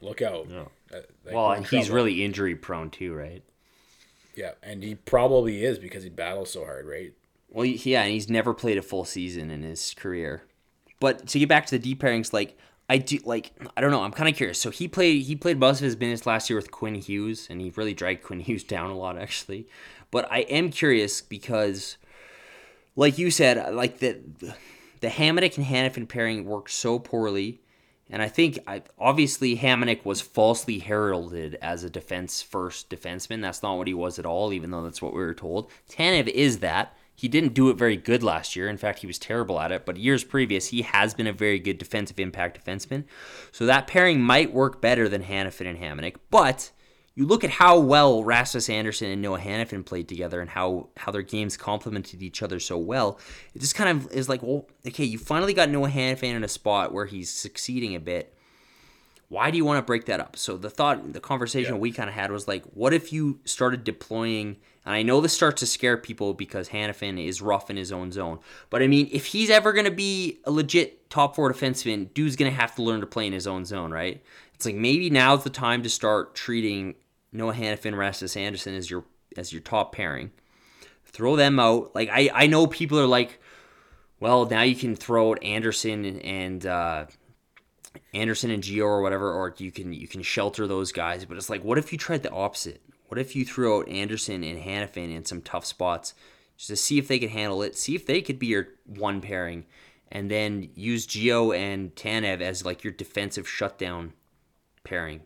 look 0.00 0.22
out. 0.22 0.48
Uh, 0.50 0.98
like, 1.24 1.34
well, 1.34 1.52
and 1.52 1.66
he's 1.66 1.86
trouble. 1.86 1.94
really 1.96 2.24
injury 2.24 2.54
prone 2.54 2.90
too, 2.90 3.14
right? 3.14 3.42
yeah, 4.34 4.52
and 4.62 4.82
he 4.82 4.94
probably 4.94 5.64
is 5.64 5.78
because 5.78 6.02
he 6.02 6.08
battles 6.08 6.52
so 6.52 6.64
hard, 6.64 6.86
right? 6.86 7.12
Well, 7.50 7.66
yeah, 7.66 8.02
and 8.02 8.12
he's 8.12 8.30
never 8.30 8.54
played 8.54 8.78
a 8.78 8.82
full 8.82 9.04
season 9.04 9.50
in 9.50 9.62
his 9.62 9.94
career. 9.94 10.42
But 11.00 11.26
to 11.28 11.38
get 11.38 11.48
back 11.48 11.66
to 11.66 11.72
the 11.72 11.78
deep 11.78 12.00
pairings, 12.00 12.32
like 12.32 12.56
I 12.88 12.98
do, 12.98 13.18
like 13.24 13.52
I 13.76 13.80
don't 13.80 13.90
know, 13.90 14.02
I'm 14.02 14.12
kind 14.12 14.28
of 14.28 14.36
curious. 14.36 14.60
So 14.60 14.70
he 14.70 14.88
played 14.88 15.22
he 15.22 15.36
played 15.36 15.58
most 15.58 15.80
of 15.80 15.84
his 15.84 15.98
minutes 15.98 16.26
last 16.26 16.48
year 16.48 16.56
with 16.56 16.70
Quinn 16.70 16.94
Hughes, 16.94 17.48
and 17.50 17.60
he 17.60 17.72
really 17.76 17.94
dragged 17.94 18.22
Quinn 18.22 18.40
Hughes 18.40 18.64
down 18.74 18.90
a 18.90 18.96
lot 18.96 19.18
actually. 19.18 19.66
But 20.10 20.30
I 20.30 20.40
am 20.40 20.70
curious 20.70 21.20
because, 21.20 21.96
like 23.00 23.16
you 23.16 23.30
said, 23.30 23.56
uh, 23.56 23.72
like 23.72 23.98
the 23.98 24.20
the 25.00 25.08
Hamonic 25.08 25.56
and 25.56 25.66
Hanifin 25.66 26.06
pairing 26.06 26.44
worked 26.44 26.70
so 26.70 26.98
poorly. 26.98 27.62
And 28.10 28.20
I 28.20 28.28
think 28.28 28.58
I, 28.66 28.82
obviously 28.98 29.56
Hamonic 29.56 30.04
was 30.04 30.20
falsely 30.20 30.80
heralded 30.80 31.56
as 31.62 31.82
a 31.82 31.88
defense 31.88 32.42
first 32.42 32.90
defenseman. 32.90 33.40
That's 33.40 33.62
not 33.62 33.78
what 33.78 33.86
he 33.86 33.94
was 33.94 34.18
at 34.18 34.26
all, 34.26 34.52
even 34.52 34.70
though 34.70 34.82
that's 34.82 35.00
what 35.00 35.14
we 35.14 35.20
were 35.20 35.32
told. 35.32 35.70
Tanev 35.88 36.28
is 36.28 36.58
that. 36.58 36.94
He 37.14 37.28
didn't 37.28 37.54
do 37.54 37.70
it 37.70 37.76
very 37.76 37.96
good 37.96 38.22
last 38.22 38.56
year. 38.56 38.68
In 38.68 38.76
fact, 38.76 38.98
he 38.98 39.06
was 39.06 39.18
terrible 39.18 39.60
at 39.60 39.72
it. 39.72 39.86
But 39.86 39.96
years 39.96 40.24
previous, 40.24 40.68
he 40.68 40.82
has 40.82 41.14
been 41.14 41.26
a 41.26 41.32
very 41.32 41.58
good 41.58 41.78
defensive 41.78 42.18
impact 42.18 42.62
defenseman. 42.62 43.04
So 43.52 43.64
that 43.66 43.86
pairing 43.86 44.20
might 44.20 44.52
work 44.52 44.80
better 44.80 45.08
than 45.08 45.22
Hanifin 45.22 45.66
and 45.66 45.78
Hamonic. 45.78 46.16
But 46.30 46.72
you 47.14 47.26
look 47.26 47.44
at 47.44 47.50
how 47.50 47.78
well 47.78 48.22
Rasmus 48.22 48.68
Andersson 48.68 49.10
and 49.10 49.20
Noah 49.20 49.40
Hanifin 49.40 49.84
played 49.84 50.08
together 50.08 50.40
and 50.40 50.48
how, 50.48 50.88
how 50.96 51.10
their 51.10 51.22
games 51.22 51.56
complemented 51.56 52.22
each 52.22 52.42
other 52.42 52.60
so 52.60 52.78
well. 52.78 53.18
It 53.54 53.60
just 53.60 53.74
kind 53.74 53.90
of 53.90 54.10
is 54.12 54.28
like, 54.28 54.42
well, 54.42 54.66
okay, 54.86 55.04
you 55.04 55.18
finally 55.18 55.52
got 55.52 55.70
Noah 55.70 55.90
Hanifin 55.90 56.34
in 56.34 56.44
a 56.44 56.48
spot 56.48 56.94
where 56.94 57.06
he's 57.06 57.30
succeeding 57.30 57.94
a 57.94 58.00
bit. 58.00 58.34
Why 59.28 59.50
do 59.50 59.56
you 59.56 59.64
want 59.64 59.78
to 59.78 59.86
break 59.86 60.06
that 60.06 60.18
up? 60.18 60.36
So 60.36 60.56
the 60.56 60.70
thought, 60.70 61.12
the 61.12 61.20
conversation 61.20 61.78
we 61.78 61.92
kind 61.92 62.08
of 62.08 62.14
had 62.14 62.32
was 62.32 62.48
like, 62.48 62.64
what 62.74 62.92
if 62.92 63.12
you 63.12 63.38
started 63.44 63.84
deploying? 63.84 64.56
And 64.84 64.94
I 64.94 65.02
know 65.02 65.20
this 65.20 65.32
starts 65.32 65.60
to 65.60 65.66
scare 65.66 65.96
people 65.96 66.34
because 66.34 66.70
Hanifin 66.70 67.24
is 67.24 67.40
rough 67.40 67.70
in 67.70 67.76
his 67.76 67.92
own 67.92 68.10
zone. 68.10 68.40
But 68.70 68.82
I 68.82 68.88
mean, 68.88 69.08
if 69.12 69.26
he's 69.26 69.48
ever 69.48 69.72
going 69.72 69.84
to 69.84 69.92
be 69.92 70.40
a 70.44 70.50
legit 70.50 71.10
top 71.10 71.36
four 71.36 71.52
defenseman, 71.52 72.12
dude's 72.12 72.34
going 72.34 72.50
to 72.50 72.56
have 72.56 72.74
to 72.74 72.82
learn 72.82 73.00
to 73.00 73.06
play 73.06 73.26
in 73.26 73.32
his 73.32 73.46
own 73.46 73.64
zone, 73.64 73.92
right? 73.92 74.20
It's 74.60 74.66
like 74.66 74.74
maybe 74.74 75.08
now's 75.08 75.42
the 75.42 75.48
time 75.48 75.82
to 75.84 75.88
start 75.88 76.34
treating 76.34 76.96
Noah 77.32 77.54
Hanifin, 77.54 77.96
Rasmus 77.96 78.36
Andersson 78.36 78.74
as 78.74 78.90
your 78.90 79.06
as 79.34 79.54
your 79.54 79.62
top 79.62 79.94
pairing. 79.94 80.32
Throw 81.06 81.34
them 81.34 81.58
out. 81.58 81.94
Like 81.94 82.10
I, 82.12 82.28
I 82.34 82.46
know 82.46 82.66
people 82.66 83.00
are 83.00 83.06
like, 83.06 83.40
well, 84.20 84.44
now 84.44 84.60
you 84.60 84.76
can 84.76 84.94
throw 84.94 85.30
out 85.30 85.42
Andersson 85.42 86.04
and, 86.04 86.20
and 86.20 86.66
uh, 86.66 87.06
Andersson 88.12 88.50
and 88.50 88.62
Gio 88.62 88.84
or 88.84 89.00
whatever, 89.00 89.32
or 89.32 89.54
you 89.56 89.72
can 89.72 89.94
you 89.94 90.06
can 90.06 90.20
shelter 90.20 90.66
those 90.66 90.92
guys. 90.92 91.24
But 91.24 91.38
it's 91.38 91.48
like, 91.48 91.64
what 91.64 91.78
if 91.78 91.90
you 91.90 91.96
tried 91.96 92.22
the 92.22 92.30
opposite? 92.30 92.82
What 93.08 93.18
if 93.18 93.34
you 93.34 93.46
threw 93.46 93.78
out 93.78 93.88
Andersson 93.88 94.44
and 94.44 94.62
Hanifin 94.62 95.10
in 95.10 95.24
some 95.24 95.40
tough 95.40 95.64
spots 95.64 96.12
just 96.58 96.68
to 96.68 96.76
see 96.76 96.98
if 96.98 97.08
they 97.08 97.18
could 97.18 97.30
handle 97.30 97.62
it, 97.62 97.78
see 97.78 97.94
if 97.94 98.04
they 98.04 98.20
could 98.20 98.38
be 98.38 98.48
your 98.48 98.68
one 98.84 99.22
pairing, 99.22 99.64
and 100.12 100.30
then 100.30 100.68
use 100.74 101.06
Gio 101.06 101.56
and 101.56 101.94
Tanev 101.94 102.42
as 102.42 102.62
like 102.62 102.84
your 102.84 102.92
defensive 102.92 103.48
shutdown 103.48 104.12
pairing. 104.84 105.22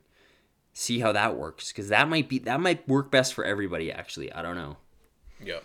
See 0.72 0.98
how 1.00 1.12
that 1.12 1.36
works 1.36 1.68
because 1.72 1.88
that 1.88 2.08
might 2.08 2.28
be 2.28 2.38
that 2.40 2.60
might 2.60 2.88
work 2.88 3.10
best 3.10 3.32
for 3.34 3.44
everybody. 3.44 3.92
Actually, 3.92 4.32
I 4.32 4.42
don't 4.42 4.56
know. 4.56 4.76
Yep. 5.44 5.62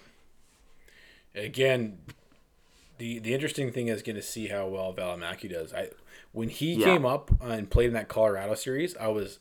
Again, 1.36 2.00
the 3.00 3.20
the 3.20 3.34
interesting 3.34 3.72
thing 3.72 3.88
is 3.88 4.02
going 4.04 4.16
to 4.16 4.22
see 4.22 4.48
how 4.48 4.68
well 4.68 4.94
Valimaki 4.94 5.50
does. 5.50 5.74
I 5.74 5.90
when 6.32 6.50
he 6.50 6.74
Yeah. 6.76 6.86
came 6.86 7.06
up 7.06 7.32
and 7.42 7.70
played 7.72 7.88
in 7.88 7.94
that 7.94 8.08
Colorado 8.08 8.54
series, 8.56 8.96
I 8.98 9.08
was 9.08 9.40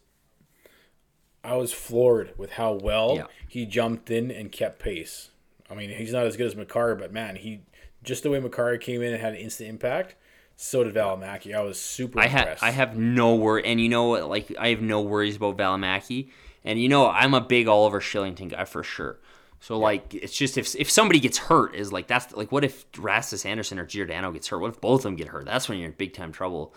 I 1.44 1.57
was 1.57 1.72
floored 1.72 2.32
with 2.38 2.53
how 2.53 2.72
well 2.72 3.16
Yeah. 3.16 3.26
he 3.46 3.66
jumped 3.66 4.11
in 4.11 4.30
and 4.30 4.51
kept 4.51 4.78
pace. 4.78 5.30
I 5.70 5.74
mean, 5.74 5.90
he's 5.90 6.12
not 6.12 6.26
as 6.26 6.36
good 6.36 6.46
as 6.46 6.57
Makar, 6.57 6.94
but 6.94 7.12
man, 7.12 7.36
he 7.36 7.61
just 8.03 8.22
the 8.22 8.30
way 8.30 8.40
Makar 8.40 8.78
came 8.78 9.03
in 9.03 9.12
and 9.12 9.20
had 9.20 9.34
an 9.34 9.38
instant 9.40 9.68
impact. 9.68 10.14
So 10.61 10.82
did 10.82 10.92
Valimaki. 10.92 11.54
I 11.54 11.61
was 11.61 11.80
super 11.80 12.18
I 12.18 12.26
have 12.26 12.40
impressed. 12.40 12.62
I 12.64 12.70
have 12.72 12.96
no 12.96 13.36
worry, 13.36 13.64
and 13.64 13.80
you 13.80 13.88
know, 13.88 14.11
like 14.26 14.52
I 14.59 14.70
have 14.70 14.82
no 14.82 15.00
worries 15.00 15.36
about 15.36 15.56
Valimaki, 15.56 16.30
and 16.64 16.82
you 16.82 16.88
know, 16.88 17.06
I'm 17.06 17.32
a 17.32 17.40
big 17.40 17.68
Oliver 17.68 18.00
Kylington 18.00 18.50
guy 18.50 18.64
for 18.64 18.82
sure. 18.82 19.20
So 19.61 19.78
like, 19.78 20.12
it's 20.14 20.36
just 20.36 20.59
if 20.59 20.74
if 20.74 20.90
somebody 20.90 21.20
gets 21.20 21.38
hurt, 21.38 21.76
is 21.76 21.92
like 21.92 22.09
that's 22.09 22.34
like 22.34 22.50
what 22.50 22.64
if 22.64 22.86
Rasmus 22.98 23.46
Andersson 23.46 23.78
or 23.78 23.86
Giordano 23.86 24.32
gets 24.32 24.48
hurt? 24.48 24.59
What 24.59 24.72
if 24.72 24.80
both 24.80 25.00
of 25.00 25.02
them 25.04 25.14
get 25.14 25.28
hurt? 25.28 25.44
That's 25.44 25.68
when 25.68 25.78
you're 25.78 25.90
in 25.90 25.94
big 25.96 26.12
time 26.12 26.32
trouble. 26.32 26.74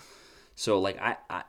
So 0.53 0.79
like, 0.79 1.01
I 1.01 1.17
I, 1.27 1.43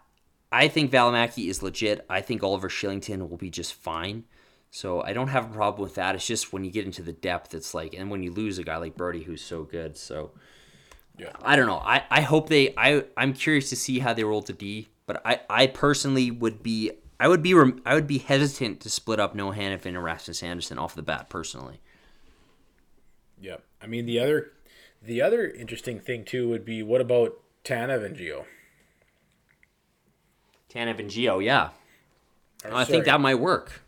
I 0.51 0.68
think 0.68 0.91
Valimaki 0.91 1.51
is 1.51 1.62
legit. 1.62 2.03
I 2.09 2.22
think 2.22 2.43
Oliver 2.43 2.70
Kylington 2.70 3.28
will 3.28 3.37
be 3.37 3.51
just 3.51 3.74
fine. 3.74 4.24
So 4.70 5.03
I 5.03 5.12
don't 5.12 5.28
have 5.28 5.51
a 5.51 5.55
problem 5.55 5.83
with 5.83 5.97
that. 5.97 6.14
It's 6.14 6.26
just 6.26 6.51
when 6.51 6.64
you 6.64 6.70
get 6.70 6.87
into 6.87 7.03
the 7.03 7.12
depth, 7.12 7.53
it's 7.53 7.74
like, 7.74 7.93
and 7.93 8.11
when 8.11 8.22
you 8.22 8.33
lose 8.33 8.57
a 8.57 8.64
guy 8.64 8.78
like 8.78 8.97
Brodie 8.97 9.24
who's 9.24 9.43
so 9.43 9.64
good, 9.64 9.99
so. 9.99 10.30
Yeah. 11.19 11.33
I 11.43 11.57
don't 11.57 11.67
know. 11.67 11.79
I, 11.85 12.03
I 12.11 12.21
hope 12.23 12.49
they. 12.49 12.75
I 12.77 13.05
I'm 13.17 13.33
curious 13.35 13.69
to 13.71 13.77
see 13.77 13.99
how 14.01 14.13
they 14.13 14.25
roll 14.25 14.43
to 14.43 14.53
D. 14.53 14.89
But 15.07 15.21
I, 15.25 15.41
I 15.51 15.67
personally 15.67 16.31
would 16.31 16.63
be. 16.63 16.91
I 17.21 17.29
would 17.29 17.43
be. 17.43 17.55
I 17.85 17.95
would 17.95 18.07
be 18.07 18.19
hesitant 18.19 18.81
to 18.81 18.91
split 18.91 19.21
up 19.21 19.35
Noah 19.35 19.55
Hanifin 19.55 19.87
and 19.87 20.03
Rasmus 20.03 20.43
Andersson 20.43 20.79
off 20.79 20.95
the 20.95 21.03
bat. 21.03 21.29
Personally. 21.29 21.81
Yep. 23.41 23.63
I 23.83 23.87
mean 23.87 24.07
the 24.07 24.19
other 24.21 24.53
the 25.03 25.21
other 25.21 25.49
interesting 25.49 25.99
thing 26.01 26.25
too 26.25 26.49
would 26.49 26.65
be 26.65 26.83
what 26.83 27.01
about 27.01 27.37
Tanev 27.65 28.05
and 28.05 28.17
Gio? 28.17 28.45
Tanev 30.73 30.99
and 30.99 31.11
Gio, 31.11 31.45
yeah. 31.45 31.71
Or, 32.65 32.73
I 32.75 32.85
think 32.85 33.05
that 33.07 33.21
might 33.21 33.35
work. 33.37 33.83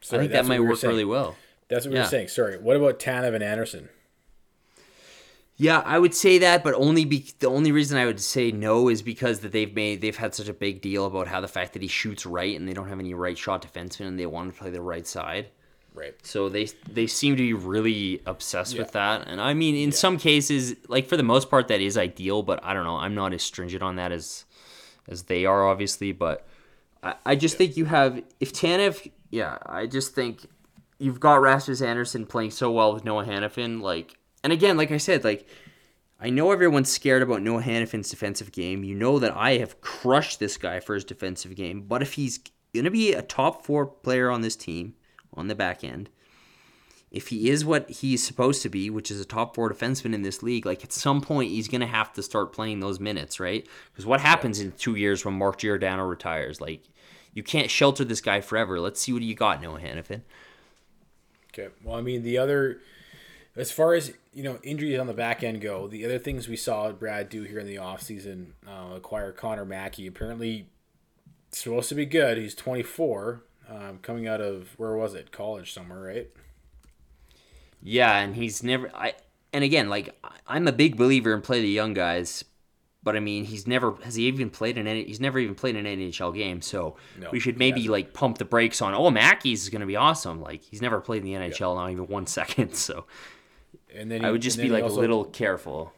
sorry, 0.00 0.20
I 0.20 0.22
think 0.24 0.32
that 0.32 0.46
might 0.46 0.60
we 0.60 0.66
work 0.68 0.78
saying. 0.78 0.90
really 0.92 1.04
well. 1.04 1.36
That's 1.68 1.86
what 1.86 1.92
we 1.92 1.96
Yeah. 1.96 2.04
were 2.04 2.08
saying. 2.08 2.28
Sorry. 2.28 2.58
What 2.58 2.76
about 2.76 2.98
Tanev 2.98 3.34
and 3.34 3.42
Andersson? 3.42 3.88
Yeah, 5.60 5.82
I 5.84 5.98
would 5.98 6.14
say 6.14 6.38
that, 6.38 6.64
but 6.64 6.72
only 6.72 7.04
be 7.04 7.26
the 7.38 7.48
only 7.48 7.70
reason 7.70 7.98
I 7.98 8.06
would 8.06 8.18
say 8.18 8.50
no 8.50 8.88
is 8.88 9.02
because 9.02 9.40
that 9.40 9.52
they've 9.52 9.74
made 9.74 10.00
they've 10.00 10.16
had 10.16 10.34
such 10.34 10.48
a 10.48 10.54
big 10.54 10.80
deal 10.80 11.04
about 11.04 11.28
how 11.28 11.42
the 11.42 11.48
fact 11.48 11.74
that 11.74 11.82
he 11.82 11.88
shoots 11.88 12.24
right 12.24 12.56
and 12.56 12.66
they 12.66 12.72
don't 12.72 12.88
have 12.88 12.98
any 12.98 13.12
right 13.12 13.36
shot 13.36 13.60
defensemen 13.60 14.06
and 14.06 14.18
they 14.18 14.24
want 14.24 14.50
to 14.50 14.58
play 14.58 14.70
the 14.70 14.80
right 14.80 15.06
side. 15.06 15.48
Right. 15.92 16.14
So 16.22 16.48
they 16.48 16.70
they 16.90 17.06
seem 17.06 17.36
to 17.36 17.42
be 17.42 17.52
really 17.52 18.22
obsessed 18.24 18.78
with 18.78 18.92
that. 18.92 19.28
And 19.28 19.38
I 19.38 19.52
mean, 19.52 19.74
in 19.74 19.92
some 19.92 20.16
cases, 20.16 20.76
like 20.88 21.06
for 21.06 21.18
the 21.18 21.22
most 21.22 21.50
part, 21.50 21.68
that 21.68 21.82
is 21.82 21.98
ideal. 21.98 22.42
But 22.42 22.64
I 22.64 22.72
don't 22.72 22.84
know. 22.84 22.96
I'm 22.96 23.14
not 23.14 23.34
as 23.34 23.42
stringent 23.42 23.82
on 23.82 23.96
that 23.96 24.12
as 24.12 24.46
as 25.08 25.24
they 25.24 25.44
are, 25.44 25.68
obviously. 25.68 26.12
But 26.12 26.46
I, 27.02 27.16
I 27.26 27.36
just 27.36 27.58
think 27.58 27.76
you 27.76 27.84
have 27.84 28.22
if 28.40 28.54
Tanev, 28.54 29.10
yeah, 29.30 29.58
I 29.66 29.84
just 29.84 30.14
think 30.14 30.46
you've 30.98 31.20
got 31.20 31.42
Rasmus 31.42 31.82
Andersson 31.82 32.24
playing 32.24 32.52
so 32.52 32.70
well 32.70 32.94
with 32.94 33.04
Noah 33.04 33.26
Hanifin. 33.26 33.82
Like, 33.82 34.16
and 34.42 34.52
again, 34.52 34.76
like 34.76 34.90
I 34.90 34.96
said, 34.96 35.24
like 35.24 35.46
I 36.20 36.30
know 36.30 36.52
everyone's 36.52 36.90
scared 36.90 37.22
about 37.22 37.42
Noah 37.42 37.62
Hanifin's 37.62 38.10
defensive 38.10 38.52
game. 38.52 38.84
You 38.84 38.94
know 38.94 39.18
that 39.18 39.36
I 39.36 39.58
have 39.58 39.80
crushed 39.80 40.38
this 40.38 40.56
guy 40.56 40.80
for 40.80 40.94
his 40.94 41.04
defensive 41.04 41.54
game. 41.54 41.82
But 41.82 42.02
if 42.02 42.14
he's 42.14 42.40
gonna 42.74 42.90
be 42.90 43.12
a 43.12 43.22
top 43.22 43.64
four 43.64 43.86
player 43.86 44.30
on 44.30 44.42
this 44.42 44.56
team 44.56 44.94
on 45.34 45.48
the 45.48 45.54
back 45.54 45.82
end, 45.82 46.10
if 47.10 47.28
he 47.28 47.50
is 47.50 47.64
what 47.64 47.90
he's 47.90 48.24
supposed 48.24 48.62
to 48.62 48.68
be, 48.68 48.90
which 48.90 49.10
is 49.10 49.20
a 49.20 49.24
top 49.24 49.54
four 49.54 49.72
defenseman 49.72 50.14
in 50.14 50.22
this 50.22 50.42
league, 50.42 50.66
like 50.66 50.84
at 50.84 50.92
some 50.92 51.20
point 51.20 51.50
he's 51.50 51.68
gonna 51.68 51.86
have 51.86 52.12
to 52.12 52.22
start 52.22 52.52
playing 52.52 52.80
those 52.80 53.00
minutes, 53.00 53.40
right? 53.40 53.66
Because 53.92 54.04
what 54.06 54.20
happens 54.20 54.60
in 54.60 54.72
two 54.72 54.96
years 54.96 55.24
when 55.24 55.34
Mark 55.34 55.58
Giordano 55.58 56.04
retires? 56.04 56.60
Like, 56.60 56.82
you 57.32 57.42
can't 57.42 57.70
shelter 57.70 58.04
this 58.04 58.20
guy 58.20 58.40
forever. 58.40 58.78
Let's 58.78 59.00
see 59.00 59.12
what 59.12 59.22
you 59.22 59.34
got, 59.34 59.62
Noah 59.62 59.80
Hanifin. 59.80 60.22
Okay. 61.52 61.68
Well, 61.82 61.96
I 61.96 62.00
mean, 62.00 62.22
the 62.22 62.38
other, 62.38 62.80
as 63.56 63.72
far 63.72 63.94
as 63.94 64.12
you 64.32 64.42
know, 64.42 64.58
injuries 64.62 64.98
on 64.98 65.06
the 65.06 65.12
back 65.14 65.42
end 65.42 65.60
go, 65.60 65.88
the 65.88 66.04
other 66.04 66.18
things 66.18 66.48
we 66.48 66.56
saw 66.56 66.90
Brad 66.92 67.28
do 67.28 67.42
here 67.42 67.58
in 67.58 67.66
the 67.66 67.76
offseason, 67.76 68.52
uh, 68.66 68.94
acquire 68.94 69.32
Connor 69.32 69.64
Mackey. 69.64 70.06
Apparently, 70.06 70.68
supposed 71.50 71.88
to 71.88 71.94
be 71.94 72.06
good. 72.06 72.38
He's 72.38 72.54
24, 72.54 73.42
um, 73.68 73.98
coming 74.02 74.28
out 74.28 74.40
of 74.40 74.78
where 74.78 74.94
was 74.94 75.14
it? 75.14 75.32
College 75.32 75.72
somewhere, 75.72 76.00
right? 76.00 76.30
Yeah, 77.82 78.18
and 78.18 78.36
he's 78.36 78.62
never. 78.62 78.90
I 78.94 79.14
and 79.52 79.64
again, 79.64 79.88
like 79.88 80.16
I'm 80.46 80.68
a 80.68 80.72
big 80.72 80.96
believer 80.96 81.32
in 81.34 81.40
play 81.40 81.60
the 81.60 81.68
young 81.68 81.94
guys, 81.94 82.44
but 83.02 83.16
I 83.16 83.20
mean, 83.20 83.44
he's 83.44 83.66
never 83.66 83.94
has 84.04 84.14
he 84.14 84.26
even 84.26 84.50
played 84.50 84.76
an 84.78 84.86
N- 84.86 85.06
he's 85.06 85.20
never 85.20 85.38
even 85.38 85.54
played 85.54 85.76
an 85.76 85.86
NHL 85.86 86.34
game. 86.34 86.60
So 86.60 86.96
No, 87.18 87.30
we 87.32 87.40
should 87.40 87.58
maybe 87.58 87.88
like 87.88 88.12
pump 88.12 88.38
the 88.38 88.44
brakes 88.44 88.82
on. 88.82 88.94
Oh, 88.94 89.10
Mackey's 89.10 89.68
going 89.70 89.80
to 89.80 89.86
be 89.86 89.96
awesome. 89.96 90.40
Like 90.40 90.62
he's 90.62 90.82
never 90.82 91.00
played 91.00 91.24
in 91.24 91.32
the 91.32 91.48
NHL, 91.48 91.74
not 91.74 91.90
even 91.90 92.06
one 92.06 92.26
second. 92.28 92.74
So 92.74 93.06
And 93.94 94.10
then 94.10 94.24
I 94.24 94.30
would 94.30 94.42
just 94.42 94.56
be 94.58 94.64
he 94.64 94.68
like 94.70 94.84
also- 94.84 94.98
a 94.98 95.02
little 95.02 95.24
careful. 95.24 95.92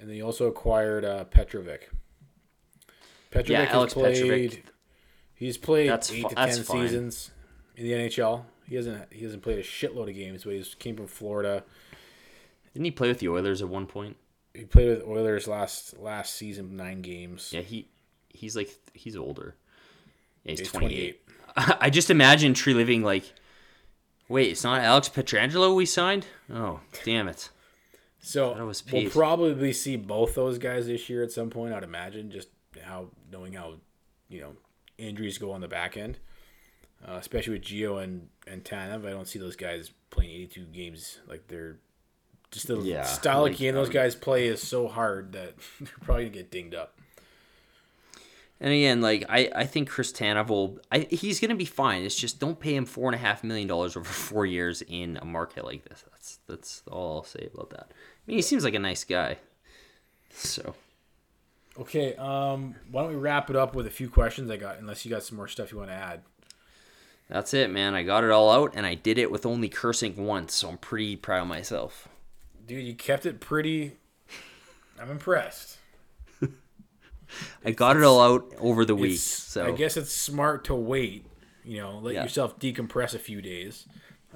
And 0.00 0.08
then 0.08 0.16
he 0.16 0.22
also 0.22 0.46
acquired 0.48 1.04
uh, 1.04 1.24
Petrovic. 1.24 1.88
Petrovic 3.30 3.48
Yeah, 3.48 3.72
Alex 3.74 3.94
played. 3.94 4.16
Petrovic. 4.16 4.64
He's 5.34 5.58
played 5.58 5.88
That's 5.90 6.12
eight 6.12 6.22
fi- 6.22 6.28
to 6.28 6.34
ten 6.34 6.62
fine. 6.64 6.82
seasons 6.88 7.30
in 7.76 7.84
the 7.84 7.92
NHL. 7.92 8.44
He 8.68 8.76
hasn't. 8.76 9.12
He 9.12 9.24
hasn't 9.24 9.42
played 9.42 9.58
a 9.58 9.62
shitload 9.62 10.08
of 10.08 10.14
games, 10.14 10.44
but 10.44 10.54
he's 10.54 10.74
came 10.74 10.96
from 10.96 11.06
Florida. 11.06 11.64
Didn't 12.72 12.84
he 12.86 12.90
play 12.90 13.08
with 13.08 13.18
the 13.18 13.28
Oilers 13.28 13.62
at 13.62 13.68
one 13.68 13.86
point? 13.86 14.16
He 14.54 14.64
played 14.64 14.88
with 14.88 15.02
Oilers 15.02 15.46
last 15.48 15.98
last 15.98 16.34
season, 16.34 16.76
nine 16.76 17.02
games. 17.02 17.50
Yeah, 17.52 17.60
he 17.60 17.88
he's 18.28 18.56
like 18.56 18.70
he's 18.94 19.16
older. 19.16 19.56
Yeah, 20.44 20.50
he's, 20.52 20.60
He's 20.60 20.72
28. 20.72 21.20
I 21.56 21.90
just 21.90 22.10
imagine 22.10 22.52
Treliving 22.54 23.02
like, 23.02 23.32
wait, 24.28 24.50
it's 24.50 24.64
not 24.64 24.80
Alex 24.80 25.08
Pietrangelo 25.08 25.74
we 25.74 25.86
signed? 25.86 26.26
Oh, 26.52 26.80
damn 27.04 27.28
it. 27.28 27.50
So 28.20 28.54
That 28.54 28.64
was 28.64 28.82
we'll 28.90 29.10
probably 29.10 29.72
see 29.74 29.96
both 29.96 30.34
those 30.34 30.58
guys 30.58 30.86
this 30.86 31.10
year 31.10 31.22
at 31.22 31.30
some 31.30 31.50
point. 31.50 31.74
I'd 31.74 31.82
imagine, 31.84 32.30
just 32.30 32.48
how 32.82 33.08
knowing 33.30 33.52
how 33.52 33.74
you 34.28 34.40
know 34.40 34.52
injuries 34.96 35.36
go 35.36 35.52
on 35.52 35.60
the 35.60 35.68
back 35.68 35.96
end, 35.98 36.18
uh, 37.06 37.16
especially 37.20 37.54
with 37.54 37.64
Gio 37.64 38.02
and 38.02 38.28
and 38.46 38.64
Tanev. 38.64 39.06
I 39.06 39.10
don't 39.10 39.28
see 39.28 39.38
those 39.38 39.56
guys 39.56 39.90
playing 40.08 40.30
82 40.30 40.64
games 40.66 41.18
like 41.28 41.48
they're 41.48 41.76
just 42.50 42.68
the 42.68 42.78
Yeah, 42.80 43.02
style 43.02 43.42
like, 43.42 43.52
of 43.52 43.58
game 43.58 43.74
those 43.74 43.88
um, 43.88 43.92
guys 43.92 44.14
play 44.14 44.46
is 44.46 44.62
so 44.66 44.88
hard 44.88 45.32
that 45.32 45.54
they're 45.80 45.88
probably 46.00 46.24
gonna 46.24 46.36
get 46.36 46.50
dinged 46.50 46.74
up. 46.74 46.98
And 48.64 48.72
again, 48.72 49.02
like 49.02 49.26
I, 49.28 49.50
I 49.54 49.64
think 49.66 49.90
Chris 49.90 50.10
Tanev. 50.10 50.78
I, 50.90 51.00
he's 51.10 51.38
gonna 51.38 51.54
be 51.54 51.66
fine. 51.66 52.02
It's 52.02 52.16
just 52.16 52.40
don't 52.40 52.58
pay 52.58 52.74
him 52.74 52.86
four 52.86 53.10
and 53.10 53.14
a 53.14 53.18
half 53.18 53.44
million 53.44 53.68
dollars 53.68 53.94
over 53.94 54.08
four 54.08 54.46
years 54.46 54.82
in 54.88 55.18
a 55.20 55.26
market 55.26 55.66
like 55.66 55.84
this. 55.84 56.02
That's 56.10 56.38
that's 56.46 56.82
all 56.90 57.18
I'll 57.18 57.24
say 57.24 57.50
about 57.52 57.68
that. 57.70 57.88
I 57.90 58.22
mean, 58.26 58.38
he 58.38 58.42
seems 58.42 58.64
like 58.64 58.72
a 58.72 58.78
nice 58.78 59.04
guy. 59.04 59.36
So 60.30 60.74
Okay, 61.78 62.14
um, 62.14 62.76
why 62.90 63.02
don't 63.02 63.10
we 63.10 63.16
wrap 63.16 63.50
it 63.50 63.56
up 63.56 63.74
with 63.74 63.86
a 63.86 63.90
few 63.90 64.08
questions 64.08 64.50
I 64.50 64.56
got? 64.56 64.78
Unless 64.78 65.04
you 65.04 65.10
got 65.10 65.24
some 65.24 65.36
more 65.36 65.48
stuff 65.48 65.70
you 65.70 65.76
want 65.76 65.90
to 65.90 65.94
add. 65.94 66.22
that's 67.28 67.52
it, 67.52 67.68
man. 67.70 67.94
I 67.94 68.02
got 68.02 68.24
it 68.24 68.30
all 68.30 68.50
out, 68.50 68.72
and 68.74 68.86
I 68.86 68.94
did 68.94 69.18
it 69.18 69.30
with 69.30 69.44
only 69.44 69.68
cursing 69.68 70.24
once. 70.24 70.54
So 70.54 70.70
I'm 70.70 70.78
pretty 70.78 71.16
proud 71.16 71.42
of 71.42 71.48
myself. 71.48 72.08
Dude, 72.66 72.82
you 72.82 72.94
kept 72.94 73.26
it 73.26 73.40
pretty. 73.40 73.96
I'm 74.98 75.10
impressed. 75.10 75.78
I 77.64 77.70
got 77.72 77.96
it 77.96 78.02
all 78.02 78.20
out 78.20 78.52
over 78.58 78.84
the 78.84 78.94
week. 78.94 79.18
So 79.18 79.66
I 79.66 79.72
guess 79.72 79.96
it's 79.96 80.12
smart 80.12 80.64
to 80.64 80.74
wait. 80.74 81.26
You 81.64 81.78
know, 81.78 81.98
let 81.98 82.14
Yeah. 82.14 82.22
yourself 82.24 82.58
decompress 82.58 83.14
a 83.14 83.18
few 83.18 83.40
days. 83.40 83.86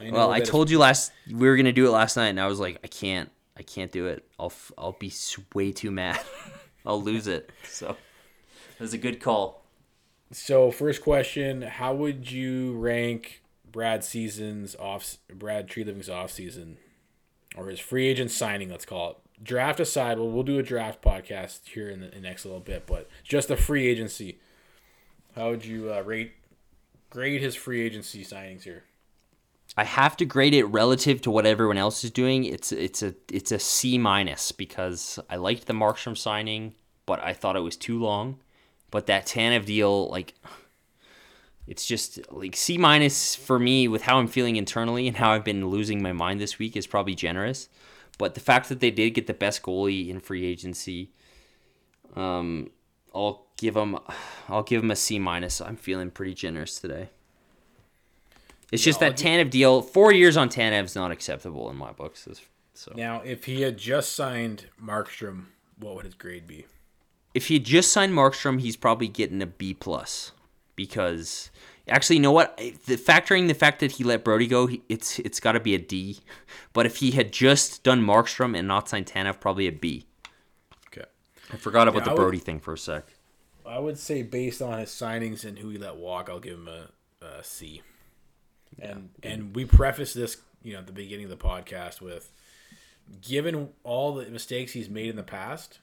I 0.01 0.11
Well, 0.11 0.31
I 0.31 0.41
told 0.41 0.71
you 0.71 0.79
last 0.79 1.13
we 1.31 1.49
were 1.49 1.57
gonna 1.57 1.73
do 1.73 1.87
it 1.87 1.91
last 1.91 2.17
night, 2.17 2.29
and 2.29 2.41
I 2.41 2.47
was 2.47 2.61
like, 2.61 2.79
I 2.85 2.87
can't, 2.87 3.31
I 3.57 3.63
can't 3.63 3.91
do 3.93 4.07
it. 4.07 4.25
I'll, 4.39 4.47
f- 4.47 4.73
I'll 4.79 4.97
be 4.99 5.13
way 5.55 5.73
too 5.73 5.91
mad. 5.91 6.19
I'll 6.87 7.03
lose 7.03 7.27
it. 7.27 7.51
So 7.65 7.91
it 7.91 8.81
was 8.81 8.95
a 8.95 8.99
good 8.99 9.21
call. 9.21 9.65
So, 10.31 10.71
first 10.71 11.03
question: 11.03 11.63
How 11.63 11.95
would 11.95 12.31
you 12.31 12.75
rank 12.79 13.43
Brad 13.71 14.05
season's 14.05 14.77
off? 14.77 15.17
Brad 15.35 15.69
Treliving's 15.69 16.09
off 16.11 16.31
season, 16.31 16.77
or 17.57 17.69
his 17.69 17.81
free 17.81 18.07
agent 18.07 18.31
signing? 18.31 18.69
Let's 18.71 18.85
call 18.85 19.11
it. 19.11 19.17
Draft 19.43 19.81
aside, 19.81 20.19
well, 20.19 20.29
we'll 20.29 20.43
do 20.43 20.59
a 20.59 20.63
draft 20.63 21.01
podcast 21.03 21.67
here 21.69 21.89
in 21.91 22.01
the, 22.01 22.15
in 22.15 22.23
next 22.23 22.45
little 22.45 22.61
bit, 22.61 22.87
but 22.87 23.09
just 23.23 23.49
the 23.49 23.57
free 23.57 23.87
agency. 23.87 24.39
How 25.37 25.51
would 25.51 25.65
you 25.65 25.93
uh, 25.93 26.01
rate 26.03 26.33
grade 27.11 27.41
his 27.41 27.55
free 27.55 27.81
agency 27.83 28.25
signings 28.25 28.63
here? 28.63 28.85
I 29.77 29.85
have 29.85 30.17
to 30.17 30.25
grade 30.25 30.55
it 30.55 30.65
relative 30.65 31.21
to 31.23 31.31
what 31.31 31.47
everyone 31.47 31.79
else 31.79 32.03
is 32.03 32.11
doing. 32.11 32.45
It's 32.45 32.73
it's 32.73 33.03
a 33.03 33.15
it's 33.31 33.53
a 33.53 33.59
C 33.59 33.99
minus 33.99 34.51
because 34.51 35.21
I 35.31 35.37
liked 35.37 35.67
the 35.67 35.73
Markstrom 35.73 36.17
signing, 36.17 36.75
but 37.07 37.23
I 37.23 37.33
thought 37.33 37.55
it 37.55 37.61
was 37.61 37.77
too 37.77 38.01
long. 38.01 38.41
But 38.91 39.07
that 39.07 39.27
Tanev 39.27 39.67
deal, 39.67 40.09
like, 40.09 40.35
it's 41.67 41.85
just 41.87 42.21
like 42.33 42.57
C 42.57 42.79
minus 42.79 43.35
for 43.35 43.59
me 43.59 43.87
with 43.87 44.03
how 44.03 44.19
I'm 44.19 44.27
feeling 44.27 44.57
internally 44.57 45.07
and 45.07 45.17
how 45.17 45.33
I've 45.33 45.45
been 45.45 45.69
losing 45.69 46.03
my 46.03 46.13
mind 46.13 46.41
this 46.41 46.59
week 46.59 46.77
is 46.77 46.87
probably 46.87 47.15
generous. 47.15 47.69
But 48.19 48.35
the 48.35 48.41
fact 48.41 48.69
that 48.69 48.81
they 48.81 48.91
did 48.91 49.11
get 49.11 49.27
the 49.27 49.35
best 49.35 49.63
goalie 49.63 50.09
in 50.09 50.21
free 50.21 50.45
agency, 50.45 51.11
um, 52.17 52.71
I'll 53.15 53.47
give 53.57 53.75
them 53.75 53.99
I'll 54.49 54.63
give 54.65 54.83
them 54.83 54.91
a 54.91 54.97
C 54.97 55.19
minus. 55.19 55.61
I'm 55.61 55.77
feeling 55.77 56.11
pretty 56.11 56.35
generous 56.35 56.79
today. 56.81 57.11
It's 58.71 58.83
just 58.83 59.01
that 59.01 59.17
Tanev 59.17 59.49
deal. 59.51 59.81
Four 59.81 60.13
years 60.13 60.37
on 60.37 60.51
Tanev 60.51 60.85
is 60.85 60.95
not 60.95 61.11
acceptable 61.11 61.71
in 61.71 61.77
my 61.77 61.93
books. 61.93 62.29
So 62.75 62.93
Now, 62.95 63.23
if 63.25 63.45
he 63.47 63.63
had 63.63 63.79
just 63.79 64.15
signed 64.15 64.67
Markstrom, 64.83 65.47
what 65.79 65.95
would 65.97 66.05
his 66.05 66.15
grade 66.15 66.47
be? 66.47 66.67
if 67.35 67.47
he 67.49 67.55
had 67.55 67.65
just 67.65 67.93
signed 67.93 68.13
Markstrom, 68.13 68.61
he's 68.61 68.77
probably 68.77 69.07
getting 69.07 69.41
a 69.43 69.47
B 69.47 69.73
plus 69.73 70.33
because 70.75 71.51
actually, 71.89 72.17
you 72.17 72.23
know 72.23 72.33
what? 72.33 72.57
The 72.57 72.97
factoring 72.97 73.49
the 73.49 73.55
fact 73.55 73.81
that 73.81 73.93
he 73.93 74.05
let 74.05 74.25
Brodie 74.25 74.47
go, 74.47 74.69
it's 74.89 75.19
it's 75.21 75.41
got 75.41 75.53
to 75.53 75.61
be 75.61 75.75
a 75.75 75.79
D. 75.79 76.19
But 76.73 76.87
if 76.87 76.97
he 76.97 77.13
had 77.13 77.33
just 77.33 77.83
done 77.83 78.03
Markstrom 78.03 78.57
and 78.57 78.67
not 78.69 78.89
signed 78.89 79.07
Tanev, 79.07 79.41
probably 79.41 79.67
a 79.67 79.73
B. 79.73 80.07
Okay. 80.89 81.07
I 81.53 81.57
forgot 81.57 81.89
about 81.89 81.99
Yeah, 82.01 82.05
the 82.05 82.11
I 82.11 82.15
would- 82.15 82.21
Brodie 82.21 82.39
thing 82.39 82.61
for 82.61 82.75
a 82.75 82.79
sec. 82.79 83.05
I 83.67 83.79
would 83.79 83.99
say 83.99 84.23
based 84.23 84.63
on 84.63 84.79
his 84.79 84.89
signings 84.89 85.45
and 85.45 85.59
who 85.59 85.69
he 85.69 85.77
let 85.77 85.97
walk, 85.97 86.31
I'll 86.31 86.41
give 86.41 86.55
him 86.59 86.69
a, 86.69 86.89
a 87.25 87.45
C. 87.45 87.83
And 88.79 89.11
and 89.23 89.55
we 89.55 89.65
preface 89.67 90.15
this, 90.15 90.39
you 90.63 90.73
know, 90.73 90.79
at 90.79 90.87
the 90.87 90.93
beginning 90.93 91.25
of 91.25 91.31
the 91.31 91.37
podcast 91.37 92.01
with, 92.01 92.31
given 93.21 93.71
all 93.85 94.15
the 94.15 94.27
mistakes 94.31 94.73
he's 94.73 94.89
made 94.89 95.09
in 95.11 95.17
the 95.17 95.23
past, 95.23 95.81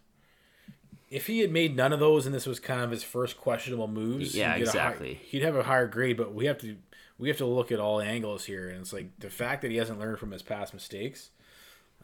if 1.09 1.27
he 1.27 1.39
had 1.39 1.51
made 1.51 1.75
none 1.75 1.93
of 1.93 1.99
those 1.99 2.25
and 2.25 2.33
this 2.33 2.45
was 2.45 2.59
kind 2.59 2.81
of 2.81 2.91
his 2.91 3.03
first 3.03 3.37
questionable 3.37 3.87
moves, 3.87 4.35
Yeah, 4.35 4.55
he'd 4.55 4.63
a 4.63 4.71
high- 4.71 4.77
exactly. 4.79 5.13
he'd 5.25 5.43
have 5.43 5.55
a 5.55 5.63
higher 5.63 5.87
grade. 5.87 6.17
But 6.17 6.33
we 6.33 6.45
have 6.45 6.57
to 6.59 6.77
we 7.17 7.27
have 7.29 7.37
to 7.37 7.45
look 7.45 7.71
at 7.71 7.79
all 7.79 8.01
angles 8.01 8.45
here, 8.45 8.69
and 8.69 8.81
it's 8.81 8.91
like 8.93 9.17
the 9.19 9.29
fact 9.29 9.61
that 9.61 9.71
he 9.71 9.77
hasn't 9.77 9.99
learned 9.99 10.19
from 10.19 10.31
his 10.31 10.41
past 10.41 10.73
mistakes. 10.73 11.29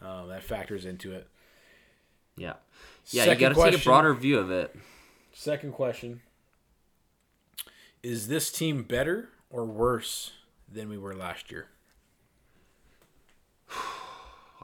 Um, 0.00 0.28
that 0.28 0.42
factors 0.42 0.84
into 0.84 1.12
it. 1.12 1.28
Yeah. 2.36 2.54
Yeah, 3.10 3.24
Second 3.24 3.40
you 3.50 3.54
got 3.54 3.64
to 3.66 3.70
take 3.72 3.80
a 3.80 3.84
broader 3.84 4.14
view 4.14 4.38
of 4.38 4.50
it. 4.50 4.74
Second 5.32 5.72
question: 5.72 6.22
Is 8.02 8.28
this 8.28 8.50
team 8.50 8.82
better 8.84 9.28
or 9.50 9.64
worse 9.64 10.32
than 10.70 10.88
we 10.88 10.96
were 10.98 11.14
last 11.14 11.50
year? 11.52 11.68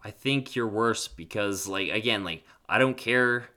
I 0.04 0.10
think 0.10 0.54
you're 0.56 0.66
worse 0.68 1.08
because, 1.08 1.66
like, 1.68 1.90
again, 1.90 2.24
like, 2.24 2.44
I 2.68 2.78
don't 2.78 2.96
care 2.96 3.48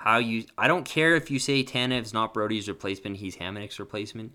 how 0.00 0.16
you. 0.16 0.44
I 0.56 0.66
don't 0.66 0.84
care 0.84 1.14
if 1.14 1.30
you 1.30 1.38
say 1.38 1.62
Tanev's 1.62 2.14
not 2.14 2.32
Brodie's 2.32 2.68
replacement; 2.68 3.18
he's 3.18 3.36
Hamonic's 3.36 3.78
replacement. 3.78 4.32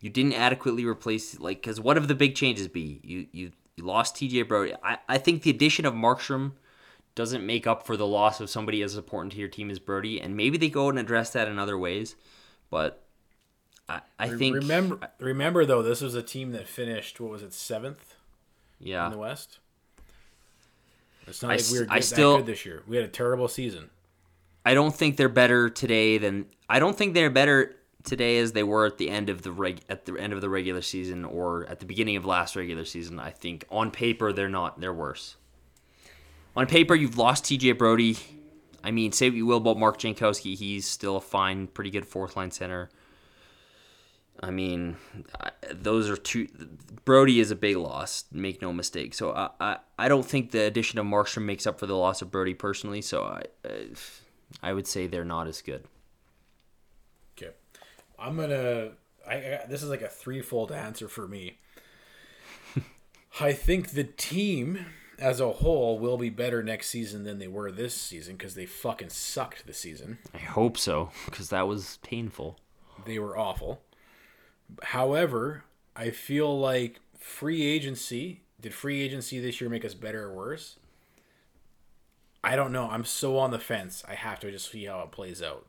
You 0.00 0.10
didn't 0.10 0.32
adequately 0.32 0.84
replace, 0.84 1.38
like, 1.38 1.60
because 1.60 1.80
what 1.80 1.96
have 1.96 2.08
the 2.08 2.14
big 2.14 2.34
changes 2.34 2.66
be? 2.66 3.00
You 3.04 3.26
you, 3.30 3.52
you 3.76 3.84
lost 3.84 4.16
TJ 4.16 4.48
Brodie. 4.48 4.74
I, 4.82 4.98
I 5.08 5.18
think 5.18 5.42
the 5.42 5.50
addition 5.50 5.86
of 5.86 5.94
Markstrom 5.94 6.54
doesn't 7.14 7.46
make 7.46 7.68
up 7.68 7.86
for 7.86 7.96
the 7.96 8.06
loss 8.06 8.40
of 8.40 8.50
somebody 8.50 8.82
as 8.82 8.96
important 8.96 9.32
to 9.34 9.38
your 9.38 9.48
team 9.48 9.70
as 9.70 9.78
Brodie, 9.78 10.20
and 10.20 10.36
maybe 10.36 10.58
they 10.58 10.68
go 10.68 10.88
and 10.88 10.98
address 10.98 11.30
that 11.30 11.46
in 11.48 11.58
other 11.58 11.78
ways, 11.78 12.16
but. 12.70 13.00
I, 13.86 14.00
I 14.18 14.28
think 14.30 14.56
remember, 14.56 15.10
remember 15.20 15.66
though, 15.66 15.82
this 15.82 16.00
was 16.00 16.14
a 16.14 16.22
team 16.22 16.52
that 16.52 16.66
finished 16.66 17.20
what 17.20 17.30
was 17.30 17.42
it 17.42 17.52
seventh 17.52 18.14
yeah 18.80 19.04
in 19.04 19.12
the 19.12 19.18
West. 19.18 19.58
It's 21.26 21.42
not 21.42 21.52
I 21.52 21.56
like 21.56 21.64
we 21.70 21.80
were 21.80 21.86
I 21.90 22.00
still- 22.00 22.32
that 22.32 22.38
good 22.38 22.46
this 22.46 22.64
year. 22.64 22.82
We 22.86 22.96
had 22.96 23.04
a 23.04 23.08
terrible 23.08 23.46
season. 23.46 23.90
I 24.64 24.74
don't 24.74 24.94
think 24.94 25.16
they're 25.16 25.28
better 25.28 25.68
today 25.68 26.18
than 26.18 26.46
I 26.68 26.78
don't 26.78 26.96
think 26.96 27.14
they're 27.14 27.30
better 27.30 27.76
today 28.02 28.38
as 28.38 28.52
they 28.52 28.62
were 28.62 28.86
at 28.86 28.98
the 28.98 29.10
end 29.10 29.28
of 29.28 29.42
the 29.42 29.50
reg 29.50 29.80
at 29.88 30.06
the 30.06 30.18
end 30.18 30.32
of 30.32 30.40
the 30.40 30.48
regular 30.48 30.82
season 30.82 31.24
or 31.24 31.66
at 31.66 31.80
the 31.80 31.86
beginning 31.86 32.16
of 32.16 32.24
last 32.24 32.56
regular 32.56 32.84
season. 32.84 33.18
I 33.18 33.30
think 33.30 33.64
on 33.70 33.90
paper 33.90 34.32
they're 34.32 34.48
not 34.48 34.80
they're 34.80 34.92
worse. 34.92 35.36
On 36.56 36.66
paper 36.66 36.94
you've 36.94 37.18
lost 37.18 37.44
TJ 37.44 37.76
Brodie. 37.76 38.18
I 38.82 38.90
mean, 38.90 39.12
say 39.12 39.30
what 39.30 39.36
you 39.36 39.46
will 39.46 39.56
about 39.56 39.78
Mark 39.78 39.98
Jankowski, 39.98 40.54
he's 40.54 40.86
still 40.86 41.16
a 41.16 41.20
fine, 41.20 41.68
pretty 41.68 41.90
good 41.90 42.06
fourth 42.06 42.36
line 42.36 42.50
center. 42.50 42.90
I 44.42 44.50
mean, 44.50 44.96
those 45.72 46.10
are 46.10 46.16
two. 46.16 46.48
Brodie 47.06 47.40
is 47.40 47.50
a 47.50 47.56
big 47.56 47.76
loss. 47.76 48.24
Make 48.30 48.60
no 48.60 48.74
mistake. 48.74 49.14
So 49.14 49.32
I, 49.32 49.50
I, 49.58 49.76
I 49.98 50.08
don't 50.08 50.26
think 50.26 50.50
the 50.50 50.64
addition 50.64 50.98
of 50.98 51.06
Markstrom 51.06 51.44
makes 51.44 51.66
up 51.66 51.78
for 51.78 51.86
the 51.86 51.96
loss 51.96 52.20
of 52.20 52.30
Brodie 52.30 52.52
personally. 52.52 53.00
So 53.00 53.22
I, 53.22 53.42
I, 53.64 53.86
I 54.62 54.72
would 54.72 54.86
say 54.86 55.06
they're 55.06 55.24
not 55.24 55.46
as 55.46 55.62
good. 55.62 55.84
Okay, 57.36 57.52
I'm 58.18 58.36
gonna. 58.36 58.92
I, 59.26 59.34
I 59.34 59.60
this 59.68 59.82
is 59.82 59.88
like 59.88 60.02
a 60.02 60.08
threefold 60.08 60.72
answer 60.72 61.08
for 61.08 61.26
me. 61.26 61.58
I 63.40 63.52
think 63.52 63.90
the 63.90 64.04
team 64.04 64.86
as 65.18 65.40
a 65.40 65.52
whole 65.52 65.98
will 65.98 66.18
be 66.18 66.30
better 66.30 66.62
next 66.62 66.88
season 66.88 67.24
than 67.24 67.38
they 67.38 67.46
were 67.46 67.70
this 67.70 67.94
season 67.94 68.36
because 68.36 68.54
they 68.54 68.66
fucking 68.66 69.10
sucked 69.10 69.66
this 69.66 69.78
season. 69.78 70.18
I 70.34 70.38
hope 70.38 70.76
so 70.76 71.10
because 71.26 71.50
that 71.50 71.68
was 71.68 71.98
painful. 72.02 72.58
They 73.04 73.18
were 73.18 73.36
awful. 73.36 73.80
However, 74.82 75.64
I 75.94 76.10
feel 76.10 76.58
like 76.58 77.00
free 77.18 77.62
agency 77.62 78.40
did 78.64 78.72
free 78.72 79.02
agency 79.02 79.40
this 79.40 79.60
year 79.60 79.68
make 79.68 79.84
us 79.84 79.92
better 79.92 80.24
or 80.24 80.32
worse? 80.32 80.76
I 82.44 82.56
don't 82.56 82.72
know. 82.72 82.88
I'm 82.90 83.04
so 83.04 83.38
on 83.38 83.50
the 83.50 83.58
fence. 83.58 84.04
I 84.08 84.14
have 84.14 84.40
to 84.40 84.50
just 84.50 84.70
see 84.70 84.84
how 84.84 85.00
it 85.00 85.10
plays 85.12 85.42
out. 85.42 85.66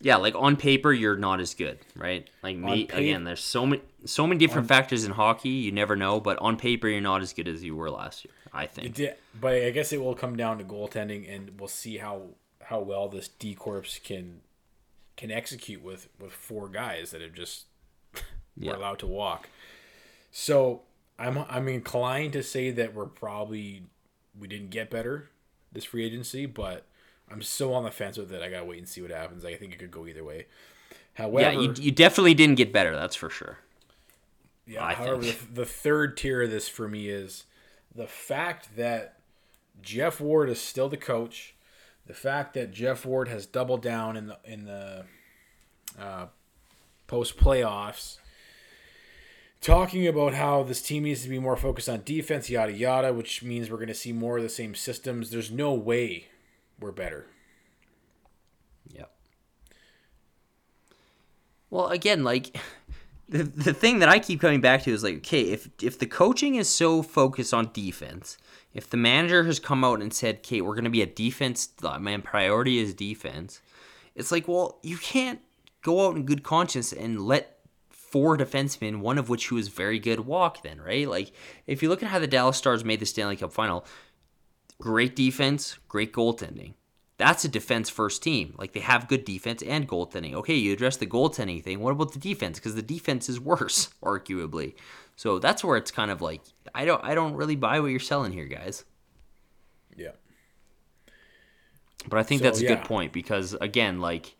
Yeah, 0.00 0.16
like 0.16 0.34
on 0.36 0.56
paper 0.56 0.92
you're 0.92 1.16
not 1.16 1.40
as 1.40 1.54
good, 1.54 1.78
right? 1.96 2.28
Like 2.42 2.56
me 2.56 2.84
pa- 2.84 2.98
again. 2.98 3.24
There's 3.24 3.42
so 3.42 3.64
many 3.64 3.80
so 4.04 4.26
many 4.26 4.38
different 4.38 4.68
factors 4.68 5.04
in 5.04 5.12
hockey. 5.12 5.48
You 5.48 5.72
never 5.72 5.96
know, 5.96 6.20
but 6.20 6.38
on 6.38 6.56
paper 6.58 6.86
you're 6.88 7.00
not 7.00 7.22
as 7.22 7.32
good 7.32 7.48
as 7.48 7.64
you 7.64 7.74
were 7.74 7.90
last 7.90 8.24
year. 8.24 8.34
I 8.52 8.66
think. 8.66 8.94
did, 8.94 9.14
but 9.38 9.54
I 9.54 9.70
guess 9.70 9.92
it 9.92 10.00
will 10.02 10.14
come 10.14 10.36
down 10.36 10.58
to 10.58 10.64
goaltending, 10.64 11.34
and 11.34 11.58
we'll 11.58 11.68
see 11.68 11.96
how 11.98 12.22
how 12.64 12.80
well 12.80 13.08
this 13.08 13.28
D 13.28 13.54
corps 13.54 13.98
can 14.04 14.40
can 15.16 15.30
execute 15.30 15.82
with 15.82 16.08
with 16.20 16.32
four 16.32 16.68
guys 16.68 17.10
that 17.12 17.22
have 17.22 17.32
just 17.32 17.64
Yeah. 18.56 18.72
were 18.72 18.76
allowed 18.76 18.98
to 18.98 19.06
walk. 19.06 19.48
So 20.30 20.82
I'm 21.18 21.38
I'm 21.48 21.68
inclined 21.68 22.34
to 22.34 22.42
say 22.42 22.70
that 22.70 22.92
we're 22.92 23.06
probably 23.06 23.84
we 24.38 24.48
didn't 24.48 24.70
get 24.70 24.90
better 24.90 25.30
this 25.72 25.84
free 25.84 26.04
agency, 26.04 26.46
but 26.46 26.86
I'm 27.30 27.42
so 27.42 27.72
on 27.74 27.84
the 27.84 27.90
fence 27.90 28.16
with 28.16 28.32
it. 28.32 28.42
I 28.42 28.48
gotta 28.48 28.64
wait 28.64 28.78
and 28.78 28.88
see 28.88 29.02
what 29.02 29.10
happens. 29.10 29.44
I 29.44 29.54
think 29.54 29.72
it 29.72 29.78
could 29.78 29.90
go 29.90 30.06
either 30.06 30.24
way. 30.24 30.46
However, 31.14 31.40
Yeah, 31.40 31.60
you, 31.60 31.74
you 31.76 31.90
definitely 31.90 32.34
didn't 32.34 32.56
get 32.56 32.72
better. 32.72 32.94
That's 32.94 33.16
for 33.16 33.30
sure. 33.30 33.58
Yeah. 34.66 34.84
I 34.84 34.94
however, 34.94 35.22
think. 35.22 35.54
The, 35.54 35.60
the 35.60 35.66
third 35.66 36.16
tier 36.16 36.42
of 36.42 36.50
this 36.50 36.68
for 36.68 36.88
me 36.88 37.08
is 37.08 37.44
the 37.94 38.06
fact 38.06 38.76
that 38.76 39.18
Geoff 39.82 40.20
Ward 40.20 40.50
is 40.50 40.60
still 40.60 40.88
the 40.88 40.96
coach. 40.96 41.54
The 42.06 42.14
fact 42.14 42.54
that 42.54 42.72
Geoff 42.72 43.04
Ward 43.04 43.28
has 43.28 43.46
doubled 43.46 43.82
down 43.82 44.16
in 44.16 44.26
the 44.26 44.38
in 44.44 44.64
the 44.64 45.04
uh, 45.98 46.26
post 47.06 47.36
playoffs, 47.36 48.18
talking 49.60 50.06
about 50.06 50.34
how 50.34 50.62
this 50.62 50.82
team 50.82 51.04
needs 51.04 51.22
to 51.22 51.28
be 51.28 51.38
more 51.38 51.56
focused 51.56 51.88
on 51.88 52.02
defense, 52.04 52.50
yada 52.50 52.72
yada, 52.72 53.12
which 53.12 53.42
means 53.42 53.70
we're 53.70 53.76
going 53.76 53.88
to 53.88 53.94
see 53.94 54.12
more 54.12 54.36
of 54.36 54.42
the 54.42 54.48
same 54.48 54.74
systems. 54.74 55.30
There's 55.30 55.50
no 55.50 55.72
way 55.74 56.28
we're 56.78 56.92
better. 56.92 57.26
Yep. 58.92 59.10
Well, 61.70 61.88
again, 61.88 62.24
like 62.24 62.56
the 63.28 63.42
the 63.42 63.74
thing 63.74 63.98
that 64.00 64.08
I 64.08 64.18
keep 64.18 64.40
coming 64.40 64.60
back 64.60 64.82
to 64.84 64.92
is 64.92 65.02
like, 65.02 65.16
okay, 65.16 65.42
if 65.42 65.68
if 65.82 65.98
the 65.98 66.06
coaching 66.06 66.56
is 66.56 66.68
so 66.68 67.02
focused 67.02 67.52
on 67.52 67.70
defense, 67.72 68.38
if 68.74 68.88
the 68.90 68.96
manager 68.96 69.44
has 69.44 69.58
come 69.58 69.84
out 69.84 70.00
and 70.00 70.12
said, 70.12 70.36
"Okay, 70.38 70.60
we're 70.60 70.74
going 70.74 70.84
to 70.84 70.90
be 70.90 71.02
a 71.02 71.06
defense, 71.06 71.70
my 71.82 72.16
priority 72.18 72.78
is 72.78 72.94
defense," 72.94 73.60
it's 74.14 74.30
like, 74.30 74.48
well, 74.48 74.78
you 74.82 74.96
can't 74.96 75.40
go 75.82 76.06
out 76.06 76.16
in 76.16 76.24
good 76.24 76.42
conscience 76.42 76.92
and 76.92 77.20
let 77.20 77.55
four 78.16 78.38
defensemen, 78.38 79.00
one 79.00 79.18
of 79.18 79.28
which 79.28 79.52
was 79.52 79.68
very 79.68 79.98
good, 79.98 80.20
walk. 80.20 80.62
Then, 80.62 80.80
right? 80.80 81.06
Like, 81.06 81.32
if 81.66 81.82
you 81.82 81.90
look 81.90 82.02
at 82.02 82.08
how 82.08 82.18
the 82.18 82.26
Dallas 82.26 82.56
Stars 82.56 82.82
made 82.82 82.98
the 82.98 83.04
Stanley 83.04 83.36
Cup 83.36 83.52
final, 83.52 83.84
great 84.80 85.14
defense, 85.14 85.78
great 85.86 86.14
goaltending. 86.14 86.72
That's 87.18 87.44
a 87.44 87.48
defense 87.48 87.90
first 87.90 88.22
team. 88.22 88.54
Like 88.56 88.72
they 88.72 88.80
have 88.80 89.06
good 89.06 89.26
defense 89.26 89.62
and 89.62 89.86
goaltending. 89.86 90.32
Okay, 90.32 90.54
you 90.54 90.72
address 90.72 90.96
the 90.96 91.06
goaltending 91.06 91.62
thing. 91.62 91.80
What 91.80 91.90
about 91.90 92.14
the 92.14 92.18
defense? 92.18 92.58
Because 92.58 92.74
the 92.74 92.80
defense 92.80 93.28
is 93.28 93.38
worse, 93.38 93.90
arguably. 94.02 94.74
So 95.16 95.38
that's 95.38 95.62
where 95.62 95.76
it's 95.76 95.90
kind 95.90 96.10
of 96.10 96.22
like 96.22 96.40
I 96.74 96.86
don't 96.86 97.04
I 97.04 97.14
don't 97.14 97.34
really 97.34 97.56
buy 97.56 97.80
what 97.80 97.88
you're 97.88 98.00
selling 98.00 98.32
here, 98.32 98.46
guys. 98.46 98.84
Yeah. 99.94 100.12
But 102.08 102.18
I 102.18 102.22
think 102.22 102.40
So, 102.40 102.44
that's 102.44 102.60
a 102.60 102.64
yeah. 102.64 102.74
good 102.76 102.84
point 102.84 103.12
because 103.12 103.52
again, 103.60 104.00
like 104.00 104.36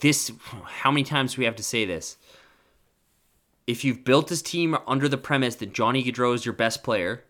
this 0.00 0.32
how 0.64 0.90
many 0.90 1.04
times 1.04 1.34
do 1.34 1.40
we 1.40 1.44
have 1.44 1.56
to 1.56 1.62
say 1.62 1.84
this? 1.84 2.16
If 3.66 3.84
you've 3.84 4.04
built 4.04 4.28
this 4.28 4.42
team 4.42 4.76
under 4.86 5.08
the 5.08 5.18
premise 5.18 5.56
that 5.56 5.72
Johnny 5.72 6.02
Gaudreau 6.02 6.34
is 6.34 6.44
your 6.44 6.54
best 6.54 6.82
player, 6.82 7.24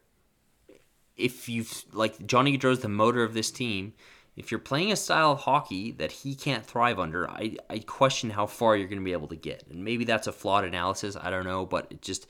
if 1.17 1.49
you've 1.49 1.85
like 1.93 2.27
Johnny 2.27 2.57
Gaudreau 2.57 2.73
is 2.73 2.81
the 2.81 2.89
motor 2.89 3.23
of 3.23 3.35
this 3.35 3.51
team, 3.51 3.93
if 4.37 4.51
you're 4.51 4.61
playing 4.61 4.91
a 4.91 4.97
style 4.97 5.33
of 5.33 5.41
hockey 5.41 5.93
that 5.93 6.11
he 6.11 6.35
can't 6.35 6.65
thrive 6.65 6.99
under, 6.99 7.29
I, 7.29 7.57
I 7.69 7.81
question 7.81 8.31
how 8.31 8.47
far 8.47 8.77
you're 8.77 8.89
going 8.89 9.01
to 9.01 9.05
be 9.05 9.13
able 9.13 9.29
to 9.29 9.37
get. 9.37 9.65
And 9.71 9.85
maybe 9.85 10.05
that's 10.05 10.27
a 10.27 10.33
flawed 10.33 10.65
analysis. 10.65 11.17
I 11.21 11.31
don't 11.31 11.45
know, 11.45 11.67
but 11.67 11.89
it 11.91 12.01
just 12.01 12.27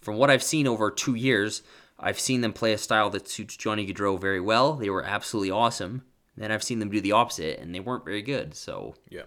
from 0.00 0.16
what 0.16 0.30
I've 0.30 0.42
seen 0.42 0.66
over 0.66 0.90
two 0.90 1.14
years, 1.14 1.62
I've 1.98 2.18
seen 2.18 2.40
them 2.40 2.52
play 2.52 2.72
a 2.72 2.78
style 2.78 3.08
that 3.10 3.28
suits 3.28 3.56
Johnny 3.56 3.86
Gaudreau 3.86 4.20
very 4.20 4.40
well. 4.40 4.74
They 4.74 4.90
were 4.90 5.04
absolutely 5.04 5.52
awesome. 5.52 6.02
Then 6.36 6.50
I've 6.50 6.64
seen 6.64 6.80
them 6.80 6.90
do 6.90 7.00
the 7.00 7.12
opposite, 7.12 7.60
and 7.60 7.72
they 7.72 7.80
weren't 7.80 8.04
very 8.04 8.22
good. 8.22 8.54
So 8.54 8.96
Yeah, 9.08 9.22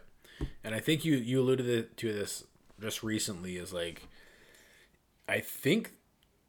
and 0.64 0.76
I 0.76 0.80
think 0.80 1.06
you 1.06 1.16
you 1.16 1.42
alluded 1.42 1.98
to 1.98 2.14
this 2.14 2.44
just 2.80 3.04
recently 3.04 3.58
is 3.58 3.74
like, 3.74 4.08
I 5.28 5.40
think 5.40 5.94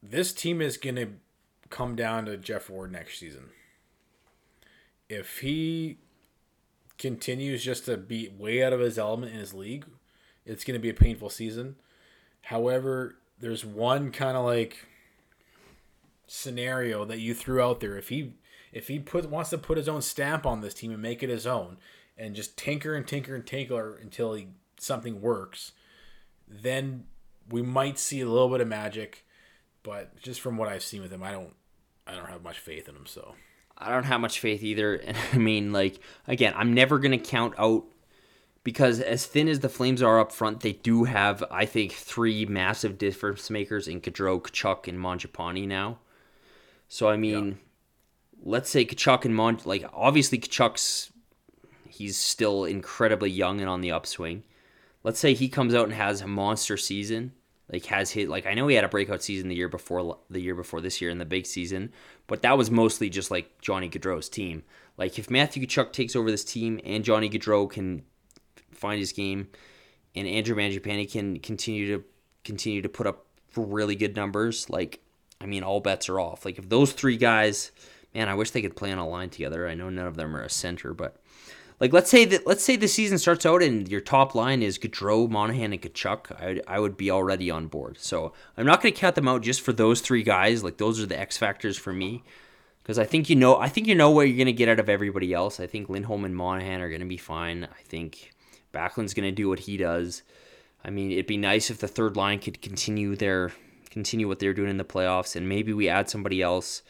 this 0.02 0.32
team 0.32 0.60
is 0.60 0.76
gonna 0.76 1.08
come 1.70 1.96
down 1.96 2.26
to 2.26 2.36
Geoff 2.36 2.70
Ward 2.70 2.92
next 2.92 3.18
season. 3.18 3.50
If 5.08 5.38
he 5.38 5.98
continues 6.98 7.64
just 7.64 7.86
to 7.86 7.96
be 7.96 8.28
way 8.36 8.62
out 8.62 8.72
of 8.72 8.80
his 8.80 8.98
element 8.98 9.32
in 9.32 9.38
his 9.38 9.54
league, 9.54 9.86
it's 10.44 10.64
gonna 10.64 10.78
be 10.78 10.90
a 10.90 10.94
painful 10.94 11.30
season. 11.30 11.76
However, 12.42 13.16
there's 13.40 13.64
one 13.64 14.10
kind 14.10 14.36
of 14.36 14.44
like 14.44 14.86
scenario 16.26 17.04
that 17.04 17.20
you 17.20 17.34
threw 17.34 17.62
out 17.62 17.80
there. 17.80 17.96
If 17.96 18.08
he 18.08 18.34
if 18.72 18.88
he 18.88 18.98
put 18.98 19.28
wants 19.28 19.50
to 19.50 19.58
put 19.58 19.78
his 19.78 19.88
own 19.88 20.02
stamp 20.02 20.44
on 20.46 20.60
this 20.60 20.74
team 20.74 20.92
and 20.92 21.02
make 21.02 21.22
it 21.22 21.30
his 21.30 21.46
own, 21.46 21.78
and 22.18 22.34
just 22.34 22.56
tinker 22.58 22.94
and 22.94 23.06
tinker 23.06 23.34
and 23.34 23.46
tinker 23.46 23.96
until 23.96 24.34
he 24.34 24.48
something 24.78 25.20
works, 25.20 25.72
then 26.46 27.04
we 27.48 27.62
might 27.62 27.98
see 27.98 28.20
a 28.20 28.28
little 28.28 28.48
bit 28.48 28.60
of 28.60 28.68
magic. 28.68 29.24
But 29.82 30.20
just 30.20 30.40
from 30.40 30.56
what 30.56 30.68
I've 30.68 30.82
seen 30.82 31.00
with 31.00 31.12
him, 31.12 31.22
I 31.22 31.30
don't 31.30 31.54
I 32.06 32.14
don't 32.14 32.28
have 32.28 32.42
much 32.42 32.58
faith 32.58 32.88
in 32.88 32.96
him. 32.96 33.06
So 33.06 33.34
I 33.76 33.90
don't 33.90 34.04
have 34.04 34.20
much 34.20 34.40
faith 34.40 34.62
either. 34.62 34.96
And 35.04 35.16
I 35.32 35.38
mean, 35.38 35.72
like, 35.72 36.00
again, 36.26 36.52
I'm 36.56 36.74
never 36.74 36.98
going 36.98 37.18
to 37.18 37.18
count 37.18 37.54
out 37.58 37.84
because 38.64 39.00
as 39.00 39.24
thin 39.24 39.48
as 39.48 39.60
the 39.60 39.68
Flames 39.68 40.02
are 40.02 40.18
up 40.18 40.32
front, 40.32 40.60
they 40.60 40.72
do 40.72 41.04
have, 41.04 41.44
I 41.50 41.64
think, 41.64 41.92
three 41.92 42.44
massive 42.44 42.98
difference 42.98 43.48
makers 43.48 43.88
in 43.88 44.00
Gaudreau, 44.00 44.42
Tkachuk, 44.42 44.88
and 44.88 44.98
Mangiapane 44.98 45.66
now. 45.66 45.98
So 46.88 47.08
I 47.08 47.16
mean, 47.16 47.58
let's 48.42 48.70
say 48.70 48.84
Tkachuk 48.84 49.24
and 49.24 49.34
Mon 49.34 49.58
like 49.64 49.84
obviously 49.92 50.38
Tkachuk's 50.38 51.12
he's 51.98 52.16
still 52.16 52.64
incredibly 52.64 53.30
young 53.30 53.60
and 53.60 53.68
on 53.68 53.80
the 53.80 53.92
upswing. 53.92 54.44
Let's 55.02 55.18
say 55.18 55.34
he 55.34 55.48
comes 55.48 55.74
out 55.74 55.84
and 55.84 55.92
has 55.92 56.20
a 56.20 56.26
monster 56.26 56.76
season, 56.76 57.32
like 57.72 57.84
has 57.86 58.10
hit 58.10 58.28
like 58.28 58.46
I 58.46 58.54
know 58.54 58.66
he 58.68 58.76
had 58.76 58.84
a 58.84 58.88
breakout 58.88 59.22
season 59.22 59.48
the 59.48 59.54
year 59.54 59.68
before 59.68 60.18
the 60.30 60.40
year 60.40 60.54
before 60.54 60.80
this 60.80 61.00
year 61.00 61.10
in 61.10 61.18
the 61.18 61.24
big 61.24 61.46
season, 61.46 61.92
but 62.26 62.42
that 62.42 62.56
was 62.56 62.70
mostly 62.70 63.10
just 63.10 63.30
like 63.30 63.60
Johnny 63.60 63.88
Gaudreau's 63.88 64.28
team. 64.28 64.62
Like 64.96 65.18
if 65.18 65.30
Matthew 65.30 65.66
Tkachuk 65.66 65.92
takes 65.92 66.16
over 66.16 66.30
this 66.30 66.44
team 66.44 66.80
and 66.84 67.04
Johnny 67.04 67.28
Gaudreau 67.28 67.70
can 67.70 68.02
find 68.72 68.98
his 68.98 69.12
game, 69.12 69.48
and 70.14 70.26
Andrew 70.26 70.56
Mangiapane 70.56 71.10
can 71.10 71.38
continue 71.40 71.96
to 71.96 72.04
continue 72.44 72.82
to 72.82 72.88
put 72.88 73.06
up 73.06 73.26
really 73.56 73.96
good 73.96 74.16
numbers, 74.16 74.68
like 74.70 75.00
I 75.40 75.46
mean 75.46 75.62
all 75.62 75.80
bets 75.80 76.08
are 76.08 76.20
off. 76.20 76.44
Like 76.44 76.58
if 76.58 76.68
those 76.68 76.92
three 76.92 77.16
guys, 77.16 77.70
man, 78.14 78.28
I 78.28 78.34
wish 78.34 78.50
they 78.50 78.62
could 78.62 78.76
play 78.76 78.92
on 78.92 78.98
a 78.98 79.08
line 79.08 79.30
together. 79.30 79.68
I 79.68 79.74
know 79.74 79.90
none 79.90 80.06
of 80.06 80.16
them 80.16 80.36
are 80.36 80.42
a 80.42 80.50
center, 80.50 80.94
but 80.94 81.20
like 81.80 81.92
let's 81.92 82.10
say 82.10 82.24
that 82.24 82.46
let's 82.46 82.64
say 82.64 82.76
the 82.76 82.88
season 82.88 83.18
starts 83.18 83.46
out 83.46 83.62
and 83.62 83.88
your 83.88 84.00
top 84.00 84.34
line 84.34 84.62
is 84.62 84.78
Gaudreau, 84.78 85.28
Monahan, 85.30 85.72
and 85.72 85.80
Tkachuk. 85.80 86.32
I 86.32 86.60
I 86.66 86.80
would 86.80 86.96
be 86.96 87.10
already 87.10 87.50
on 87.50 87.68
board. 87.68 87.98
So 87.98 88.32
I'm 88.56 88.66
not 88.66 88.82
going 88.82 88.92
to 88.92 89.00
count 89.00 89.14
them 89.14 89.28
out 89.28 89.42
just 89.42 89.60
for 89.60 89.72
those 89.72 90.00
three 90.00 90.22
guys. 90.22 90.64
Like 90.64 90.78
those 90.78 91.00
are 91.00 91.06
the 91.06 91.18
X 91.18 91.36
factors 91.36 91.78
for 91.78 91.92
me. 91.92 92.24
Because 92.82 92.98
I 92.98 93.04
think 93.04 93.28
you 93.28 93.36
know, 93.36 93.58
I 93.58 93.68
think 93.68 93.86
you 93.86 93.94
know 93.94 94.10
what 94.10 94.28
you're 94.28 94.36
going 94.36 94.46
to 94.46 94.52
get 94.52 94.68
out 94.68 94.80
of 94.80 94.88
everybody 94.88 95.34
else. 95.34 95.60
I 95.60 95.66
think 95.66 95.88
Lindholm 95.88 96.24
and 96.24 96.34
Monahan 96.34 96.80
are 96.80 96.88
going 96.88 97.02
to 97.02 97.06
be 97.06 97.18
fine. 97.18 97.64
I 97.64 97.82
think 97.82 98.32
Backlund's 98.72 99.14
going 99.14 99.28
to 99.28 99.34
do 99.34 99.48
what 99.48 99.60
he 99.60 99.76
does. 99.76 100.22
I 100.84 100.90
mean, 100.90 101.12
it'd 101.12 101.26
be 101.26 101.36
nice 101.36 101.70
if 101.70 101.78
the 101.78 101.88
third 101.88 102.16
line 102.16 102.38
could 102.38 102.62
continue 102.62 103.14
their 103.14 103.52
continue 103.90 104.28
what 104.28 104.38
they're 104.38 104.54
doing 104.54 104.70
in 104.70 104.78
the 104.78 104.84
playoffs, 104.84 105.36
and 105.36 105.48
maybe 105.48 105.72
we 105.72 105.88
add 105.88 106.08
somebody 106.08 106.40
else. 106.40 106.82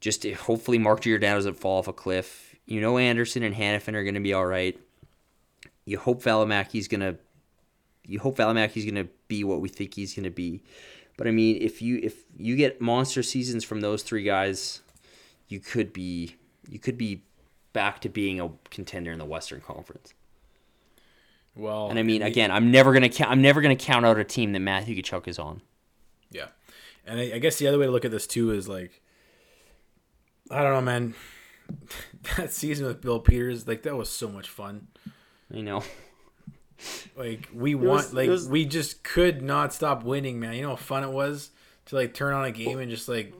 Just 0.00 0.24
hopefully, 0.24 0.78
Mark 0.78 1.00
Giordano 1.00 1.36
doesn't 1.36 1.58
fall 1.58 1.78
off 1.78 1.88
a 1.88 1.92
cliff 1.92 2.43
you 2.66 2.80
know 2.80 2.98
Andersson 2.98 3.42
and 3.42 3.54
Hanifin 3.54 3.94
are 3.94 4.04
going 4.04 4.14
to 4.14 4.20
be 4.20 4.32
all 4.32 4.46
right. 4.46 4.78
You 5.84 5.98
hope 5.98 6.22
Valimaki's 6.22 6.88
going 6.88 7.00
to 7.00 7.16
you 8.06 8.18
hope 8.18 8.36
Valimaki's 8.36 8.84
going 8.84 9.02
to 9.02 9.08
be 9.28 9.44
what 9.44 9.60
we 9.60 9.68
think 9.68 9.94
he's 9.94 10.14
going 10.14 10.24
to 10.24 10.30
be. 10.30 10.62
But 11.16 11.26
I 11.26 11.30
mean, 11.30 11.58
if 11.60 11.80
you 11.80 12.00
if 12.02 12.24
you 12.36 12.56
get 12.56 12.80
monster 12.80 13.22
seasons 13.22 13.64
from 13.64 13.80
those 13.80 14.02
three 14.02 14.24
guys, 14.24 14.82
you 15.48 15.60
could 15.60 15.92
be 15.92 16.36
you 16.68 16.78
could 16.78 16.98
be 16.98 17.22
back 17.72 18.00
to 18.00 18.08
being 18.08 18.40
a 18.40 18.50
contender 18.70 19.12
in 19.12 19.18
the 19.18 19.24
Western 19.24 19.60
Conference. 19.60 20.12
Well, 21.54 21.88
and 21.88 21.98
I 21.98 22.02
mean, 22.02 22.22
again, 22.22 22.50
I'm 22.50 22.72
never 22.72 22.92
gonna 22.92 23.08
count. 23.08 23.30
I'm 23.30 23.42
never 23.42 23.60
gonna 23.60 23.76
count 23.76 24.04
out 24.04 24.18
a 24.18 24.24
team 24.24 24.52
that 24.52 24.60
Matthew 24.60 25.00
Tkachuk 25.00 25.28
is 25.28 25.38
on. 25.38 25.62
Yeah, 26.30 26.48
and 27.06 27.20
I, 27.20 27.34
I 27.34 27.38
guess 27.38 27.58
the 27.58 27.68
other 27.68 27.78
way 27.78 27.86
to 27.86 27.92
look 27.92 28.04
at 28.04 28.10
this 28.10 28.26
too 28.26 28.50
is 28.50 28.68
like, 28.68 29.00
I 30.50 30.62
don't 30.62 30.72
know, 30.72 30.80
man. 30.80 31.14
that 32.36 32.52
season 32.52 32.86
with 32.86 33.00
Bill 33.00 33.20
Peters, 33.20 33.66
like 33.66 33.82
that 33.82 33.96
was 33.96 34.10
so 34.10 34.28
much 34.28 34.48
fun. 34.48 34.88
I 35.52 35.60
know. 35.60 35.82
Like 37.16 37.48
we 37.54 37.74
want, 37.74 38.06
was, 38.06 38.14
like 38.14 38.28
was... 38.28 38.48
we 38.48 38.64
just 38.64 39.04
could 39.04 39.42
not 39.42 39.72
stop 39.72 40.02
winning, 40.02 40.40
man. 40.40 40.54
You 40.54 40.62
know 40.62 40.70
how 40.70 40.76
fun 40.76 41.04
it 41.04 41.10
was 41.10 41.50
to 41.86 41.96
like 41.96 42.14
turn 42.14 42.34
on 42.34 42.44
a 42.44 42.50
game 42.50 42.78
and 42.78 42.90
just 42.90 43.08
like 43.08 43.32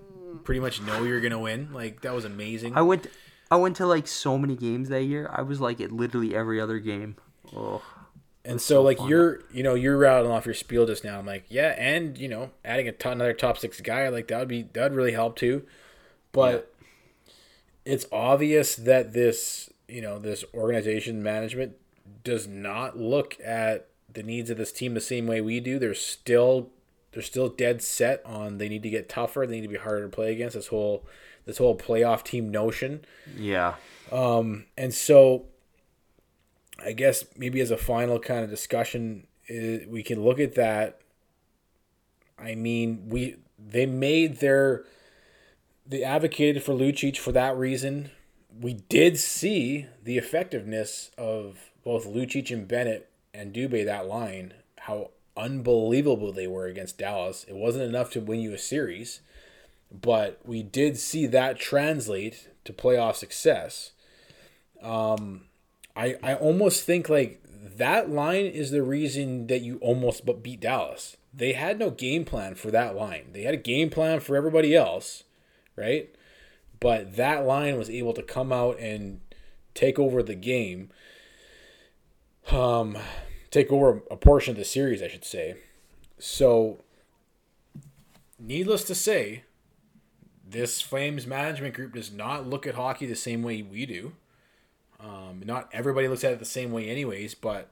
pretty 0.45 0.61
much 0.61 0.81
know 0.83 1.03
you're 1.03 1.21
gonna 1.21 1.39
win. 1.39 1.73
Like 1.73 2.03
that 2.03 2.15
was 2.15 2.25
amazing. 2.25 2.77
I 2.77 2.83
went, 2.83 3.07
I 3.51 3.57
went 3.57 3.77
to 3.77 3.87
like 3.87 4.07
so 4.07 4.39
many 4.39 4.57
games 4.57 4.89
that 4.89 5.03
year. 5.03 5.31
I 5.33 5.43
was 5.43 5.61
like 5.61 5.81
at 5.81 5.93
literally 5.93 6.35
every 6.35 6.61
other 6.61 6.79
game. 6.79 7.17
Oh. 7.55 7.83
And 8.47 8.61
so, 8.61 8.77
so, 8.77 8.83
like 8.83 8.99
fun. 8.99 9.09
you're, 9.09 9.43
you 9.53 9.63
know, 9.63 9.75
you're 9.75 9.97
rattling 9.97 10.31
off 10.31 10.45
your 10.45 10.55
spiel 10.55 10.87
just 10.87 11.03
now. 11.03 11.19
I'm 11.19 11.25
like, 11.25 11.47
yeah, 11.49 11.75
and 11.79 12.19
you 12.19 12.29
know, 12.29 12.51
adding 12.65 12.89
a 12.89 12.93
ton, 12.93 13.15
another 13.15 13.33
top 13.33 13.57
six 13.57 13.81
guy, 13.81 14.09
like 14.09 14.29
that 14.29 14.39
would 14.39 14.49
be 14.49 14.69
that 14.75 14.91
would 14.91 14.95
really 14.95 15.13
help 15.13 15.37
too. 15.37 15.65
But 16.33 16.74
it's 17.85 18.07
obvious 18.11 18.77
that 18.77 19.13
this 19.13 19.71
you 19.89 20.01
know 20.01 20.19
this 20.19 20.45
organization 20.55 21.23
management 21.23 21.77
does 22.23 22.47
not 22.47 22.99
look 22.99 23.37
at 23.45 23.89
the 24.13 24.23
needs 24.23 24.51
of 24.51 24.57
this 24.57 24.73
team 24.73 24.95
the 24.95 25.01
same 25.01 25.27
way 25.27 25.41
we 25.41 25.61
do. 25.61 25.79
They're 25.79 25.95
still 25.95 26.71
they're 27.13 27.23
still 27.23 27.49
dead 27.49 27.83
set 27.83 28.25
on 28.25 28.59
they 28.59 28.69
need 28.69 28.83
to 28.83 28.91
get 28.91 29.09
tougher. 29.09 29.47
They 29.47 29.57
need 29.57 29.63
to 29.63 29.69
be 29.69 29.77
harder 29.77 30.03
to 30.03 30.09
play 30.09 30.33
against. 30.33 30.55
This 30.55 30.69
whole 30.69 31.07
this 31.45 31.59
whole 31.59 31.77
playoff 31.77 32.25
team 32.25 32.51
notion. 32.51 33.05
Yeah. 33.37 33.75
Um, 34.11 34.65
and 34.77 34.95
so 34.95 35.47
I 36.83 36.93
guess 36.93 37.25
maybe 37.37 37.61
as 37.61 37.71
a 37.71 37.77
final 37.77 38.19
kind 38.19 38.45
of 38.45 38.51
discussion, 38.51 39.27
we 39.49 40.03
can 40.05 40.23
look 40.23 40.41
at 40.41 40.55
that. 40.55 41.01
I 42.39 42.55
mean, 42.55 43.09
we 43.09 43.37
they 43.59 43.87
made 43.87 44.41
their 44.41 44.85
they 45.87 46.03
advocated 46.03 46.63
for 46.63 46.73
Lucic 46.73 47.17
for 47.17 47.33
that 47.33 47.57
reason. 47.57 48.11
We 48.59 48.75
did 48.75 49.19
see 49.19 49.87
the 50.03 50.17
effectiveness 50.17 51.11
of 51.19 51.71
both 51.85 52.07
Lucic 52.07 52.51
and 52.51 52.67
Bennett 52.67 53.11
and 53.33 53.53
Dubé 53.53 53.85
that 53.85 54.07
line, 54.07 54.55
how 54.81 55.11
unbelievable 55.37 56.33
they 56.33 56.47
were 56.47 56.67
against 56.67 56.99
Dallas. 56.99 57.45
It 57.49 57.57
wasn't 57.57 57.85
enough 57.85 58.11
to 58.13 58.21
win 58.21 58.41
you 58.41 58.55
a 58.55 58.59
series, 58.59 59.21
but 59.91 60.41
we 60.45 60.63
did 60.63 60.99
see 60.99 61.27
that 61.27 61.59
translate 61.59 62.49
to 62.65 62.73
playoff 62.73 63.17
success. 63.17 63.93
Um, 64.81 65.43
I 65.97 66.17
I 66.23 66.35
almost 66.35 66.85
think 66.85 67.09
like 67.09 67.43
that 67.77 68.11
line 68.11 68.47
is 68.47 68.71
the 68.71 68.83
reason 68.83 69.49
that 69.49 69.63
you 69.63 69.79
almost 69.79 70.23
beat 70.43 70.61
Dallas. 70.61 71.17
They 71.33 71.55
had 71.55 71.79
no 71.79 71.91
game 71.91 72.25
plan 72.25 72.55
for 72.55 72.71
that 72.71 72.95
line. 72.95 73.31
They 73.33 73.43
had 73.43 73.55
a 73.55 73.59
game 73.59 73.91
plan 73.91 74.21
for 74.21 74.37
everybody 74.37 74.75
else 74.75 75.25
right? 75.77 76.15
But 76.81 77.17
that 77.17 77.47
line 77.47 77.79
was 77.79 77.89
able 77.89 78.13
to 78.15 78.23
come 78.23 78.53
out 78.53 78.79
and 78.79 79.21
take 79.75 79.99
over 79.99 80.23
the 80.23 80.35
game. 80.35 80.91
Um, 82.51 82.99
take 83.51 83.73
over 83.73 84.03
a 84.11 84.17
portion 84.17 84.53
of 84.53 84.59
the 84.59 84.65
series, 84.65 85.03
I 85.03 85.09
should 85.09 85.25
say. 85.25 85.57
So, 86.19 86.83
needless 88.39 88.85
to 88.85 88.95
say, 88.95 89.45
this 90.47 90.81
Flames 90.81 91.27
management 91.27 91.75
group 91.75 91.95
does 91.95 92.13
not 92.13 92.47
look 92.47 92.67
at 92.67 92.75
hockey 92.75 93.07
the 93.07 93.17
same 93.17 93.43
way 93.43 93.63
we 93.63 93.87
do. 93.87 94.13
Um, 95.01 95.43
not 95.45 95.69
everybody 95.73 96.09
looks 96.09 96.25
at 96.25 96.33
it 96.33 96.39
the 96.39 96.45
same 96.45 96.71
way, 96.71 96.89
anyways. 96.89 97.35
But 97.35 97.71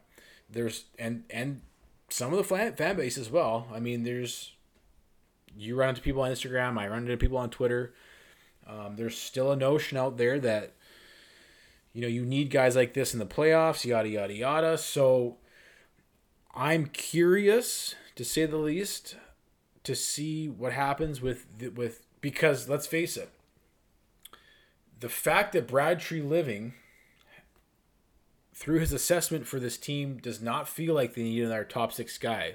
there's 0.50 0.84
and 0.98 1.24
and 1.30 1.62
some 2.09 2.32
of 2.32 2.38
the 2.38 2.44
fan, 2.44 2.74
fan 2.74 2.96
base 2.96 3.16
as 3.16 3.30
well. 3.30 3.68
I 3.72 3.80
mean, 3.80 4.03
there's 4.03 4.53
you 5.57 5.76
run 5.76 5.90
into 5.90 6.03
people 6.03 6.22
on 6.22 6.30
Instagram. 6.30 6.78
I 6.78 6.88
run 6.88 7.03
into 7.03 7.16
people 7.16 7.38
on 7.38 7.50
Twitter. 7.50 7.94
Um, 8.66 8.96
there's 8.96 9.18
still 9.18 9.53
a 9.53 9.57
notion 9.57 9.98
out 9.98 10.16
there 10.16 10.38
that 10.40 10.74
you 11.93 12.01
know 12.01 12.09
you 12.09 12.24
need 12.24 12.51
guys 12.51 12.77
like 12.77 12.94
this 12.94 13.12
in 13.12 13.18
the 13.18 13.27
playoffs, 13.27 13.85
yada 13.85 14.09
yada 14.09 14.35
yada. 14.35 14.78
So 14.78 15.36
I'm 16.55 16.86
curious, 16.86 17.94
to 18.16 18.24
say 18.24 18.47
the 18.47 18.56
least, 18.56 19.16
to 19.85 19.94
see 19.94 20.48
what 20.48 20.72
happens 20.72 21.20
with 21.20 21.47
with 21.74 22.06
because 22.20 22.68
let's 22.68 22.86
face 22.86 23.16
it, 23.16 23.31
the 25.01 25.09
fact 25.09 25.52
that 25.52 25.66
Brad 25.66 25.98
Treliving 25.98 26.72
through 28.55 28.78
his 28.78 28.93
assessment 28.93 29.47
for 29.47 29.59
this 29.59 29.77
team 29.77 30.18
does 30.18 30.40
not 30.40 30.68
feel 30.68 30.94
like 30.94 31.14
they 31.14 31.22
need 31.24 31.43
another 31.43 31.64
top 31.64 31.93
six 31.93 32.16
guy 32.16 32.55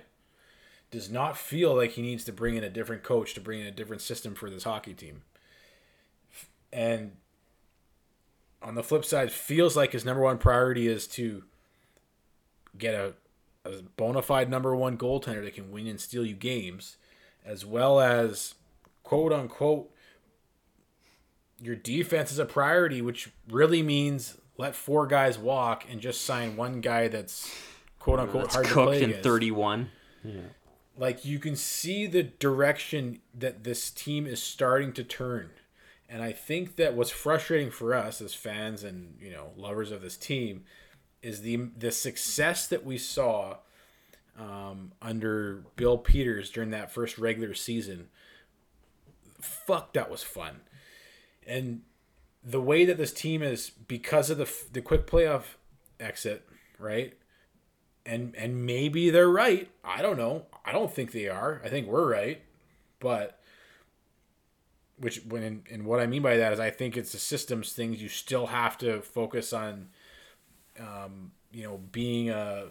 does 0.92 1.10
not 1.10 1.38
feel 1.38 1.76
like 1.76 1.92
he 1.92 2.02
needs 2.02 2.24
to 2.24 2.32
bring 2.32 2.56
in 2.56 2.64
a 2.64 2.70
different 2.70 3.04
coach 3.04 3.34
to 3.34 3.42
bring 3.42 3.60
in 3.60 3.68
a 3.68 3.72
different 3.72 4.02
system 4.02 4.36
for 4.36 4.50
this 4.50 4.64
hockey 4.64 4.94
team. 4.94 5.24
And 6.72 7.14
on 8.62 8.76
the 8.76 8.84
flip 8.84 9.04
side, 9.04 9.32
feels 9.32 9.76
like 9.76 9.92
his 9.92 10.06
number 10.06 10.22
one 10.22 10.38
priority 10.38 10.88
is 10.88 11.08
to 11.08 11.44
get 12.78 12.94
a, 12.94 13.14
a 13.66 13.82
bona 13.96 14.22
fide 14.22 14.50
number 14.50 14.76
one 14.76 14.98
goaltender 14.98 15.44
that 15.44 15.56
can 15.56 15.72
win 15.72 15.88
and 15.88 16.00
steal 16.00 16.26
you 16.26 16.36
games, 16.36 16.98
as 17.46 17.66
well 17.66 18.00
as 18.00 18.56
quote 19.04 19.34
unquote 19.34 19.92
your 21.60 21.76
defense 21.76 22.32
is 22.32 22.40
a 22.40 22.46
priority, 22.46 23.02
which 23.02 23.30
really 23.50 23.82
means 23.82 24.38
let 24.58 24.76
four 24.76 25.08
guys 25.08 25.40
walk 25.40 25.86
and 25.90 26.00
just 26.00 26.22
sign 26.22 26.56
one 26.56 26.82
guy 26.82 27.08
that's 27.08 27.52
quote 28.00 28.20
unquote 28.20 28.44
that's 28.44 28.56
hard 28.56 28.68
to 28.68 28.74
play 28.74 28.98
in 28.98 29.10
against. 29.10 29.24
thirty 29.24 29.52
one. 29.52 29.90
Yeah 30.24 30.42
like 30.98 31.24
you 31.24 31.40
can 31.40 31.56
see 31.56 32.08
the 32.08 32.24
direction 32.24 33.20
that 33.34 33.64
this 33.64 33.92
team 33.92 34.26
is 34.26 34.42
starting 34.42 34.92
to 34.94 35.04
turn 35.04 35.50
and 36.10 36.22
i 36.22 36.32
think 36.32 36.76
that 36.76 36.96
what's 36.96 37.12
frustrating 37.12 37.72
for 37.72 37.94
us 37.94 38.22
as 38.22 38.34
fans 38.34 38.84
and 38.84 39.18
you 39.22 39.32
know 39.32 39.52
lovers 39.56 39.92
of 39.92 40.02
this 40.02 40.18
team 40.18 40.64
is 41.22 41.42
the 41.42 41.70
the 41.78 41.92
success 41.92 42.68
that 42.68 42.86
we 42.86 42.98
saw 42.98 43.58
um, 44.40 44.92
under 45.02 45.64
bill 45.76 45.98
peters 45.98 46.50
during 46.52 46.70
that 46.72 46.92
first 46.92 47.18
regular 47.18 47.54
season 47.54 48.08
fuck 49.42 49.94
that 49.94 50.10
was 50.10 50.24
fun 50.24 50.62
and 51.46 51.82
the 52.44 52.62
way 52.62 52.86
that 52.86 52.98
this 52.98 53.12
team 53.12 53.42
is 53.42 53.70
because 53.70 54.30
of 54.30 54.38
the 54.38 54.52
the 54.72 54.82
quick 54.82 55.08
playoff 55.08 55.56
exit 56.00 56.48
right 56.80 57.16
and 58.08 58.34
and 58.36 58.66
maybe 58.66 59.10
they're 59.10 59.30
right. 59.30 59.70
I 59.84 60.02
don't 60.02 60.18
know. 60.18 60.46
I 60.68 60.72
don't 60.74 60.92
think 60.92 61.12
they 61.12 61.30
are. 61.30 61.62
I 61.64 61.70
think 61.70 61.88
we're 61.88 62.12
right. 62.12 62.42
But 63.00 63.40
which 65.00 65.24
when 65.26 65.64
and 65.72 65.86
what 65.86 66.00
I 66.00 66.08
mean 66.08 66.22
by 66.22 66.38
that 66.38 66.54
is 66.54 66.60
I 66.60 66.70
think 66.70 66.98
it's 66.98 67.12
the 67.12 67.20
systems 67.20 67.74
things 67.74 68.02
you 68.02 68.10
still 68.10 68.48
have 68.48 68.78
to 68.80 69.02
focus 69.02 69.54
on 69.54 69.90
um, 70.80 71.32
you 71.52 71.64
know 71.64 71.80
being 71.92 72.30
a 72.30 72.66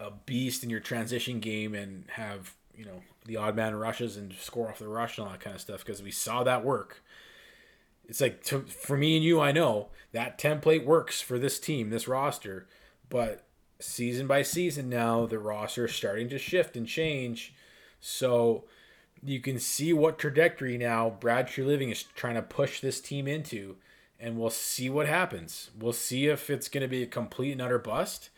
a 0.00 0.10
beast 0.26 0.64
in 0.64 0.70
your 0.70 0.80
transition 0.80 1.40
game 1.40 1.74
and 1.74 2.04
have 2.10 2.54
you 2.76 2.84
know 2.84 3.02
the 3.24 3.36
odd 3.36 3.54
man 3.54 3.74
rushes 3.74 4.16
and 4.16 4.32
score 4.34 4.68
off 4.68 4.80
the 4.80 4.88
rush 4.88 5.16
and 5.16 5.26
all 5.26 5.32
that 5.32 5.40
kind 5.40 5.54
of 5.54 5.62
stuff 5.62 5.84
because 5.84 6.02
we 6.02 6.10
saw 6.10 6.42
that 6.42 6.64
work. 6.64 7.02
It's 8.08 8.20
like 8.20 8.42
to, 8.44 8.62
for 8.62 8.96
me 8.96 9.14
and 9.16 9.24
you, 9.24 9.40
I 9.40 9.52
know 9.52 9.88
that 10.10 10.38
template 10.38 10.84
works 10.84 11.20
for 11.20 11.38
this 11.38 11.60
team, 11.60 11.90
this 11.90 12.08
roster, 12.08 12.66
but 13.08 13.44
season 13.82 14.26
by 14.26 14.42
season 14.42 14.88
now 14.88 15.26
the 15.26 15.38
roster 15.38 15.86
is 15.86 15.94
starting 15.94 16.28
to 16.30 16.38
shift 16.38 16.76
and 16.76 16.86
change. 16.86 17.54
So 18.00 18.64
you 19.22 19.40
can 19.40 19.58
see 19.58 19.92
what 19.92 20.18
trajectory 20.18 20.76
now 20.76 21.10
Brad 21.10 21.48
Treliving 21.48 21.92
is 21.92 22.02
trying 22.02 22.34
to 22.34 22.42
push 22.42 22.80
this 22.80 23.00
team 23.00 23.28
into, 23.28 23.76
and 24.18 24.36
we'll 24.36 24.50
see 24.50 24.90
what 24.90 25.06
happens. 25.06 25.70
We'll 25.78 25.92
see 25.92 26.26
if 26.26 26.50
it's 26.50 26.68
going 26.68 26.82
to 26.82 26.88
be 26.88 27.02
a 27.02 27.06
complete 27.06 27.52
and 27.52 27.62
utter 27.62 27.78
bust, 27.78 28.30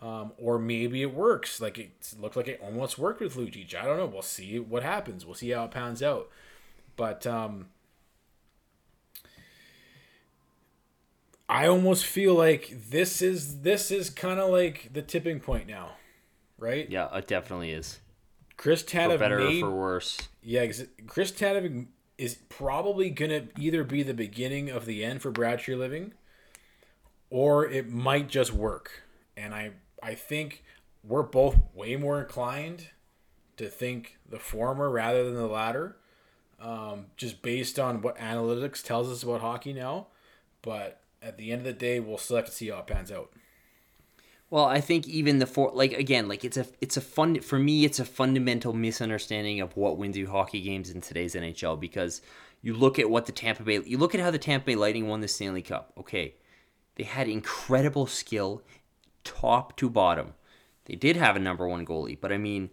um, 0.00 0.32
or 0.38 0.58
maybe 0.58 1.02
it 1.02 1.14
works. 1.14 1.60
Like 1.60 1.78
it 1.78 2.14
looked 2.20 2.36
like 2.36 2.48
it 2.48 2.60
almost 2.62 2.98
worked 2.98 3.20
with 3.20 3.36
Lucic. 3.36 3.74
I 3.74 3.84
don't 3.84 3.98
know. 3.98 4.06
We'll 4.06 4.22
see 4.22 4.58
what 4.58 4.82
happens. 4.82 5.24
We'll 5.24 5.34
see 5.36 5.50
how 5.50 5.64
it 5.64 5.70
pans 5.70 6.02
out. 6.02 6.28
But 6.96 7.26
um, 7.26 7.66
I 11.52 11.66
almost 11.66 12.06
feel 12.06 12.34
like 12.34 12.74
this 12.88 13.20
is 13.20 13.60
this 13.60 13.90
is 13.90 14.08
kind 14.08 14.40
of 14.40 14.48
like 14.48 14.88
the 14.90 15.02
tipping 15.02 15.38
point 15.38 15.66
now, 15.68 15.90
right? 16.56 16.88
Yeah, 16.88 17.14
it 17.14 17.26
definitely 17.26 17.72
is. 17.72 18.00
Chris 18.56 18.82
Tanev 18.82 19.12
For 19.12 19.18
better 19.18 19.38
made, 19.38 19.62
or 19.62 19.66
for 19.68 19.76
worse. 19.76 20.28
yeah, 20.42 20.66
Chris 21.06 21.30
Tanev 21.30 21.88
is 22.16 22.36
probably 22.48 23.10
gonna 23.10 23.48
either 23.58 23.84
be 23.84 24.02
the 24.02 24.14
beginning 24.14 24.70
of 24.70 24.86
the 24.86 25.04
end 25.04 25.20
for 25.20 25.30
Brad 25.30 25.58
Treliving, 25.58 26.12
or 27.28 27.68
it 27.68 27.90
might 27.90 28.28
just 28.28 28.54
work. 28.54 29.02
And 29.36 29.54
I 29.54 29.72
I 30.02 30.14
think 30.14 30.64
we're 31.04 31.22
both 31.22 31.58
way 31.74 31.96
more 31.96 32.18
inclined 32.18 32.88
to 33.58 33.68
think 33.68 34.16
the 34.26 34.38
former 34.38 34.88
rather 34.88 35.22
than 35.24 35.34
the 35.34 35.46
latter, 35.46 35.98
um, 36.58 37.08
just 37.18 37.42
based 37.42 37.78
on 37.78 38.00
what 38.00 38.16
analytics 38.16 38.82
tells 38.82 39.10
us 39.10 39.22
about 39.22 39.42
hockey 39.42 39.74
now. 39.74 40.06
But 40.62 41.01
at 41.22 41.38
the 41.38 41.52
end 41.52 41.60
of 41.60 41.64
the 41.66 41.72
day, 41.72 42.00
we'll 42.00 42.18
still 42.18 42.36
have 42.36 42.46
to 42.46 42.52
see 42.52 42.68
how 42.68 42.80
it 42.80 42.86
pans 42.86 43.12
out. 43.12 43.32
Well, 44.50 44.66
I 44.66 44.82
think 44.82 45.08
even 45.08 45.38
the 45.38 45.46
four, 45.46 45.70
like 45.72 45.94
again, 45.94 46.28
like 46.28 46.44
it's 46.44 46.58
a 46.58 46.66
it's 46.82 46.98
a 46.98 47.00
fun 47.00 47.40
for 47.40 47.58
me. 47.58 47.86
It's 47.86 47.98
a 47.98 48.04
fundamental 48.04 48.74
misunderstanding 48.74 49.62
of 49.62 49.74
what 49.78 49.96
wins 49.96 50.16
you 50.16 50.26
hockey 50.26 50.60
games 50.60 50.90
in 50.90 51.00
today's 51.00 51.34
NHL 51.34 51.80
because 51.80 52.20
you 52.60 52.74
look 52.74 52.98
at 52.98 53.08
what 53.08 53.24
the 53.24 53.32
Tampa 53.32 53.62
Bay, 53.62 53.80
you 53.86 53.96
look 53.96 54.14
at 54.14 54.20
how 54.20 54.30
the 54.30 54.38
Tampa 54.38 54.66
Bay 54.66 54.74
Lightning 54.74 55.08
won 55.08 55.22
the 55.22 55.28
Stanley 55.28 55.62
Cup. 55.62 55.94
Okay, 55.96 56.34
they 56.96 57.04
had 57.04 57.28
incredible 57.28 58.06
skill, 58.06 58.62
top 59.24 59.74
to 59.78 59.88
bottom. 59.88 60.34
They 60.84 60.96
did 60.96 61.16
have 61.16 61.34
a 61.34 61.40
number 61.40 61.66
one 61.66 61.86
goalie, 61.86 62.20
but 62.20 62.30
I 62.30 62.36
mean, 62.36 62.68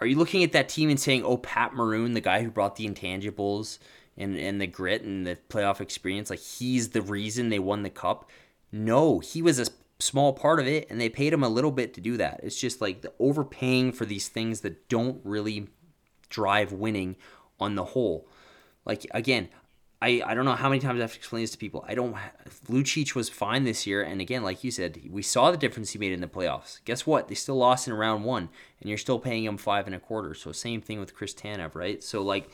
are 0.00 0.06
you 0.06 0.16
looking 0.16 0.44
at 0.44 0.52
that 0.52 0.68
team 0.68 0.88
and 0.88 1.00
saying, 1.00 1.24
"Oh, 1.24 1.38
Pat 1.38 1.74
Maroon, 1.74 2.12
the 2.12 2.20
guy 2.20 2.44
who 2.44 2.50
brought 2.50 2.76
the 2.76 2.86
intangibles 2.86 3.78
and 4.18 4.36
and 4.36 4.60
the 4.60 4.66
grit 4.66 5.02
and 5.02 5.26
the 5.26 5.38
playoff 5.48 5.80
experience, 5.80 6.28
like 6.28 6.40
he's 6.40 6.90
the 6.90 7.02
reason 7.02 7.48
they 7.48 7.58
won 7.58 7.82
the 7.82 7.90
cup"? 7.90 8.28
No, 8.70 9.20
he 9.20 9.40
was 9.40 9.58
a 9.58 9.66
small 10.00 10.32
part 10.32 10.60
of 10.60 10.66
it 10.66 10.86
and 10.90 11.00
they 11.00 11.08
paid 11.08 11.32
him 11.32 11.42
a 11.42 11.48
little 11.48 11.72
bit 11.72 11.94
to 11.94 12.00
do 12.00 12.16
that. 12.16 12.40
It's 12.42 12.60
just 12.60 12.80
like 12.80 13.00
the 13.02 13.12
overpaying 13.18 13.92
for 13.92 14.04
these 14.04 14.28
things 14.28 14.60
that 14.60 14.88
don't 14.88 15.20
really 15.24 15.68
drive 16.28 16.72
winning 16.72 17.16
on 17.58 17.74
the 17.74 17.84
whole. 17.84 18.28
Like 18.84 19.06
again, 19.12 19.48
I, 20.00 20.22
I 20.24 20.34
don't 20.34 20.44
know 20.44 20.54
how 20.54 20.68
many 20.68 20.80
times 20.80 21.00
I 21.00 21.02
have 21.02 21.12
to 21.12 21.18
explain 21.18 21.42
this 21.42 21.50
to 21.52 21.58
people. 21.58 21.84
I 21.88 21.94
don't. 21.94 22.14
Lucic 22.68 23.16
was 23.16 23.28
fine 23.28 23.64
this 23.64 23.84
year, 23.84 24.00
and 24.00 24.20
again, 24.20 24.44
like 24.44 24.62
you 24.62 24.70
said, 24.70 25.00
we 25.10 25.22
saw 25.22 25.50
the 25.50 25.56
difference 25.56 25.90
he 25.90 25.98
made 25.98 26.12
in 26.12 26.20
the 26.20 26.28
playoffs. 26.28 26.78
Guess 26.84 27.04
what? 27.04 27.26
They 27.26 27.34
still 27.34 27.56
lost 27.56 27.88
in 27.88 27.94
round 27.94 28.24
one, 28.24 28.48
and 28.80 28.88
you're 28.88 28.96
still 28.96 29.18
paying 29.18 29.44
him 29.44 29.56
five 29.56 29.86
and 29.86 29.96
a 29.96 29.98
quarter. 29.98 30.34
So 30.34 30.52
same 30.52 30.80
thing 30.80 31.00
with 31.00 31.14
Chris 31.14 31.34
Tanev, 31.34 31.74
right? 31.74 32.02
So 32.02 32.22
like, 32.22 32.48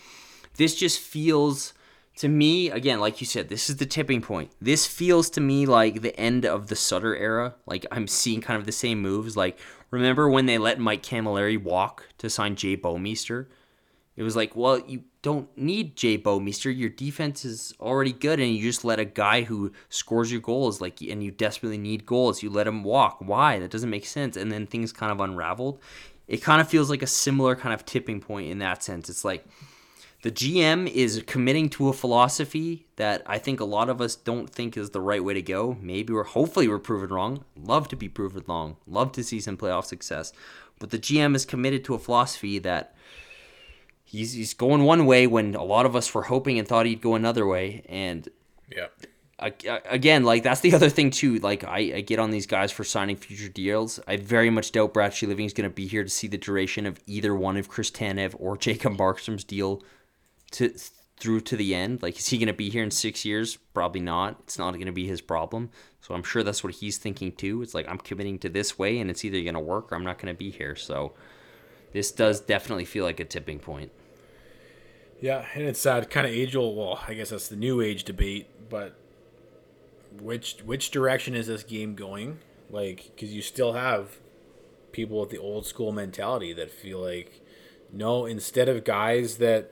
this 0.57 0.75
just 0.75 1.01
feels 1.01 1.73
to 2.17 2.29
me 2.29 2.71
again, 2.71 3.01
like 3.01 3.21
you 3.21 3.27
said, 3.27 3.49
this 3.49 3.69
is 3.69 3.77
the 3.77 3.87
tipping 3.87 4.21
point. 4.21 4.53
This 4.61 4.87
feels 4.87 5.29
to 5.31 5.41
me 5.41 5.67
like 5.67 6.01
the 6.01 6.19
end 6.19 6.45
of 6.47 6.69
the 6.69 6.77
Sutter 6.77 7.17
era. 7.17 7.55
Like 7.67 7.87
I'm 7.91 8.07
seeing 8.07 8.41
kind 8.41 8.59
of 8.59 8.67
the 8.67 8.73
same 8.73 9.01
moves. 9.01 9.37
Like 9.37 9.59
remember 9.91 10.29
when 10.29 10.47
they 10.47 10.59
let 10.59 10.79
Mike 10.79 11.03
Cammalleri 11.03 11.61
walk 11.61 12.09
to 12.19 12.31
sign 12.31 12.57
Jay 12.57 12.77
Bouwmeester? 12.77 13.47
It 14.17 14.23
was 14.23 14.37
like, 14.37 14.55
well, 14.55 14.79
you 14.87 15.03
don't 15.23 15.49
need 15.59 15.97
Jay 15.97 16.17
Bouwmeester. 16.17 16.77
Your 16.77 16.91
defense 16.91 17.45
is 17.45 17.75
already 17.81 18.13
good, 18.13 18.39
and 18.39 18.55
you 18.55 18.63
just 18.63 18.85
let 18.85 19.01
a 19.01 19.05
guy 19.05 19.43
who 19.43 19.73
scores 19.89 20.31
your 20.31 20.41
goals, 20.41 20.81
like, 20.81 21.01
and 21.01 21.23
you 21.23 21.33
desperately 21.33 21.79
need 21.79 22.07
goals, 22.07 22.43
you 22.43 22.49
let 22.49 22.69
him 22.69 22.85
walk. 22.85 23.19
Why? 23.21 23.59
That 23.59 23.73
doesn't 23.73 23.91
make 23.91 24.07
sense. 24.07 24.37
And 24.37 24.53
then 24.53 24.67
things 24.67 24.93
kind 24.93 25.11
of 25.11 25.21
unraveled. 25.21 25.81
It 26.29 26.43
kind 26.43 26.61
of 26.61 26.69
feels 26.69 26.91
like 26.91 27.03
a 27.03 27.09
similar 27.09 27.57
kind 27.57 27.75
of 27.75 27.85
tipping 27.85 28.21
point 28.21 28.51
in 28.51 28.61
that 28.61 28.85
sense. 28.85 29.11
It's 29.11 29.25
like 29.25 29.45
the 30.25 30.31
GM 30.31 30.89
is 30.91 31.23
committing 31.27 31.69
to 31.69 31.91
a 31.91 31.93
philosophy 31.93 32.87
that 32.97 33.23
I 33.27 33.37
think 33.37 33.61
a 33.61 33.67
lot 33.67 33.91
of 33.91 34.01
us 34.01 34.17
don't 34.17 34.49
think 34.49 34.75
is 34.75 34.89
the 34.89 35.01
right 35.03 35.23
way 35.23 35.35
to 35.35 35.43
go. 35.43 35.77
Maybe 35.83 36.15
we're 36.15 36.23
hopefully 36.25 36.67
we're 36.67 36.79
proven 36.79 37.11
wrong. 37.15 37.45
Love 37.63 37.89
to 37.89 37.97
be 37.97 38.09
proven 38.09 38.43
wrong. 38.49 38.79
Love 38.87 39.13
to 39.13 39.23
see 39.23 39.39
some 39.39 39.59
playoff 39.59 39.85
success. 39.85 40.33
But 40.79 40.89
the 40.89 40.99
GM 40.99 41.35
is 41.37 41.45
committed 41.45 41.85
to 41.85 41.95
a 41.95 41.99
philosophy 41.99 42.59
that 42.61 42.95
he's 44.03 44.33
he's 44.33 44.55
going 44.55 44.85
one 44.85 45.05
way 45.05 45.27
when 45.27 45.55
a 45.55 45.63
lot 45.63 45.85
of 45.85 45.95
us 45.95 46.15
were 46.15 46.23
hoping 46.23 46.59
and 46.59 46.67
thought 46.67 46.87
he'd 46.87 47.03
go 47.03 47.15
another 47.15 47.47
way. 47.47 47.85
And 47.87 48.27
Yeah. 48.75 48.87
again, 49.39 50.25
like 50.25 50.43
that's 50.43 50.63
the 50.63 50.73
other 50.75 50.89
thing 50.89 51.11
too. 51.11 51.39
Like 51.41 51.65
I, 51.65 51.97
I 51.97 52.01
get 52.01 52.19
on 52.19 52.31
these 52.31 52.47
guys 52.47 52.73
for 52.73 52.83
signing 52.83 53.17
future 53.17 53.51
deals. 53.51 54.01
I 54.09 54.17
very 54.17 54.49
much 54.49 54.73
doubt 54.73 54.95
Brad 54.95 55.13
Treliving 55.13 55.45
is 55.45 55.53
going 55.53 55.69
to 55.69 55.75
be 55.75 55.87
here 55.87 56.03
to 56.03 56.09
see 56.09 56.29
the 56.29 56.39
duration 56.39 56.87
of 56.87 56.99
either 57.07 57.35
one 57.35 57.59
of 57.59 57.69
Chris 57.69 57.91
Tanev 57.91 58.35
or 58.39 58.57
Jacob 58.57 58.97
Markstrom's 58.97 59.45
deal 59.45 59.83
to 60.55 60.75
through 61.17 61.41
to 61.41 61.57
the 61.57 61.75
end. 61.75 62.03
Like, 62.03 62.19
is 62.19 62.29
he 62.29 62.39
going 62.39 62.49
to 62.49 62.53
be 62.53 62.71
here 62.71 62.83
in 62.83 62.91
six 62.91 63.25
years? 63.25 63.57
Probably 63.73 64.01
not. 64.01 64.41
It's 64.41 64.59
not 64.59 64.73
going 64.73 64.87
to 64.87 64.93
be 64.93 65.07
his 65.07 65.21
problem. 65.21 65.71
So 66.01 66.15
I'm 66.15 66.25
sure 66.25 66.43
that's 66.43 66.65
what 66.65 66.75
he's 66.75 66.99
thinking 66.99 67.33
too. 67.33 67.63
It's 67.63 67.75
like 67.75 67.89
I'm 67.89 67.99
committing 67.99 68.39
to 68.41 68.49
this 68.49 68.79
way, 68.79 68.99
and 68.99 69.11
it's 69.11 69.25
either 69.25 69.41
going 69.43 69.55
to 69.55 69.61
work 69.61 69.93
or 69.93 69.95
I'm 69.95 70.05
not 70.05 70.19
going 70.19 70.35
to 70.35 70.39
be 70.39 70.51
here. 70.51 70.77
So 70.77 71.13
this 71.93 72.11
does 72.11 72.41
definitely 72.41 72.85
feel 72.85 73.05
like 73.05 73.21
a 73.21 73.25
tipping 73.25 73.59
point. 73.59 73.93
Yeah, 75.21 75.47
and 75.55 75.65
it's 75.65 75.83
that 75.85 76.11
kind 76.11 76.27
of 76.27 76.33
age 76.33 76.57
old. 76.57 76.77
Well, 76.77 77.01
I 77.07 77.15
guess 77.15 77.31
that's 77.31 77.49
the 77.49 77.57
new 77.57 77.81
age 77.81 78.05
debate, 78.05 78.69
but 78.69 78.97
which 80.21 80.59
which 80.65 80.91
direction 80.91 81.35
is 81.35 81.47
this 81.47 81.63
game 81.63 81.95
going? 81.95 82.39
Like, 82.69 83.13
because 83.15 83.33
you 83.33 83.41
still 83.41 83.75
have 83.75 84.19
people 84.93 85.21
with 85.21 85.31
the 85.31 85.39
old 85.39 85.65
school 85.65 85.93
mentality 85.93 86.53
that 86.53 86.71
feel 86.71 87.01
like, 87.01 87.41
no, 87.93 88.27
instead 88.27 88.69
of 88.69 88.85
guys 88.85 89.39
that, 89.39 89.71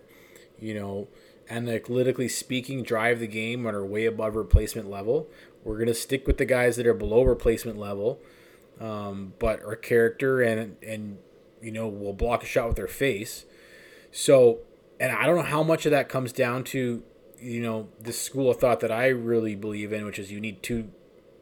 you 0.63 0.75
know, 0.75 1.09
and 1.49 1.69
analytically 1.69 2.29
speaking, 2.29 2.83
drive 2.83 3.19
the 3.21 3.27
game 3.27 3.67
and 3.67 3.77
are 3.77 3.85
way 3.85 4.07
above 4.07 4.37
replacement 4.37 4.89
level, 4.89 5.29
we're 5.65 5.79
gonna 5.79 5.95
stick 5.95 6.27
with 6.27 6.39
the 6.39 6.45
guys 6.45 6.77
that 6.77 6.87
are 6.87 6.95
below 6.95 7.23
replacement 7.23 7.79
level, 7.79 8.21
um, 8.81 9.35
but 9.39 9.63
are 9.63 9.77
character 9.77 10.41
and 10.41 10.77
and 10.83 11.19
you 11.61 11.73
know 11.73 11.89
will 11.89 12.13
block 12.13 12.43
a 12.43 12.47
shot 12.47 12.69
with 12.69 12.77
their 12.77 12.89
face. 12.89 13.45
So 14.11 14.61
and 15.03 15.11
I 15.11 15.27
don't 15.27 15.35
know 15.35 15.43
how 15.43 15.65
much 15.65 15.85
of 15.85 15.91
that 15.91 16.09
comes 16.09 16.33
down 16.33 16.63
to, 16.65 17.03
you 17.41 17.61
know, 17.61 17.89
this 18.01 18.21
school 18.21 18.51
of 18.51 18.59
thought 18.59 18.79
that 18.81 18.93
I 18.93 19.09
really 19.09 19.57
believe 19.57 19.93
in, 19.93 20.05
which 20.05 20.19
is 20.19 20.31
you 20.31 20.41
need 20.41 20.63
two 20.63 20.91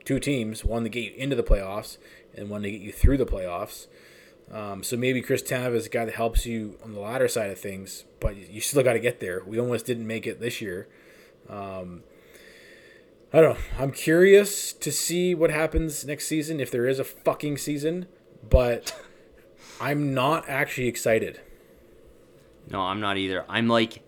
two 0.03 0.19
teams, 0.19 0.65
one 0.65 0.83
to 0.85 0.89
get 0.89 1.13
you 1.13 1.13
into 1.17 1.37
the 1.37 1.43
playoffs 1.43 1.99
and 2.35 2.49
one 2.49 2.63
to 2.63 2.71
get 2.71 2.81
you 2.81 2.91
through 2.91 3.19
the 3.19 3.27
playoffs. 3.27 3.87
Um, 4.53 4.83
so 4.83 4.97
maybe 4.97 5.23
Chris 5.23 5.43
Tanev 5.43 5.75
is 5.75 5.87
a 5.87 5.89
guy 5.89 6.05
that 6.05 6.15
helps 6.15 6.45
you 6.45 6.77
on 6.83 6.93
the 6.93 7.01
latter 7.01 7.29
side 7.29 7.51
of 7.51 7.59
things, 7.59 8.05
but 8.19 8.37
you 8.37 8.61
still 8.61 8.83
got 8.83 8.95
to 8.95 8.99
get 8.99 9.21
there. 9.21 9.43
We 9.47 9.61
almost 9.61 9.87
didn't 9.87 10.07
make 10.07 10.27
it 10.27 10.41
this 10.41 10.61
year. 10.61 10.89
Um, 11.49 12.03
I 13.33 13.41
don't 13.41 13.55
know. 13.55 13.65
I'm 13.79 13.93
curious 13.93 14.73
to 14.73 14.91
see 14.91 15.37
what 15.37 15.51
happens 15.51 16.05
next 16.05 16.27
season 16.27 16.59
if 16.59 16.71
there 16.71 16.89
is 16.89 16.99
a 16.99 17.05
fucking 17.05 17.59
season, 17.59 18.07
but 18.49 18.93
I'm 19.81 20.15
not 20.15 20.49
actually 20.49 20.89
excited. 20.89 21.41
No, 22.69 22.81
I'm 22.81 23.01
not 23.01 23.19
either. 23.19 23.45
I'm 23.49 23.69
like, 23.69 24.03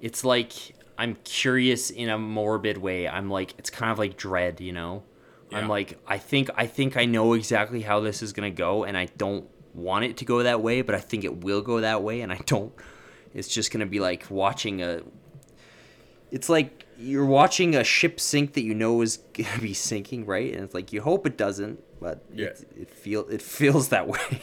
it's 0.00 0.24
like 0.24 0.52
I'm 0.96 1.16
curious 1.24 1.90
in 1.90 2.08
a 2.08 2.18
morbid 2.18 2.78
way. 2.78 3.08
I'm 3.08 3.28
like, 3.28 3.54
it's 3.58 3.70
kind 3.70 3.90
of 3.90 3.98
like 3.98 4.16
dread, 4.16 4.60
you 4.60 4.72
know. 4.72 5.02
I'm 5.52 5.66
like, 5.66 5.98
I 6.06 6.18
think, 6.18 6.48
I 6.54 6.66
think 6.66 6.96
I 6.96 7.06
know 7.06 7.32
exactly 7.32 7.80
how 7.80 7.98
this 7.98 8.22
is 8.22 8.32
gonna 8.32 8.50
go, 8.50 8.84
and 8.84 8.96
I 8.96 9.06
don't 9.06 9.48
want 9.74 10.04
it 10.04 10.16
to 10.18 10.24
go 10.24 10.42
that 10.42 10.60
way, 10.62 10.82
but 10.82 10.94
I 10.94 11.00
think 11.00 11.24
it 11.24 11.44
will 11.44 11.60
go 11.62 11.80
that 11.80 12.02
way, 12.02 12.20
and 12.20 12.32
I 12.32 12.38
don't. 12.46 12.72
It's 13.34 13.48
just 13.48 13.70
gonna 13.70 13.86
be 13.86 14.00
like 14.00 14.26
watching 14.30 14.82
a. 14.82 15.02
It's 16.30 16.48
like 16.48 16.86
you're 16.98 17.26
watching 17.26 17.74
a 17.74 17.82
ship 17.84 18.20
sink 18.20 18.52
that 18.54 18.62
you 18.62 18.74
know 18.74 19.00
is 19.02 19.16
gonna 19.32 19.60
be 19.60 19.74
sinking, 19.74 20.26
right? 20.26 20.52
And 20.54 20.64
it's 20.64 20.74
like 20.74 20.92
you 20.92 21.00
hope 21.02 21.26
it 21.26 21.36
doesn't, 21.36 21.80
but 22.00 22.22
Yeah. 22.34 22.48
it, 22.48 22.68
it 22.76 22.90
feel 22.90 23.26
it 23.28 23.42
feels 23.42 23.88
that 23.88 24.06
way. 24.08 24.18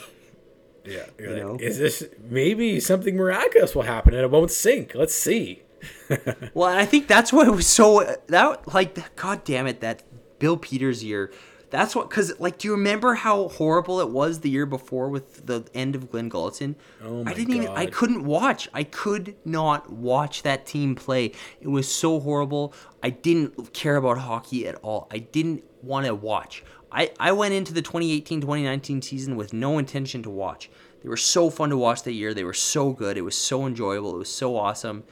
Yeah, 0.86 1.06
You 1.20 1.36
know? 1.36 1.58
is 1.60 1.78
this 1.78 2.02
maybe 2.30 2.80
something 2.80 3.18
miraculous 3.18 3.76
will 3.76 3.82
happen 3.82 4.14
and 4.14 4.24
it 4.24 4.32
won't 4.32 4.52
sink? 4.52 4.96
Let's 4.96 5.14
see. 5.14 5.64
well, 6.54 6.70
I 6.70 6.86
think 6.86 7.08
that's 7.10 7.34
what 7.34 7.46
it 7.46 7.52
was 7.52 7.68
so 7.68 8.06
that 8.28 8.74
like 8.74 9.16
god 9.18 9.44
damn 9.44 9.68
it 9.68 9.82
that 9.82 10.04
Bill 10.40 10.56
Peters 10.56 11.04
year. 11.04 11.30
That's 11.70 11.96
what 11.96 12.10
cuz 12.10 12.34
like 12.40 12.58
do 12.58 12.68
you 12.68 12.74
remember 12.74 13.16
how 13.16 13.50
horrible 13.50 14.00
it 14.00 14.10
was 14.10 14.40
the 14.40 14.50
year 14.50 14.66
before 14.66 15.10
with 15.10 15.46
the 15.46 15.66
end 15.74 15.96
of 15.96 16.12
Glenn 16.12 16.30
Gulutzan? 16.30 16.76
Oh 17.04 17.24
my 17.24 17.32
I 17.32 17.34
didn't 17.34 17.56
even 17.56 17.70
I 17.70 17.86
couldn't 17.88 18.24
watch. 18.24 18.70
I 18.74 18.84
could 18.84 19.36
not 19.44 19.92
watch 19.92 20.44
that 20.44 20.66
team 20.66 20.96
play. 20.96 21.34
It 21.60 21.68
was 21.68 21.94
so 21.94 22.20
horrible. 22.20 22.74
I 23.04 23.10
didn't 23.10 23.74
care 23.74 23.98
about 23.98 24.20
hockey 24.20 24.68
at 24.68 24.76
all. 24.76 25.08
I 25.12 25.20
didn't 25.20 25.64
want 25.82 26.06
to 26.06 26.16
watch. 26.16 26.64
I, 26.92 27.12
I 27.20 27.32
went 27.34 27.54
into 27.54 27.74
the 27.74 27.82
2018-2019 27.82 29.04
season 29.04 29.36
with 29.36 29.54
no 29.54 29.78
intention 29.78 30.24
to 30.24 30.30
watch. 30.30 30.70
They 31.04 31.10
were 31.10 31.18
so 31.18 31.50
fun 31.50 31.70
to 31.70 31.78
watch 31.78 32.04
that 32.04 32.14
year. 32.14 32.34
They 32.34 32.44
were 32.44 32.54
so 32.54 32.92
good. 32.92 33.18
It 33.18 33.22
was 33.22 33.38
so 33.38 33.66
enjoyable. 33.66 34.16
It 34.16 34.20
was 34.20 34.34
so 34.34 34.56
awesome. 34.56 35.04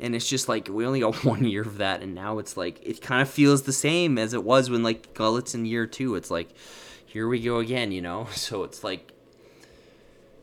And 0.00 0.14
it's 0.14 0.28
just 0.28 0.48
like 0.48 0.68
we 0.68 0.86
only 0.86 1.00
got 1.00 1.24
one 1.24 1.44
year 1.44 1.62
of 1.62 1.78
that, 1.78 2.02
and 2.02 2.14
now 2.14 2.38
it's 2.38 2.56
like 2.56 2.80
it 2.82 3.00
kind 3.00 3.22
of 3.22 3.28
feels 3.28 3.62
the 3.62 3.72
same 3.72 4.18
as 4.18 4.34
it 4.34 4.44
was 4.44 4.70
when 4.70 4.82
like 4.82 5.14
Gullit's 5.14 5.54
in 5.54 5.66
year 5.66 5.86
two. 5.86 6.14
It's 6.14 6.30
like 6.30 6.50
here 7.06 7.28
we 7.28 7.40
go 7.40 7.58
again, 7.58 7.92
you 7.92 8.02
know. 8.02 8.26
So 8.34 8.64
it's 8.64 8.82
like 8.82 9.12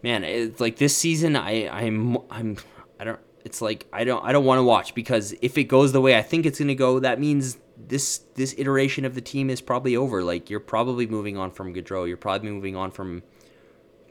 man, 0.03 0.23
it's 0.23 0.59
like 0.59 0.77
this 0.77 0.97
season 0.97 1.35
I 1.35 1.67
I'm 1.67 2.17
I'm 2.29 2.57
I 2.99 3.03
don't 3.03 3.19
it's 3.43 3.61
like 3.61 3.87
I 3.91 4.03
don't 4.03 4.23
I 4.23 4.31
don't 4.31 4.45
want 4.45 4.59
to 4.59 4.63
watch 4.63 4.95
because 4.95 5.33
if 5.41 5.57
it 5.57 5.65
goes 5.65 5.91
the 5.91 6.01
way 6.01 6.17
I 6.17 6.21
think 6.21 6.45
it's 6.45 6.59
going 6.59 6.67
to 6.69 6.75
go, 6.75 6.99
that 6.99 7.19
means 7.19 7.57
this 7.77 8.19
this 8.35 8.55
iteration 8.57 9.05
of 9.05 9.15
the 9.15 9.21
team 9.21 9.49
is 9.49 9.61
probably 9.61 9.95
over. 9.95 10.23
Like 10.23 10.49
you're 10.49 10.59
probably 10.59 11.07
moving 11.07 11.37
on 11.37 11.51
from 11.51 11.73
Gaudreau, 11.73 12.07
you're 12.07 12.17
probably 12.17 12.49
moving 12.49 12.75
on 12.75 12.91
from 12.91 13.23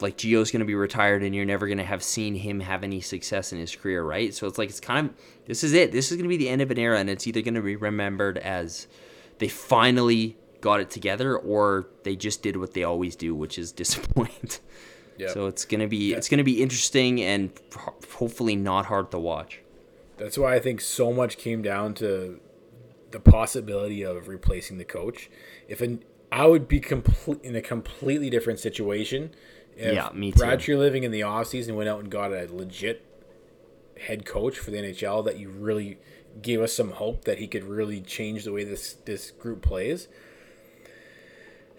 like 0.02 0.16
Gio's 0.16 0.50
going 0.50 0.60
to 0.60 0.66
be 0.66 0.74
retired 0.74 1.22
and 1.22 1.34
you're 1.34 1.44
never 1.44 1.66
going 1.66 1.78
to 1.78 1.84
have 1.84 2.02
seen 2.02 2.34
him 2.34 2.60
have 2.60 2.82
any 2.82 3.00
success 3.00 3.52
in 3.52 3.58
his 3.58 3.74
career, 3.74 4.02
right? 4.02 4.34
So 4.34 4.46
it's 4.46 4.58
like 4.58 4.68
it's 4.68 4.80
kind 4.80 5.08
of 5.08 5.14
this 5.46 5.64
is 5.64 5.72
it. 5.72 5.92
This 5.92 6.10
is 6.10 6.16
going 6.16 6.24
to 6.24 6.28
be 6.28 6.36
the 6.36 6.48
end 6.48 6.62
of 6.62 6.70
an 6.70 6.78
era 6.78 6.98
and 6.98 7.10
it's 7.10 7.26
either 7.26 7.42
going 7.42 7.54
to 7.54 7.62
be 7.62 7.76
remembered 7.76 8.38
as 8.38 8.86
they 9.38 9.48
finally 9.48 10.36
got 10.60 10.80
it 10.80 10.90
together 10.90 11.36
or 11.36 11.86
they 12.04 12.16
just 12.16 12.42
did 12.42 12.56
what 12.56 12.74
they 12.74 12.84
always 12.84 13.16
do, 13.16 13.34
which 13.34 13.58
is 13.58 13.72
disappoint. 13.82 14.60
Yeah. 15.16 15.28
So 15.28 15.46
it's 15.48 15.66
gonna 15.66 15.86
be 15.86 16.14
it's 16.14 16.30
gonna 16.30 16.44
be 16.44 16.62
interesting 16.62 17.20
and 17.20 17.50
hopefully 18.14 18.56
not 18.56 18.86
hard 18.86 19.10
to 19.10 19.18
watch. 19.18 19.60
That's 20.16 20.38
why 20.38 20.54
I 20.54 20.60
think 20.60 20.80
so 20.80 21.12
much 21.12 21.36
came 21.36 21.60
down 21.60 21.92
to 21.94 22.40
the 23.10 23.20
possibility 23.20 24.02
of 24.02 24.28
replacing 24.28 24.78
the 24.78 24.84
coach. 24.84 25.30
If 25.68 25.82
an 25.82 26.04
I 26.32 26.46
would 26.46 26.68
be 26.68 26.80
complete 26.80 27.40
in 27.42 27.54
a 27.54 27.60
completely 27.60 28.30
different 28.30 28.60
situation 28.60 29.34
if 29.80 29.94
Yeah, 29.94 30.10
me 30.14 30.32
too. 30.32 30.38
Brad 30.38 30.60
Treliving 30.60 31.02
in 31.02 31.10
the 31.10 31.20
offseason 31.20 31.74
went 31.74 31.88
out 31.88 32.00
and 32.00 32.10
got 32.10 32.32
a 32.32 32.46
legit 32.50 33.04
head 33.98 34.24
coach 34.24 34.58
for 34.58 34.70
the 34.70 34.78
NHL 34.78 35.24
that 35.24 35.38
you 35.38 35.50
really 35.50 35.98
gave 36.40 36.60
us 36.60 36.72
some 36.72 36.92
hope 36.92 37.24
that 37.24 37.38
he 37.38 37.46
could 37.46 37.64
really 37.64 38.00
change 38.00 38.44
the 38.44 38.52
way 38.52 38.64
this 38.64 38.94
this 39.04 39.30
group 39.30 39.62
plays. 39.62 40.08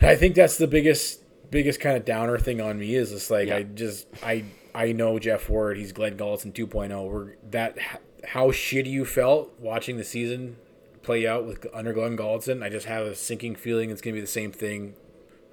I 0.02 0.16
think 0.16 0.36
that's 0.36 0.58
the 0.58 0.68
biggest 0.68 1.22
biggest 1.52 1.80
kind 1.80 1.96
of 1.98 2.06
downer 2.06 2.38
thing 2.40 2.62
on 2.62 2.80
me 2.80 2.96
is 2.96 3.12
just 3.12 3.30
like 3.30 3.48
Yeah. 3.48 3.58
I 3.58 3.64
just 3.64 4.08
I 4.24 4.46
I 4.74 4.92
know 4.94 5.20
Geoff 5.20 5.50
Ward, 5.50 5.78
he's 5.78 5.92
Glenn 5.92 6.18
Gulutzan 6.18 6.54
2.0. 6.54 7.10
We're 7.10 7.36
that 7.52 7.78
how 8.26 8.48
shitty 8.52 8.88
you 8.88 9.06
felt 9.06 9.54
watching 9.60 9.98
the 9.98 10.04
season 10.04 10.58
play 11.04 11.28
out 11.28 11.46
with 11.46 11.66
under 11.74 11.94
Glenn 11.94 12.18
Gulutzan. 12.18 12.64
I 12.64 12.70
just 12.70 12.86
have 12.86 13.06
a 13.06 13.16
sinking 13.16 13.56
feeling 13.56 13.90
it's 13.90 14.02
gonna 14.02 14.14
be 14.16 14.22
the 14.22 14.28
same 14.28 14.52
thing, 14.52 14.96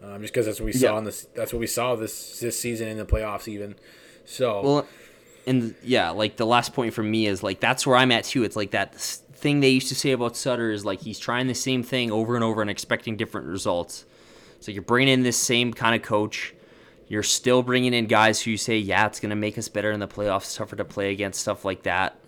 um, 0.02 0.20
just 0.22 0.32
because 0.32 0.46
that's 0.46 0.60
what 0.60 0.66
we 0.66 0.72
saw 0.72 0.92
Yeah. 0.92 0.98
in 0.98 1.04
this. 1.04 1.26
That's 1.34 1.52
what 1.52 1.60
we 1.60 1.66
saw 1.66 1.96
this 1.96 2.40
this 2.40 2.58
season 2.58 2.88
in 2.88 2.98
the 2.98 3.04
playoffs 3.06 3.48
even. 3.48 3.74
So 4.24 4.62
Well, 4.62 4.86
and 5.46 5.74
yeah, 5.82 6.10
like 6.10 6.36
the 6.36 6.46
last 6.46 6.74
point 6.74 6.94
from 6.94 7.10
me 7.10 7.26
is 7.26 7.42
like 7.42 7.60
that's 7.60 7.86
where 7.86 7.96
I'm 7.96 8.12
at 8.12 8.24
too. 8.24 8.44
It's 8.44 8.56
like 8.56 8.70
that 8.72 8.94
thing 8.94 9.60
they 9.60 9.70
used 9.70 9.88
to 9.88 9.94
say 9.94 10.10
about 10.12 10.36
Sutter 10.36 10.70
is 10.70 10.84
like 10.84 11.00
he's 11.00 11.18
trying 11.18 11.46
the 11.46 11.54
same 11.54 11.82
thing 11.82 12.10
over 12.10 12.34
and 12.34 12.44
over 12.44 12.60
and 12.60 12.70
expecting 12.70 13.16
different 13.16 13.46
results. 13.46 14.04
So 14.60 14.72
you're 14.72 14.82
bringing 14.82 15.12
in 15.14 15.22
this 15.22 15.36
same 15.36 15.72
kind 15.72 15.94
of 15.94 16.02
coach. 16.02 16.54
You're 17.06 17.22
still 17.22 17.62
bringing 17.62 17.94
in 17.94 18.06
guys 18.06 18.42
who 18.42 18.50
you 18.50 18.58
say, 18.58 18.76
yeah, 18.76 19.06
it's 19.06 19.18
going 19.20 19.30
to 19.30 19.36
make 19.36 19.56
us 19.56 19.68
better 19.68 19.90
in 19.92 20.00
the 20.00 20.08
playoffs, 20.08 20.54
tougher 20.56 20.76
to 20.76 20.84
play 20.84 21.10
against, 21.10 21.40
stuff 21.40 21.64
like 21.64 21.84
that. 21.84 22.18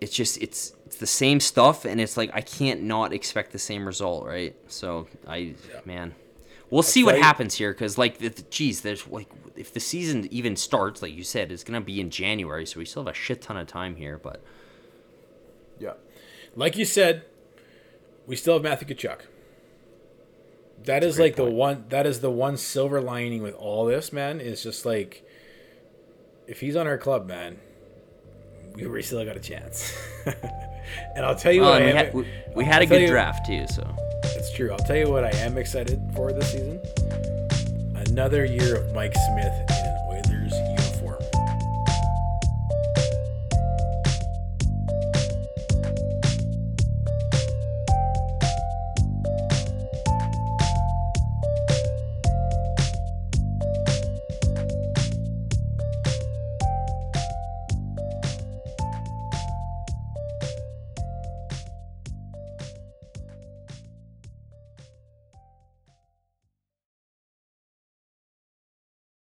It's 0.00 0.12
just 0.16 0.42
it's 0.42 0.72
it's 0.86 0.96
the 0.96 1.06
same 1.06 1.38
stuff, 1.40 1.84
and 1.84 2.00
it's 2.00 2.16
like 2.16 2.30
I 2.34 2.40
can't 2.40 2.82
not 2.82 3.12
expect 3.12 3.52
the 3.52 3.58
same 3.58 3.86
result, 3.86 4.26
right? 4.26 4.54
So 4.66 5.06
I, 5.28 5.54
man, 5.84 6.14
we'll 6.70 6.82
see 6.82 7.04
what 7.04 7.18
happens 7.18 7.54
here 7.54 7.72
because 7.72 7.96
like, 7.98 8.18
the, 8.18 8.30
geez, 8.50 8.80
there's 8.80 9.06
like 9.08 9.28
if 9.56 9.72
the 9.72 9.80
season 9.80 10.28
even 10.32 10.56
starts, 10.56 11.02
like 11.02 11.12
you 11.14 11.22
said, 11.24 11.52
it's 11.52 11.64
gonna 11.64 11.80
be 11.80 12.00
in 12.00 12.10
January, 12.10 12.66
so 12.66 12.78
we 12.78 12.84
still 12.84 13.04
have 13.04 13.12
a 13.12 13.16
shit 13.16 13.42
ton 13.42 13.56
of 13.56 13.66
time 13.66 13.96
here. 13.96 14.18
But 14.18 14.42
Yeah. 15.78 15.94
Like 16.56 16.76
you 16.76 16.84
said, 16.84 17.24
we 18.26 18.36
still 18.36 18.54
have 18.54 18.62
Matthew 18.62 18.94
Tkachuk. 18.94 19.20
That 20.84 21.02
is 21.02 21.18
like 21.18 21.36
the 21.36 21.44
one 21.44 21.84
that 21.88 22.06
is 22.06 22.20
the 22.20 22.30
one 22.30 22.56
silver 22.56 23.00
lining 23.00 23.42
with 23.42 23.54
all 23.54 23.86
this, 23.86 24.12
man, 24.12 24.40
is 24.40 24.62
just 24.62 24.84
like 24.84 25.24
if 26.46 26.60
he's 26.60 26.76
on 26.76 26.86
our 26.86 26.98
club, 26.98 27.26
man, 27.26 27.58
we 28.76 29.00
still 29.02 29.24
got 29.24 29.36
a 29.36 29.40
chance. 29.40 29.96
and 30.26 31.24
I'll 31.24 31.36
tell 31.36 31.52
you 31.52 31.62
Well, 31.62 31.72
what 31.72 31.82
we, 31.82 31.88
had, 31.90 32.14
we, 32.14 32.26
we 32.54 32.64
had 32.64 32.82
a 32.82 32.86
good 32.86 33.02
you- 33.02 33.08
draft 33.08 33.46
too, 33.46 33.66
so 33.68 33.82
It's 34.36 34.50
true. 34.52 34.72
I'll 34.72 34.78
tell 34.78 34.96
you 34.96 35.08
what 35.10 35.24
I 35.24 35.30
am 35.38 35.58
excited 35.58 36.00
for 36.14 36.32
this 36.32 36.52
season. 36.52 36.80
Another 37.94 38.44
year 38.44 38.76
of 38.76 38.92
Mike 38.94 39.14
Smith 39.30 39.52